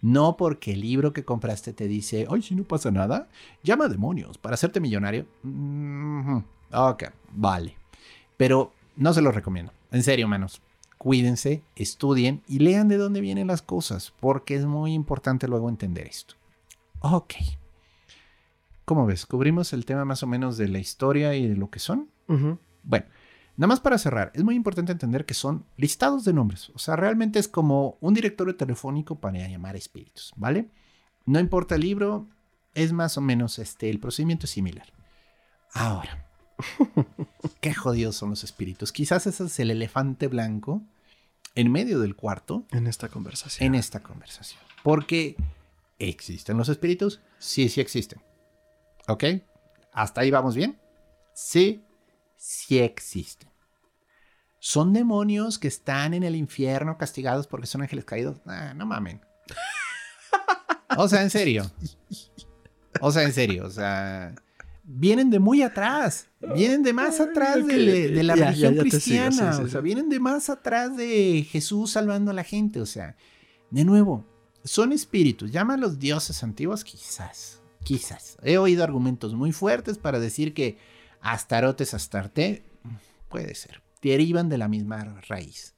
No 0.00 0.36
porque 0.36 0.72
el 0.72 0.80
libro 0.80 1.12
que 1.12 1.24
compraste 1.24 1.72
te 1.72 1.86
dice, 1.86 2.26
ay, 2.30 2.42
si 2.42 2.54
no 2.54 2.64
pasa 2.64 2.90
nada, 2.90 3.28
llama 3.62 3.84
a 3.84 3.88
demonios 3.88 4.38
para 4.38 4.54
hacerte 4.54 4.80
millonario. 4.80 5.26
Ok, 6.72 7.04
vale. 7.32 7.76
Pero 8.36 8.72
no 8.96 9.12
se 9.12 9.22
lo 9.22 9.30
recomiendo. 9.30 9.72
En 9.90 10.02
serio, 10.02 10.26
menos. 10.26 10.62
Cuídense, 10.98 11.62
estudien 11.76 12.42
y 12.48 12.60
lean 12.60 12.88
de 12.88 12.96
dónde 12.96 13.20
vienen 13.20 13.48
las 13.48 13.60
cosas, 13.60 14.12
porque 14.20 14.56
es 14.56 14.64
muy 14.64 14.94
importante 14.94 15.48
luego 15.48 15.68
entender 15.68 16.06
esto. 16.06 16.34
Ok. 17.00 17.34
¿Cómo 18.84 19.06
ves? 19.06 19.26
¿Cubrimos 19.26 19.72
el 19.72 19.84
tema 19.84 20.04
más 20.04 20.22
o 20.22 20.26
menos 20.26 20.56
de 20.56 20.68
la 20.68 20.78
historia 20.78 21.34
y 21.34 21.48
de 21.48 21.56
lo 21.56 21.70
que 21.70 21.78
son? 21.78 22.10
Bueno, 22.26 23.06
nada 23.56 23.68
más 23.68 23.80
para 23.80 23.98
cerrar, 23.98 24.32
es 24.34 24.42
muy 24.42 24.54
importante 24.54 24.92
entender 24.92 25.26
que 25.26 25.34
son 25.34 25.66
listados 25.76 26.24
de 26.24 26.32
nombres. 26.32 26.70
O 26.74 26.78
sea, 26.78 26.96
realmente 26.96 27.38
es 27.38 27.48
como 27.48 27.98
un 28.00 28.14
directorio 28.14 28.56
telefónico 28.56 29.20
para 29.20 29.46
llamar 29.46 29.76
espíritus, 29.76 30.32
¿vale? 30.36 30.68
No 31.26 31.38
importa 31.38 31.76
el 31.76 31.82
libro, 31.82 32.28
es 32.74 32.92
más 32.92 33.16
o 33.18 33.20
menos 33.20 33.58
este, 33.58 33.90
el 33.90 34.00
procedimiento 34.00 34.46
es 34.46 34.50
similar. 34.50 34.92
Ahora, 35.74 36.26
qué 37.60 37.74
jodidos 37.74 38.16
son 38.16 38.30
los 38.30 38.44
espíritus. 38.44 38.92
Quizás 38.92 39.26
ese 39.26 39.44
es 39.44 39.60
el 39.60 39.70
elefante 39.70 40.26
blanco 40.26 40.82
en 41.54 41.70
medio 41.70 42.00
del 42.00 42.16
cuarto. 42.16 42.64
En 42.70 42.86
esta 42.86 43.08
conversación. 43.08 43.66
En 43.66 43.74
esta 43.74 44.00
conversación. 44.02 44.60
Porque, 44.82 45.36
¿existen 45.98 46.56
los 46.56 46.68
espíritus? 46.68 47.20
Sí, 47.38 47.68
sí 47.68 47.80
existen. 47.80 48.20
¿Ok? 49.08 49.24
¿Hasta 49.92 50.20
ahí 50.20 50.30
vamos 50.30 50.54
bien? 50.54 50.78
Sí, 51.34 51.84
sí 52.36 52.78
existen. 52.78 53.50
¿Son 54.58 54.92
demonios 54.92 55.58
que 55.58 55.68
están 55.68 56.14
en 56.14 56.22
el 56.22 56.36
infierno 56.36 56.96
castigados 56.96 57.46
porque 57.46 57.66
son 57.66 57.82
ángeles 57.82 58.04
caídos? 58.04 58.40
Ah, 58.46 58.74
no 58.74 58.86
mamen. 58.86 59.20
O 60.96 61.08
sea, 61.08 61.22
en 61.22 61.30
serio. 61.30 61.70
O 63.00 63.10
sea, 63.10 63.22
en 63.22 63.32
serio. 63.32 63.64
O 63.64 63.70
sea, 63.70 64.34
vienen 64.84 65.30
de 65.30 65.38
muy 65.38 65.62
atrás. 65.62 66.28
Vienen 66.54 66.82
de 66.82 66.92
más 66.92 67.18
atrás 67.18 67.66
de, 67.66 68.22
la 68.22 68.34
religión 68.34 68.76
cristiana. 68.76 69.58
o 69.58 69.68
sea, 69.68 69.80
vienen 69.80 70.08
de 70.08 70.20
más 70.20 70.50
atrás 70.50 70.96
de 70.96 71.46
Jesús 71.50 71.92
salvando 71.92 72.30
a 72.30 72.34
la 72.34 72.44
gente. 72.44 72.80
O 72.80 72.86
sea, 72.86 73.16
de 73.70 73.84
nuevo, 73.84 74.26
son 74.64 74.92
espíritus. 74.92 75.50
Llámalos 75.50 75.98
dioses 75.98 76.42
antiguos, 76.42 76.84
quizás. 76.84 77.61
Quizás. 77.84 78.36
He 78.42 78.58
oído 78.58 78.84
argumentos 78.84 79.34
muy 79.34 79.52
fuertes 79.52 79.98
para 79.98 80.20
decir 80.20 80.54
que 80.54 80.78
Astarote 81.20 81.84
es 81.84 81.94
Astarte. 81.94 82.64
Puede 83.28 83.54
ser. 83.54 83.82
Derivan 84.00 84.48
de 84.48 84.58
la 84.58 84.68
misma 84.68 85.20
raíz. 85.28 85.74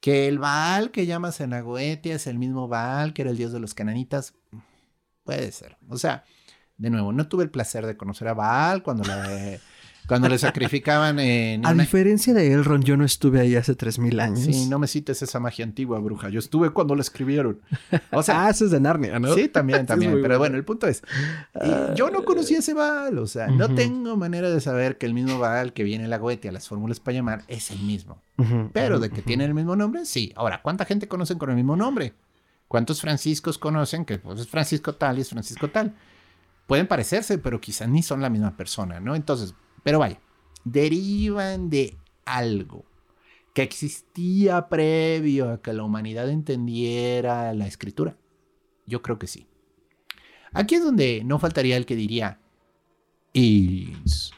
Que 0.00 0.28
el 0.28 0.38
Baal 0.38 0.90
que 0.90 1.06
llamas 1.06 1.40
en 1.40 1.50
la 1.50 1.60
Goetia 1.60 2.14
es 2.14 2.26
el 2.26 2.38
mismo 2.38 2.68
Baal 2.68 3.12
que 3.12 3.22
era 3.22 3.30
el 3.30 3.36
dios 3.36 3.52
de 3.52 3.60
los 3.60 3.74
cananitas. 3.74 4.34
Puede 5.24 5.52
ser. 5.52 5.76
O 5.88 5.98
sea, 5.98 6.24
de 6.76 6.90
nuevo, 6.90 7.12
no 7.12 7.28
tuve 7.28 7.44
el 7.44 7.50
placer 7.50 7.86
de 7.86 7.96
conocer 7.96 8.28
a 8.28 8.34
Baal 8.34 8.82
cuando 8.82 9.04
la 9.04 9.22
cuando 10.06 10.28
le 10.28 10.38
sacrificaban 10.38 11.18
en... 11.18 11.64
A 11.66 11.74
diferencia 11.74 12.34
de 12.34 12.52
Elrond, 12.52 12.84
yo 12.84 12.96
no 12.96 13.04
estuve 13.04 13.40
ahí 13.40 13.54
hace 13.56 13.74
3000 13.74 14.20
años. 14.20 14.40
Sí, 14.40 14.66
no 14.66 14.78
me 14.78 14.86
cites 14.86 15.22
esa 15.22 15.40
magia 15.40 15.64
antigua, 15.64 15.98
bruja. 15.98 16.28
Yo 16.28 16.38
estuve 16.38 16.70
cuando 16.70 16.94
la 16.94 17.02
escribieron. 17.02 17.60
O 18.10 18.22
sea, 18.22 18.44
ah, 18.46 18.50
eso 18.50 18.64
es 18.64 18.70
de 18.70 18.80
Narnia, 18.80 19.18
¿no? 19.18 19.34
Sí, 19.34 19.48
también, 19.48 19.86
también. 19.86 20.20
Pero 20.20 20.38
bueno. 20.38 20.56
el 20.56 20.64
punto 20.64 20.86
es, 20.86 21.02
yo 21.94 22.10
no 22.10 22.24
conocí 22.24 22.54
ese 22.54 22.74
Baal. 22.74 23.18
O 23.18 23.26
sea, 23.26 23.48
no 23.48 23.74
tengo 23.74 24.16
manera 24.16 24.50
de 24.50 24.60
saber 24.60 24.98
que 24.98 25.06
el 25.06 25.14
mismo 25.14 25.38
Baal 25.38 25.72
que 25.72 25.84
viene 25.84 26.04
en 26.04 26.10
la 26.10 26.18
Goetia, 26.18 26.52
las 26.52 26.68
fórmulas 26.68 27.00
para 27.00 27.16
llamar, 27.16 27.42
es 27.48 27.70
el 27.70 27.80
mismo. 27.80 28.22
Pero 28.72 28.98
de 28.98 29.10
que 29.10 29.22
tiene 29.22 29.44
el 29.44 29.54
mismo 29.54 29.76
nombre, 29.76 30.04
sí. 30.06 30.32
Ahora, 30.34 30.62
¿cuánta 30.62 30.84
gente 30.84 31.08
conocen 31.08 31.38
con 31.38 31.50
el 31.50 31.56
mismo 31.56 31.76
nombre? 31.76 32.14
¿Cuántos 32.70 33.00
Franciscos 33.00 33.58
conocen 33.58 34.04
que 34.04 34.18
pues, 34.18 34.40
es 34.40 34.48
Francisco 34.48 34.94
tal 34.94 35.18
y 35.18 35.22
es 35.22 35.30
Francisco 35.30 35.68
tal? 35.68 35.92
Pueden 36.68 36.86
parecerse, 36.86 37.36
pero 37.38 37.60
quizás 37.60 37.88
ni 37.88 38.00
son 38.00 38.22
la 38.22 38.30
misma 38.30 38.56
persona, 38.56 39.00
¿no? 39.00 39.16
Entonces, 39.16 39.54
pero 39.82 39.98
vaya, 39.98 40.20
derivan 40.64 41.70
de 41.70 41.96
algo 42.24 42.84
que 43.54 43.62
existía 43.62 44.68
previo 44.68 45.50
a 45.50 45.60
que 45.60 45.72
la 45.72 45.82
humanidad 45.82 46.30
entendiera 46.30 47.52
la 47.54 47.66
escritura. 47.66 48.16
Yo 48.86 49.02
creo 49.02 49.18
que 49.18 49.26
sí. 49.26 49.46
Aquí 50.52 50.76
es 50.76 50.84
donde 50.84 51.22
no 51.24 51.38
faltaría 51.38 51.76
el 51.76 51.86
que 51.86 51.96
diría 51.96 52.40
is. 53.32 54.32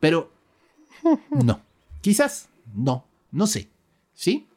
Pero 0.00 0.32
no. 1.30 1.60
Quizás 2.00 2.48
no. 2.74 3.06
No 3.30 3.46
sé. 3.46 3.68
¿Sí? 4.12 4.48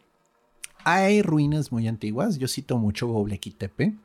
Hay 0.84 1.22
ruinas 1.22 1.72
muy 1.72 1.88
antiguas. 1.88 2.38
Yo 2.38 2.48
cito 2.48 2.78
mucho 2.78 3.08
Göbekli 3.08 3.52
Tepe 3.52 3.96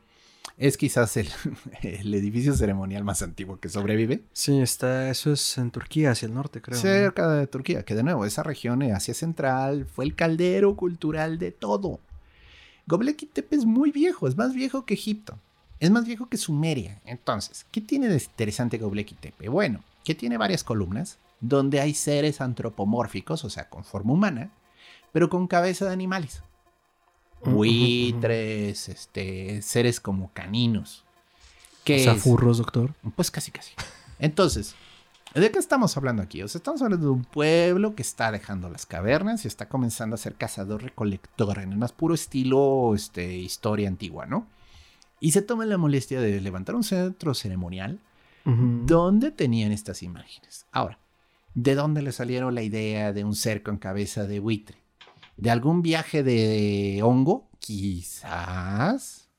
es 0.61 0.77
quizás 0.77 1.17
el, 1.81 2.13
edificio 2.13 2.53
ceremonial 2.53 3.03
más 3.03 3.23
antiguo 3.23 3.59
que 3.59 3.67
sobrevive. 3.67 4.23
Sí, 4.31 4.61
está, 4.61 5.09
eso 5.09 5.33
es 5.33 5.57
en 5.57 5.71
Turquía, 5.71 6.11
hacia 6.11 6.27
el 6.27 6.35
norte, 6.35 6.61
creo. 6.61 6.79
Cerca 6.79 7.27
de 7.29 7.47
Turquía, 7.47 7.83
que 7.83 7.95
de 7.95 8.03
nuevo, 8.03 8.25
esa 8.25 8.43
región 8.43 8.83
Asia 8.83 9.15
Central 9.15 9.87
fue 9.87 10.05
el 10.05 10.15
caldero 10.15 10.75
cultural 10.75 11.39
de 11.39 11.51
todo. 11.51 11.99
Göbekli 12.85 13.27
Tepe 13.27 13.55
es 13.55 13.65
muy 13.65 13.91
viejo, 13.91 14.27
es 14.27 14.37
más 14.37 14.53
viejo 14.53 14.85
que 14.85 14.93
Egipto, 14.93 15.39
es 15.79 15.89
más 15.89 16.05
viejo 16.05 16.29
que 16.29 16.37
Sumeria. 16.37 17.01
Entonces, 17.05 17.65
¿qué 17.71 17.81
tiene 17.81 18.07
de 18.07 18.17
interesante 18.17 18.77
Göbekli 18.77 19.17
Tepe? 19.19 19.49
Bueno, 19.49 19.83
que 20.03 20.13
tiene 20.13 20.37
varias 20.37 20.63
columnas 20.63 21.17
donde 21.39 21.81
hay 21.81 21.95
seres 21.95 22.39
antropomórficos, 22.39 23.43
o 23.45 23.49
sea, 23.49 23.67
con 23.67 23.83
forma 23.83 24.13
humana, 24.13 24.51
pero 25.11 25.27
con 25.27 25.47
cabeza 25.47 25.85
de 25.85 25.93
animales 25.93 26.43
buitres, 27.43 28.89
este, 28.89 29.61
seres 29.61 29.99
como 29.99 30.31
caninos. 30.33 31.03
¿Qué 31.83 32.07
o 32.09 32.15
furros, 32.15 32.59
doctor. 32.59 32.93
Pues 33.15 33.31
casi, 33.31 33.51
casi. 33.51 33.73
Entonces, 34.19 34.75
¿de 35.33 35.49
qué 35.51 35.59
estamos 35.59 35.97
hablando 35.97 36.21
aquí? 36.21 36.43
O 36.43 36.47
sea, 36.47 36.59
estamos 36.59 36.81
hablando 36.81 37.07
de 37.07 37.11
un 37.11 37.25
pueblo 37.25 37.95
que 37.95 38.03
está 38.03 38.31
dejando 38.31 38.69
las 38.69 38.85
cavernas 38.85 39.45
y 39.45 39.47
está 39.47 39.67
comenzando 39.67 40.13
a 40.13 40.17
ser 40.17 40.35
cazador-recolector 40.35 41.59
en 41.59 41.71
el 41.71 41.77
más 41.77 41.91
puro 41.91 42.13
estilo 42.13 42.93
este, 42.93 43.35
historia 43.35 43.87
antigua, 43.87 44.25
¿no? 44.25 44.47
Y 45.19 45.31
se 45.31 45.41
toma 45.41 45.65
la 45.65 45.77
molestia 45.77 46.19
de 46.19 46.41
levantar 46.41 46.75
un 46.75 46.83
centro 46.83 47.33
ceremonial 47.33 47.99
donde 48.43 49.29
tenían 49.29 49.71
estas 49.71 50.01
imágenes. 50.01 50.65
Ahora, 50.71 50.97
¿de 51.53 51.75
dónde 51.75 52.01
le 52.01 52.11
salieron 52.11 52.55
la 52.55 52.63
idea 52.63 53.13
de 53.13 53.23
un 53.23 53.35
cerco 53.35 53.69
en 53.69 53.77
cabeza 53.77 54.25
de 54.25 54.39
buitre? 54.39 54.80
De 55.37 55.49
algún 55.51 55.81
viaje 55.81 56.23
de 56.23 57.01
hongo, 57.03 57.49
quizás, 57.59 59.29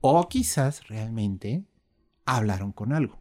o 0.00 0.28
quizás 0.28 0.86
realmente 0.88 1.64
hablaron 2.26 2.72
con 2.72 2.92
algo, 2.92 3.20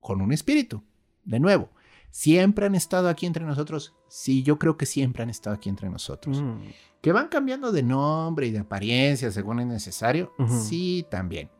con 0.00 0.20
un 0.20 0.32
espíritu. 0.32 0.82
De 1.24 1.40
nuevo, 1.40 1.70
¿siempre 2.10 2.66
han 2.66 2.74
estado 2.74 3.08
aquí 3.08 3.26
entre 3.26 3.44
nosotros? 3.44 3.94
Sí, 4.08 4.42
yo 4.42 4.58
creo 4.58 4.76
que 4.76 4.86
siempre 4.86 5.22
han 5.22 5.30
estado 5.30 5.54
aquí 5.56 5.68
entre 5.68 5.88
nosotros. 5.90 6.40
Mm. 6.42 6.58
¿Que 7.00 7.12
van 7.12 7.28
cambiando 7.28 7.72
de 7.72 7.82
nombre 7.82 8.46
y 8.46 8.50
de 8.50 8.58
apariencia 8.58 9.30
según 9.30 9.60
es 9.60 9.66
necesario? 9.66 10.32
Sí, 10.48 11.06
también. 11.10 11.50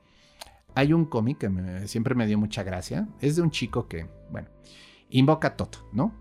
hay 0.75 0.93
un 0.93 1.05
cómic 1.05 1.39
que 1.39 1.49
me- 1.49 1.89
siempre 1.89 2.15
me 2.15 2.27
dio 2.29 2.39
mucha 2.39 2.63
gracia. 2.63 3.09
Es 3.21 3.35
de 3.37 3.43
un 3.43 3.51
chico 3.51 3.89
que, 3.89 4.09
bueno, 4.31 4.49
invoca 5.09 5.49
a 5.49 5.57
Todd, 5.57 5.75
¿no? 5.93 6.15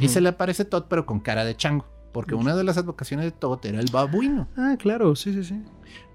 Y 0.00 0.08
se 0.08 0.20
le 0.20 0.30
aparece 0.30 0.64
Todd, 0.64 0.84
pero 0.90 1.06
con 1.06 1.20
cara 1.20 1.44
de 1.44 1.56
chango. 1.56 1.86
Porque 2.18 2.34
una 2.34 2.56
de 2.56 2.64
las 2.64 2.76
advocaciones 2.76 3.26
de 3.26 3.30
Todd 3.30 3.64
era 3.64 3.78
el 3.78 3.92
babuino. 3.92 4.48
Ah, 4.56 4.74
claro, 4.76 5.14
sí, 5.14 5.32
sí, 5.32 5.44
sí. 5.44 5.62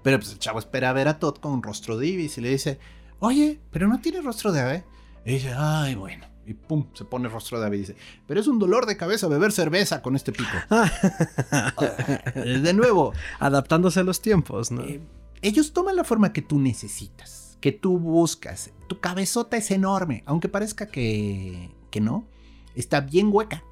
Pero 0.02 0.18
pues 0.18 0.32
el 0.32 0.38
chavo 0.38 0.58
espera 0.58 0.92
ver 0.92 1.08
a 1.08 1.18
Todd 1.18 1.38
con 1.38 1.62
rostro 1.62 1.96
de 1.96 2.06
Ibis 2.06 2.36
y 2.36 2.42
le 2.42 2.50
dice, 2.50 2.78
oye, 3.20 3.58
pero 3.70 3.88
no 3.88 3.98
tiene 4.02 4.20
rostro 4.20 4.52
de 4.52 4.60
ave. 4.60 4.84
Y 5.24 5.32
dice, 5.32 5.54
ay, 5.56 5.94
bueno. 5.94 6.26
Y 6.44 6.52
pum, 6.52 6.88
se 6.92 7.06
pone 7.06 7.30
rostro 7.30 7.58
de 7.58 7.64
ave 7.64 7.76
y 7.76 7.80
dice, 7.80 7.96
pero 8.26 8.38
es 8.38 8.46
un 8.48 8.58
dolor 8.58 8.84
de 8.84 8.98
cabeza 8.98 9.28
beber 9.28 9.50
cerveza 9.50 10.02
con 10.02 10.14
este 10.14 10.32
pico. 10.32 10.50
de 12.34 12.74
nuevo, 12.74 13.14
Adaptándose 13.38 14.00
a 14.00 14.04
los 14.04 14.20
tiempos, 14.20 14.72
¿no? 14.72 14.82
eh, 14.82 15.00
ellos 15.40 15.72
toman 15.72 15.96
la 15.96 16.04
forma 16.04 16.34
que 16.34 16.42
tú 16.42 16.58
necesitas, 16.58 17.56
que 17.62 17.72
tú 17.72 17.98
buscas. 17.98 18.72
Tu 18.88 19.00
cabezota 19.00 19.56
es 19.56 19.70
enorme, 19.70 20.22
aunque 20.26 20.50
parezca 20.50 20.86
que, 20.86 21.74
que 21.90 22.02
no, 22.02 22.28
está 22.74 23.00
bien 23.00 23.30
hueca. 23.32 23.64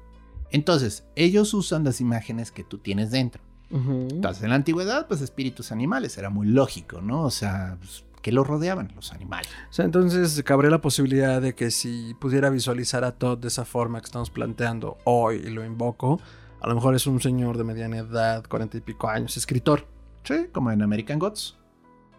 Entonces, 0.53 1.03
ellos 1.15 1.53
usan 1.55 1.83
las 1.83 1.99
imágenes 1.99 2.51
que 2.51 2.63
tú 2.63 2.77
tienes 2.77 3.09
dentro. 3.09 3.41
Ujú. 3.71 4.07
Entonces, 4.11 4.43
en 4.43 4.49
la 4.49 4.55
antigüedad, 4.55 5.07
pues 5.07 5.19
espíritus 5.19 5.71
animales, 5.71 6.17
era 6.17 6.29
muy 6.29 6.47
lógico, 6.47 7.01
¿no? 7.01 7.23
O 7.23 7.31
sea, 7.31 7.77
pues, 7.79 8.05
¿qué 8.21 8.31
los 8.31 8.45
rodeaban? 8.45 8.93
Los 8.95 9.11
animales. 9.13 9.49
O 9.69 9.73
sea, 9.73 9.83
entonces 9.83 10.41
cabría 10.43 10.69
la 10.69 10.79
posibilidad 10.79 11.41
de 11.41 11.55
que 11.55 11.71
si 11.71 12.13
pudiera 12.21 12.51
visualizar 12.51 13.03
a 13.03 13.13
Todd 13.13 13.39
de 13.39 13.47
esa 13.47 13.65
forma 13.65 13.99
que 13.99 14.05
estamos 14.05 14.29
planteando 14.29 14.99
hoy 15.05 15.41
y 15.43 15.49
lo 15.49 15.65
invoco, 15.65 16.21
a 16.61 16.67
lo 16.67 16.75
mejor 16.75 16.93
es 16.93 17.07
un 17.07 17.19
señor 17.19 17.57
de 17.57 17.63
mediana 17.63 17.97
edad, 17.97 18.45
cuarenta 18.47 18.77
y 18.77 18.81
pico 18.81 19.09
años, 19.09 19.35
escritor. 19.35 19.87
Sí, 20.23 20.45
como 20.51 20.69
en 20.69 20.83
American 20.83 21.17
Gods. 21.17 21.57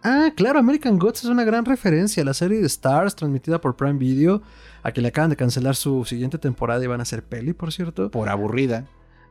Ah, 0.03 0.29
claro, 0.35 0.59
American 0.59 0.99
Gods 0.99 1.23
es 1.23 1.29
una 1.29 1.45
gran 1.45 1.65
referencia. 1.65 2.23
La 2.25 2.33
serie 2.33 2.59
de 2.59 2.67
Stars, 2.67 3.15
transmitida 3.15 3.59
por 3.59 3.75
Prime 3.75 3.97
Video, 3.97 4.43
a 4.87 4.91
que 4.93 5.01
le 5.01 5.07
acaban 5.09 5.29
de 5.31 5.35
cancelar 5.35 5.75
su 5.75 6.05
siguiente 6.05 6.37
temporada 6.37 6.83
y 6.83 6.87
van 6.87 6.99
a 6.99 7.03
hacer 7.03 7.23
peli, 7.23 7.53
por 7.53 7.73
cierto. 7.73 8.11
Por 8.11 8.29
aburrida. 8.29 8.85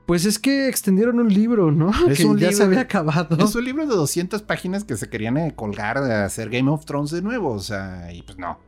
Pues 0.05 0.27
es 0.27 0.39
que 0.39 0.69
extendieron 0.69 1.19
un 1.21 1.33
libro, 1.33 1.71
¿no? 1.73 1.91
Es 2.09 2.19
que 2.19 2.25
un 2.27 2.37
ya 2.37 2.49
se 2.49 2.53
libro. 2.55 2.67
había 2.67 2.81
acabado. 2.81 3.39
Es 3.43 3.55
un 3.55 3.65
libro 3.65 3.87
de 3.87 3.95
200 3.95 4.43
páginas 4.43 4.85
que 4.85 4.97
se 4.97 5.09
querían 5.09 5.37
eh, 5.39 5.55
colgar 5.57 6.03
de 6.03 6.13
hacer 6.13 6.51
Game 6.51 6.71
of 6.71 6.85
Thrones 6.85 7.11
de 7.13 7.23
nuevo. 7.23 7.53
O 7.53 7.61
sea, 7.61 8.13
y 8.13 8.23
pues 8.23 8.37
no. 8.37 8.59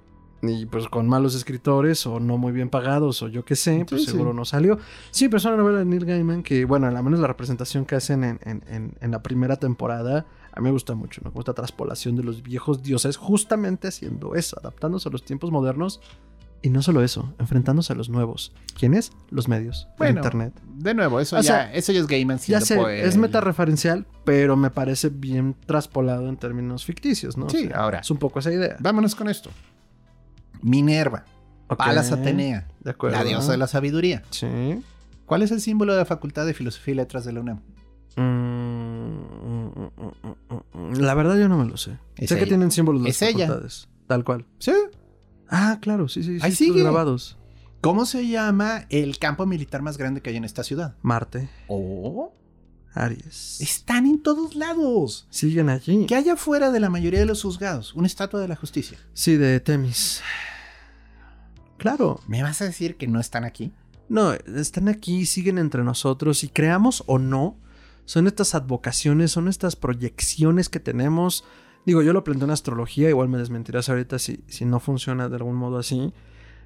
Y 0.42 0.66
pues 0.66 0.86
con 0.88 1.08
malos 1.08 1.34
escritores 1.34 2.06
o 2.06 2.20
no 2.20 2.36
muy 2.38 2.52
bien 2.52 2.68
pagados 2.68 3.22
o 3.22 3.28
yo 3.28 3.44
qué 3.44 3.56
sé, 3.56 3.84
pues 3.88 4.02
Sí, 4.02 4.06
sí. 4.06 4.12
seguro 4.12 4.32
no 4.32 4.44
salió. 4.44 4.78
Sí, 5.10 5.28
pero 5.28 5.38
es 5.38 5.44
una 5.46 5.56
novela 5.56 5.78
de 5.78 5.86
Neil 5.86 6.04
Gaiman 6.04 6.42
que, 6.42 6.64
bueno, 6.66 6.86
al 6.86 7.02
menos 7.02 7.18
la 7.20 7.26
representación 7.26 7.84
que 7.84 7.96
hacen 7.96 8.22
en, 8.22 8.38
en- 8.44 8.62
en- 8.68 8.94
en 9.00 9.10
la 9.10 9.22
primera 9.22 9.56
temporada, 9.56 10.26
a 10.52 10.60
mí 10.60 10.64
me 10.64 10.70
gusta 10.70 10.94
mucho, 10.94 11.20
¿no? 11.24 11.30
Como 11.32 11.40
esta 11.40 11.54
traspolación 11.54 12.16
de 12.16 12.22
los 12.22 12.42
viejos 12.42 12.82
dioses, 12.82 13.16
justamente 13.16 13.88
haciendo 13.88 14.34
eso, 14.36 14.58
adaptándose 14.60 15.08
a 15.08 15.12
los 15.12 15.24
tiempos 15.24 15.50
modernos. 15.50 16.00
Y 16.62 16.70
no 16.70 16.82
solo 16.82 17.02
eso, 17.04 17.32
enfrentándose 17.38 17.92
a 17.92 17.96
los 17.96 18.08
nuevos. 18.08 18.52
¿Quiénes? 18.78 19.12
Los 19.30 19.46
medios, 19.46 19.86
el 19.92 19.96
Bueno, 19.98 20.18
internet. 20.20 20.52
De 20.74 20.94
nuevo, 20.94 21.20
eso, 21.20 21.36
O 21.36 21.40
ya, 21.40 21.42
sea, 21.42 21.74
eso 21.74 21.92
ya 21.92 22.00
es 22.00 22.06
Gaiman 22.08 22.38
Ya 22.38 22.60
sé, 22.60 22.76
poe- 22.76 23.02
es 23.06 23.16
metareferencial, 23.16 24.06
pero 24.24 24.56
me 24.56 24.70
parece 24.70 25.10
bien 25.10 25.54
traspolado 25.66 26.28
en 26.28 26.36
términos 26.36 26.84
ficticios, 26.84 27.36
¿no? 27.36 27.46
O 27.46 27.50
Sí, 27.50 27.66
sea, 27.68 27.76
ahora. 27.76 28.00
Es 28.00 28.10
un 28.10 28.16
poco 28.18 28.38
esa 28.40 28.52
idea. 28.52 28.76
Vámonos 28.80 29.14
con 29.14 29.28
esto. 29.28 29.50
Minerva, 30.62 31.24
Ok, 31.68 31.78
Palas 31.78 32.10
Atenea, 32.12 32.66
De 32.80 32.90
acuerdo. 32.90 33.16
la 33.18 33.24
diosa 33.24 33.52
de 33.52 33.58
la 33.58 33.66
sabiduría. 33.66 34.22
Sí. 34.30 34.48
¿Cuál 35.26 35.42
es 35.42 35.50
el 35.50 35.60
símbolo 35.60 35.92
de 35.92 35.98
la 36.00 36.04
Facultad 36.04 36.46
de 36.46 36.54
Filosofía 36.54 36.92
y 36.94 36.96
Letras 36.96 37.24
de 37.24 37.32
la 37.32 37.40
UNAM? 37.40 37.60
Mm, 38.16 38.22
mm, 38.22 39.72
mm, 39.96 40.90
mm. 40.92 40.92
La 41.00 41.14
verdad 41.14 41.36
yo 41.36 41.48
no 41.48 41.58
me 41.58 41.66
lo 41.66 41.76
sé. 41.76 41.98
Es 42.16 42.28
sé 42.30 42.38
que 42.38 42.46
tienen 42.46 42.70
símbolos 42.70 43.02
de 43.02 43.10
Es 43.10 43.20
las 43.20 43.30
ella. 43.30 43.46
facultades. 43.46 43.88
Tal 44.06 44.24
cual. 44.24 44.46
Sí. 44.58 44.72
Ah, 45.48 45.78
claro, 45.80 46.08
sí, 46.08 46.22
sí. 46.22 46.38
sí 46.40 46.44
Ahí 46.44 46.52
sigue. 46.54 46.80
grabados. 46.82 47.36
¿Cómo 47.80 48.04
se 48.06 48.26
llama 48.26 48.86
el 48.88 49.18
campo 49.18 49.46
militar 49.46 49.82
más 49.82 49.96
grande 49.98 50.20
que 50.20 50.30
hay 50.30 50.36
en 50.36 50.44
esta 50.44 50.64
ciudad? 50.64 50.96
Marte, 51.02 51.48
Oh, 51.68 52.32
Aries. 52.94 53.60
están 53.60 54.06
en 54.06 54.22
todos 54.22 54.56
lados. 54.56 55.26
Siguen 55.30 55.68
allí. 55.68 56.06
¿Qué 56.06 56.16
hay 56.16 56.28
afuera 56.30 56.70
de 56.72 56.80
la 56.80 56.90
mayoría 56.90 57.20
de 57.20 57.26
los 57.26 57.42
juzgados? 57.42 57.94
Una 57.94 58.06
estatua 58.06 58.40
de 58.40 58.48
la 58.48 58.56
justicia. 58.56 58.98
Sí, 59.12 59.36
de 59.36 59.60
Temis. 59.60 60.22
Claro. 61.78 62.20
¿Me 62.26 62.42
vas 62.42 62.60
a 62.62 62.64
decir 62.64 62.96
que 62.96 63.06
no 63.06 63.20
están 63.20 63.44
aquí? 63.44 63.72
No, 64.08 64.32
están 64.32 64.88
aquí, 64.88 65.26
siguen 65.26 65.58
entre 65.58 65.82
nosotros 65.84 66.42
y 66.44 66.48
creamos 66.48 67.02
o 67.06 67.18
no, 67.18 67.56
son 68.04 68.26
estas 68.28 68.54
advocaciones, 68.54 69.32
son 69.32 69.48
estas 69.48 69.74
proyecciones 69.76 70.68
que 70.68 70.78
tenemos. 70.80 71.44
Digo, 71.86 72.02
yo 72.02 72.12
lo 72.12 72.24
planteo 72.24 72.46
en 72.46 72.50
astrología, 72.50 73.08
igual 73.08 73.28
me 73.28 73.38
desmentirás 73.38 73.88
ahorita 73.88 74.18
si, 74.18 74.40
si 74.48 74.64
no 74.66 74.80
funciona 74.80 75.28
de 75.28 75.36
algún 75.36 75.54
modo 75.56 75.78
así. 75.78 76.12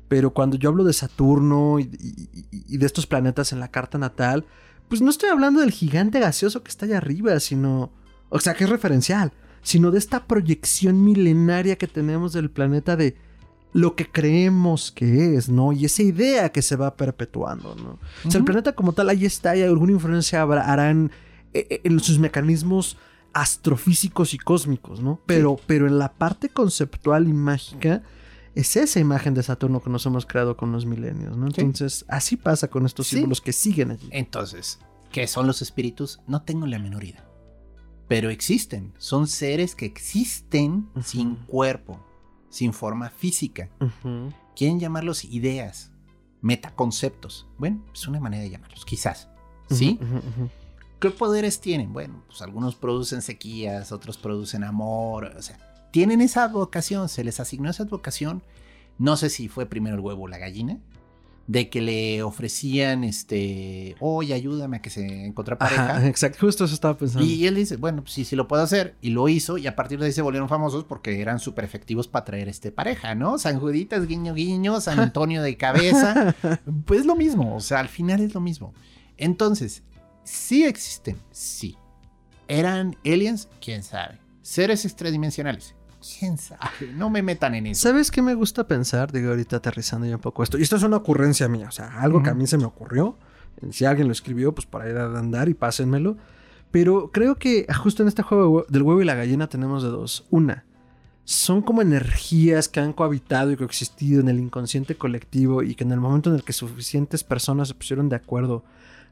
Pero 0.09 0.31
cuando 0.33 0.57
yo 0.57 0.71
hablo 0.71 0.83
de 0.83 0.93
Saturno 0.93 1.79
y, 1.79 1.83
y- 1.83 2.29
y- 2.51 2.65
y 2.75 2.77
de 2.79 2.87
estos 2.87 3.07
planetas 3.07 3.53
en 3.53 3.61
la 3.61 3.69
carta 3.71 3.97
natal, 3.99 4.45
pues 4.89 5.01
no 5.03 5.11
estoy 5.11 5.29
hablando 5.29 5.61
del 5.61 5.71
gigante 5.71 6.19
gaseoso 6.19 6.63
que 6.65 6.71
está 6.71 6.87
allá 6.87 6.97
arriba, 6.97 7.39
sino. 7.39 7.93
O 8.31 8.41
sea, 8.41 8.55
que 8.55 8.65
es 8.65 8.71
referencial, 8.71 9.33
sino 9.63 9.91
de 9.93 9.99
esta 9.99 10.27
proyección 10.27 11.05
milenaria 11.05 11.77
que 11.77 11.87
tenemos 11.87 12.33
del 12.33 12.51
planeta 12.51 12.97
de 12.97 13.15
lo 13.73 13.95
que 13.95 14.11
creemos 14.11 14.91
que 14.91 15.37
es, 15.37 15.49
¿no? 15.49 15.73
Y 15.73 15.85
esa 15.85 16.03
idea 16.03 16.49
que 16.51 16.63
se 16.63 16.75
va 16.77 16.97
perpetuando, 16.97 17.77
¿no? 17.77 17.99
O 18.27 18.31
sea, 18.31 18.39
el 18.39 18.45
planeta 18.45 18.73
como 18.73 18.93
tal 18.95 19.11
ahí 19.11 19.25
está 19.27 19.55
y 19.57 19.63
alguna 19.63 19.93
influencia 19.93 20.43
harán 20.43 21.13
eh, 21.55 21.67
eh, 21.71 21.81
en 21.85 22.01
sus 22.01 22.19
mecanismos 22.19 22.97
astrofísicos 23.33 24.35
y 24.35 24.39
cósmicos, 24.39 25.01
¿no? 25.01 25.21
Pero, 25.27 25.59
pero 25.67 25.87
en 25.87 25.99
la 25.99 26.13
parte 26.13 26.49
conceptual 26.49 27.29
y 27.29 27.33
mágica 27.33 28.03
es 28.55 28.77
esa 28.77 28.99
imagen 29.01 29.35
de 29.35 29.43
Saturno 29.43 29.81
que 29.81 29.91
nos 29.91 30.05
hemos 30.07 30.27
creado 30.27 30.57
con 30.57 30.73
los 30.73 30.85
milenios, 30.87 31.37
¿no? 31.37 31.47
Sí. 31.51 31.61
Entonces, 31.61 32.05
así 32.09 32.37
pasa 32.37 32.69
con 32.69 32.87
estos 32.87 33.07
Sí. 33.07 33.17
símbolos 33.17 33.41
que 33.41 33.53
siguen 33.53 33.93
allí. 33.93 34.09
Entonces, 34.11 34.81
¿qué 35.13 35.27
son 35.27 35.47
los 35.47 35.63
espíritus? 35.63 36.21
No 36.27 36.43
tengo 36.43 36.67
la 36.67 36.79
menor 36.79 37.05
idea. 37.05 37.25
Pero 38.09 38.29
existen. 38.31 38.93
Son 38.99 39.29
seres 39.29 39.77
que 39.77 39.87
existen 39.87 40.89
sin 41.01 41.37
cuerpo, 41.37 42.05
sin 42.49 42.73
forma 42.73 43.11
física. 43.11 43.69
Ujú. 43.81 44.33
Quieren 44.57 44.81
llamarlos 44.81 45.25
ideas, 45.25 45.93
metaconceptos. 46.43 47.47
Bueno, 47.57 47.85
es 47.95 48.09
una 48.09 48.19
manera 48.19 48.43
de 48.43 48.51
llamarlos, 48.51 48.85
quizás. 48.85 49.29
¿Sí? 49.71 50.01
Ujú. 50.03 50.51
¿Qué 51.01 51.11
poderes 51.11 51.61
tienen? 51.61 51.95
Bueno, 51.95 52.23
pues 52.27 52.43
algunos 52.43 52.77
producen 52.77 53.23
sequías, 53.23 53.91
otros 53.91 54.19
producen 54.19 54.65
amor, 54.65 55.33
o 55.37 55.41
sea, 55.41 55.59
tienen 55.91 56.21
esa 56.21 56.47
vocación, 56.49 57.09
se 57.09 57.25
les 57.25 57.41
asignó 57.41 57.71
esa 57.71 57.85
vocación. 57.85 58.43
No 58.99 59.17
sé 59.17 59.31
si 59.31 59.49
fue 59.49 59.65
primero 59.65 59.97
el 59.97 60.03
huevo 60.03 60.25
o 60.25 60.29
la 60.29 60.37
gallina, 60.37 60.79
de 61.47 61.71
que 61.71 61.81
le 61.81 62.23
ofrecían, 62.23 63.03
este, 63.03 63.97
oye, 63.99 64.35
ayúdame 64.35 64.77
a 64.77 64.83
que 64.83 64.91
se 64.91 65.25
encontrara 65.25 65.59
pareja. 65.59 65.97
Ajá, 65.97 66.07
exacto, 66.07 66.47
justo 66.47 66.67
eso 66.67 66.75
estaba 66.75 66.99
pensando. 66.99 67.27
Y 67.27 67.47
él 67.47 67.55
dice, 67.55 67.77
bueno, 67.77 68.03
pues 68.03 68.13
sí, 68.13 68.27
sí 68.27 68.37
lo 68.37 68.47
puedo 68.47 68.63
hacer. 68.63 68.95
Y 69.01 69.09
lo 69.09 69.27
hizo, 69.29 69.57
y 69.57 69.67
a 69.67 69.75
partir 69.75 69.99
de 69.99 70.07
ahí 70.07 70.13
se 70.13 70.21
volvieron 70.21 70.51
famosos 70.51 70.85
porque 70.85 71.23
eran 71.23 71.41
súper 71.41 71.65
efectivos 71.65 72.09
para 72.09 72.27
traer 72.27 72.51
este 72.51 72.73
pareja, 72.73 73.15
¿no? 73.15 73.39
San 73.39 73.59
Juditas, 73.59 74.07
guiño, 74.07 74.35
guiño, 74.35 74.83
San 74.83 75.01
Antonio 75.01 75.43
de 75.43 75.57
cabeza. 75.57 76.37
Pues 76.85 77.01
es 77.01 77.07
lo 77.07 77.17
mismo, 77.17 77.57
o 77.57 77.61
sea, 77.61 77.81
al 77.81 77.89
final 77.89 78.21
es 78.21 78.35
lo 78.35 78.41
mismo. 78.43 78.75
Entonces, 79.17 79.83
sí 80.31 80.65
existen, 80.65 81.17
sí. 81.31 81.77
¿Eran 82.49 82.97
aliens? 83.05 83.49
¿Quién 83.61 83.83
sabe? 83.83 84.19
¿Seres 84.43 84.85
extradimensionales? 84.85 85.75
¿Quién 86.19 86.39
sabe? 86.39 86.93
No 86.95 87.11
me 87.11 87.23
metan 87.23 87.55
en 87.55 87.69
eso. 87.69 87.89
¿Sabes 87.89 88.11
qué 88.11 88.23
me 88.23 88.35
gusta 88.35 88.67
pensar? 88.67 89.13
Digo, 89.13 89.31
ahorita 89.31 89.57
aterrizando 89.57 90.07
ya 90.07 90.17
un 90.17 90.21
poco 90.21 90.43
esto. 90.43 90.59
Y 90.59 90.63
esto 90.63 90.77
es 90.77 90.83
una 90.83 90.97
ocurrencia 90.97 91.49
mía, 91.49 91.67
o 91.69 91.73
sea, 91.73 92.01
algo 92.01 92.23
que 92.23 92.31
a 92.31 92.35
mí 92.35 92.47
se 92.47 92.59
me 92.59 92.65
ocurrió. 92.65 93.19
Si 93.71 93.85
alguien 93.85 94.07
lo 94.09 94.13
escribió, 94.13 94.55
pues 94.55 94.67
para 94.67 94.89
ir 94.89 94.97
a 94.97 95.19
andar 95.19 95.49
y 95.49 95.55
pásenmelo. 95.55 96.17
Pero 96.71 97.11
creo 97.11 97.37
que 97.37 97.67
justo 97.83 98.03
en 98.03 98.09
este 98.09 98.23
juego 98.23 98.65
del 98.69 98.83
huevo 98.83 99.03
y 99.03 99.05
la 99.05 99.17
gallina 99.17 99.49
tenemos 99.49 99.83
de 99.83 99.91
dos. 99.91 100.27
Una, 100.31 100.65
son 101.25 101.63
como 101.63 101.83
energías 101.83 102.69
que 102.69 102.81
han 102.81 102.93
cohabitado 102.93 103.53
y 103.53 103.57
coexistido 103.57 104.21
en 104.21 104.29
el 104.29 104.39
inconsciente 104.39 104.97
colectivo 104.97 105.63
y 105.63 105.75
que 105.75 105.85
en 105.85 105.93
el 105.93 106.01
momento 106.01 106.31
en 106.31 106.37
el 106.37 106.45
que 106.45 106.53
suficientes 106.53 107.25
personas 107.25 107.69
se 107.69 107.75
pusieron 107.75 108.09
de 108.09 108.17
acuerdo 108.17 108.65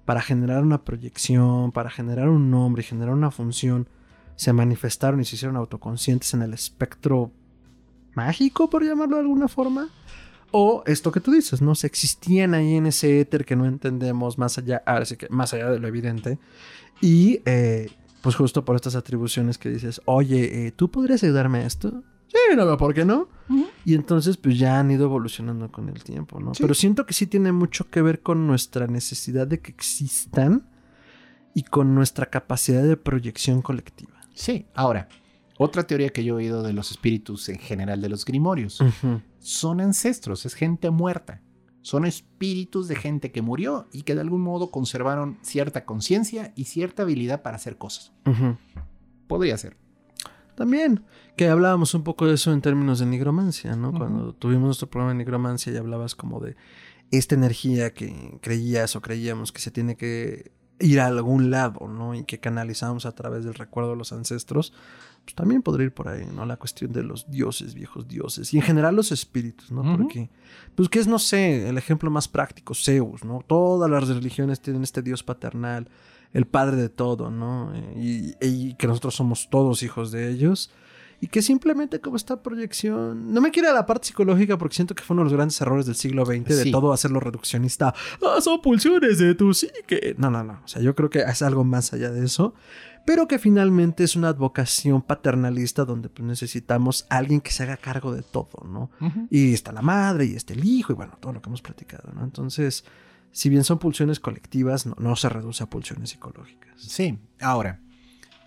para 0.09 0.23
generar 0.23 0.63
una 0.63 0.85
proyección, 0.85 1.71
para 1.71 1.91
generar 1.91 2.31
un 2.31 2.51
nombre 2.51 2.81
y 2.81 2.87
generar 2.87 3.13
una 3.13 3.31
función, 3.31 3.91
se 4.37 4.55
manifestaron 4.55 5.21
y 5.21 5.27
se 5.27 5.37
hicieron 5.37 5.59
autoconscientes 5.59 6.33
en 6.33 6.41
el 6.41 6.55
espectro 6.55 7.31
mágico, 8.15 8.71
por 8.71 8.83
llamarlo 8.83 9.17
de 9.17 9.21
alguna 9.21 9.49
forma. 9.49 9.91
O 10.51 10.83
esto 10.87 11.13
que 11.13 11.21
tú 11.21 11.31
dices, 11.31 11.61
¿no? 11.61 11.75
Se 11.75 11.87
existían 11.87 12.55
ahí 12.55 12.77
en 12.77 12.87
ese 12.87 13.21
éter 13.21 13.45
que 13.45 13.55
no 13.55 13.67
entendemos 13.67 14.39
más 14.39 14.57
allá, 14.57 14.83
ahora 14.87 15.05
sí 15.05 15.19
que 15.19 15.29
más 15.29 15.53
allá 15.53 15.69
de 15.69 15.79
lo 15.79 15.87
evidente. 15.87 16.39
Y 17.03 17.43
eh, 17.45 17.91
pues 18.23 18.35
justo 18.35 18.65
por 18.65 18.77
estas 18.77 18.95
atribuciones 18.95 19.59
que 19.59 19.69
dices, 19.69 20.01
oye, 20.07 20.69
eh, 20.69 20.73
¿tú 20.73 20.91
podrías 20.91 21.23
ayudarme 21.23 21.59
a 21.59 21.67
esto? 21.67 22.03
Sí, 22.29 22.37
no 22.57 22.65
veo 22.67 22.77
por 22.77 22.95
qué 22.95 23.05
no. 23.05 23.29
Y 23.85 23.95
entonces 23.95 24.37
pues 24.37 24.59
ya 24.59 24.79
han 24.79 24.91
ido 24.91 25.05
evolucionando 25.07 25.73
con 25.73 25.89
el 25.89 26.03
tiempo, 26.05 26.39
¿no? 26.41 26.55
Sí. 26.55 26.63
Pero 26.63 26.75
siento 26.75 27.07
que 27.07 27.15
sí 27.15 27.27
tiene 27.27 27.53
mucho 27.53 27.89
que 27.91 28.03
ver 28.03 28.21
con 28.23 28.47
nuestra 28.47 28.87
necesidad 28.87 29.47
de 29.47 29.61
que 29.61 29.71
existan 29.71 30.69
y 31.55 31.63
con 31.63 31.95
nuestra 31.95 32.27
capacidad 32.27 32.83
de 32.83 32.97
proyección 32.97 33.63
colectiva. 33.63 34.21
Sí, 34.35 34.67
ahora, 34.75 35.09
Otra 35.61 35.83
teoría 35.85 36.11
que 36.11 36.23
yo 36.23 36.35
he 36.35 36.45
oído 36.45 36.63
de 36.63 36.73
los 36.73 36.93
espíritus 36.93 37.49
en 37.49 37.59
general 37.59 38.01
de 38.01 38.09
los 38.09 38.25
grimorios 38.25 38.81
Ujú. 38.81 39.21
son 39.41 39.81
ancestros, 39.81 40.47
es 40.47 40.55
gente 40.55 40.89
muerta. 40.91 41.43
Son 41.81 42.05
espíritus 42.05 42.87
de 42.87 42.95
gente 42.95 43.33
que 43.33 43.43
murió 43.43 43.89
y 43.93 44.03
que 44.03 44.15
de 44.15 44.21
algún 44.21 44.43
modo 44.43 44.71
conservaron 44.71 45.39
cierta 45.43 45.85
conciencia 45.85 46.53
y 46.55 46.67
cierta 46.67 47.03
habilidad 47.03 47.43
para 47.43 47.57
hacer 47.57 47.77
cosas. 47.77 48.13
Ujú. 48.27 48.57
Podría 49.27 49.57
ser. 49.59 49.77
También, 50.59 51.05
que 51.37 51.47
hablábamos 51.47 51.95
un 51.95 52.03
poco 52.03 52.27
de 52.27 52.35
eso 52.35 52.53
en 52.53 52.61
términos 52.61 52.99
de 52.99 53.07
nigromancia, 53.07 53.77
¿no? 53.77 53.93
Cuando 53.93 54.33
tuvimos 54.33 54.65
nuestro 54.65 54.91
programa 54.91 55.13
de 55.13 55.19
nigromancia 55.19 55.73
y 55.73 55.77
hablabas 55.77 56.17
como 56.17 56.41
de 56.41 56.57
esta 57.13 57.37
energía 57.37 57.95
que 57.95 58.41
creías 58.43 58.97
o 58.97 59.01
creíamos 59.01 59.53
que 59.53 59.61
se 59.61 59.71
tiene 59.71 59.97
que 59.97 60.51
ir 60.81 60.99
a 60.99 61.07
algún 61.07 61.53
lado, 61.53 61.87
¿no? 61.87 62.17
Y 62.17 62.25
que 62.25 62.41
canalizamos 62.41 63.07
a 63.07 63.15
través 63.15 63.45
del 63.45 63.55
recuerdo 63.55 63.91
de 63.91 63.99
los 63.99 64.13
ancestros, 64.13 64.73
pues 65.23 65.37
también 65.37 65.63
podría 65.63 65.87
ir 65.87 65.95
por 65.95 66.09
ahí, 66.09 66.27
¿no? 66.27 66.45
La 66.45 66.57
cuestión 66.57 66.93
de 66.93 67.05
los 67.05 67.31
dioses, 67.31 67.75
viejos 67.75 68.09
dioses, 68.09 68.53
y 68.53 68.57
en 68.57 68.65
general 68.65 68.97
los 68.97 69.13
espíritus, 69.13 69.71
¿no? 69.71 69.97
Porque, 69.97 70.29
pues, 70.75 70.89
que 70.89 70.99
es, 70.99 71.07
no 71.07 71.21
sé, 71.21 71.69
el 71.69 71.79
ejemplo 71.79 72.11
más 72.11 72.27
práctico, 72.27 72.75
Zeus, 72.75 73.23
¿no? 73.23 73.45
Todas 73.47 73.89
las 73.89 74.09
religiones 74.09 74.61
tienen 74.61 74.83
este 74.83 75.03
dios 75.03 75.23
paternal, 75.23 75.89
el 76.33 76.47
padre 76.47 76.77
de 76.77 76.89
todo, 76.89 77.31
¿no? 77.31 77.73
Y, 77.97 78.35
y 78.41 78.75
que 78.75 78.87
nosotros 78.87 79.15
somos 79.15 79.49
todos 79.51 79.83
hijos 79.83 80.11
de 80.13 80.31
ellos. 80.31 80.71
Y 81.21 81.27
que 81.27 81.43
simplemente 81.43 82.01
como 82.01 82.15
esta 82.17 82.45
proyección... 82.45 83.35
No 83.35 83.41
me 83.41 83.51
quiero 83.51 83.69
a 83.69 83.73
la 83.73 83.87
parte 83.87 84.07
psicológica 84.07 84.57
porque 84.57 84.77
siento 84.77 84.95
que 84.95 85.03
fue 85.03 85.15
uno 85.15 85.23
de 85.23 85.25
los 85.25 85.33
grandes 85.33 85.61
errores 85.61 85.85
del 85.87 85.97
siglo 85.97 86.25
XX 86.25 86.45
de 86.45 86.63
Sí. 86.65 86.71
todo 86.71 86.93
hacerlo 86.93 87.19
reduccionista. 87.19 87.93
Ah, 88.25 88.41
son 88.41 88.63
pulsiones 88.63 89.19
de 89.19 89.35
tu 89.35 89.53
psique. 89.53 90.15
No, 90.17 90.31
no, 90.31 90.45
no. 90.45 90.61
O 90.65 90.69
sea, 90.69 90.81
yo 90.81 90.95
creo 90.95 91.11
que 91.11 91.19
es 91.19 91.43
algo 91.43 91.65
más 91.65 91.93
allá 91.93 92.11
de 92.13 92.25
eso. 92.25 92.55
Pero 93.05 93.27
que 93.27 93.41
finalmente 93.41 94.05
es 94.05 94.15
una 94.15 94.29
advocación 94.29 95.03
paternalista 95.03 95.85
donde 95.85 96.09
pues, 96.09 96.25
necesitamos 96.25 97.05
a 97.09 97.17
alguien 97.17 97.41
que 97.41 97.51
se 97.51 97.65
haga 97.65 97.79
cargo 97.79 98.13
de 98.15 98.23
todo, 98.23 98.65
¿no? 98.65 98.91
Y 99.31 99.55
está 99.55 99.73
la 99.73 99.83
madre 99.83 100.27
y 100.27 100.35
está 100.35 100.53
el 100.53 100.65
hijo 100.65 100.93
y 100.93 100.95
bueno, 100.95 101.15
todo 101.19 101.33
lo 101.33 101.43
que 101.43 101.49
hemos 101.49 101.63
platicado, 101.63 102.13
¿no? 102.15 102.23
Entonces, 102.23 102.85
si 103.39 103.51
bien 103.51 103.63
son 103.63 103.79
pulsiones 103.79 104.19
colectivas, 104.19 104.85
no, 104.85 104.97
no 104.99 105.15
se 105.15 105.29
reduce 105.29 105.63
a 105.63 105.71
pulsiones 105.71 106.11
psicológicas. 106.11 106.73
Sí, 106.77 107.21
ahora, 107.41 107.81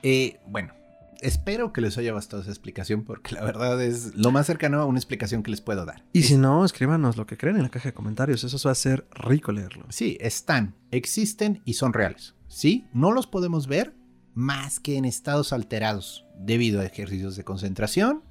eh, 0.03 0.41
bueno, 0.47 0.73
espero 1.21 1.71
que 1.71 1.79
les 1.79 1.97
haya 1.97 2.11
bastado 2.11 2.41
esa 2.41 2.51
explicación 2.51 3.05
porque 3.05 3.33
la 3.35 3.41
verdad 3.41 3.81
es 3.81 4.13
lo 4.15 4.31
más 4.31 4.47
cercano 4.47 4.81
a 4.81 4.85
una 4.85 4.99
explicación 4.99 5.43
que 5.43 5.51
les 5.51 5.61
puedo 5.61 5.85
dar. 5.85 6.03
Y 6.11 6.23
si 6.23 6.35
no, 6.35 6.65
escríbanos 6.65 7.15
lo 7.15 7.25
que 7.25 7.37
creen 7.37 7.55
en 7.55 7.63
la 7.63 7.69
caja 7.69 7.87
de 7.87 7.93
comentarios. 7.93 8.43
Eso 8.43 8.57
va 8.67 8.73
a 8.73 8.75
ser 8.75 9.07
rico 9.11 9.53
leerlo. 9.53 9.85
Sí, 9.87 10.17
están, 10.19 10.75
existen 10.91 11.61
y 11.63 11.75
son 11.75 11.93
reales. 11.93 12.35
Sí, 12.49 12.85
no 12.91 13.13
los 13.13 13.27
podemos 13.27 13.67
ver 13.67 13.95
más 14.33 14.81
que 14.81 14.97
en 14.97 15.05
estados 15.05 15.53
alterados 15.53 16.25
debido 16.37 16.81
a 16.81 16.85
ejercicios 16.85 17.37
de 17.37 17.45
concentración, 17.45 18.25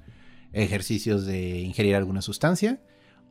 ejercicios 0.53 1.25
de 1.25 1.61
ingerir 1.61 1.95
alguna 1.95 2.21
sustancia 2.21 2.83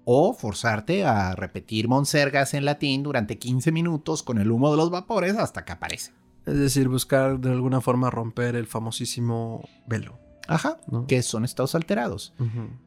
o 0.05 0.33
forzarte 0.35 1.05
a 1.05 1.35
repetir 1.35 1.89
monsergas 1.89 2.55
en 2.55 2.65
latín 2.65 3.03
durante 3.03 3.39
15 3.39 3.71
minutos 3.73 4.23
con 4.23 4.39
el 4.39 4.51
humo 4.51 4.71
de 4.71 4.77
los 4.77 4.91
vapores 4.91 5.37
hasta 5.37 5.65
que 5.65 5.73
aparece. 5.73 6.13
Es 6.47 6.57
decir, 6.57 6.89
buscar 6.89 7.39
de 7.39 7.51
alguna 7.51 7.81
forma 7.81 8.11
romper 8.11 8.57
el 8.57 8.67
famosísimo 8.67 9.63
velo. 9.87 10.19
Ajá, 10.49 10.81
¿no? 10.91 11.07
que 11.07 11.23
son 11.23 11.45
estados 11.45 11.77
alterados. 11.77 12.35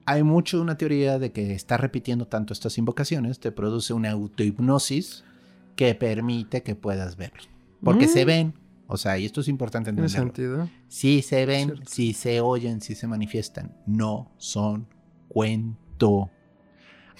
Hay 0.05 0.23
mucho 0.23 0.59
una 0.61 0.75
teoría 0.77 1.17
de 1.17 1.31
que 1.31 1.53
estar 1.53 1.79
repitiendo 1.79 2.27
tanto 2.27 2.51
estas 2.51 2.77
invocaciones 2.77 3.39
te 3.39 3.53
produce 3.53 3.93
una 3.93 4.11
autohipnosis 4.11 5.23
que 5.77 5.95
permite 5.95 6.61
que 6.61 6.75
puedas 6.75 7.15
verlos. 7.15 7.47
Porque 7.81 8.07
Mm. 8.07 8.09
se 8.09 8.25
ven, 8.25 8.53
o 8.87 8.97
sea, 8.97 9.17
y 9.17 9.25
esto 9.25 9.39
es 9.41 9.47
importante 9.47 9.91
¿Tiene 9.93 10.07
entenderlo. 10.07 10.33
sentido? 10.33 10.69
Sí 10.89 11.21
se 11.21 11.45
ven, 11.45 11.75
sí 11.87 12.11
se 12.13 12.41
oyen, 12.41 12.81
sí 12.81 12.95
se 12.95 13.07
manifiestan. 13.07 13.77
No 13.85 14.29
son 14.37 14.87
cuento. 15.29 16.29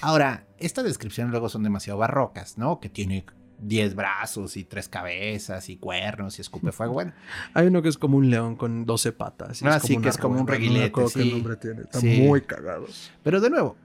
Ahora, 0.02 0.46
estas 0.58 0.84
descripciones 0.86 1.32
luego 1.32 1.50
son 1.50 1.64
demasiado 1.64 2.00
barrocas, 2.00 2.58
¿no? 2.58 2.80
Que 2.80 2.89
tiene 2.89 3.26
10 3.60 3.96
brazos 3.96 4.58
y 4.58 4.64
tres 4.66 4.89
cabezas 4.89 5.70
y 5.70 5.78
cuernos 5.78 6.38
y 6.38 6.41
escupe 6.41 6.72
fuego. 6.72 6.94
Bueno, 6.94 7.14
Hay 7.54 7.68
uno 7.68 7.82
que 7.82 7.89
es 7.89 7.98
como 7.98 8.18
un 8.18 8.30
león 8.30 8.56
con 8.56 8.86
12 8.86 9.12
patas. 9.14 9.62
y 9.62 9.66
Ah, 9.68 9.80
sí, 9.80 9.94
una 9.94 10.04
que 10.04 10.10
es 10.10 10.18
como 10.18 10.36
un 10.39 10.46
no 10.46 10.52
reguilete, 10.52 10.86
acuerdo 10.88 11.12
qué 11.14 11.24
sí. 11.24 11.32
nombre 11.32 11.56
tiene. 11.58 11.82
Está 11.82 12.00
Sí. 12.00 12.22
muy 12.22 12.41
cagado. 12.41 12.86
Pero 13.24 13.39
de 13.39 13.50
nuevo, 13.50 13.78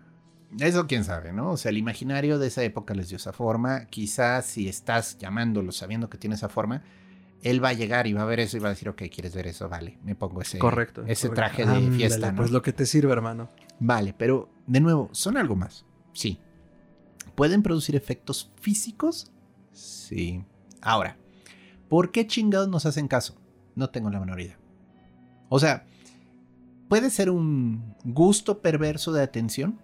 eso 0.59 0.87
quién 0.87 1.05
sabe, 1.05 1.33
¿no? 1.33 1.53
O 1.53 1.57
sea, 1.57 1.71
el 1.71 1.77
imaginario 1.79 2.39
de 2.39 2.49
esa 2.49 2.63
época 2.65 2.95
les 2.95 3.09
dio 3.09 3.17
esa 3.17 3.33
forma. 3.33 3.85
Quizás 3.87 4.47
si 4.47 4.69
estás 4.69 5.19
llamándolo 5.19 5.71
sabiendo 5.73 6.09
que 6.11 6.19
tiene 6.19 6.35
esa 6.37 6.49
forma, 6.49 6.83
él 7.43 7.63
va 7.63 7.69
a 7.69 7.73
llegar 7.75 8.09
y 8.09 8.15
va 8.15 8.23
a 8.23 8.25
ver 8.25 8.41
eso 8.41 8.57
y 8.57 8.61
va 8.61 8.67
a 8.69 8.71
decir, 8.71 8.89
ok, 8.89 9.03
¿quieres 9.15 9.33
ver 9.35 9.47
eso? 9.47 9.69
Vale, 9.69 9.97
me 10.03 10.17
pongo 10.17 10.41
ese, 10.43 10.59
Correcto. 10.59 11.05
ese 11.07 11.29
correcto. 11.29 11.57
traje 11.65 11.81
de 11.81 11.91
fiesta, 11.93 12.33
¿no? 12.33 12.39
Pues 12.39 12.51
lo 12.51 12.63
que 12.63 12.73
te 12.73 12.85
sirve, 12.85 13.13
hermano. 13.13 13.49
Vale, 13.79 14.13
pero 14.19 14.49
de 14.67 14.81
nuevo, 14.81 15.09
¿son 15.13 15.37
algo 15.37 15.55
más? 15.55 15.85
Sí. 16.19 16.41
¿Pueden 17.37 17.63
producir 17.63 17.95
efectos 17.95 18.51
físicos? 18.61 19.31
Sí. 19.71 20.45
Ahora, 20.81 21.17
¿por 21.89 22.11
qué 22.11 22.27
chingados 22.27 22.69
nos 22.69 22.87
hacen 22.87 23.07
caso? 23.07 23.37
No 23.77 23.91
tengo 23.91 24.11
la 24.11 24.19
menor 24.19 24.41
idea. 24.41 24.59
O 25.49 25.61
sea, 25.61 25.87
¿puede 26.89 27.11
ser 27.11 27.31
un 27.31 27.95
gusto 28.03 28.59
perverso 28.59 29.13
de 29.13 29.23
atención? 29.23 29.79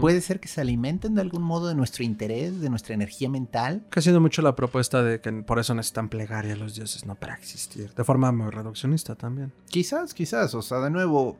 ¿Puede 0.00 0.20
ser 0.20 0.38
que 0.38 0.48
se 0.48 0.60
alimenten 0.60 1.16
de 1.16 1.22
algún 1.22 1.42
modo 1.42 1.66
de 1.66 1.74
nuestro 1.74 2.04
interés, 2.04 2.60
de 2.60 2.70
nuestra 2.70 2.94
energía 2.94 3.28
mental? 3.28 3.84
Que 3.90 3.98
ha 3.98 4.02
sido 4.02 4.20
mucho 4.20 4.40
la 4.42 4.54
propuesta 4.54 5.02
de 5.02 5.20
que 5.20 5.32
por 5.32 5.58
eso 5.58 5.74
necesitan 5.74 6.10
plegaria 6.10 6.52
a 6.52 6.56
los 6.56 6.76
dioses, 6.76 7.06
no 7.06 7.16
para 7.16 7.34
existir. 7.34 7.92
De 7.94 8.04
forma 8.04 8.30
muy 8.30 8.50
reduccionista 8.50 9.16
también. 9.16 9.52
Quizás, 9.68 10.14
quizás. 10.14 10.54
O 10.54 10.62
sea, 10.62 10.78
de 10.80 10.90
nuevo, 10.90 11.38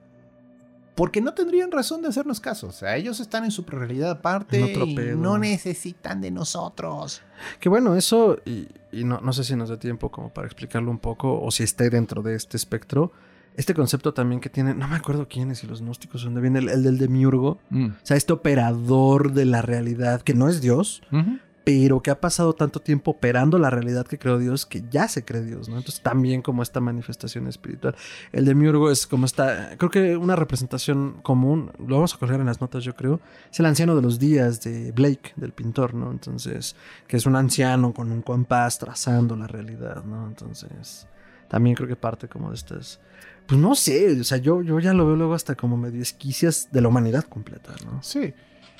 porque 0.94 1.20
no 1.20 1.32
tendrían 1.34 1.70
razón 1.70 2.02
de 2.02 2.08
hacernos 2.08 2.40
caso. 2.40 2.68
O 2.68 2.72
sea, 2.72 2.96
ellos 2.96 3.20
están 3.20 3.44
en 3.44 3.50
su 3.50 3.62
realidad 3.62 4.10
aparte 4.10 4.60
y 4.60 4.94
pedo. 4.94 5.16
no 5.16 5.38
necesitan 5.38 6.20
de 6.20 6.30
nosotros. 6.30 7.22
Que 7.60 7.68
bueno, 7.68 7.94
eso, 7.96 8.38
y, 8.44 8.68
y 8.92 9.04
no, 9.04 9.20
no 9.20 9.32
sé 9.32 9.44
si 9.44 9.56
nos 9.56 9.68
da 9.70 9.78
tiempo 9.78 10.10
como 10.10 10.28
para 10.28 10.46
explicarlo 10.46 10.90
un 10.90 10.98
poco, 10.98 11.40
o 11.42 11.50
si 11.50 11.62
esté 11.62 11.90
dentro 11.90 12.22
de 12.22 12.34
este 12.34 12.56
espectro. 12.56 13.12
Este 13.54 13.74
concepto 13.74 14.14
también 14.14 14.40
que 14.40 14.48
tiene, 14.48 14.74
no 14.74 14.88
me 14.88 14.96
acuerdo 14.96 15.28
quién 15.28 15.50
es, 15.50 15.58
si 15.58 15.66
los 15.66 15.82
gnósticos, 15.82 16.24
donde 16.24 16.40
viene 16.40 16.58
el, 16.60 16.68
el 16.70 16.82
del 16.82 16.96
demiurgo. 16.98 17.58
O 17.70 17.90
sea, 18.02 18.16
este 18.16 18.32
operador 18.32 19.32
de 19.32 19.44
la 19.44 19.60
realidad, 19.60 20.22
que 20.22 20.32
no 20.34 20.48
es 20.48 20.62
Dios, 20.62 21.02
Ujú. 21.12 21.38
Pero 21.64 22.02
que 22.02 22.10
ha 22.10 22.20
pasado 22.20 22.54
tanto 22.54 22.80
tiempo 22.80 23.12
operando 23.12 23.58
la 23.58 23.70
realidad 23.70 24.06
que 24.06 24.18
creó 24.18 24.38
Dios, 24.38 24.66
que 24.66 24.82
ya 24.90 25.06
se 25.06 25.24
cree 25.24 25.42
Dios, 25.42 25.68
¿no? 25.68 25.76
Entonces 25.76 26.00
también 26.02 26.42
como 26.42 26.62
esta 26.62 26.80
manifestación 26.80 27.46
espiritual. 27.46 27.94
El 28.32 28.44
demiurgo 28.44 28.90
es 28.90 29.06
como 29.06 29.26
esta, 29.26 29.76
creo 29.76 29.90
que 29.90 30.16
una 30.16 30.34
representación 30.34 31.20
común, 31.22 31.70
lo 31.78 31.96
vamos 31.96 32.14
a 32.14 32.18
colgar 32.18 32.40
en 32.40 32.46
las 32.46 32.60
notas 32.60 32.82
yo 32.84 32.96
creo, 32.96 33.20
es 33.50 33.60
el 33.60 33.66
anciano 33.66 33.94
de 33.94 34.02
los 34.02 34.18
días 34.18 34.60
de 34.62 34.92
Blake, 34.92 35.32
del 35.36 35.52
pintor, 35.52 35.94
¿no? 35.94 36.10
Entonces, 36.10 36.74
que 37.06 37.16
es 37.16 37.26
un 37.26 37.36
anciano 37.36 37.94
con 37.94 38.10
un 38.10 38.22
compás 38.22 38.78
trazando 38.78 39.36
la 39.36 39.46
realidad, 39.46 40.02
¿no? 40.04 40.26
Entonces, 40.26 41.06
también 41.48 41.76
creo 41.76 41.88
que 41.88 41.96
parte 41.96 42.28
como 42.28 42.50
de 42.50 42.56
estas... 42.56 42.98
Pues 43.46 43.60
no 43.60 43.74
sé, 43.74 44.20
o 44.20 44.24
sea, 44.24 44.38
yo, 44.38 44.62
yo 44.62 44.78
ya 44.78 44.94
lo 44.94 45.06
veo 45.06 45.16
luego 45.16 45.34
hasta 45.34 45.56
como 45.56 45.76
medio 45.76 46.00
esquicias 46.00 46.68
de 46.70 46.80
la 46.80 46.88
humanidad 46.88 47.24
completa, 47.24 47.74
¿no? 47.84 48.02
Sí. 48.02 48.32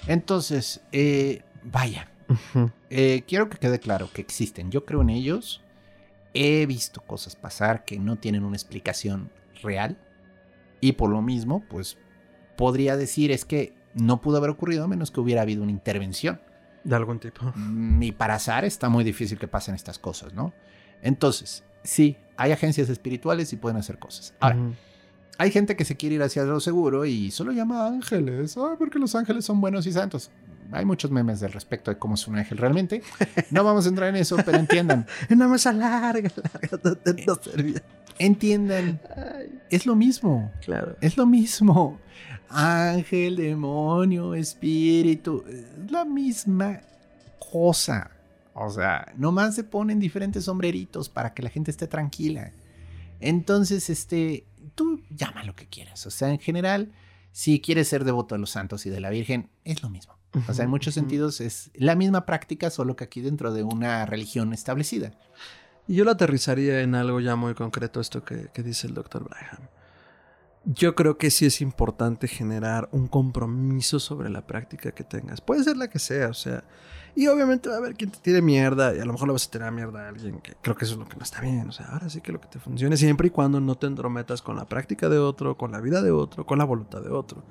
Entonces, 0.07 0.81
eh, 0.93 1.43
vaya, 1.65 2.12
Eh, 2.91 3.25
quiero 3.27 3.49
que 3.49 3.59
quede 3.59 3.79
claro 3.79 4.11
que 4.13 4.21
existen. 4.21 4.71
Yo 4.71 4.85
creo 4.85 5.03
en 5.03 5.11
ellos. 5.11 5.63
He 6.35 6.65
visto 6.67 7.03
cosas 7.03 7.37
pasar 7.37 7.85
que 7.85 7.99
no 7.99 8.17
tienen 8.17 8.45
una 8.45 8.57
explicación 8.57 9.31
real. 9.63 9.99
Y 10.81 10.93
por 10.93 11.11
lo 11.11 11.23
mismo, 11.23 11.65
pues 11.69 11.99
podría 12.57 12.97
decir 12.97 13.31
es 13.31 13.45
que 13.45 13.75
no 13.95 14.21
pudo 14.21 14.39
haber 14.39 14.51
ocurrido 14.51 14.85
a 14.85 14.89
menos 14.89 15.11
que 15.11 15.21
hubiera 15.21 15.43
habido 15.43 15.63
una 15.63 15.73
intervención. 15.73 16.41
De 16.85 16.97
algún 16.97 17.21
tipo. 17.21 17.53
Mm, 17.55 18.03
Y 18.03 18.13
para 18.13 18.35
azar 18.35 18.65
está 18.65 18.89
muy 18.89 19.05
difícil 19.05 19.39
que 19.39 19.47
pasen 19.47 19.75
estas 19.75 19.99
cosas, 19.99 20.35
¿no? 20.35 20.53
Entonces, 21.03 21.65
sí, 21.85 22.17
hay 22.37 22.53
agencias 22.53 22.89
espirituales 22.89 23.53
y 23.53 23.57
pueden 23.57 23.77
hacer 23.77 23.99
cosas. 23.99 24.35
Ahora, 24.41 24.57
hay 25.39 25.51
gente 25.51 25.77
que 25.77 25.85
se 25.85 25.97
quiere 25.97 26.17
ir 26.17 26.23
hacia 26.23 26.45
lo 26.45 26.61
seguro 26.61 27.05
y 27.05 27.31
solo 27.31 27.53
llama 27.53 27.85
a 27.85 27.89
ángeles. 27.89 28.57
Ay, 28.57 28.77
porque 28.79 28.99
los 28.99 29.15
ángeles 29.15 29.45
son 29.45 29.61
buenos 29.61 29.87
y 29.87 29.93
santos. 29.93 30.31
Hay 30.73 30.85
muchos 30.85 31.11
memes 31.11 31.43
al 31.43 31.53
respecto 31.53 31.91
de 31.91 31.99
cómo 31.99 32.15
es 32.15 32.27
un 32.27 32.39
ángel 32.39 32.59
realmente. 32.59 33.03
No 33.51 33.65
vamos 33.65 33.87
a 33.87 33.89
entrar 33.91 34.09
en 34.09 34.17
eso, 34.17 34.37
pero 34.45 34.59
entiendan. 34.59 35.07
Una 35.31 35.49
mesa 35.49 35.73
larga, 35.73 36.31
larga, 36.37 36.81
no, 37.27 37.35
no. 37.35 37.81
Entiendan. 38.19 39.01
Es 39.71 39.87
lo 39.87 39.95
mismo. 39.95 40.51
claro. 40.65 40.97
Es 41.01 41.17
lo 41.17 41.27
mismo. 41.27 41.99
Ángel, 42.49 43.37
demonio, 43.37 44.35
espíritu. 44.35 45.45
Es 45.49 45.91
la 45.91 46.05
misma 46.05 46.81
cosa. 47.51 48.11
O 48.55 48.71
sea, 48.71 49.13
nomás 49.17 49.55
se 49.55 49.65
ponen 49.65 49.99
diferentes 49.99 50.45
sombreritos 50.45 51.09
para 51.09 51.33
que 51.33 51.43
la 51.43 51.51
gente 51.51 51.71
esté 51.71 51.87
tranquila. 51.87 52.53
Entonces, 53.21 53.89
este, 53.89 54.47
tú 54.75 55.01
llama 55.11 55.45
lo 55.45 55.55
que 55.55 55.67
quieras. 55.67 56.07
O 56.07 56.11
sea, 56.11 56.29
en 56.29 56.39
general, 56.39 56.93
si 57.31 57.61
quieres 57.61 57.89
ser 57.89 58.05
devoto 58.05 58.35
de 58.35 58.41
los 58.41 58.51
santos 58.51 58.85
y 58.87 58.91
de 58.91 59.01
la 59.01 59.11
Virgen, 59.11 59.49
es 59.65 59.83
lo 59.83 59.89
mismo. 59.89 60.15
O 60.49 60.55
sea, 60.55 60.65
en 60.65 60.71
muchos 60.71 60.95
sentidos 60.95 61.41
es 61.41 61.71
la 61.75 61.95
misma 61.95 62.25
práctica, 62.25 62.71
solo 62.71 62.97
que 62.97 63.05
aquí 63.05 63.21
dentro 63.21 63.53
de 63.53 63.63
una 63.63 64.07
religión 64.07 64.53
establecida. 64.55 65.13
Y 65.87 65.97
yo 65.97 66.05
lo 66.05 66.13
aterrizaría 66.13 66.81
en 66.81 66.95
algo 66.95 67.21
ya 67.21 67.37
muy 67.37 67.55
concreto, 67.55 68.01
esto 68.01 68.25
que, 68.25 68.49
que 68.53 68.63
dice 68.63 68.87
el 68.87 68.95
doctor 68.95 69.25
Braham. 69.25 69.69
yo 70.65 70.95
creo 70.95 71.19
que 71.19 71.31
sí 71.31 71.45
es 71.45 71.61
importante 71.61 72.29
generar 72.29 72.89
un 72.93 73.09
compromiso 73.09 73.99
sobre 74.01 74.31
la 74.31 74.47
práctica 74.47 74.93
que 74.93 75.05
tengas. 75.05 75.41
Puede 75.41 75.65
ser 75.65 75.77
la 75.77 75.89
que 75.89 75.99
sea, 75.99 76.29
o 76.29 76.35
sea. 76.35 76.65
Y 77.15 77.27
obviamente 77.27 77.69
va 77.69 77.75
a 77.75 77.79
haber 77.79 77.95
quien 77.95 78.11
te 78.11 78.19
tire 78.21 78.41
mierda 78.41 78.95
y 78.95 79.01
a 79.01 79.05
lo 79.05 79.13
mejor 79.13 79.29
le 79.29 79.33
vas 79.33 79.47
a 79.47 79.51
tirar 79.51 79.71
mierda 79.71 80.07
a 80.07 80.09
alguien 80.09 80.41
que 80.41 80.55
creo 80.63 80.75
que 80.75 80.87
eso 80.87 80.95
es 80.95 80.99
lo 80.99 81.07
que 81.07 81.17
no 81.17 81.25
está 81.25 81.43
bien. 81.43 81.69
O 81.69 81.73
sea, 81.73 81.87
ahora 81.87 82.09
sí 82.09 82.23
que 82.23 82.33
lo 82.33 82.41
que 82.41 82.49
te 82.49 82.59
funcione 82.59 82.97
siempre 82.97 83.27
y 83.27 83.31
cuando 83.31 83.61
no 83.61 83.75
te 83.75 83.87
entrometas 83.87 84.41
con 84.41 84.57
la 84.57 84.65
práctica 84.65 85.11
de 85.11 85.19
otro, 85.19 85.59
con 85.59 85.73
la 85.73 85.81
vida 85.81 86.01
de 86.01 86.11
otro, 86.11 86.47
con 86.47 86.59
la 86.59 86.65
voluntad 86.65 87.03
de 87.03 87.11
otro. 87.11 87.43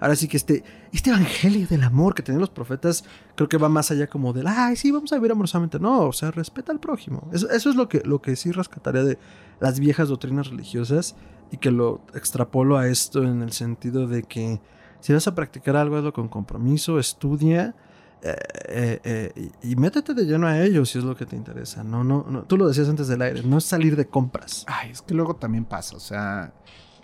Ahora 0.00 0.16
sí 0.16 0.28
que 0.28 0.36
este, 0.36 0.62
este 0.92 1.10
evangelio 1.10 1.66
del 1.66 1.82
amor 1.82 2.14
que 2.14 2.22
tienen 2.22 2.40
los 2.40 2.50
profetas, 2.50 3.04
creo 3.34 3.48
que 3.48 3.56
va 3.56 3.68
más 3.68 3.90
allá 3.90 4.06
como 4.06 4.32
del, 4.32 4.46
ay, 4.46 4.76
sí, 4.76 4.90
vamos 4.90 5.12
a 5.12 5.16
vivir 5.16 5.32
amorosamente. 5.32 5.78
No, 5.78 6.06
o 6.06 6.12
sea, 6.12 6.30
respeta 6.30 6.72
al 6.72 6.80
prójimo. 6.80 7.28
Eso, 7.32 7.48
eso 7.50 7.70
es 7.70 7.76
lo 7.76 7.88
que, 7.88 8.02
lo 8.04 8.20
que 8.20 8.36
sí 8.36 8.52
rescataría 8.52 9.04
de 9.04 9.18
las 9.60 9.80
viejas 9.80 10.08
doctrinas 10.08 10.48
religiosas 10.48 11.16
y 11.50 11.58
que 11.58 11.70
lo 11.70 12.00
extrapolo 12.14 12.76
a 12.76 12.88
esto 12.88 13.22
en 13.22 13.42
el 13.42 13.52
sentido 13.52 14.06
de 14.06 14.22
que 14.22 14.60
si 15.00 15.12
vas 15.12 15.26
a 15.28 15.34
practicar 15.34 15.76
algo, 15.76 15.96
hazlo 15.96 16.12
con 16.12 16.28
compromiso, 16.28 16.98
estudia 16.98 17.74
eh, 18.22 18.34
eh, 18.68 19.00
eh, 19.04 19.50
y, 19.62 19.76
métete 19.76 20.14
de 20.14 20.24
lleno 20.24 20.46
a 20.46 20.60
ello 20.60 20.84
si 20.84 20.98
es 20.98 21.04
lo 21.04 21.14
que 21.14 21.26
te 21.26 21.36
interesa. 21.36 21.84
No, 21.84 22.02
no, 22.02 22.26
no, 22.28 22.42
tú 22.42 22.56
lo 22.56 22.66
decías 22.66 22.88
antes 22.88 23.06
del 23.08 23.22
aire, 23.22 23.42
no 23.42 23.58
es 23.58 23.64
salir 23.64 23.94
de 23.94 24.06
compras. 24.06 24.64
Ay, 24.66 24.90
es 24.90 25.02
que 25.02 25.14
luego 25.14 25.36
también 25.36 25.64
pasa, 25.64 25.96
o 25.96 26.00
sea, 26.00 26.52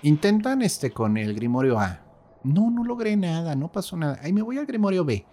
intentan 0.03 0.63
este 0.63 0.91
con 0.91 1.17
el 1.17 1.35
Grimorio 1.35 1.79
A. 1.79 2.01
No, 2.45 2.71
no 2.71 2.85
logré 2.85 3.17
nada, 3.17 3.55
no 3.55 3.71
pasó 3.71 3.97
nada. 3.97 4.19
Ay, 4.23 4.33
me 4.33 4.43
voy 4.43 4.59
al 4.59 4.67
Grimorio 4.67 5.05
B. 5.05 5.25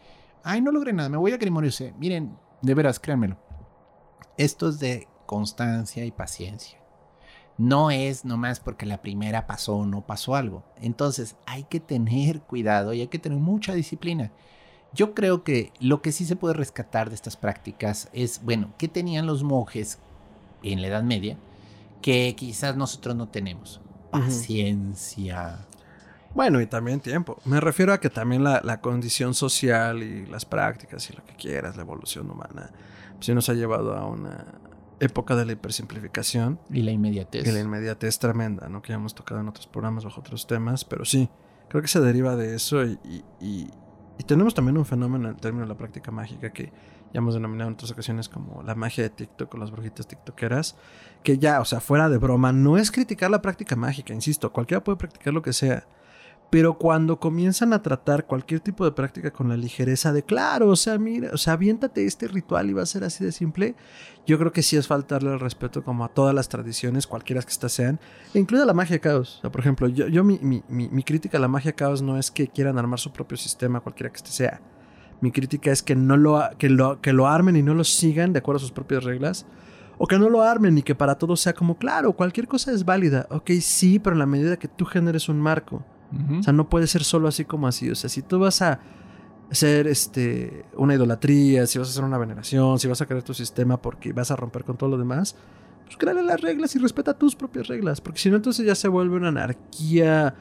Ay, 0.43 0.61
no 0.61 0.71
logré 0.71 0.93
nada, 0.93 1.09
me 1.09 1.17
voy 1.17 1.31
al 1.31 1.37
Grimorio 1.37 1.71
C. 1.71 1.93
Miren, 1.97 2.37
de 2.61 2.73
veras, 2.73 2.99
créanmelo. 2.99 3.37
Esto 4.37 4.69
es 4.69 4.79
de 4.79 5.07
constancia 5.25 6.05
y 6.05 6.11
paciencia. 6.11 6.79
No 7.57 7.91
es 7.91 8.23
nomás 8.23 8.61
porque 8.61 8.85
la 8.85 9.01
primera 9.01 9.45
pasó 9.45 9.75
o 9.75 9.85
no 9.85 10.07
pasó 10.07 10.35
algo. 10.35 10.63
Entonces 10.77 11.35
hay 11.45 11.63
que 11.63 11.81
tener 11.81 12.41
cuidado 12.41 12.93
y 12.93 13.01
hay 13.01 13.07
que 13.07 13.19
tener 13.19 13.37
mucha 13.37 13.73
disciplina. 13.73 14.31
Yo 14.93 15.13
creo 15.13 15.43
que 15.43 15.73
lo 15.79 16.01
que 16.01 16.11
sí 16.11 16.25
se 16.25 16.35
puede 16.35 16.53
rescatar 16.53 17.09
de 17.09 17.15
estas 17.15 17.35
prácticas 17.35 18.09
es, 18.13 18.43
bueno, 18.43 18.73
¿qué 18.77 18.87
tenían 18.87 19.27
los 19.27 19.43
monjes 19.43 19.99
en 20.63 20.81
la 20.81 20.87
Edad 20.87 21.03
Media 21.03 21.37
que 22.01 22.33
quizás 22.35 22.77
nosotros 22.77 23.15
no 23.15 23.27
tenemos? 23.27 23.81
Paciencia. 24.09 25.67
Bueno, 26.39 26.61
y 26.61 26.67
también 26.67 27.01
tiempo. 27.01 27.37
Me 27.43 27.59
refiero 27.59 27.91
a 27.91 27.99
que 27.99 28.09
también 28.09 28.45
la, 28.45 28.79
condición 28.79 29.33
social 29.33 30.01
y 30.01 30.25
las 30.25 30.45
prácticas 30.45 31.09
y 31.09 31.13
lo 31.13 31.25
que 31.25 31.35
quieras, 31.35 31.75
la 31.75 31.81
evolución 31.81 32.31
humana, 32.31 32.71
pues 33.15 33.25
sí 33.25 33.33
nos 33.33 33.49
ha 33.49 33.53
llevado 33.55 33.93
a 33.93 34.05
una, 34.05 34.45
época 35.01 35.35
de 35.35 35.43
la 35.43 35.51
hipersimplificación. 35.51 36.57
Y 36.69 36.83
la 36.83 36.91
inmediatez. 36.91 37.45
Y 37.45 37.51
la 37.51 37.59
inmediatez 37.59 38.19
tremenda, 38.19 38.69
¿no? 38.69 38.81
Que 38.81 38.93
ya 38.93 38.95
hemos 38.95 39.13
tocado 39.15 39.41
en 39.41 39.49
otros 39.49 39.67
programas 39.67 40.05
bajo 40.05 40.21
otros 40.21 40.47
temas, 40.47 40.85
pero 40.85 41.03
sí, 41.03 41.29
creo 41.67 41.81
que 41.81 41.89
se 41.89 41.99
deriva 41.99 42.37
de 42.37 42.55
eso 42.55 42.85
y, 42.85 42.97
y, 43.41 43.67
tenemos 44.25 44.55
también 44.55 44.77
un 44.77 44.85
fenómeno 44.85 45.27
en 45.27 45.35
términos 45.35 45.67
de 45.67 45.73
la 45.73 45.77
práctica 45.77 46.09
mágica 46.09 46.53
que 46.53 46.71
ya 47.11 47.17
hemos 47.17 47.33
denominado 47.33 47.67
en 47.67 47.73
otras 47.73 47.91
ocasiones 47.91 48.29
como 48.29 48.63
la 48.63 48.75
magia 48.75 49.03
de 49.03 49.09
TikTok 49.09 49.55
o 49.55 49.57
las 49.57 49.71
brujitas 49.71 50.07
tiktokeras, 50.07 50.77
que 51.21 51.37
ya, 51.37 51.59
o 51.59 51.65
sea, 51.65 51.81
fuera 51.81 52.07
de 52.07 52.17
broma, 52.17 52.53
no 52.53 52.77
es 52.77 52.91
criticar 52.91 53.29
la 53.29 53.41
práctica 53.41 53.75
mágica, 53.75 54.13
insisto, 54.13 54.53
cualquiera 54.53 54.81
puede 54.81 54.97
practicar 54.97 55.33
lo 55.33 55.41
que 55.41 55.51
sea, 55.51 55.85
pero 56.49 56.79
cuando 56.79 57.19
comienzan 57.19 57.73
a 57.73 57.83
tratar 57.83 58.25
cualquier 58.25 58.59
tipo 58.59 58.83
de 58.83 58.91
práctica 58.91 59.31
con 59.31 59.49
la 59.49 59.57
ligereza 59.57 60.11
de, 60.11 60.23
claro, 60.23 60.69
o 60.69 60.75
sea, 60.75 60.97
mira, 60.97 61.29
o 61.31 61.37
sea, 61.37 61.53
aviéntate 61.53 62.05
este 62.05 62.27
ritual 62.27 62.69
y 62.69 62.73
va 62.73 62.81
a 62.81 62.87
ser 62.87 63.03
así 63.03 63.23
de 63.23 63.31
simple, 63.31 63.75
yo 64.25 64.39
creo 64.39 64.51
que 64.51 64.63
sí 64.63 64.75
es 64.75 64.87
faltarle 64.87 65.31
el 65.31 65.39
respeto 65.39 65.83
como 65.83 66.03
a 66.03 66.09
todas 66.09 66.33
las 66.33 66.49
tradiciones, 66.49 67.05
cualquiera 67.05 67.41
que 67.41 67.49
estas 67.49 67.71
sean, 67.71 67.99
e 68.33 68.39
incluida 68.39 68.65
la 68.65 68.73
magia 68.73 68.99
caos. 68.99 69.37
O 69.37 69.41
sea, 69.41 69.51
por 69.51 69.61
ejemplo, 69.61 69.87
yo, 69.87 70.07
yo 70.07 70.23
mi, 70.23 70.39
mi, 70.41 70.63
mi, 70.67 71.03
crítica 71.03 71.37
a 71.37 71.41
la 71.41 71.47
magia 71.47 71.73
caos 71.73 72.01
no 72.01 72.17
es 72.17 72.31
que 72.31 72.47
quieran 72.47 72.79
armar 72.79 72.99
su 72.99 73.11
propio 73.11 73.37
sistema, 73.37 73.79
cualquiera 73.81 74.09
que 74.09 74.17
este 74.17 74.31
sea. 74.31 74.59
Mi 75.21 75.31
crítica 75.31 75.71
es 75.71 75.83
que 75.83 75.95
no 75.95 76.17
lo, 76.17 76.41
que 76.57 76.69
lo, 76.69 76.99
que 76.99 77.13
lo 77.13 77.27
armen 77.27 77.57
y 77.57 77.63
no 77.63 77.75
lo 77.75 77.83
sigan 77.83 78.33
de 78.33 78.39
acuerdo 78.39 78.57
a 78.57 78.61
sus 78.61 78.71
propias 78.71 79.03
reglas. 79.03 79.45
O 80.01 80.07
que 80.07 80.17
no 80.17 80.29
lo 80.29 80.41
armen 80.41 80.77
y 80.77 80.81
que 80.81 80.95
para 80.95 81.17
todos 81.17 81.41
sea 81.41 81.51
como, 81.51 81.77
claro, 81.77 82.13
cualquier 82.13 82.47
cosa 82.47 82.71
es 82.71 82.85
válida. 82.85 83.27
Ok, 83.29 83.51
sí, 83.59 83.99
pero 83.99 84.13
en 84.13 84.19
la 84.19 84.25
medida 84.25 84.57
que 84.57 84.69
tú 84.69 84.85
generes 84.85 85.27
un 85.27 85.41
marco 85.41 85.83
o 86.11 86.43
sea, 86.43 86.53
no 86.53 86.69
puede 86.69 86.87
ser 86.87 87.03
solo 87.03 87.27
así 87.27 87.45
como 87.45 87.67
así. 87.67 87.89
O 87.89 87.95
sea, 87.95 88.09
si 88.09 88.21
tú 88.21 88.39
vas 88.39 88.61
a 88.61 88.79
hacer 89.51 89.87
este, 89.87 90.65
una 90.75 90.95
idolatría, 90.95 91.65
si 91.67 91.79
vas 91.79 91.87
a 91.87 91.91
hacer 91.91 92.03
una 92.03 92.17
veneración, 92.17 92.79
si 92.79 92.87
vas 92.87 93.01
a 93.01 93.05
crear 93.05 93.23
tu 93.23 93.33
sistema 93.33 93.81
porque 93.81 94.13
vas 94.13 94.31
a 94.31 94.35
romper 94.35 94.63
con 94.63 94.77
todo 94.77 94.89
lo 94.89 94.97
demás, 94.97 95.35
pues 95.85 95.97
créale 95.97 96.23
las 96.23 96.41
reglas 96.41 96.75
y 96.75 96.79
respeta 96.79 97.13
tus 97.13 97.35
propias 97.35 97.67
reglas. 97.67 98.01
Porque 98.01 98.19
si 98.19 98.29
no, 98.29 98.35
entonces 98.37 98.65
ya 98.65 98.75
se 98.75 98.87
vuelve 98.87 99.17
una 99.17 99.29
anarquía 99.29 100.35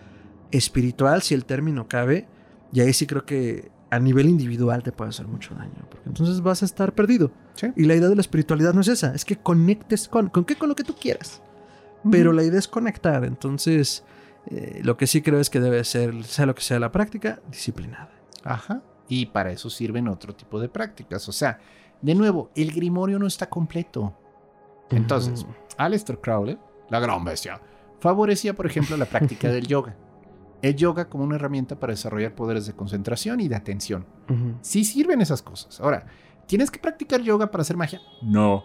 espiritual, 0.51 1.23
si 1.23 1.35
el 1.35 1.45
término 1.45 1.89
cabe. 1.89 2.27
Y 2.73 2.81
ahí 2.81 2.93
sí 2.93 3.07
creo 3.07 3.25
que 3.25 3.71
a 3.91 3.99
nivel 3.99 4.29
individual 4.29 4.83
te 4.83 4.93
puede 4.93 5.11
hacer 5.11 5.27
mucho 5.27 5.55
daño. 5.55 5.87
Porque 5.91 6.09
entonces 6.09 6.43
vas 6.43 6.63
a 6.63 6.67
estar 6.67 6.95
perdido. 6.95 7.31
Y 7.77 7.85
la 7.85 7.95
idea 7.95 8.09
de 8.09 8.15
la 8.15 8.21
espiritualidad 8.21 8.75
no 8.75 8.83
es 8.83 8.89
esa, 8.89 9.15
es 9.15 9.25
que 9.25 9.37
conectes 9.37 10.09
con, 10.09 10.29
¿con 10.29 10.45
qué? 10.45 10.57
Con 10.57 10.69
lo 10.69 10.77
que 10.77 10.85
tú 10.85 10.95
quieras. 10.95 11.43
Pero 12.11 12.33
la 12.33 12.45
idea 12.45 12.59
es 12.59 12.69
conectar. 12.69 13.25
Entonces, 13.25 14.05
eh, 14.51 14.81
lo 14.83 14.97
que 14.97 15.07
sí 15.07 15.21
creo 15.21 15.41
es 15.41 15.51
que 15.51 15.61
debe 15.61 15.85
ser, 15.85 16.25
sea 16.25 16.47
lo 16.47 16.55
que 16.55 16.63
sea 16.63 16.79
la 16.79 16.91
práctica, 16.91 17.41
disciplinada. 17.51 18.11
Ajá. 18.45 18.83
Y 19.09 19.27
para 19.27 19.51
eso 19.51 19.69
sirven 19.69 20.09
otro 20.09 20.35
tipo 20.35 20.59
de 20.59 20.69
prácticas. 20.69 21.29
O 21.29 21.33
sea, 21.33 21.59
de 22.01 22.15
nuevo, 22.15 22.51
el 22.55 22.73
grimorio 22.73 23.19
no 23.19 23.27
está 23.27 23.49
completo. 23.49 24.15
Entonces, 24.91 25.47
Aleister 25.77 26.19
Crowley, 26.19 26.59
la 26.89 26.99
gran 27.01 27.25
bestia, 27.25 27.61
favorecía, 28.01 28.55
por 28.55 28.67
ejemplo, 28.67 28.97
la 28.97 29.05
práctica 29.05 29.49
del 29.49 29.67
yoga. 29.67 29.97
El 30.63 30.77
yoga 30.77 31.09
como 31.09 31.25
una 31.25 31.37
herramienta 31.37 31.79
para 31.79 31.93
desarrollar 31.93 32.35
poderes 32.35 32.67
de 32.67 32.73
concentración 32.73 33.41
y 33.41 33.49
de 33.49 33.55
atención. 33.55 34.07
Sí 34.63 34.85
sirven 34.85 35.21
esas 35.21 35.43
cosas. 35.43 35.81
Ahora, 35.81 36.07
¿tienes 36.47 36.71
que 36.71 36.79
practicar 36.79 37.21
yoga 37.21 37.51
para 37.51 37.63
hacer 37.63 37.77
magia? 37.77 38.01
No. 38.23 38.65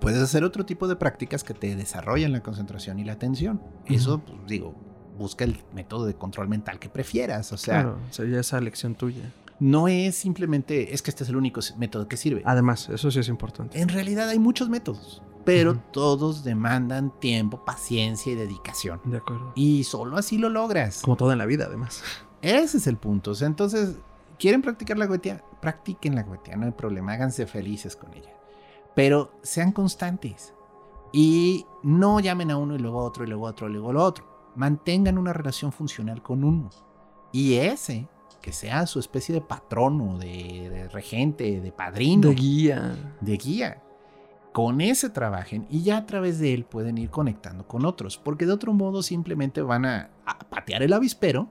Puedes 0.00 0.22
hacer 0.22 0.44
otro 0.44 0.66
tipo 0.66 0.86
de 0.86 0.96
prácticas 0.96 1.44
que 1.44 1.54
te 1.54 1.74
desarrollen 1.74 2.32
la 2.32 2.42
concentración 2.42 2.98
y 2.98 3.04
la 3.04 3.12
atención. 3.12 3.60
Eso, 3.86 4.20
pues, 4.20 4.38
digo, 4.46 4.74
busca 5.18 5.44
el 5.44 5.58
método 5.74 6.06
de 6.06 6.14
control 6.14 6.48
mental 6.48 6.78
que 6.78 6.88
prefieras. 6.88 7.52
O 7.52 7.56
sea, 7.56 7.82
claro, 7.82 7.98
sería 8.10 8.40
esa 8.40 8.60
lección 8.60 8.94
tuya. 8.94 9.32
No 9.60 9.88
es 9.88 10.14
simplemente, 10.14 10.94
es 10.94 11.02
que 11.02 11.10
este 11.10 11.24
es 11.24 11.30
el 11.30 11.36
único 11.36 11.60
método 11.76 12.06
que 12.06 12.16
sirve. 12.16 12.42
Además, 12.44 12.88
eso 12.90 13.10
sí 13.10 13.18
es 13.18 13.28
importante. 13.28 13.80
En 13.80 13.88
realidad 13.88 14.28
hay 14.28 14.38
muchos 14.38 14.68
métodos, 14.68 15.22
pero 15.44 15.82
todos 15.92 16.44
demandan 16.44 17.12
tiempo, 17.18 17.64
paciencia 17.64 18.32
y 18.32 18.36
dedicación. 18.36 19.00
De 19.04 19.16
acuerdo. 19.16 19.52
Y 19.56 19.84
solo 19.84 20.16
así 20.16 20.38
lo 20.38 20.48
logras. 20.48 21.02
Como 21.02 21.16
todo 21.16 21.32
en 21.32 21.38
la 21.38 21.46
vida, 21.46 21.64
además. 21.66 22.02
Ese 22.42 22.76
es 22.76 22.86
el 22.86 22.98
punto. 22.98 23.32
O 23.32 23.34
sea, 23.34 23.48
entonces, 23.48 23.96
¿quieren 24.38 24.62
practicar 24.62 24.96
la 24.96 25.06
goetía? 25.06 25.42
Practiquen 25.60 26.14
la 26.14 26.22
goetía, 26.22 26.54
no 26.56 26.66
hay 26.66 26.72
problema. 26.72 27.14
Háganse 27.14 27.46
felices 27.46 27.96
con 27.96 28.14
ella. 28.14 28.37
Pero 28.98 29.30
sean 29.44 29.70
constantes 29.70 30.52
y 31.12 31.64
no 31.84 32.18
llamen 32.18 32.50
a 32.50 32.56
uno 32.56 32.74
y 32.74 32.80
luego 32.80 32.98
a 32.98 33.04
otro 33.04 33.22
y 33.22 33.28
luego 33.28 33.46
a 33.46 33.50
otro 33.50 33.68
y 33.68 33.72
luego 33.72 33.92
a 33.92 34.02
otro. 34.02 34.50
Mantengan 34.56 35.18
una 35.18 35.32
relación 35.32 35.70
funcional 35.70 36.20
con 36.20 36.42
uno. 36.42 36.68
Y 37.30 37.54
ese, 37.54 38.08
que 38.42 38.52
sea 38.52 38.88
su 38.88 38.98
especie 38.98 39.32
de 39.32 39.40
patrono, 39.40 40.18
de, 40.18 40.68
de 40.68 40.88
regente, 40.88 41.60
de 41.60 41.70
padrino. 41.70 42.30
De 42.30 42.34
guía. 42.34 43.16
De 43.20 43.36
guía. 43.36 43.84
Con 44.52 44.80
ese 44.80 45.10
trabajen 45.10 45.68
y 45.70 45.84
ya 45.84 45.98
a 45.98 46.06
través 46.06 46.40
de 46.40 46.52
él 46.52 46.64
pueden 46.64 46.98
ir 46.98 47.10
conectando 47.10 47.68
con 47.68 47.86
otros. 47.86 48.18
Porque 48.18 48.46
de 48.46 48.52
otro 48.52 48.72
modo 48.72 49.04
simplemente 49.04 49.62
van 49.62 49.86
a, 49.86 50.10
a 50.26 50.40
patear 50.40 50.82
el 50.82 50.92
avispero, 50.92 51.46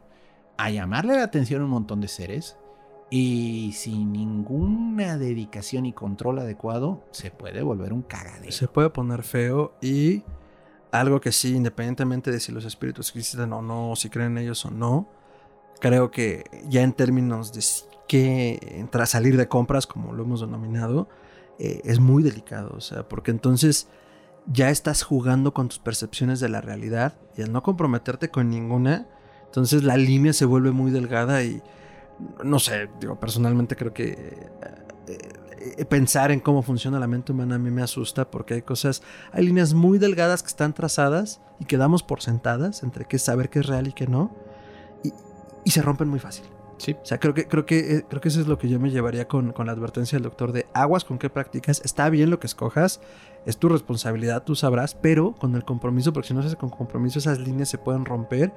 a 0.57 0.69
llamarle 0.69 1.15
la 1.15 1.23
atención 1.23 1.61
a 1.61 1.63
un 1.63 1.71
montón 1.71 2.01
de 2.01 2.09
seres 2.09 2.57
y 3.09 3.71
sin 3.73 4.11
ninguna 4.11 5.17
dedicación 5.17 5.85
y 5.85 5.93
control 5.93 6.39
adecuado, 6.39 7.03
se 7.11 7.31
puede 7.31 7.61
volver 7.61 7.93
un 7.93 8.01
cagadero. 8.01 8.51
Se 8.51 8.67
puede 8.67 8.89
poner 8.89 9.23
feo 9.23 9.73
y 9.81 10.23
algo 10.91 11.21
que 11.21 11.31
sí, 11.31 11.55
independientemente 11.55 12.31
de 12.31 12.39
si 12.39 12.51
los 12.51 12.65
espíritus 12.65 13.09
existen 13.09 13.53
o 13.53 13.61
no, 13.61 13.95
si 13.95 14.09
creen 14.09 14.37
en 14.37 14.43
ellos 14.43 14.65
o 14.65 14.71
no, 14.71 15.07
creo 15.79 16.11
que 16.11 16.45
ya 16.67 16.81
en 16.81 16.93
términos 16.93 17.53
de 17.53 17.61
que 18.07 18.59
entrar 18.79 19.05
salir 19.07 19.37
de 19.37 19.47
compras, 19.47 19.85
como 19.85 20.13
lo 20.13 20.23
hemos 20.23 20.41
denominado, 20.41 21.07
eh, 21.59 21.81
es 21.83 21.99
muy 21.99 22.23
delicado. 22.23 22.73
O 22.75 22.81
sea, 22.81 23.07
porque 23.07 23.31
entonces 23.31 23.87
ya 24.47 24.69
estás 24.69 25.03
jugando 25.03 25.53
con 25.53 25.67
tus 25.67 25.79
percepciones 25.79 26.39
de 26.39 26.49
la 26.49 26.61
realidad 26.61 27.17
y 27.35 27.41
al 27.41 27.51
no 27.51 27.63
comprometerte 27.63 28.29
con 28.29 28.49
ninguna, 28.49 29.07
entonces 29.45 29.83
la 29.83 29.97
línea 29.97 30.33
se 30.33 30.45
vuelve 30.45 30.71
muy 30.71 30.91
delgada 30.91 31.43
y 31.43 31.61
no 32.43 32.59
sé, 32.59 32.89
digo, 32.99 33.19
personalmente 33.19 33.75
creo 33.75 33.93
que 33.93 34.11
eh, 35.07 35.17
eh, 35.77 35.85
pensar 35.85 36.31
en 36.31 36.39
cómo 36.39 36.61
funciona 36.61 36.99
la 36.99 37.07
mente 37.07 37.31
humana 37.31 37.55
a 37.55 37.59
mí 37.59 37.71
me 37.71 37.81
asusta 37.81 38.29
porque 38.29 38.55
hay 38.55 38.61
cosas, 38.61 39.03
hay 39.31 39.45
líneas 39.45 39.73
muy 39.73 39.97
delgadas 39.97 40.43
que 40.43 40.49
están 40.49 40.73
trazadas 40.73 41.41
y 41.59 41.65
que 41.65 41.77
damos 41.77 42.03
por 42.03 42.21
sentadas 42.21 42.83
entre 42.83 43.05
qué 43.05 43.19
saber 43.19 43.49
qué 43.49 43.59
es 43.59 43.67
real 43.67 43.87
y 43.87 43.93
qué 43.93 44.07
no, 44.07 44.31
y, 45.03 45.71
se 45.71 45.81
rompen 45.81 46.07
muy 46.07 46.19
fácil. 46.19 46.45
Sí. 46.77 46.93
O 46.93 47.05
sea, 47.05 47.19
creo 47.19 47.33
que, 47.33 47.47
creo 47.47 47.65
que, 47.65 47.97
eh, 47.97 48.05
creo 48.07 48.21
que 48.21 48.29
eso 48.29 48.39
es 48.39 48.47
lo 48.47 48.57
que 48.57 48.69
yo 48.69 48.79
me 48.79 48.89
llevaría 48.89 49.27
con, 49.27 49.51
con 49.51 49.65
la 49.65 49.73
advertencia 49.73 50.15
del 50.15 50.23
doctor 50.23 50.53
de 50.53 50.65
aguas 50.73 51.03
con 51.03 51.17
qué 51.17 51.29
practicas. 51.29 51.81
Está 51.83 52.09
bien 52.09 52.29
lo 52.29 52.39
que 52.39 52.47
escojas, 52.47 53.01
es 53.45 53.57
tu 53.57 53.67
responsabilidad, 53.67 54.43
tú 54.43 54.55
sabrás, 54.55 54.95
pero 54.95 55.33
con 55.33 55.55
el 55.55 55.65
compromiso, 55.65 56.13
porque 56.13 56.29
si 56.29 56.33
no 56.33 56.41
se 56.41 56.47
hace 56.47 56.55
con 56.55 56.69
compromiso, 56.69 57.19
esas 57.19 57.39
líneas 57.39 57.67
se 57.67 57.77
pueden 57.77 58.05
romper 58.05 58.53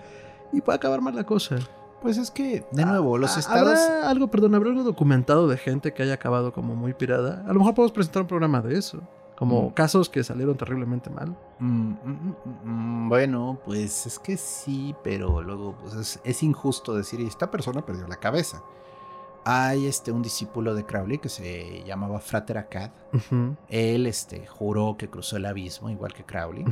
y 0.53 0.61
puede 0.61 0.77
acabar 0.77 1.01
mal 1.01 1.17
la 1.17 1.25
cosa. 1.25 1.59
Pues 2.03 2.17
es 2.17 2.31
que, 2.31 2.65
de 2.73 2.85
nuevo, 2.87 3.19
los 3.19 3.37
Ah, 3.37 3.41
estados... 3.41 3.79
¿Habrá 3.79 4.09
algo, 4.11 4.29
perdón, 4.29 4.55
habrá 4.55 4.71
algo 4.71 4.83
documentado 4.85 5.47
de 5.49 5.57
gente 5.59 5.93
que 5.93 6.03
haya 6.03 6.15
acabado 6.15 6.53
como 6.53 6.75
muy 6.75 6.95
pirada? 6.95 7.45
A 7.47 7.53
lo 7.53 7.59
mejor 7.61 7.75
podemos 7.75 7.93
presentar 7.93 8.23
un 8.23 8.29
programa 8.29 8.61
de 8.63 8.79
eso. 8.79 9.01
Como 9.37 9.71
Mm. 9.71 9.73
casos 9.73 10.09
que 10.11 10.23
salieron 10.23 10.57
terriblemente 10.57 11.09
mal. 11.09 11.35
Mm, 11.59 11.67
mm, 11.93 11.95
mm, 12.05 12.71
mm, 13.05 13.09
bueno, 13.09 13.59
pues 13.65 14.07
es 14.07 14.19
que 14.19 14.37
sí, 14.37 14.95
pero 15.03 15.41
luego 15.43 15.75
pues 15.81 15.95
es, 15.95 16.21
es 16.25 16.43
injusto 16.43 16.95
decir, 16.95 17.21
esta 17.23 17.51
persona 17.51 17.81
perdió 17.85 18.07
la 18.07 18.17
cabeza. 18.17 18.63
Hay 19.45 19.87
este, 19.87 20.13
un 20.13 20.23
discípulo 20.23 20.75
de 20.75 20.85
Crowley 20.85 21.19
que 21.19 21.29
se 21.31 21.83
llamaba 21.87 22.21
Frater 22.21 22.59
Akkad. 22.59 22.91
Él 23.69 24.07
este, 24.07 24.47
juró 24.47 24.97
que 24.99 25.09
cruzó 25.09 25.37
el 25.39 25.47
abismo, 25.47 25.89
igual 25.91 26.13
que 26.13 26.25
Crowley. 26.25 26.65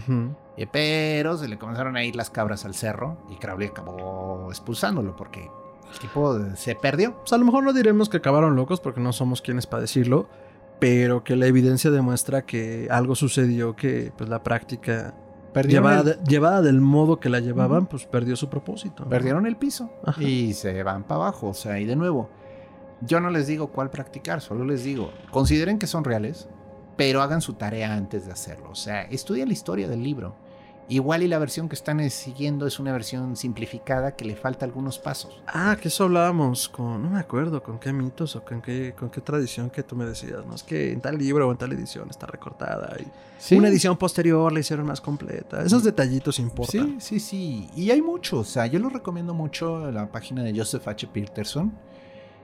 Eh, 0.57 0.67
pero 0.71 1.37
se 1.39 1.49
le 1.49 1.59
comenzaron 1.59 1.97
a 1.97 2.05
ir 2.05 2.15
las 2.17 2.31
cabras 2.31 2.65
al 2.65 2.75
cerro 2.75 3.17
y 3.31 3.37
Crowley 3.37 3.69
acabó 3.69 4.49
expulsándolo 4.51 5.17
porque 5.17 5.51
el 5.93 5.99
tipo 5.99 6.39
se 6.57 6.75
perdió. 6.75 7.17
Pues 7.21 7.33
a 7.33 7.39
lo 7.39 7.45
mejor 7.47 7.65
no 7.65 7.73
diremos 7.73 8.09
que 8.09 8.19
acabaron 8.19 8.55
locos 8.57 8.81
porque 8.81 9.01
no 9.01 9.13
somos 9.13 9.41
quienes 9.41 9.67
para 9.67 9.81
decirlo, 9.83 10.29
pero 10.79 11.25
que 11.25 11.37
la 11.37 11.47
evidencia 11.47 11.91
demuestra 11.91 12.45
que 12.45 12.89
algo 12.91 13.15
sucedió 13.15 13.75
que 13.77 14.13
pues 14.17 14.29
la 14.29 14.43
práctica 14.43 15.15
llevada, 15.67 16.01
el, 16.01 16.05
de- 16.05 16.19
llevada 16.31 16.61
del 16.63 16.81
modo 16.83 17.19
que 17.19 17.31
la 17.31 17.41
llevaban, 17.41 17.87
pues 17.87 18.05
perdió 18.07 18.37
su 18.37 18.49
propósito. 18.51 19.09
perdieron 19.09 19.47
el 19.47 19.57
piso 19.57 19.91
Ajá. 20.05 20.23
y 20.23 20.53
se 20.53 20.83
van 20.83 21.03
para 21.05 21.23
abajo. 21.23 21.49
O 21.49 21.55
sea, 21.55 21.81
y 21.81 21.85
de 21.87 21.97
nuevo, 21.97 22.29
yo 23.01 23.21
no 23.21 23.31
les 23.31 23.47
digo 23.47 23.69
cuál 23.69 23.91
practicar, 23.91 24.41
solo 24.41 24.65
les 24.65 24.85
digo, 24.85 25.13
consideren 25.31 25.79
que 25.79 25.87
son 25.87 26.05
reales, 26.05 26.49
pero 26.97 27.23
hagan 27.23 27.41
su 27.41 27.55
tarea 27.55 27.95
antes 27.95 28.27
de 28.27 28.33
hacerlo. 28.33 28.71
O 28.71 28.75
sea, 28.75 29.03
estudien 29.03 29.49
la 29.49 29.55
historia 29.55 29.89
del 29.89 30.03
libro. 30.03 30.37
Igual 30.91 31.23
y 31.23 31.29
la 31.29 31.39
versión 31.39 31.69
que 31.69 31.75
están 31.75 32.09
siguiendo 32.09 32.67
es 32.67 32.81
una 32.81 32.93
versión 32.93 33.37
simplificada 33.37 34.17
que 34.17 34.25
le 34.25 34.37
falta 34.37 34.65
algunos 34.65 34.99
pasos. 34.99 35.43
Ah, 35.47 35.77
que 35.81 35.89
eso 35.89 36.05
hablábamos 36.05 36.71
con, 36.71 37.03
no 37.03 37.11
me 37.11 37.21
acuerdo 37.21 37.63
con 37.63 37.79
qué 37.79 37.93
mitos 37.93 38.35
o 38.37 38.45
con 38.45 38.63
qué, 38.63 38.95
con 38.99 39.11
qué 39.11 39.21
tradición 39.21 39.69
que 39.69 39.83
tú 39.83 39.95
me 39.97 40.07
decías, 40.07 40.47
¿no? 40.47 40.55
Es 40.55 40.63
que 40.63 40.91
en 40.93 41.03
tal 41.03 41.19
libro 41.19 41.47
o 41.47 41.53
en 41.53 41.59
tal 41.59 41.73
edición 41.73 42.09
está 42.09 42.27
recortada 42.27 42.97
y 42.99 43.55
una 43.55 43.69
edición 43.69 43.97
posterior 43.97 44.51
la 44.51 44.61
hicieron 44.61 44.87
más 44.87 45.01
completa. 45.01 45.63
Esos 45.63 45.85
detallitos 45.85 46.39
importan. 46.39 47.01
Sí, 47.01 47.21
sí, 47.21 47.21
sí. 47.21 47.71
Y 47.77 47.91
hay 47.91 48.01
muchos. 48.03 48.41
O 48.41 48.51
sea, 48.51 48.67
yo 48.67 48.79
lo 48.79 48.89
recomiendo 48.89 49.35
mucho 49.35 49.91
la 49.93 50.11
página 50.11 50.43
de 50.43 50.57
Joseph 50.57 50.89
H. 50.89 51.07
Peterson. 51.09 51.73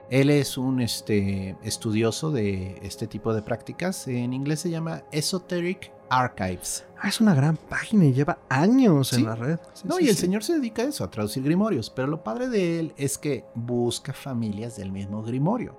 Él 0.09 0.29
es 0.29 0.57
un 0.57 0.81
este, 0.81 1.55
estudioso 1.63 2.31
de 2.31 2.79
este 2.83 3.07
tipo 3.07 3.33
de 3.33 3.41
prácticas. 3.41 4.07
En 4.07 4.33
inglés 4.33 4.59
se 4.59 4.69
llama 4.69 5.03
Esoteric 5.11 5.91
Archives. 6.09 6.85
Ah, 6.99 7.09
es 7.09 7.19
una 7.19 7.33
gran 7.33 7.57
página 7.57 8.05
y 8.05 8.13
lleva 8.13 8.37
años 8.49 9.09
Sí. 9.09 9.15
en 9.17 9.25
la 9.25 9.35
red. 9.35 9.59
Sí, 9.73 9.87
No, 9.87 9.97
sí, 9.97 10.05
y 10.05 10.09
el 10.09 10.15
señor 10.15 10.43
se 10.43 10.53
dedica 10.53 10.83
a 10.83 10.85
eso, 10.85 11.03
a 11.03 11.09
traducir 11.09 11.43
grimorios. 11.43 11.89
Pero 11.89 12.07
lo 12.07 12.23
padre 12.23 12.47
de 12.49 12.79
él 12.79 12.93
es 12.97 13.17
que 13.17 13.45
busca 13.55 14.13
familias 14.13 14.77
del 14.77 14.91
mismo 14.91 15.23
grimorio. 15.23 15.75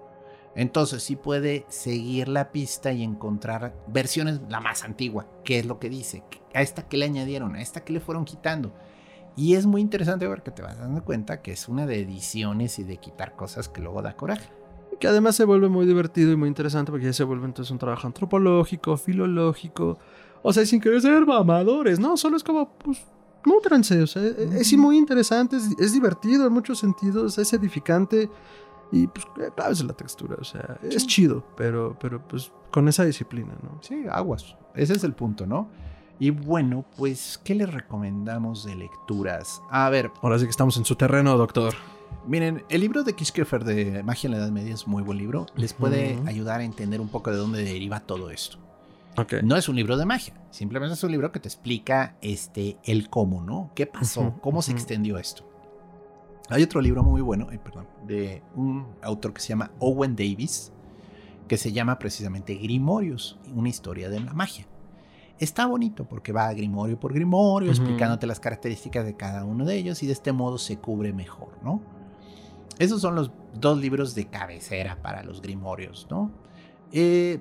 Entonces 0.56 1.02
sí 1.02 1.16
puede 1.16 1.66
seguir 1.68 2.28
la 2.28 2.50
pista 2.50 2.90
y 2.90 3.02
encontrar 3.04 3.74
versiones, 3.88 4.40
la 4.48 4.58
más 4.58 4.84
antigua, 4.84 5.26
qué 5.44 5.58
es 5.58 5.66
lo 5.66 5.78
que 5.78 5.90
dice, 5.90 6.22
a 6.54 6.62
esta 6.62 6.88
que 6.88 6.96
le 6.96 7.04
añadieron, 7.04 7.54
a 7.56 7.60
esta 7.62 7.84
que 7.84 7.92
le 7.92 8.00
fueron 8.00 8.24
quitando. 8.24 8.72
Y 9.36 9.54
es 9.54 9.66
muy 9.66 9.80
interesante 9.82 10.26
ver 10.26 10.42
que 10.42 10.50
te 10.50 10.62
vas 10.62 10.78
dando 10.78 11.04
cuenta 11.04 11.42
que 11.42 11.52
es 11.52 11.68
una 11.68 11.84
de 11.86 12.00
ediciones 12.00 12.78
y 12.78 12.84
de 12.84 12.96
quitar 12.96 13.36
cosas 13.36 13.68
que 13.68 13.82
luego 13.82 14.00
da 14.02 14.16
coraje. 14.16 14.48
Que 14.98 15.08
además 15.08 15.36
se 15.36 15.44
vuelve 15.44 15.68
muy 15.68 15.84
divertido 15.84 16.32
y 16.32 16.36
muy 16.36 16.48
interesante 16.48 16.90
porque 16.90 17.04
ya 17.06 17.12
se 17.12 17.22
vuelve 17.24 17.44
entonces 17.44 17.70
un 17.70 17.78
trabajo 17.78 18.06
antropológico, 18.06 18.96
filológico. 18.96 19.98
O 20.42 20.52
sea, 20.52 20.64
sin 20.64 20.80
querer 20.80 21.02
ser 21.02 21.26
mamadores, 21.26 22.00
¿no? 22.00 22.16
Solo 22.16 22.36
es 22.38 22.42
como, 22.44 22.70
pues, 22.78 23.04
nútranse. 23.44 24.00
O 24.02 24.06
sea, 24.06 24.22
e- 24.22 24.58
es, 24.58 24.72
muy 24.78 24.96
interesante, 24.96 25.56
es, 25.56 25.68
es 25.78 25.92
divertido 25.92 26.46
en 26.46 26.52
muchos 26.54 26.78
sentidos, 26.78 27.36
es 27.36 27.52
edificante. 27.52 28.30
Y 28.90 29.06
pues, 29.08 29.26
claro, 29.54 29.72
es 29.72 29.84
la 29.84 29.92
textura. 29.92 30.36
O 30.40 30.44
sea, 30.44 30.78
es 30.82 31.02
Sí. 31.02 31.08
chido, 31.08 31.44
pero, 31.56 31.94
pero 32.00 32.26
pues 32.26 32.50
con 32.70 32.88
esa 32.88 33.04
disciplina, 33.04 33.52
¿no? 33.62 33.82
Sí, 33.82 34.04
aguas. 34.10 34.56
Ese 34.74 34.94
es 34.94 35.04
el 35.04 35.12
punto, 35.12 35.46
¿no? 35.46 35.68
Y 36.18 36.30
bueno, 36.30 36.84
pues, 36.96 37.38
¿qué 37.44 37.54
les 37.54 37.72
recomendamos 37.72 38.64
de 38.64 38.74
lecturas? 38.74 39.60
A 39.70 39.90
ver, 39.90 40.10
Ahora 40.22 40.38
sí 40.38 40.44
que 40.44 40.50
estamos 40.50 40.76
en 40.78 40.84
su 40.84 40.96
terreno, 40.96 41.36
doctor. 41.36 41.74
Miren, 42.26 42.64
el 42.70 42.80
libro 42.80 43.04
de 43.04 43.14
Kishkefer 43.14 43.64
de 43.64 44.02
Magia 44.02 44.28
en 44.28 44.32
la 44.32 44.38
Edad 44.38 44.50
Media 44.50 44.74
es 44.74 44.86
muy 44.86 45.02
buen 45.02 45.18
libro. 45.18 45.46
Les 45.56 45.74
puede 45.74 46.18
ayudar 46.26 46.60
a 46.60 46.64
entender 46.64 47.00
un 47.00 47.08
poco 47.08 47.30
de 47.30 47.36
dónde 47.36 47.62
deriva 47.62 48.00
todo 48.00 48.30
esto. 48.30 48.58
Ok. 49.18 49.34
No 49.42 49.56
es 49.56 49.68
un 49.68 49.76
libro 49.76 49.96
de 49.96 50.04
magia, 50.04 50.34
simplemente 50.50 50.94
es 50.94 51.02
un 51.02 51.10
libro 51.10 51.32
que 51.32 51.40
te 51.40 51.48
explica 51.48 52.16
este, 52.20 52.78
el 52.84 53.08
cómo, 53.08 53.42
¿no? 53.42 53.70
¿Qué 53.74 53.86
pasó? 53.86 54.34
¿Cómo 54.42 54.60
se 54.60 54.72
extendió 54.72 55.18
esto? 55.18 55.48
Hay 56.50 56.62
otro 56.62 56.80
libro 56.80 57.02
muy 57.02 57.22
bueno, 57.22 57.48
perdón, 57.64 57.86
de 58.06 58.42
un 58.54 58.86
autor 59.02 59.32
que 59.32 59.40
se 59.40 59.48
llama 59.48 59.70
Owen 59.80 60.14
Davis, 60.14 60.70
que 61.48 61.56
se 61.56 61.72
llama 61.72 61.98
precisamente 61.98 62.54
Grimorius, 62.54 63.38
una 63.54 63.68
historia 63.68 64.10
de 64.10 64.20
la 64.20 64.34
magia. 64.34 64.66
Está 65.38 65.66
bonito 65.66 66.06
porque 66.08 66.32
va 66.32 66.52
grimorio 66.54 66.98
por 66.98 67.12
grimorio, 67.12 67.70
explicándote 67.70 68.26
las 68.26 68.40
características 68.40 69.04
de 69.04 69.16
cada 69.16 69.44
uno 69.44 69.64
de 69.64 69.76
ellos 69.76 70.02
y 70.02 70.06
de 70.06 70.12
este 70.12 70.32
modo 70.32 70.56
se 70.56 70.78
cubre 70.78 71.12
mejor, 71.12 71.58
¿no? 71.62 71.82
Esos 72.78 73.00
son 73.00 73.14
los 73.14 73.30
dos 73.54 73.78
libros 73.78 74.14
de 74.14 74.26
cabecera 74.26 75.02
para 75.02 75.22
los 75.22 75.42
grimorios, 75.42 76.06
¿no? 76.10 76.30
Eh, 76.92 77.40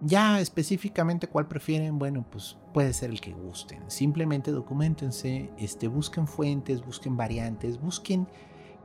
ya 0.00 0.40
específicamente 0.40 1.26
cuál 1.26 1.46
prefieren, 1.48 1.98
bueno, 1.98 2.24
pues 2.30 2.56
puede 2.74 2.92
ser 2.92 3.10
el 3.10 3.20
que 3.20 3.32
gusten. 3.32 3.82
Simplemente 3.90 4.50
documentense, 4.50 5.50
este, 5.58 5.88
busquen 5.88 6.26
fuentes, 6.26 6.84
busquen 6.84 7.16
variantes, 7.16 7.80
busquen 7.80 8.28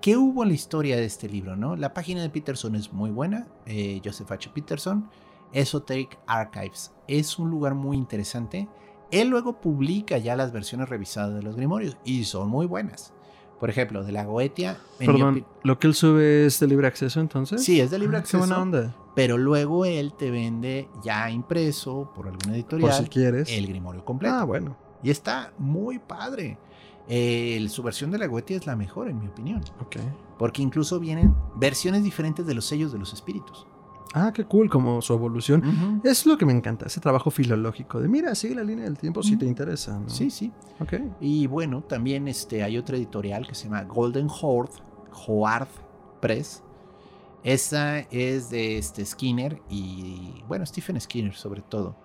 qué 0.01 0.17
hubo 0.17 0.43
en 0.43 0.49
la 0.49 0.55
historia 0.55 0.95
de 0.97 1.05
este 1.05 1.29
libro, 1.29 1.55
¿no? 1.55 1.75
La 1.75 1.93
página 1.93 2.21
de 2.21 2.29
Peterson 2.29 2.75
es 2.75 2.91
muy 2.91 3.11
buena, 3.11 3.47
eh, 3.65 4.01
Joseph 4.03 4.31
H. 4.31 4.49
Peterson, 4.53 5.09
Esoteric 5.53 6.17
Archives. 6.27 6.93
Es 7.07 7.37
un 7.39 7.49
lugar 7.49 7.75
muy 7.75 7.97
interesante. 7.97 8.67
Él 9.11 9.27
luego 9.29 9.59
publica 9.59 10.17
ya 10.17 10.35
las 10.35 10.51
versiones 10.51 10.87
revisadas 10.89 11.33
de 11.35 11.41
los 11.43 11.55
grimorios 11.55 11.97
y 12.05 12.23
son 12.23 12.49
muy 12.49 12.65
buenas. 12.65 13.13
Por 13.59 13.69
ejemplo, 13.69 14.03
de 14.03 14.11
la 14.11 14.25
Goetia. 14.25 14.79
Perdón, 14.97 15.45
¿lo 15.63 15.77
que 15.77 15.85
él 15.87 15.93
sube 15.93 16.45
es 16.47 16.59
de 16.59 16.67
libre 16.67 16.87
acceso 16.87 17.19
entonces? 17.19 17.63
Sí, 17.63 17.79
es 17.79 17.91
de 17.91 17.99
libre 17.99 18.17
Ah, 18.17 18.19
acceso. 18.21 18.37
Qué 18.39 18.47
buena 18.47 18.61
onda. 18.61 18.95
Pero 19.13 19.37
luego 19.37 19.85
él 19.85 20.13
te 20.17 20.31
vende 20.31 20.89
ya 21.03 21.29
impreso 21.29 22.11
por 22.15 22.25
alguna 22.27 22.45
Por 22.47 22.55
editorial 22.55 22.93
si 23.03 23.09
quieres. 23.09 23.49
el 23.51 23.67
grimorio 23.67 24.03
completo. 24.03 24.33
Ah, 24.33 24.43
bueno. 24.45 24.77
Y 25.03 25.11
está 25.11 25.53
muy 25.59 25.99
padre. 25.99 26.57
Eh, 27.07 27.63
su 27.69 27.83
versión 27.83 28.09
de 28.09 28.17
la 28.19 28.27
Goetia 28.27 28.55
es 28.55 28.65
la 28.65 28.75
mejor, 28.75 29.09
en 29.09 29.19
mi 29.19 29.27
opinión. 29.27 29.61
Ok. 29.81 29.97
Porque 30.39 30.61
incluso 30.61 30.99
vienen 30.99 31.35
versiones 31.57 32.03
diferentes 32.03 32.45
de 32.47 32.55
los 32.55 32.65
sellos 32.65 32.91
de 32.93 32.99
los 32.99 33.13
espíritus. 33.13 33.67
Ah, 34.13 34.31
qué 34.33 34.43
cool, 34.43 34.69
como 34.69 35.01
su 35.01 35.13
evolución. 35.13 36.01
Es 36.03 36.25
lo 36.25 36.37
que 36.37 36.45
me 36.45 36.51
encanta, 36.51 36.87
ese 36.87 36.99
trabajo 36.99 37.31
filológico 37.31 37.99
de 38.01 38.07
mira, 38.07 38.35
sigue 38.35 38.55
la 38.55 38.63
línea 38.63 38.85
del 38.85 38.97
tiempo 38.97 39.23
si 39.23 39.37
te 39.37 39.45
interesa. 39.45 39.97
¿no? 39.99 40.09
Sí, 40.09 40.29
sí. 40.29 40.51
Ok. 40.79 40.93
Y 41.21 41.47
bueno, 41.47 41.81
también 41.81 42.27
este, 42.27 42.63
hay 42.63 42.77
otra 42.77 42.97
editorial 42.97 43.47
que 43.47 43.55
se 43.55 43.65
llama 43.65 43.83
Golden 43.83 44.27
Horde, 44.29 44.73
Hoard 45.27 45.67
Press. 46.19 46.63
Esa 47.43 47.99
es 47.99 48.49
de 48.49 48.77
este 48.77 49.03
Skinner 49.05 49.61
y, 49.69 50.43
bueno, 50.47 50.65
Stephen 50.65 50.99
Skinner 50.99 51.33
sobre 51.33 51.61
todo. 51.61 51.95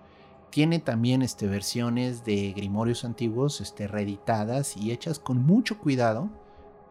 Tiene 0.50 0.78
también 0.78 1.22
este, 1.22 1.46
versiones 1.46 2.24
de 2.24 2.52
grimorios 2.56 3.04
antiguos 3.04 3.60
este, 3.60 3.86
reeditadas 3.86 4.76
y 4.76 4.92
hechas 4.92 5.18
con 5.18 5.44
mucho 5.44 5.78
cuidado. 5.78 6.30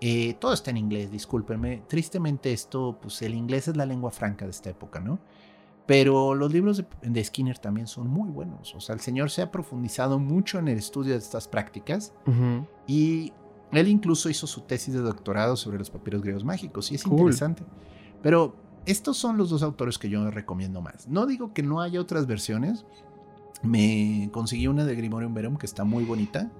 Eh, 0.01 0.35
todo 0.39 0.53
está 0.53 0.71
en 0.71 0.77
inglés, 0.77 1.09
discúlpenme. 1.11 1.83
Tristemente 1.87 2.51
esto, 2.51 2.97
pues 3.01 3.21
el 3.21 3.33
inglés 3.33 3.67
es 3.67 3.77
la 3.77 3.85
lengua 3.85 4.11
franca 4.11 4.45
de 4.45 4.51
esta 4.51 4.69
época, 4.69 4.99
¿no? 4.99 5.19
Pero 5.85 6.33
los 6.35 6.51
libros 6.51 6.77
de, 6.77 6.85
de 7.03 7.23
Skinner 7.23 7.59
también 7.59 7.87
son 7.87 8.07
muy 8.07 8.29
buenos. 8.29 8.73
O 8.75 8.79
sea, 8.81 8.93
el 8.95 9.01
señor 9.01 9.29
se 9.29 9.41
ha 9.43 9.51
profundizado 9.51 10.19
mucho 10.19 10.57
en 10.59 10.67
el 10.67 10.77
estudio 10.77 11.13
de 11.13 11.19
estas 11.19 11.47
prácticas 11.47 12.13
Ujú. 12.27 12.65
y 12.87 13.31
él 13.71 13.87
incluso 13.87 14.29
hizo 14.29 14.47
su 14.47 14.61
tesis 14.61 14.93
de 14.93 15.01
doctorado 15.01 15.55
sobre 15.55 15.77
los 15.77 15.89
papiros 15.91 16.21
griegos 16.21 16.43
mágicos 16.43 16.91
y 16.91 16.95
es 16.95 17.03
Cool. 17.03 17.19
interesante. 17.19 17.63
Pero 18.23 18.55
estos 18.87 19.17
son 19.17 19.37
los 19.37 19.49
dos 19.51 19.61
autores 19.63 19.97
que 19.99 20.09
yo 20.09 20.29
recomiendo 20.31 20.81
más. 20.81 21.07
No 21.07 21.25
digo 21.27 21.53
que 21.53 21.61
no 21.63 21.81
haya 21.81 22.01
otras 22.01 22.25
versiones. 22.27 22.85
Me 23.63 24.29
conseguí 24.31 24.67
una 24.67 24.85
de 24.85 24.95
Grimorium 24.95 25.33
Verum 25.33 25.55
que 25.57 25.65
está 25.65 25.83
muy 25.83 26.03
bonita. 26.03 26.51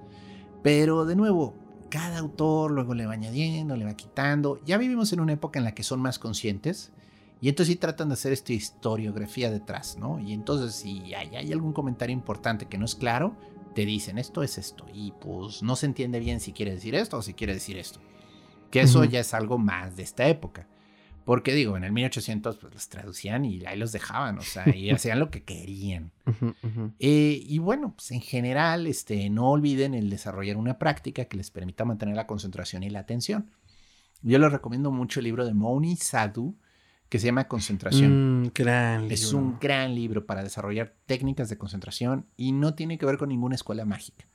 Pero 0.62 1.04
de 1.04 1.16
nuevo, 1.16 1.54
cada 1.88 2.18
autor 2.18 2.70
luego 2.70 2.94
le 2.94 3.06
va 3.06 3.14
añadiendo, 3.14 3.76
le 3.76 3.84
va 3.84 3.94
quitando. 3.94 4.60
Ya 4.64 4.78
vivimos 4.78 5.12
en 5.12 5.20
una 5.20 5.32
época 5.32 5.58
en 5.58 5.64
la 5.64 5.74
que 5.74 5.82
son 5.82 6.00
más 6.00 6.18
conscientes. 6.18 6.92
Y 7.40 7.48
entonces 7.48 7.74
sí 7.74 7.78
tratan 7.78 8.08
de 8.08 8.14
hacer 8.14 8.32
esta 8.32 8.52
historiografía 8.52 9.50
detrás, 9.50 9.98
¿no? 9.98 10.18
Y 10.18 10.32
entonces 10.32 10.74
si 10.74 11.14
hay, 11.14 11.36
hay 11.36 11.52
algún 11.52 11.72
comentario 11.72 12.14
importante 12.14 12.66
que 12.66 12.78
no 12.78 12.86
es 12.86 12.94
claro, 12.94 13.36
te 13.74 13.84
dicen 13.84 14.16
esto 14.16 14.42
es 14.42 14.56
esto. 14.56 14.86
Y 14.92 15.12
pues 15.20 15.62
no 15.62 15.76
se 15.76 15.86
entiende 15.86 16.18
bien 16.18 16.40
si 16.40 16.52
quiere 16.52 16.72
decir 16.72 16.94
esto 16.94 17.18
o 17.18 17.22
si 17.22 17.34
quiere 17.34 17.52
decir 17.52 17.76
esto. 17.76 18.00
Que 18.70 18.80
eso 18.80 19.04
ya 19.04 19.20
es 19.20 19.32
algo 19.34 19.58
más 19.58 19.96
de 19.96 20.02
esta 20.02 20.26
época. 20.28 20.66
Porque 21.26 21.54
digo, 21.54 21.76
en 21.76 21.82
el 21.82 21.90
1800 21.90 22.56
pues 22.56 22.72
los 22.72 22.88
traducían 22.88 23.44
y 23.44 23.66
ahí 23.66 23.76
los 23.76 23.90
dejaban, 23.90 24.38
o 24.38 24.42
sea, 24.42 24.64
y 24.72 24.90
hacían 24.92 25.18
lo 25.18 25.28
que 25.28 25.42
querían. 25.42 26.12
Eh, 27.00 27.42
y 27.44 27.58
bueno, 27.58 27.94
pues 27.96 28.12
en 28.12 28.20
general, 28.20 28.86
este, 28.86 29.28
no 29.28 29.50
olviden 29.50 29.94
el 29.94 30.08
desarrollar 30.08 30.56
una 30.56 30.78
práctica 30.78 31.24
que 31.24 31.36
les 31.36 31.50
permita 31.50 31.84
mantener 31.84 32.14
la 32.14 32.28
concentración 32.28 32.84
y 32.84 32.90
la 32.90 33.00
atención. 33.00 33.50
Yo 34.22 34.38
les 34.38 34.52
recomiendo 34.52 34.92
mucho 34.92 35.18
el 35.18 35.24
libro 35.24 35.44
de 35.44 35.52
Moni 35.52 35.96
Sadhu, 35.96 36.54
que 37.08 37.18
se 37.18 37.26
llama 37.26 37.48
Concentración. 37.48 38.42
Mm, 38.44 38.52
gran 38.54 39.10
Es 39.10 39.32
un 39.32 39.58
gran 39.58 39.96
libro 39.96 40.26
para 40.26 40.44
desarrollar 40.44 40.94
técnicas 41.06 41.48
de 41.48 41.58
concentración 41.58 42.26
y 42.36 42.52
no 42.52 42.74
tiene 42.74 42.98
que 42.98 43.06
ver 43.06 43.18
con 43.18 43.30
ninguna 43.30 43.56
escuela 43.56 43.84
mágica. 43.84 44.28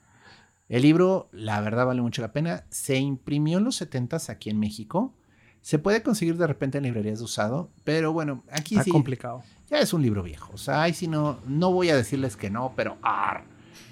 El 0.67 0.81
libro, 0.81 1.29
la 1.31 1.61
verdad, 1.61 1.85
vale 1.85 2.01
mucho 2.01 2.21
la 2.21 2.33
pena. 2.33 2.65
Se 2.69 2.97
imprimió 2.97 3.59
en 3.59 3.63
los 3.63 3.81
70s 3.81 4.29
aquí 4.29 4.49
en 4.49 4.59
México 4.59 5.15
se 5.61 5.79
puede 5.79 6.01
conseguir 6.01 6.37
de 6.37 6.47
repente 6.47 6.77
en 6.77 6.83
librerías 6.83 7.19
de 7.19 7.25
usado, 7.25 7.69
pero 7.83 8.13
bueno, 8.13 8.43
aquí 8.51 8.77
Está 8.77 8.91
complicado. 8.91 9.43
Ya 9.69 9.79
es 9.79 9.93
un 9.93 10.01
libro 10.01 10.23
viejo. 10.23 10.51
O 10.53 10.57
sea, 10.57 10.81
ahí 10.81 10.93
sí 10.93 11.07
no, 11.07 11.39
no 11.47 11.71
voy 11.71 11.89
a 11.89 11.95
decirles 11.95 12.35
que 12.35 12.49
no, 12.49 12.73
pero 12.75 12.97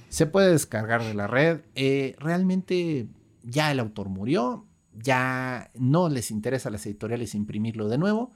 se 0.10 0.26
puede 0.26 0.52
descargar 0.52 1.04
de 1.04 1.14
la 1.14 1.28
red. 1.28 1.62
Eh, 1.76 2.16
realmente 2.20 3.08
ya 3.44 3.72
el 3.72 3.80
autor 3.80 4.10
murió, 4.10 4.66
ya 4.94 5.70
no 5.76 6.10
les 6.10 6.32
interesa 6.32 6.70
a 6.70 6.72
las 6.72 6.86
editoriales 6.86 7.36
imprimirlo 7.36 7.88
de 7.88 7.98
nuevo. 7.98 8.34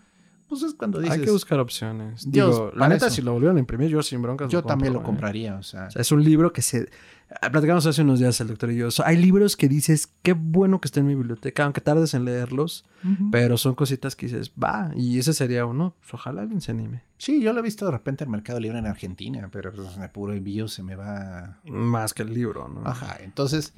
Pues 0.54 0.64
es 0.64 0.74
cuando 0.76 1.00
dices. 1.00 1.18
Hay 1.18 1.24
que 1.26 1.32
buscar 1.32 1.60
opciones. 1.60 2.30
Digo, 2.30 2.72
la 2.76 2.88
neta, 2.88 3.10
si 3.10 3.22
lo 3.22 3.34
volvieron 3.34 3.58
a 3.58 3.60
imprimir, 3.60 3.90
yo 3.90 4.02
sin 4.04 4.22
broncas. 4.22 4.50
Yo 4.52 4.64
también 4.64 4.94
lo 4.94 5.00
¿eh? 5.00 5.04
compraría. 5.04 5.56
O 5.56 5.64
sea. 5.64 5.90
es 5.96 6.12
un 6.12 6.24
libro 6.24 6.54
que 6.54 6.62
se 6.62 6.90
Ah, 7.42 7.52
platicamos 7.52 7.86
hace 7.86 8.02
unos 8.02 8.20
días 8.20 8.40
el 8.42 8.48
doctor 8.48 8.72
y 8.72 8.78
yo. 8.78 8.90
hay 9.06 9.18
libros 9.18 9.58
que 9.58 9.68
dices, 9.68 10.12
qué 10.22 10.34
bueno 10.34 10.80
que 10.80 10.88
esté 10.88 11.00
en 11.00 11.08
mi 11.08 11.16
biblioteca, 11.16 11.64
aunque 11.64 11.82
tardes 11.82 12.14
en 12.14 12.26
leerlos, 12.26 12.86
pero 13.32 13.58
son 13.58 13.76
cositas 13.76 14.16
que 14.16 14.28
dices, 14.28 14.52
va, 14.62 14.92
y 14.96 15.20
ese 15.20 15.34
sería 15.34 15.66
uno, 15.66 15.96
pues 16.00 16.14
ojalá 16.14 16.42
alguien 16.42 16.62
se 16.62 16.72
anime. 16.72 17.02
Sí, 17.18 17.42
yo 17.42 17.54
lo 17.54 17.60
he 17.60 17.64
visto 17.64 17.86
de 17.86 17.92
repente 17.92 18.24
en 18.24 18.32
Mercado 18.32 18.60
Libre 18.60 18.78
en 18.78 18.86
Argentina, 18.86 19.50
pero 19.52 19.72
pues, 19.74 19.96
en 19.96 20.04
el 20.04 20.10
puro 20.10 20.34
envío 20.34 20.68
se 20.68 20.84
me 20.84 20.96
va. 20.96 21.60
Más 21.66 22.14
que 22.14 22.24
el 22.24 22.34
libro, 22.34 22.68
¿no? 22.68 22.82
Ajá, 22.86 23.18
entonces. 23.24 23.74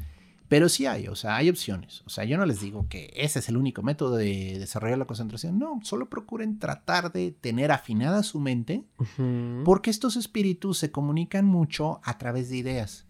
Pero 0.48 0.70
sí 0.70 0.86
hay, 0.86 1.08
o 1.08 1.16
sea, 1.16 1.38
hay 1.38 1.50
opciones. 1.50 2.04
O 2.06 2.10
sea, 2.10 2.24
yo 2.24 2.38
no 2.38 2.46
les 2.46 2.62
digo 2.62 2.88
que 2.88 3.12
ese 3.16 3.40
es 3.40 3.50
el 3.50 3.58
único 3.58 3.82
método 3.82 4.16
de 4.16 4.60
desarrollar 4.60 4.98
la 4.98 5.06
concentración. 5.06 5.58
No, 5.58 5.80
solo 5.84 6.10
procuren 6.10 6.60
tratar 6.60 7.12
de 7.12 7.32
tener 7.32 7.72
afinada 7.72 8.22
su 8.22 8.40
mente, 8.40 8.86
porque 9.64 9.90
estos 9.90 10.16
espíritus 10.16 10.78
se 10.78 10.92
comunican 10.92 11.46
mucho 11.46 12.00
a 12.04 12.18
través 12.18 12.50
de 12.50 12.58
ideas. 12.58 13.06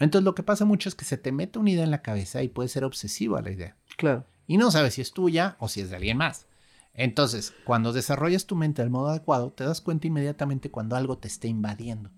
Entonces 0.00 0.24
lo 0.24 0.34
que 0.34 0.42
pasa 0.42 0.64
mucho 0.64 0.88
es 0.88 0.94
que 0.94 1.04
se 1.04 1.18
te 1.18 1.32
mete 1.32 1.58
una 1.58 1.70
idea 1.70 1.84
en 1.84 1.90
la 1.90 2.02
cabeza 2.02 2.42
y 2.42 2.48
puede 2.48 2.68
ser 2.68 2.84
obsesivo 2.84 3.36
a 3.36 3.42
la 3.42 3.50
idea. 3.50 3.76
Claro. 3.96 4.26
Y 4.46 4.56
no 4.56 4.70
sabes 4.70 4.94
si 4.94 5.02
es 5.02 5.12
tuya 5.12 5.56
o 5.58 5.68
si 5.68 5.82
es 5.82 5.90
de 5.90 5.96
alguien 5.96 6.16
más. 6.16 6.46
Entonces, 6.94 7.54
cuando 7.64 7.92
desarrollas 7.92 8.44
tu 8.46 8.54
mente 8.54 8.82
al 8.82 8.90
modo 8.90 9.08
adecuado, 9.08 9.50
te 9.50 9.64
das 9.64 9.80
cuenta 9.80 10.06
inmediatamente 10.06 10.70
cuando 10.70 10.94
algo 10.94 11.16
te 11.16 11.28
esté 11.28 11.48
invadiendo. 11.48 12.10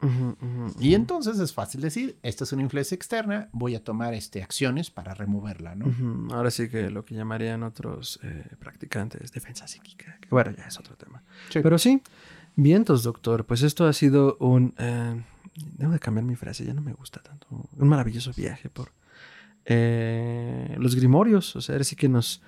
y 0.81 0.95
entonces 0.95 1.39
es 1.39 1.53
fácil 1.53 1.81
decir, 1.81 2.19
esta 2.23 2.45
es 2.45 2.53
una 2.53 2.63
influencia 2.63 2.95
externa, 2.97 3.49
voy 3.53 3.77
a 3.77 3.85
tomar 3.85 4.15
este, 4.15 4.43
acciones 4.43 4.91
para 4.91 5.15
removerla, 5.15 5.77
¿no? 5.77 6.35
Ahora 6.35 6.51
sí 6.51 6.69
que 6.69 6.91
lo 6.91 7.05
que 7.05 7.15
llamarían 7.15 7.63
otros 7.63 8.19
eh, 8.23 8.45
practicantes 8.59 9.31
defensa 9.33 9.69
psíquica, 9.69 10.19
que 10.21 10.29
bueno, 10.31 10.53
ya 10.57 10.65
es 10.65 10.79
otro 10.79 10.97
tema. 10.97 11.23
Pero 11.53 11.79
sí, 11.79 12.03
vientos, 12.57 13.05
doctor, 13.05 13.45
pues 13.47 13.63
esto 13.63 13.87
ha 13.87 13.93
sido 13.93 14.37
un... 14.41 14.75
Eh, 14.79 15.23
Debo 15.57 15.93
de 15.93 16.01
cambiar 16.01 16.25
mi 16.25 16.35
frase, 16.35 16.65
ya 16.65 16.75
no 16.75 16.81
me 16.81 16.93
gusta 16.93 17.21
tanto. 17.23 17.47
Un 17.51 17.89
maravilloso 17.89 18.33
viaje 18.37 18.69
por 18.69 18.91
eh, 19.67 20.75
los 20.79 20.97
grimorios. 20.97 21.55
O 21.55 21.61
sea, 21.61 21.83
sí 21.85 21.95
que 21.97 22.09
nos 22.09 22.43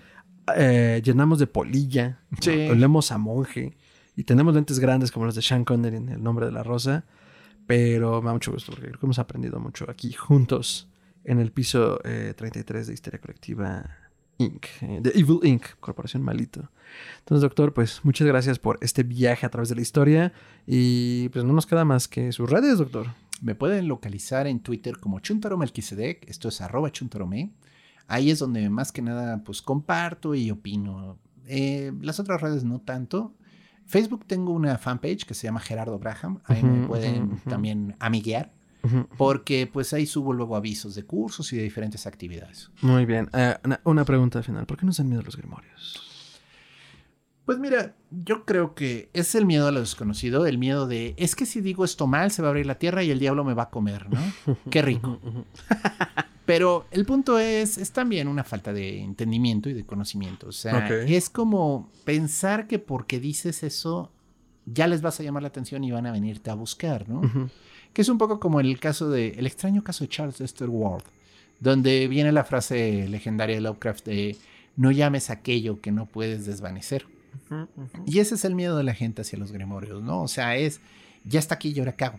eh, 0.55 1.01
llenamos 1.05 1.39
de 1.39 1.47
polilla, 1.47 2.21
sí. 2.41 2.69
olemos 2.69 3.11
a 3.13 3.19
monje 3.19 3.77
y 4.15 4.25
tenemos 4.25 4.55
lentes 4.55 4.79
grandes 4.79 5.11
como 5.11 5.27
los 5.27 5.35
de 5.35 5.43
Sean 5.43 5.65
Connery 5.65 5.97
en 5.97 6.09
El 6.09 6.23
nombre 6.23 6.47
de 6.47 6.53
la 6.53 6.63
rosa. 6.63 7.05
Pero 7.67 8.23
me 8.23 8.29
da 8.29 8.33
mucho 8.33 8.53
gusto 8.53 8.73
porque 8.73 8.87
creo 8.89 9.01
que 9.01 9.07
hemos 9.07 9.19
aprendido 9.19 9.59
mucho 9.59 9.91
aquí 9.91 10.13
juntos 10.13 10.89
en 11.25 11.41
el 11.41 11.51
piso 11.51 11.99
33 12.03 12.85
eh, 12.85 12.87
de 12.87 12.95
Historia 12.95 13.21
Colectiva 13.21 13.91
Inc., 14.39 14.67
de 14.81 15.11
Evil 15.15 15.41
Inc., 15.43 15.65
Corporación 15.81 16.23
Malito. 16.23 16.71
Entonces, 17.19 17.43
doctor, 17.43 17.75
pues 17.75 18.01
muchas 18.05 18.27
gracias 18.27 18.59
por 18.61 18.79
este 18.81 19.03
viaje 19.03 19.45
a 19.45 19.49
través 19.49 19.69
de 19.69 19.75
la 19.75 19.81
historia 19.81 20.33
y 20.67 21.29
pues 21.31 21.45
no 21.45 21.53
nos 21.53 21.67
queda 21.67 21.85
más 21.85 22.07
que 22.07 22.31
sus 22.31 22.49
redes, 22.49 22.79
doctor. 22.79 23.09
Me 23.43 23.55
pueden 23.55 23.89
localizar 23.89 24.47
en 24.47 24.61
Twitter 24.61 24.99
como 24.99 25.19
Chuntaro 25.21 25.57
Melquisedec, 25.59 26.29
esto 26.29 26.49
es 26.49 26.61
arroba 26.61 26.93
chuntarome. 26.93 27.53
Ahí 28.09 28.31
es 28.31 28.39
donde 28.39 28.69
más 28.71 28.93
que 28.93 29.03
nada 29.03 29.43
pues 29.45 29.63
comparto 29.63 30.35
y 30.35 30.51
opino. 30.51 31.19
Eh, 31.47 31.93
las 32.01 32.21
otras 32.21 32.41
redes 32.41 32.65
no 32.65 32.81
tanto. 32.81 33.35
Facebook 33.87 34.25
tengo 34.27 34.53
una 34.53 34.79
fanpage 34.79 35.25
que 35.25 35.35
se 35.35 35.47
llama 35.47 35.61
Gerardo 35.61 35.99
Braham, 35.99 36.41
ahí 36.45 36.63
me 36.63 36.87
pueden 36.89 37.39
también 37.49 37.95
amiguear 38.01 38.53
porque 39.17 39.69
pues 39.73 39.93
ahí 39.93 40.07
subo 40.07 40.33
luego 40.33 40.57
avisos 40.57 40.95
de 40.95 41.05
cursos 41.05 41.53
y 41.53 41.57
de 41.57 41.63
diferentes 41.63 42.07
actividades. 42.07 42.71
Muy 42.83 43.05
bien. 43.07 43.29
Eh, 43.33 43.57
una, 43.85 44.05
pregunta 44.05 44.43
final. 44.43 44.67
¿Por 44.67 44.77
qué 44.77 44.87
nos 44.87 44.99
dan 44.99 45.09
miedo 45.09 45.23
los 45.23 45.37
grimorios? 45.37 46.03
Pues 47.45 47.59
mira, 47.59 47.95
yo 48.11 48.45
creo 48.45 48.75
que 48.75 49.09
es 49.13 49.35
el 49.37 49.47
miedo 49.47 49.69
a 49.69 49.73
lo 49.73 49.79
desconocido, 49.79 50.47
el 50.47 50.59
miedo 50.59 50.89
de, 50.89 51.15
es 51.17 51.37
que 51.37 51.47
si 51.47 51.61
digo 51.61 51.85
esto 51.85 52.09
mal, 52.09 52.33
se 52.33 52.43
va 52.43 52.49
a 52.49 52.51
abrir 52.51 52.67
la 52.67 52.79
tierra 52.79 53.05
y 53.05 53.11
el 53.11 53.21
diablo 53.21 53.45
me 53.45 53.55
va 53.55 53.65
a 53.65 53.71
comer, 53.71 54.09
¿no? 54.11 54.21
Qué 54.71 54.83
rico. 54.83 55.21
Pero 56.47 56.87
el 56.93 57.05
punto 57.05 57.39
es, 57.39 57.77
es 57.77 57.91
también 57.93 58.29
una 58.29 58.45
falta 58.45 58.73
de 58.73 59.03
entendimiento 59.03 59.69
y 59.69 59.73
de 59.73 59.85
conocimiento. 59.85 60.49
O 60.49 60.53
sea, 60.53 60.89
es 60.89 61.29
como 61.29 61.91
pensar 62.05 62.69
que 62.69 62.79
porque 62.79 63.19
dices 63.19 63.65
eso, 63.65 64.13
ya 64.65 64.87
les 64.87 65.03
vas 65.03 65.19
a 65.19 65.25
llamar 65.25 65.43
la 65.43 65.49
atención 65.49 65.83
y 65.83 65.91
van 65.91 66.07
a 66.07 66.13
venirte 66.13 66.51
a 66.51 66.55
buscar, 66.55 67.09
¿no? 67.09 67.51
que 67.93 68.03
es 68.03 68.11
un 68.11 68.19
poco 68.19 68.39
como 68.39 68.61
el 68.61 68.79
caso 68.79 69.09
de, 69.09 69.31
el 69.31 69.47
extraño 69.47 69.83
caso 69.83 70.05
de 70.05 70.09
Charles 70.11 70.43
Esther 70.43 70.69
Ward, 70.69 71.05
donde 71.61 72.09
viene 72.09 72.31
la 72.31 72.45
frase 72.45 73.09
legendaria 73.09 73.57
de 73.57 73.63
Lovecraft 73.63 74.05
de 74.05 74.37
no 74.77 74.91
llames 74.91 75.31
aquello 75.31 75.81
que 75.81 75.93
no 75.93 76.05
puedes 76.05 76.45
desvanecer. 76.45 77.07
Y 78.07 78.19
ese 78.19 78.35
es 78.35 78.45
el 78.45 78.55
miedo 78.55 78.77
de 78.77 78.85
la 78.85 78.93
gente 78.93 79.23
hacia 79.23 79.39
los 79.39 79.51
grimorios, 79.51 80.03
¿no? 80.03 80.23
O 80.23 80.29
sea, 80.29 80.57
es, 80.57 80.83
ya 81.25 81.39
está 81.39 81.55
aquí 81.55 81.73
y 81.75 81.79
ahora 81.79 81.97
cago. 81.97 82.19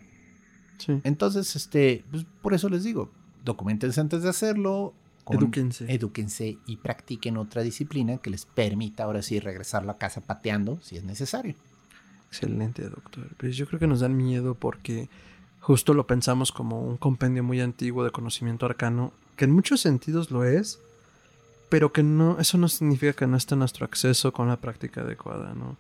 Entonces, 1.04 1.56
este, 1.56 2.04
pues, 2.10 2.26
por 2.42 2.56
eso 2.56 2.70
les 2.70 2.84
digo, 2.84 3.12
documentense 3.48 4.00
antes 4.00 4.22
de 4.22 4.30
hacerlo, 4.30 4.94
edúquense. 5.30 5.92
edúquense 5.92 6.58
y 6.66 6.78
practiquen 6.78 7.38
otra 7.38 7.64
disciplina 7.64 8.18
que 8.18 8.30
les 8.30 8.46
permita 8.46 9.06
ahora 9.06 9.22
sí 9.22 9.40
regresar 9.40 9.84
a 9.84 9.86
la 9.86 9.98
casa 9.98 10.22
pateando 10.22 10.80
si 10.82 10.98
es 10.98 11.04
necesario. 11.04 11.56
Excelente, 12.28 12.84
doctor. 12.84 13.28
Pues 13.38 13.56
yo 13.56 13.66
creo 13.68 13.80
que 13.80 13.88
nos 13.88 14.02
dan 14.02 14.16
miedo 14.16 14.54
porque 14.54 15.10
justo 15.60 15.94
lo 15.94 16.06
pensamos 16.06 16.52
como 16.52 16.82
un 16.82 16.98
compendio 16.98 17.44
muy 17.44 17.62
antiguo 17.62 18.04
de 18.04 18.12
conocimiento 18.12 18.66
arcano, 18.66 19.14
que 19.36 19.46
en 19.46 19.52
muchos 19.52 19.82
sentidos 19.82 20.30
lo 20.30 20.44
es, 20.44 20.80
pero 21.70 21.92
que 21.92 22.04
no, 22.04 22.40
eso 22.40 22.58
no 22.58 22.68
significa 22.68 23.14
que 23.14 23.28
no 23.28 23.38
esté 23.38 23.56
nuestro 23.56 23.86
acceso 23.86 24.34
con 24.34 24.48
la 24.48 24.58
práctica 24.58 25.02
adecuada, 25.02 25.54
¿no? 25.54 25.78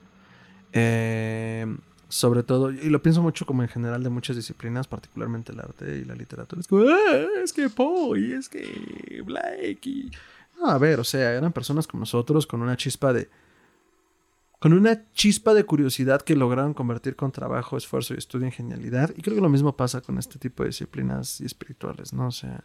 Eh, 0.73 1.65
sobre 2.10 2.44
todo, 2.44 2.72
y 2.72 2.90
lo 2.90 3.02
pienso 3.02 3.22
mucho 3.22 3.46
como 3.46 3.64
en 3.64 3.70
general 3.70 4.04
de 4.04 4.10
muchas 4.10 4.36
disciplinas, 4.36 4.88
particularmente 4.88 5.52
el 5.52 5.60
arte 5.60 5.98
y 5.98 6.06
la 6.06 6.16
literatura. 6.16 6.62
Es, 6.62 6.68
como, 6.68 6.84
ah, 6.88 7.28
es 7.44 7.54
que 7.54 7.70
Poe, 7.70 8.36
es 8.36 8.50
que 8.50 9.22
Blake. 9.26 9.80
Y... 9.84 10.12
a 10.64 10.78
ver, 10.78 11.00
o 11.00 11.04
sea, 11.04 11.34
eran 11.34 11.52
personas 11.52 11.88
como 11.88 12.02
nosotros 12.02 12.48
con 12.48 12.62
una 12.62 12.78
chispa 12.78 13.14
de 13.14 13.30
con 14.60 14.74
una 14.74 15.12
chispa 15.14 15.54
de 15.54 15.66
curiosidad 15.66 16.22
que 16.24 16.36
lograron 16.36 16.74
convertir 16.74 17.16
con 17.16 17.32
trabajo, 17.32 17.78
esfuerzo 17.78 18.16
y 18.16 18.18
estudio 18.18 18.48
en 18.48 18.52
genialidad. 18.52 19.14
Y 19.16 19.22
creo 19.22 19.36
que 19.36 19.42
lo 19.42 19.50
mismo 19.50 19.78
pasa 19.78 20.02
con 20.02 20.18
este 20.18 20.40
tipo 20.40 20.64
de 20.64 20.70
disciplinas 20.70 21.42
espirituales, 21.42 22.12
¿no? 22.12 22.28
O 22.28 22.32
sea, 22.32 22.64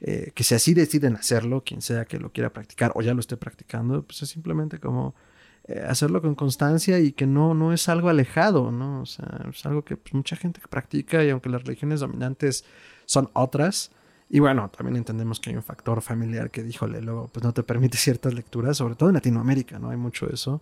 eh, 0.00 0.30
que 0.32 0.44
si 0.44 0.54
así 0.54 0.74
deciden 0.74 1.16
hacerlo, 1.16 1.64
quien 1.64 1.82
sea 1.82 2.04
que 2.04 2.20
lo 2.20 2.30
quiera 2.30 2.52
practicar 2.52 2.92
o 2.94 3.02
ya 3.02 3.14
lo 3.14 3.20
esté 3.20 3.36
practicando, 3.36 4.04
pues 4.04 4.22
es 4.22 4.28
simplemente 4.28 4.78
como 4.78 5.16
eh, 5.68 5.84
hacerlo 5.86 6.22
con 6.22 6.34
constancia 6.34 6.98
y 6.98 7.12
que 7.12 7.26
no, 7.26 7.54
no 7.54 7.72
es 7.72 7.88
algo 7.88 8.08
alejado, 8.08 8.72
¿no? 8.72 9.02
O 9.02 9.06
sea, 9.06 9.46
es 9.50 9.64
algo 9.66 9.82
que 9.82 9.96
pues, 9.96 10.14
mucha 10.14 10.34
gente 10.34 10.60
practica 10.68 11.22
y 11.22 11.30
aunque 11.30 11.50
las 11.50 11.62
religiones 11.62 12.00
dominantes 12.00 12.64
son 13.04 13.30
otras, 13.34 13.90
y 14.30 14.40
bueno, 14.40 14.70
también 14.74 14.96
entendemos 14.96 15.40
que 15.40 15.50
hay 15.50 15.56
un 15.56 15.62
factor 15.62 16.02
familiar 16.02 16.50
que, 16.50 16.62
díjole, 16.62 17.00
luego 17.00 17.28
pues 17.32 17.44
no 17.44 17.52
te 17.52 17.62
permite 17.62 17.96
ciertas 17.98 18.34
lecturas, 18.34 18.76
sobre 18.76 18.94
todo 18.94 19.08
en 19.08 19.14
Latinoamérica, 19.14 19.78
¿no? 19.78 19.90
Hay 19.90 19.96
mucho 19.96 20.28
eso. 20.32 20.60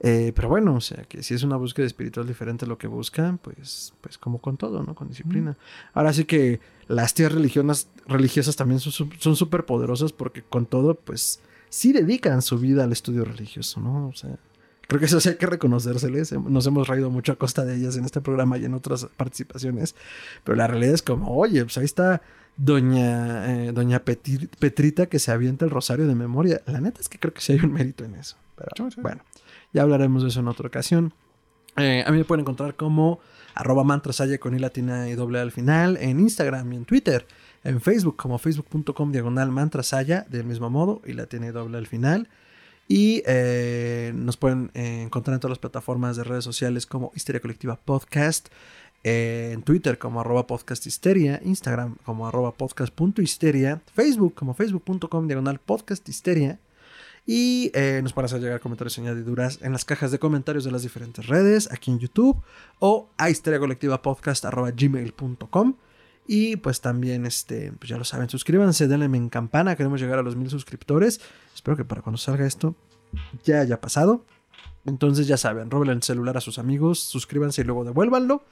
Eh, 0.00 0.32
pero 0.34 0.48
bueno, 0.48 0.74
o 0.74 0.80
sea, 0.80 1.04
que 1.04 1.22
si 1.22 1.34
es 1.34 1.42
una 1.42 1.56
búsqueda 1.56 1.86
espiritual 1.86 2.26
diferente 2.26 2.64
a 2.64 2.68
lo 2.68 2.76
que 2.76 2.86
buscan, 2.86 3.38
pues, 3.38 3.94
pues 4.00 4.18
como 4.18 4.40
con 4.40 4.56
todo, 4.56 4.82
¿no? 4.82 4.94
Con 4.94 5.08
disciplina. 5.08 5.56
Ahora 5.92 6.12
sí 6.12 6.24
que 6.24 6.60
las 6.88 7.14
tías 7.14 7.32
religiosas, 7.32 7.88
religiosas 8.06 8.56
también 8.56 8.80
son 8.80 9.36
súper 9.36 9.64
poderosas 9.64 10.12
porque 10.12 10.42
con 10.42 10.66
todo, 10.66 10.94
pues 10.94 11.40
sí 11.74 11.92
dedican 11.92 12.40
su 12.40 12.56
vida 12.56 12.84
al 12.84 12.92
estudio 12.92 13.24
religioso, 13.24 13.80
¿no? 13.80 14.06
O 14.06 14.12
sea, 14.12 14.38
creo 14.86 15.00
que 15.00 15.06
eso 15.06 15.20
sí 15.20 15.30
hay 15.30 15.34
que 15.34 15.46
reconocérseles. 15.46 16.30
Nos 16.32 16.64
hemos 16.68 16.86
reído 16.86 17.10
mucho 17.10 17.32
a 17.32 17.36
costa 17.36 17.64
de 17.64 17.74
ellas 17.74 17.96
en 17.96 18.04
este 18.04 18.20
programa 18.20 18.56
y 18.58 18.64
en 18.64 18.74
otras 18.74 19.06
participaciones. 19.16 19.96
Pero 20.44 20.54
la 20.54 20.68
realidad 20.68 20.94
es 20.94 21.02
como, 21.02 21.36
oye, 21.36 21.64
pues 21.64 21.76
ahí 21.76 21.84
está 21.84 22.22
doña, 22.56 23.66
eh, 23.66 23.72
doña 23.72 24.04
Petrita 24.04 25.06
que 25.06 25.18
se 25.18 25.32
avienta 25.32 25.64
el 25.64 25.72
rosario 25.72 26.06
de 26.06 26.14
memoria. 26.14 26.62
La 26.66 26.80
neta 26.80 27.00
es 27.00 27.08
que 27.08 27.18
creo 27.18 27.34
que 27.34 27.40
sí 27.40 27.54
hay 27.54 27.58
un 27.58 27.72
mérito 27.72 28.04
en 28.04 28.14
eso. 28.14 28.36
Pero 28.54 28.88
bueno. 28.98 29.22
Ya 29.72 29.82
hablaremos 29.82 30.22
de 30.22 30.28
eso 30.28 30.38
en 30.38 30.46
otra 30.46 30.68
ocasión. 30.68 31.12
Eh, 31.76 32.04
a 32.06 32.12
mí 32.12 32.18
me 32.18 32.24
pueden 32.24 32.42
encontrar 32.42 32.76
como 32.76 33.18
arroba 33.56 33.82
mantrasaya 33.82 34.38
con 34.38 34.54
i 34.54 34.60
latina 34.60 35.08
y 35.08 35.14
doble 35.14 35.40
al 35.40 35.50
final 35.50 35.96
en 35.96 36.20
Instagram 36.20 36.72
y 36.72 36.76
en 36.76 36.84
Twitter. 36.84 37.26
En 37.64 37.80
Facebook 37.80 38.16
como 38.16 38.38
facebook.com 38.38 39.10
diagonal 39.10 39.50
mantrasaya 39.50 40.26
del 40.28 40.44
mismo 40.44 40.70
modo 40.70 41.02
y 41.04 41.14
latina 41.14 41.46
y 41.46 41.50
doble 41.50 41.78
al 41.78 41.86
final. 41.86 42.28
Y 42.86 43.22
eh, 43.26 44.12
nos 44.14 44.36
pueden 44.36 44.70
eh, 44.74 45.02
encontrar 45.02 45.34
en 45.34 45.40
todas 45.40 45.52
las 45.52 45.58
plataformas 45.58 46.16
de 46.16 46.24
redes 46.24 46.44
sociales 46.44 46.86
como 46.86 47.10
Histeria 47.14 47.40
Colectiva 47.40 47.76
Podcast. 47.76 48.48
en 49.02 49.62
Twitter 49.62 49.98
como 49.98 50.20
arroba 50.20 50.46
podcasthisteria, 50.46 51.40
Instagram 51.44 51.96
como 52.04 52.26
arroba 52.26 52.52
podcast.histeria, 52.52 53.82
Facebook 53.92 54.34
como 54.34 54.54
facebook.com 54.54 55.26
diagonal 55.26 55.58
podcasthisteria 55.58 56.58
y 57.26 57.70
eh, 57.74 58.00
nos 58.02 58.12
pueden 58.12 58.26
hacer 58.26 58.40
llegar 58.40 58.60
comentarios 58.60 58.98
y 58.98 59.00
añadiduras 59.00 59.58
en 59.62 59.72
las 59.72 59.84
cajas 59.84 60.10
de 60.10 60.18
comentarios 60.18 60.64
de 60.64 60.70
las 60.70 60.82
diferentes 60.82 61.26
redes, 61.26 61.70
aquí 61.72 61.90
en 61.90 61.98
YouTube 61.98 62.42
o 62.80 63.08
a 63.18 63.28
gmail.com 64.70 65.74
Y 66.26 66.56
pues 66.56 66.80
también, 66.80 67.26
este, 67.26 67.72
pues 67.72 67.88
ya 67.90 67.98
lo 67.98 68.04
saben, 68.04 68.28
suscríbanse, 68.30 68.88
denle 68.88 69.06
en 69.06 69.28
campana, 69.28 69.76
queremos 69.76 70.00
llegar 70.00 70.18
a 70.18 70.22
los 70.22 70.36
mil 70.36 70.48
suscriptores. 70.48 71.20
Espero 71.54 71.76
que 71.76 71.84
para 71.84 72.02
cuando 72.02 72.18
salga 72.18 72.46
esto 72.46 72.74
ya 73.44 73.60
haya 73.60 73.80
pasado. 73.80 74.24
Entonces 74.86 75.26
ya 75.26 75.36
saben, 75.36 75.70
roben 75.70 75.90
el 75.90 76.02
celular 76.02 76.36
a 76.36 76.40
sus 76.40 76.58
amigos, 76.58 76.98
suscríbanse 76.98 77.62
y 77.62 77.64
luego 77.64 77.84
devuélvanlo 77.84 78.44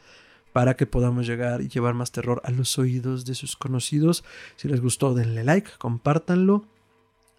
para 0.53 0.75
que 0.75 0.87
podamos 0.87 1.27
llegar 1.27 1.63
y 1.63 1.69
llevar 1.69 1.95
más 1.95 2.13
terror 2.13 2.43
a 2.45 2.51
los 2.51 2.79
oídos 2.79 3.25
de 3.25 3.35
sus 3.35 3.57
conocidos. 3.57 4.25
Si 4.57 4.69
les 4.69 4.81
gustó, 4.81 5.15
denle 5.15 5.45
like, 5.45 5.71
compártanlo. 5.79 6.67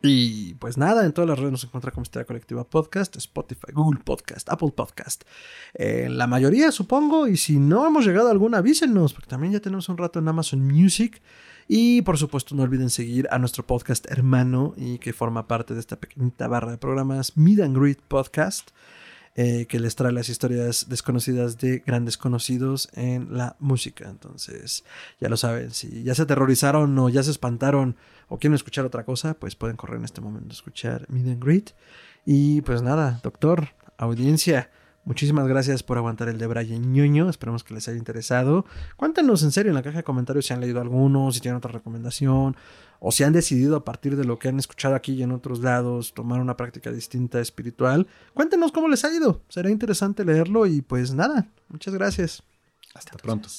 Y 0.06 0.56
pues 0.56 0.78
nada, 0.78 1.06
en 1.06 1.14
todas 1.14 1.30
las 1.30 1.40
redes 1.40 1.54
nos 1.54 1.64
encuentra 1.64 1.92
como 1.92 2.04
Historia 2.04 2.26
Colectiva 2.26 2.66
Podcast, 2.66 3.16
Spotify, 3.16 3.72
Google 3.72 4.02
Podcast, 4.04 4.50
Apple 4.50 4.74
Podcast. 4.76 5.24
Eh, 5.74 6.10
la 6.10 6.28
mayoría, 6.28 6.74
supongo. 6.74 7.26
Y 7.26 7.38
si 7.38 7.58
no 7.58 7.88
hemos 7.88 8.06
llegado 8.06 8.28
a 8.28 8.32
alguna, 8.32 8.58
avísenos, 8.58 9.14
porque 9.14 9.30
también 9.30 9.54
ya 9.54 9.62
tenemos 9.62 9.88
un 9.88 9.98
rato 9.98 10.20
en 10.20 10.28
Amazon 10.28 10.60
Music. 10.60 11.22
Y 11.70 12.02
por 12.02 12.18
supuesto, 12.18 12.54
no 12.54 12.64
olviden 12.64 12.90
seguir 12.90 13.30
a 13.32 13.40
nuestro 13.40 13.66
podcast 13.66 14.06
hermano 14.12 14.74
y 14.76 14.98
que 14.98 15.14
forma 15.14 15.48
parte 15.48 15.74
de 15.74 15.80
esta 15.80 15.96
pequeñita 15.96 16.50
barra 16.50 16.72
de 16.72 16.78
programas, 16.78 17.38
Meet 17.38 17.62
and 17.62 17.78
Greet 17.78 18.02
Podcast. 18.02 18.72
Eh, 19.36 19.66
que 19.66 19.80
les 19.80 19.96
trae 19.96 20.12
las 20.12 20.30
historias 20.30 20.90
desconocidas 20.90 21.58
de 21.58 21.80
grandes 21.80 22.20
conocidos 22.20 22.90
en 22.94 23.36
la 23.36 23.56
música. 23.58 24.08
Entonces, 24.08 24.84
ya 25.20 25.28
lo 25.28 25.38
saben, 25.38 25.72
si 25.72 26.04
ya 26.04 26.14
se 26.14 26.22
aterrorizaron 26.22 27.00
o 27.00 27.10
ya 27.10 27.24
se 27.24 27.32
espantaron 27.32 27.96
o 28.28 28.38
quieren 28.38 28.54
escuchar 28.54 28.86
otra 28.86 29.06
cosa, 29.06 29.34
pues 29.34 29.56
pueden 29.56 29.76
correr 29.76 29.98
en 29.98 30.06
este 30.06 30.22
momento 30.22 30.50
a 30.50 30.54
escuchar 30.54 31.10
Meet 31.10 31.28
and 31.30 31.44
Greet. 31.44 31.72
Y 32.28 32.62
pues 32.62 32.84
nada, 32.84 33.22
doctor, 33.24 33.70
audiencia. 33.98 34.70
Muchísimas 35.06 35.48
gracias 35.48 35.84
por 35.84 35.98
aguantar 35.98 36.30
el 36.30 36.38
de 36.38 36.48
Brian 36.48 36.94
ñoño. 36.94 37.30
Esperemos 37.30 37.66
que 37.66 37.74
les 37.74 37.88
haya 37.90 37.98
interesado. 37.98 38.66
Cuéntenos 38.96 39.44
en 39.44 39.52
serio 39.52 39.70
en 39.70 39.76
la 39.76 39.84
caja 39.84 39.98
de 39.98 40.04
comentarios 40.04 40.46
si 40.46 40.54
han 40.54 40.62
leído 40.62 40.80
alguno, 40.80 41.32
si 41.34 41.42
tienen 41.42 41.58
otra 41.58 41.72
recomendación 41.72 42.56
o 43.00 43.12
si 43.12 43.24
han 43.26 43.34
decidido 43.34 43.76
a 43.76 43.84
partir 43.84 44.16
de 44.16 44.24
lo 44.24 44.40
que 44.40 44.48
han 44.48 44.60
escuchado 44.60 44.96
aquí 44.96 45.14
y 45.14 45.24
en 45.24 45.34
otros 45.34 45.60
lados 45.60 46.14
tomar 46.14 46.40
una 46.40 46.56
práctica 46.56 46.90
distinta 46.90 47.42
espiritual, 47.42 48.08
cuéntenos 48.34 48.72
cómo 48.72 48.88
les 48.88 49.04
ha 49.04 49.14
ido. 49.14 49.42
Será 49.50 49.70
interesante 49.70 50.24
leerlo 50.24 50.66
y 50.68 50.82
pues 50.82 51.14
nada, 51.14 51.50
muchas 51.68 51.94
gracias. 51.94 52.44
Hasta 52.94 53.18
pronto. 53.18 53.50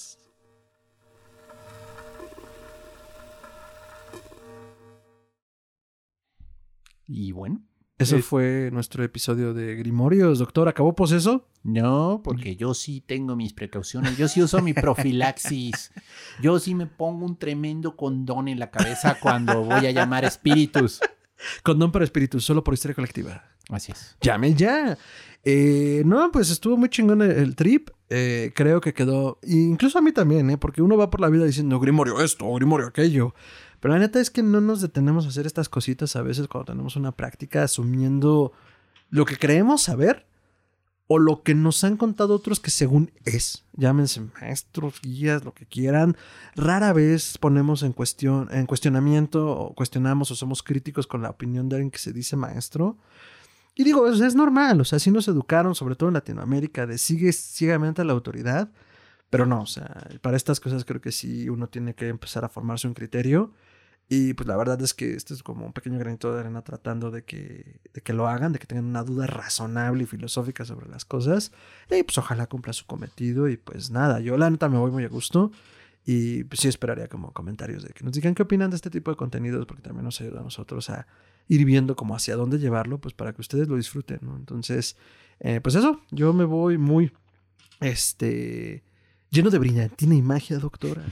Y 7.07 7.33
bueno. 7.33 7.61
Eso 7.97 8.19
fue 8.21 8.71
nuestro 8.73 9.05
episodio 9.05 9.55
de 9.55 9.77
Grimorios. 9.77 10.41
Doctor, 10.41 10.69
¿acabó 10.69 10.97
poseso? 10.97 11.47
No, 11.63 12.23
porque 12.25 12.57
yo 12.57 12.75
sí 12.75 13.01
tengo 13.01 13.37
mis 13.37 13.53
precauciones. 13.53 14.19
Yo 14.19 14.27
sí 14.27 14.43
uso 14.43 14.61
mi 14.61 14.75
profilaxis. 14.75 15.93
Yo 16.43 16.59
sí 16.59 16.75
me 16.75 16.87
pongo 16.87 17.25
un 17.25 17.39
tremendo 17.39 17.97
condón 17.97 18.49
en 18.49 18.59
la 18.59 18.71
cabeza 18.71 19.19
cuando 19.21 19.63
voy 19.63 19.87
a 19.87 19.93
llamar 19.93 20.25
espíritus. 20.25 21.01
Condón 21.63 21.93
para 21.93 22.05
espíritus, 22.05 22.45
solo 22.45 22.65
por 22.65 22.75
historia 22.75 22.95
colectiva. 22.97 23.45
Así 23.69 23.93
es. 23.93 24.17
Llame 24.21 24.55
ya. 24.55 24.99
Eh, 25.45 26.03
no, 26.05 26.31
pues 26.33 26.51
estuvo 26.51 26.77
muy 26.77 26.89
chingón 26.89 27.23
el, 27.23 27.55
trip. 27.55 27.91
Eh, 28.11 28.53
creo 28.55 28.81
que 28.81 28.93
quedó. 28.93 29.39
Incluso 29.45 29.99
a 29.99 30.03
mí 30.03 30.13
también, 30.13 30.51
¿eh? 30.51 30.59
Porque 30.59 30.83
uno 30.83 30.97
va 30.97 31.11
por 31.11 31.21
la 31.21 31.29
vida 31.29 31.45
diciendo 31.45 31.79
Grimorio 31.81 32.21
esto, 32.21 32.53
Grimorio 32.55 32.89
aquello. 32.89 33.35
Pero 33.85 33.93
la 33.93 34.01
neta 34.01 34.19
es 34.19 34.31
que 34.31 34.43
no 34.43 34.63
nos 34.63 34.81
detenemos 34.81 35.27
a 35.27 35.29
hacer 35.29 35.45
estas 35.45 35.69
cositas 35.69 36.17
a 36.17 36.23
veces 36.23 36.49
cuando 36.49 36.73
tenemos 36.73 36.97
una 36.97 37.13
práctica 37.13 37.65
asumiendo 37.65 38.53
lo 39.11 39.27
que 39.27 39.37
creemos 39.37 39.83
saber 39.83 40.25
o 41.07 41.19
lo 41.19 41.43
que 41.43 41.55
nos 41.55 41.85
han 41.85 41.99
contado 41.99 42.35
otros 42.35 42.61
que 42.61 42.71
según 42.71 43.13
es, 43.27 43.67
llámense 43.75 44.23
maestros, 44.41 45.03
guías, 45.03 45.45
lo 45.45 45.53
que 45.53 45.67
quieran, 45.67 46.17
rara 46.57 46.95
vez 46.95 47.37
ponemos 47.37 47.83
en 47.83 47.93
cuestión 47.93 48.49
en 48.53 48.65
cuestionamiento 48.65 49.51
o 49.51 49.75
cuestionamos 49.75 50.31
o 50.31 50.35
somos 50.35 50.63
críticos 50.63 51.07
con 51.07 51.21
la 51.21 51.29
opinión 51.29 51.69
de 51.69 51.77
alguien 51.77 51.91
que 51.91 51.99
se 51.99 52.15
dice 52.15 52.37
maestro. 52.37 52.97
Y 53.75 53.85
digo, 53.85 54.09
es, 54.09 54.19
es 54.19 54.35
normal, 54.35 54.81
o 54.81 54.85
sea, 54.87 54.97
así 54.97 55.11
nos 55.11 55.29
educaron, 55.29 55.75
sobre 55.75 55.95
todo 55.95 56.09
en 56.09 56.15
Latinoamérica, 56.15 56.87
de 56.87 56.97
sigue 56.97 57.35
ciegamente 57.35 58.01
a 58.01 58.07
la 58.07 58.15
autoridad, 58.15 58.71
pero 59.29 59.45
no, 59.45 59.61
o 59.61 59.67
sea, 59.67 60.09
para 60.23 60.39
estas 60.39 60.59
cosas 60.59 60.87
creo 60.87 61.03
que 61.03 61.13
sí 61.13 61.51
uno 61.51 61.69
tiene 61.69 61.95
que 61.95 62.09
empezar 62.09 62.47
a 62.47 62.49
formarse 62.49 62.89
un 62.89 62.95
criterio 62.95 63.53
y 64.09 64.35
pues 64.35 64.47
la 64.47 64.57
verdad 64.57 64.81
es 64.83 64.93
que 64.93 65.15
este 65.15 65.33
es 65.33 65.43
como 65.43 65.65
un 65.65 65.73
pequeño 65.73 65.99
granito 65.99 66.33
de 66.33 66.41
arena 66.41 66.63
tratando 66.63 67.11
de 67.11 67.25
que, 67.25 67.81
de 67.93 68.01
que 68.03 68.13
lo 68.13 68.29
hagan, 68.29 68.53
de 68.53 68.59
que 68.59 68.67
tengan 68.67 68.85
una 68.85 69.03
duda 69.03 69.27
razonable 69.27 70.03
y 70.03 70.07
filosófica 70.07 70.65
sobre 70.65 70.89
las 70.89 71.05
cosas. 71.05 71.53
Y 71.91 72.03
pues 72.03 72.19
ojalá 72.19 72.47
cumpla 72.47 72.75
su 72.75 72.85
cometido. 72.87 73.49
Y 73.49 73.57
pues 73.57 73.91
nada, 73.91 74.21
yo 74.21 74.37
la 74.37 74.51
neta 74.51 74.69
me 74.69 74.79
voy 74.79 74.91
muy 74.91 75.05
a 75.05 75.09
gusto. 75.09 75.53
Y 76.05 76.45
pues 76.45 76.61
sí 76.61 76.69
esperaría 76.69 77.09
como 77.09 77.33
comentarios 77.33 77.83
de 77.83 77.95
que 77.95 78.05
nos 78.05 78.13
digan 78.13 78.35
qué 78.35 78.43
opinan 78.43 78.69
de 78.69 78.77
este 78.77 78.91
tipo 78.91 79.11
de 79.11 79.17
contenidos, 79.17 79.65
porque 79.65 79.83
también 79.83 80.05
nos 80.05 80.21
ayuda 80.21 80.41
a 80.41 80.43
nosotros 80.43 80.91
a 80.91 81.07
ir 81.49 81.65
viendo 81.65 81.97
como 81.97 82.15
hacia 82.15 82.37
dónde 82.37 82.59
llevarlo, 82.59 83.01
pues 83.01 83.15
para 83.15 83.33
que 83.33 83.41
ustedes 83.41 83.69
lo 83.69 83.77
disfruten, 83.77 84.19
¿no? 84.21 84.37
Entonces, 84.37 84.97
eh, 85.41 85.63
pues 85.63 85.77
eso, 85.77 86.03
yo 86.11 86.35
me 86.35 86.45
voy 86.45 86.77
muy, 86.77 87.13
este, 87.81 88.85
lleno 89.35 89.51
de 89.51 89.59
brillantina 89.59 90.15
y 90.15 90.23
magia, 90.23 90.59
doctora, 90.59 91.03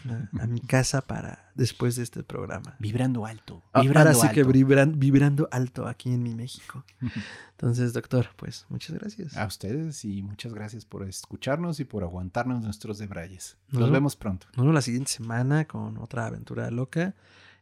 a, 0.40 0.47
mi 0.47 0.61
casa 0.61 1.03
para 1.03 1.51
después 1.55 1.97
de 1.97 2.05
este 2.05 2.23
programa. 2.23 2.77
Vibrando 2.78 3.27
alto. 3.27 3.62
Ah, 3.73 3.82
vibrando 3.82 4.11
Ahora 4.11 4.28
sí 4.28 4.32
que 4.32 4.44
vibrando 4.44 5.49
alto 5.51 5.89
aquí 5.89 6.12
en 6.12 6.23
mi 6.23 6.35
México. 6.35 6.85
Entonces, 7.51 7.93
doctor, 7.93 8.28
pues 8.36 8.65
muchas 8.69 8.97
gracias. 8.97 9.36
A 9.36 9.47
ustedes 9.47 10.05
y 10.05 10.23
muchas 10.23 10.55
gracias 10.55 10.85
por 10.85 11.07
escucharnos 11.07 11.81
y 11.81 11.85
por 11.85 12.05
aguantarnos 12.05 12.62
nuestros 12.62 12.99
debrayes. 12.99 13.59
Nos, 13.70 13.90
vemos 13.90 14.16
pronto. 14.16 14.47
Nos 14.55 14.59
vemos 14.59 14.74
la 14.74 14.82
siguiente 14.82 15.11
semana 15.11 15.66
con 15.66 15.99
otra 15.99 16.27
aventura 16.27 16.70
loca. 16.70 17.15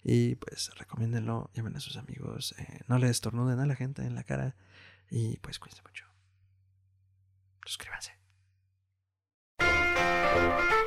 Y 0.03 0.37
pues 0.37 0.71
recomiéndenlo, 0.77 1.51
llamen 1.55 1.77
a 1.77 1.81
sus 1.81 1.99
amigos, 1.99 2.55
eh, 2.59 2.81
no 2.89 2.99
le 2.99 3.11
estornuden 3.11 3.61
a 3.61 3.67
la 3.67 3.75
gente 3.75 4.03
en 4.03 4.15
la 4.15 4.25
cara 4.25 4.57
y 5.11 5.37
pues 5.39 5.59
cuídense 5.59 5.83
mucho. 5.83 6.07
Suscríbanse. 7.67 8.20
Thank 10.33 10.71
you. 10.71 10.80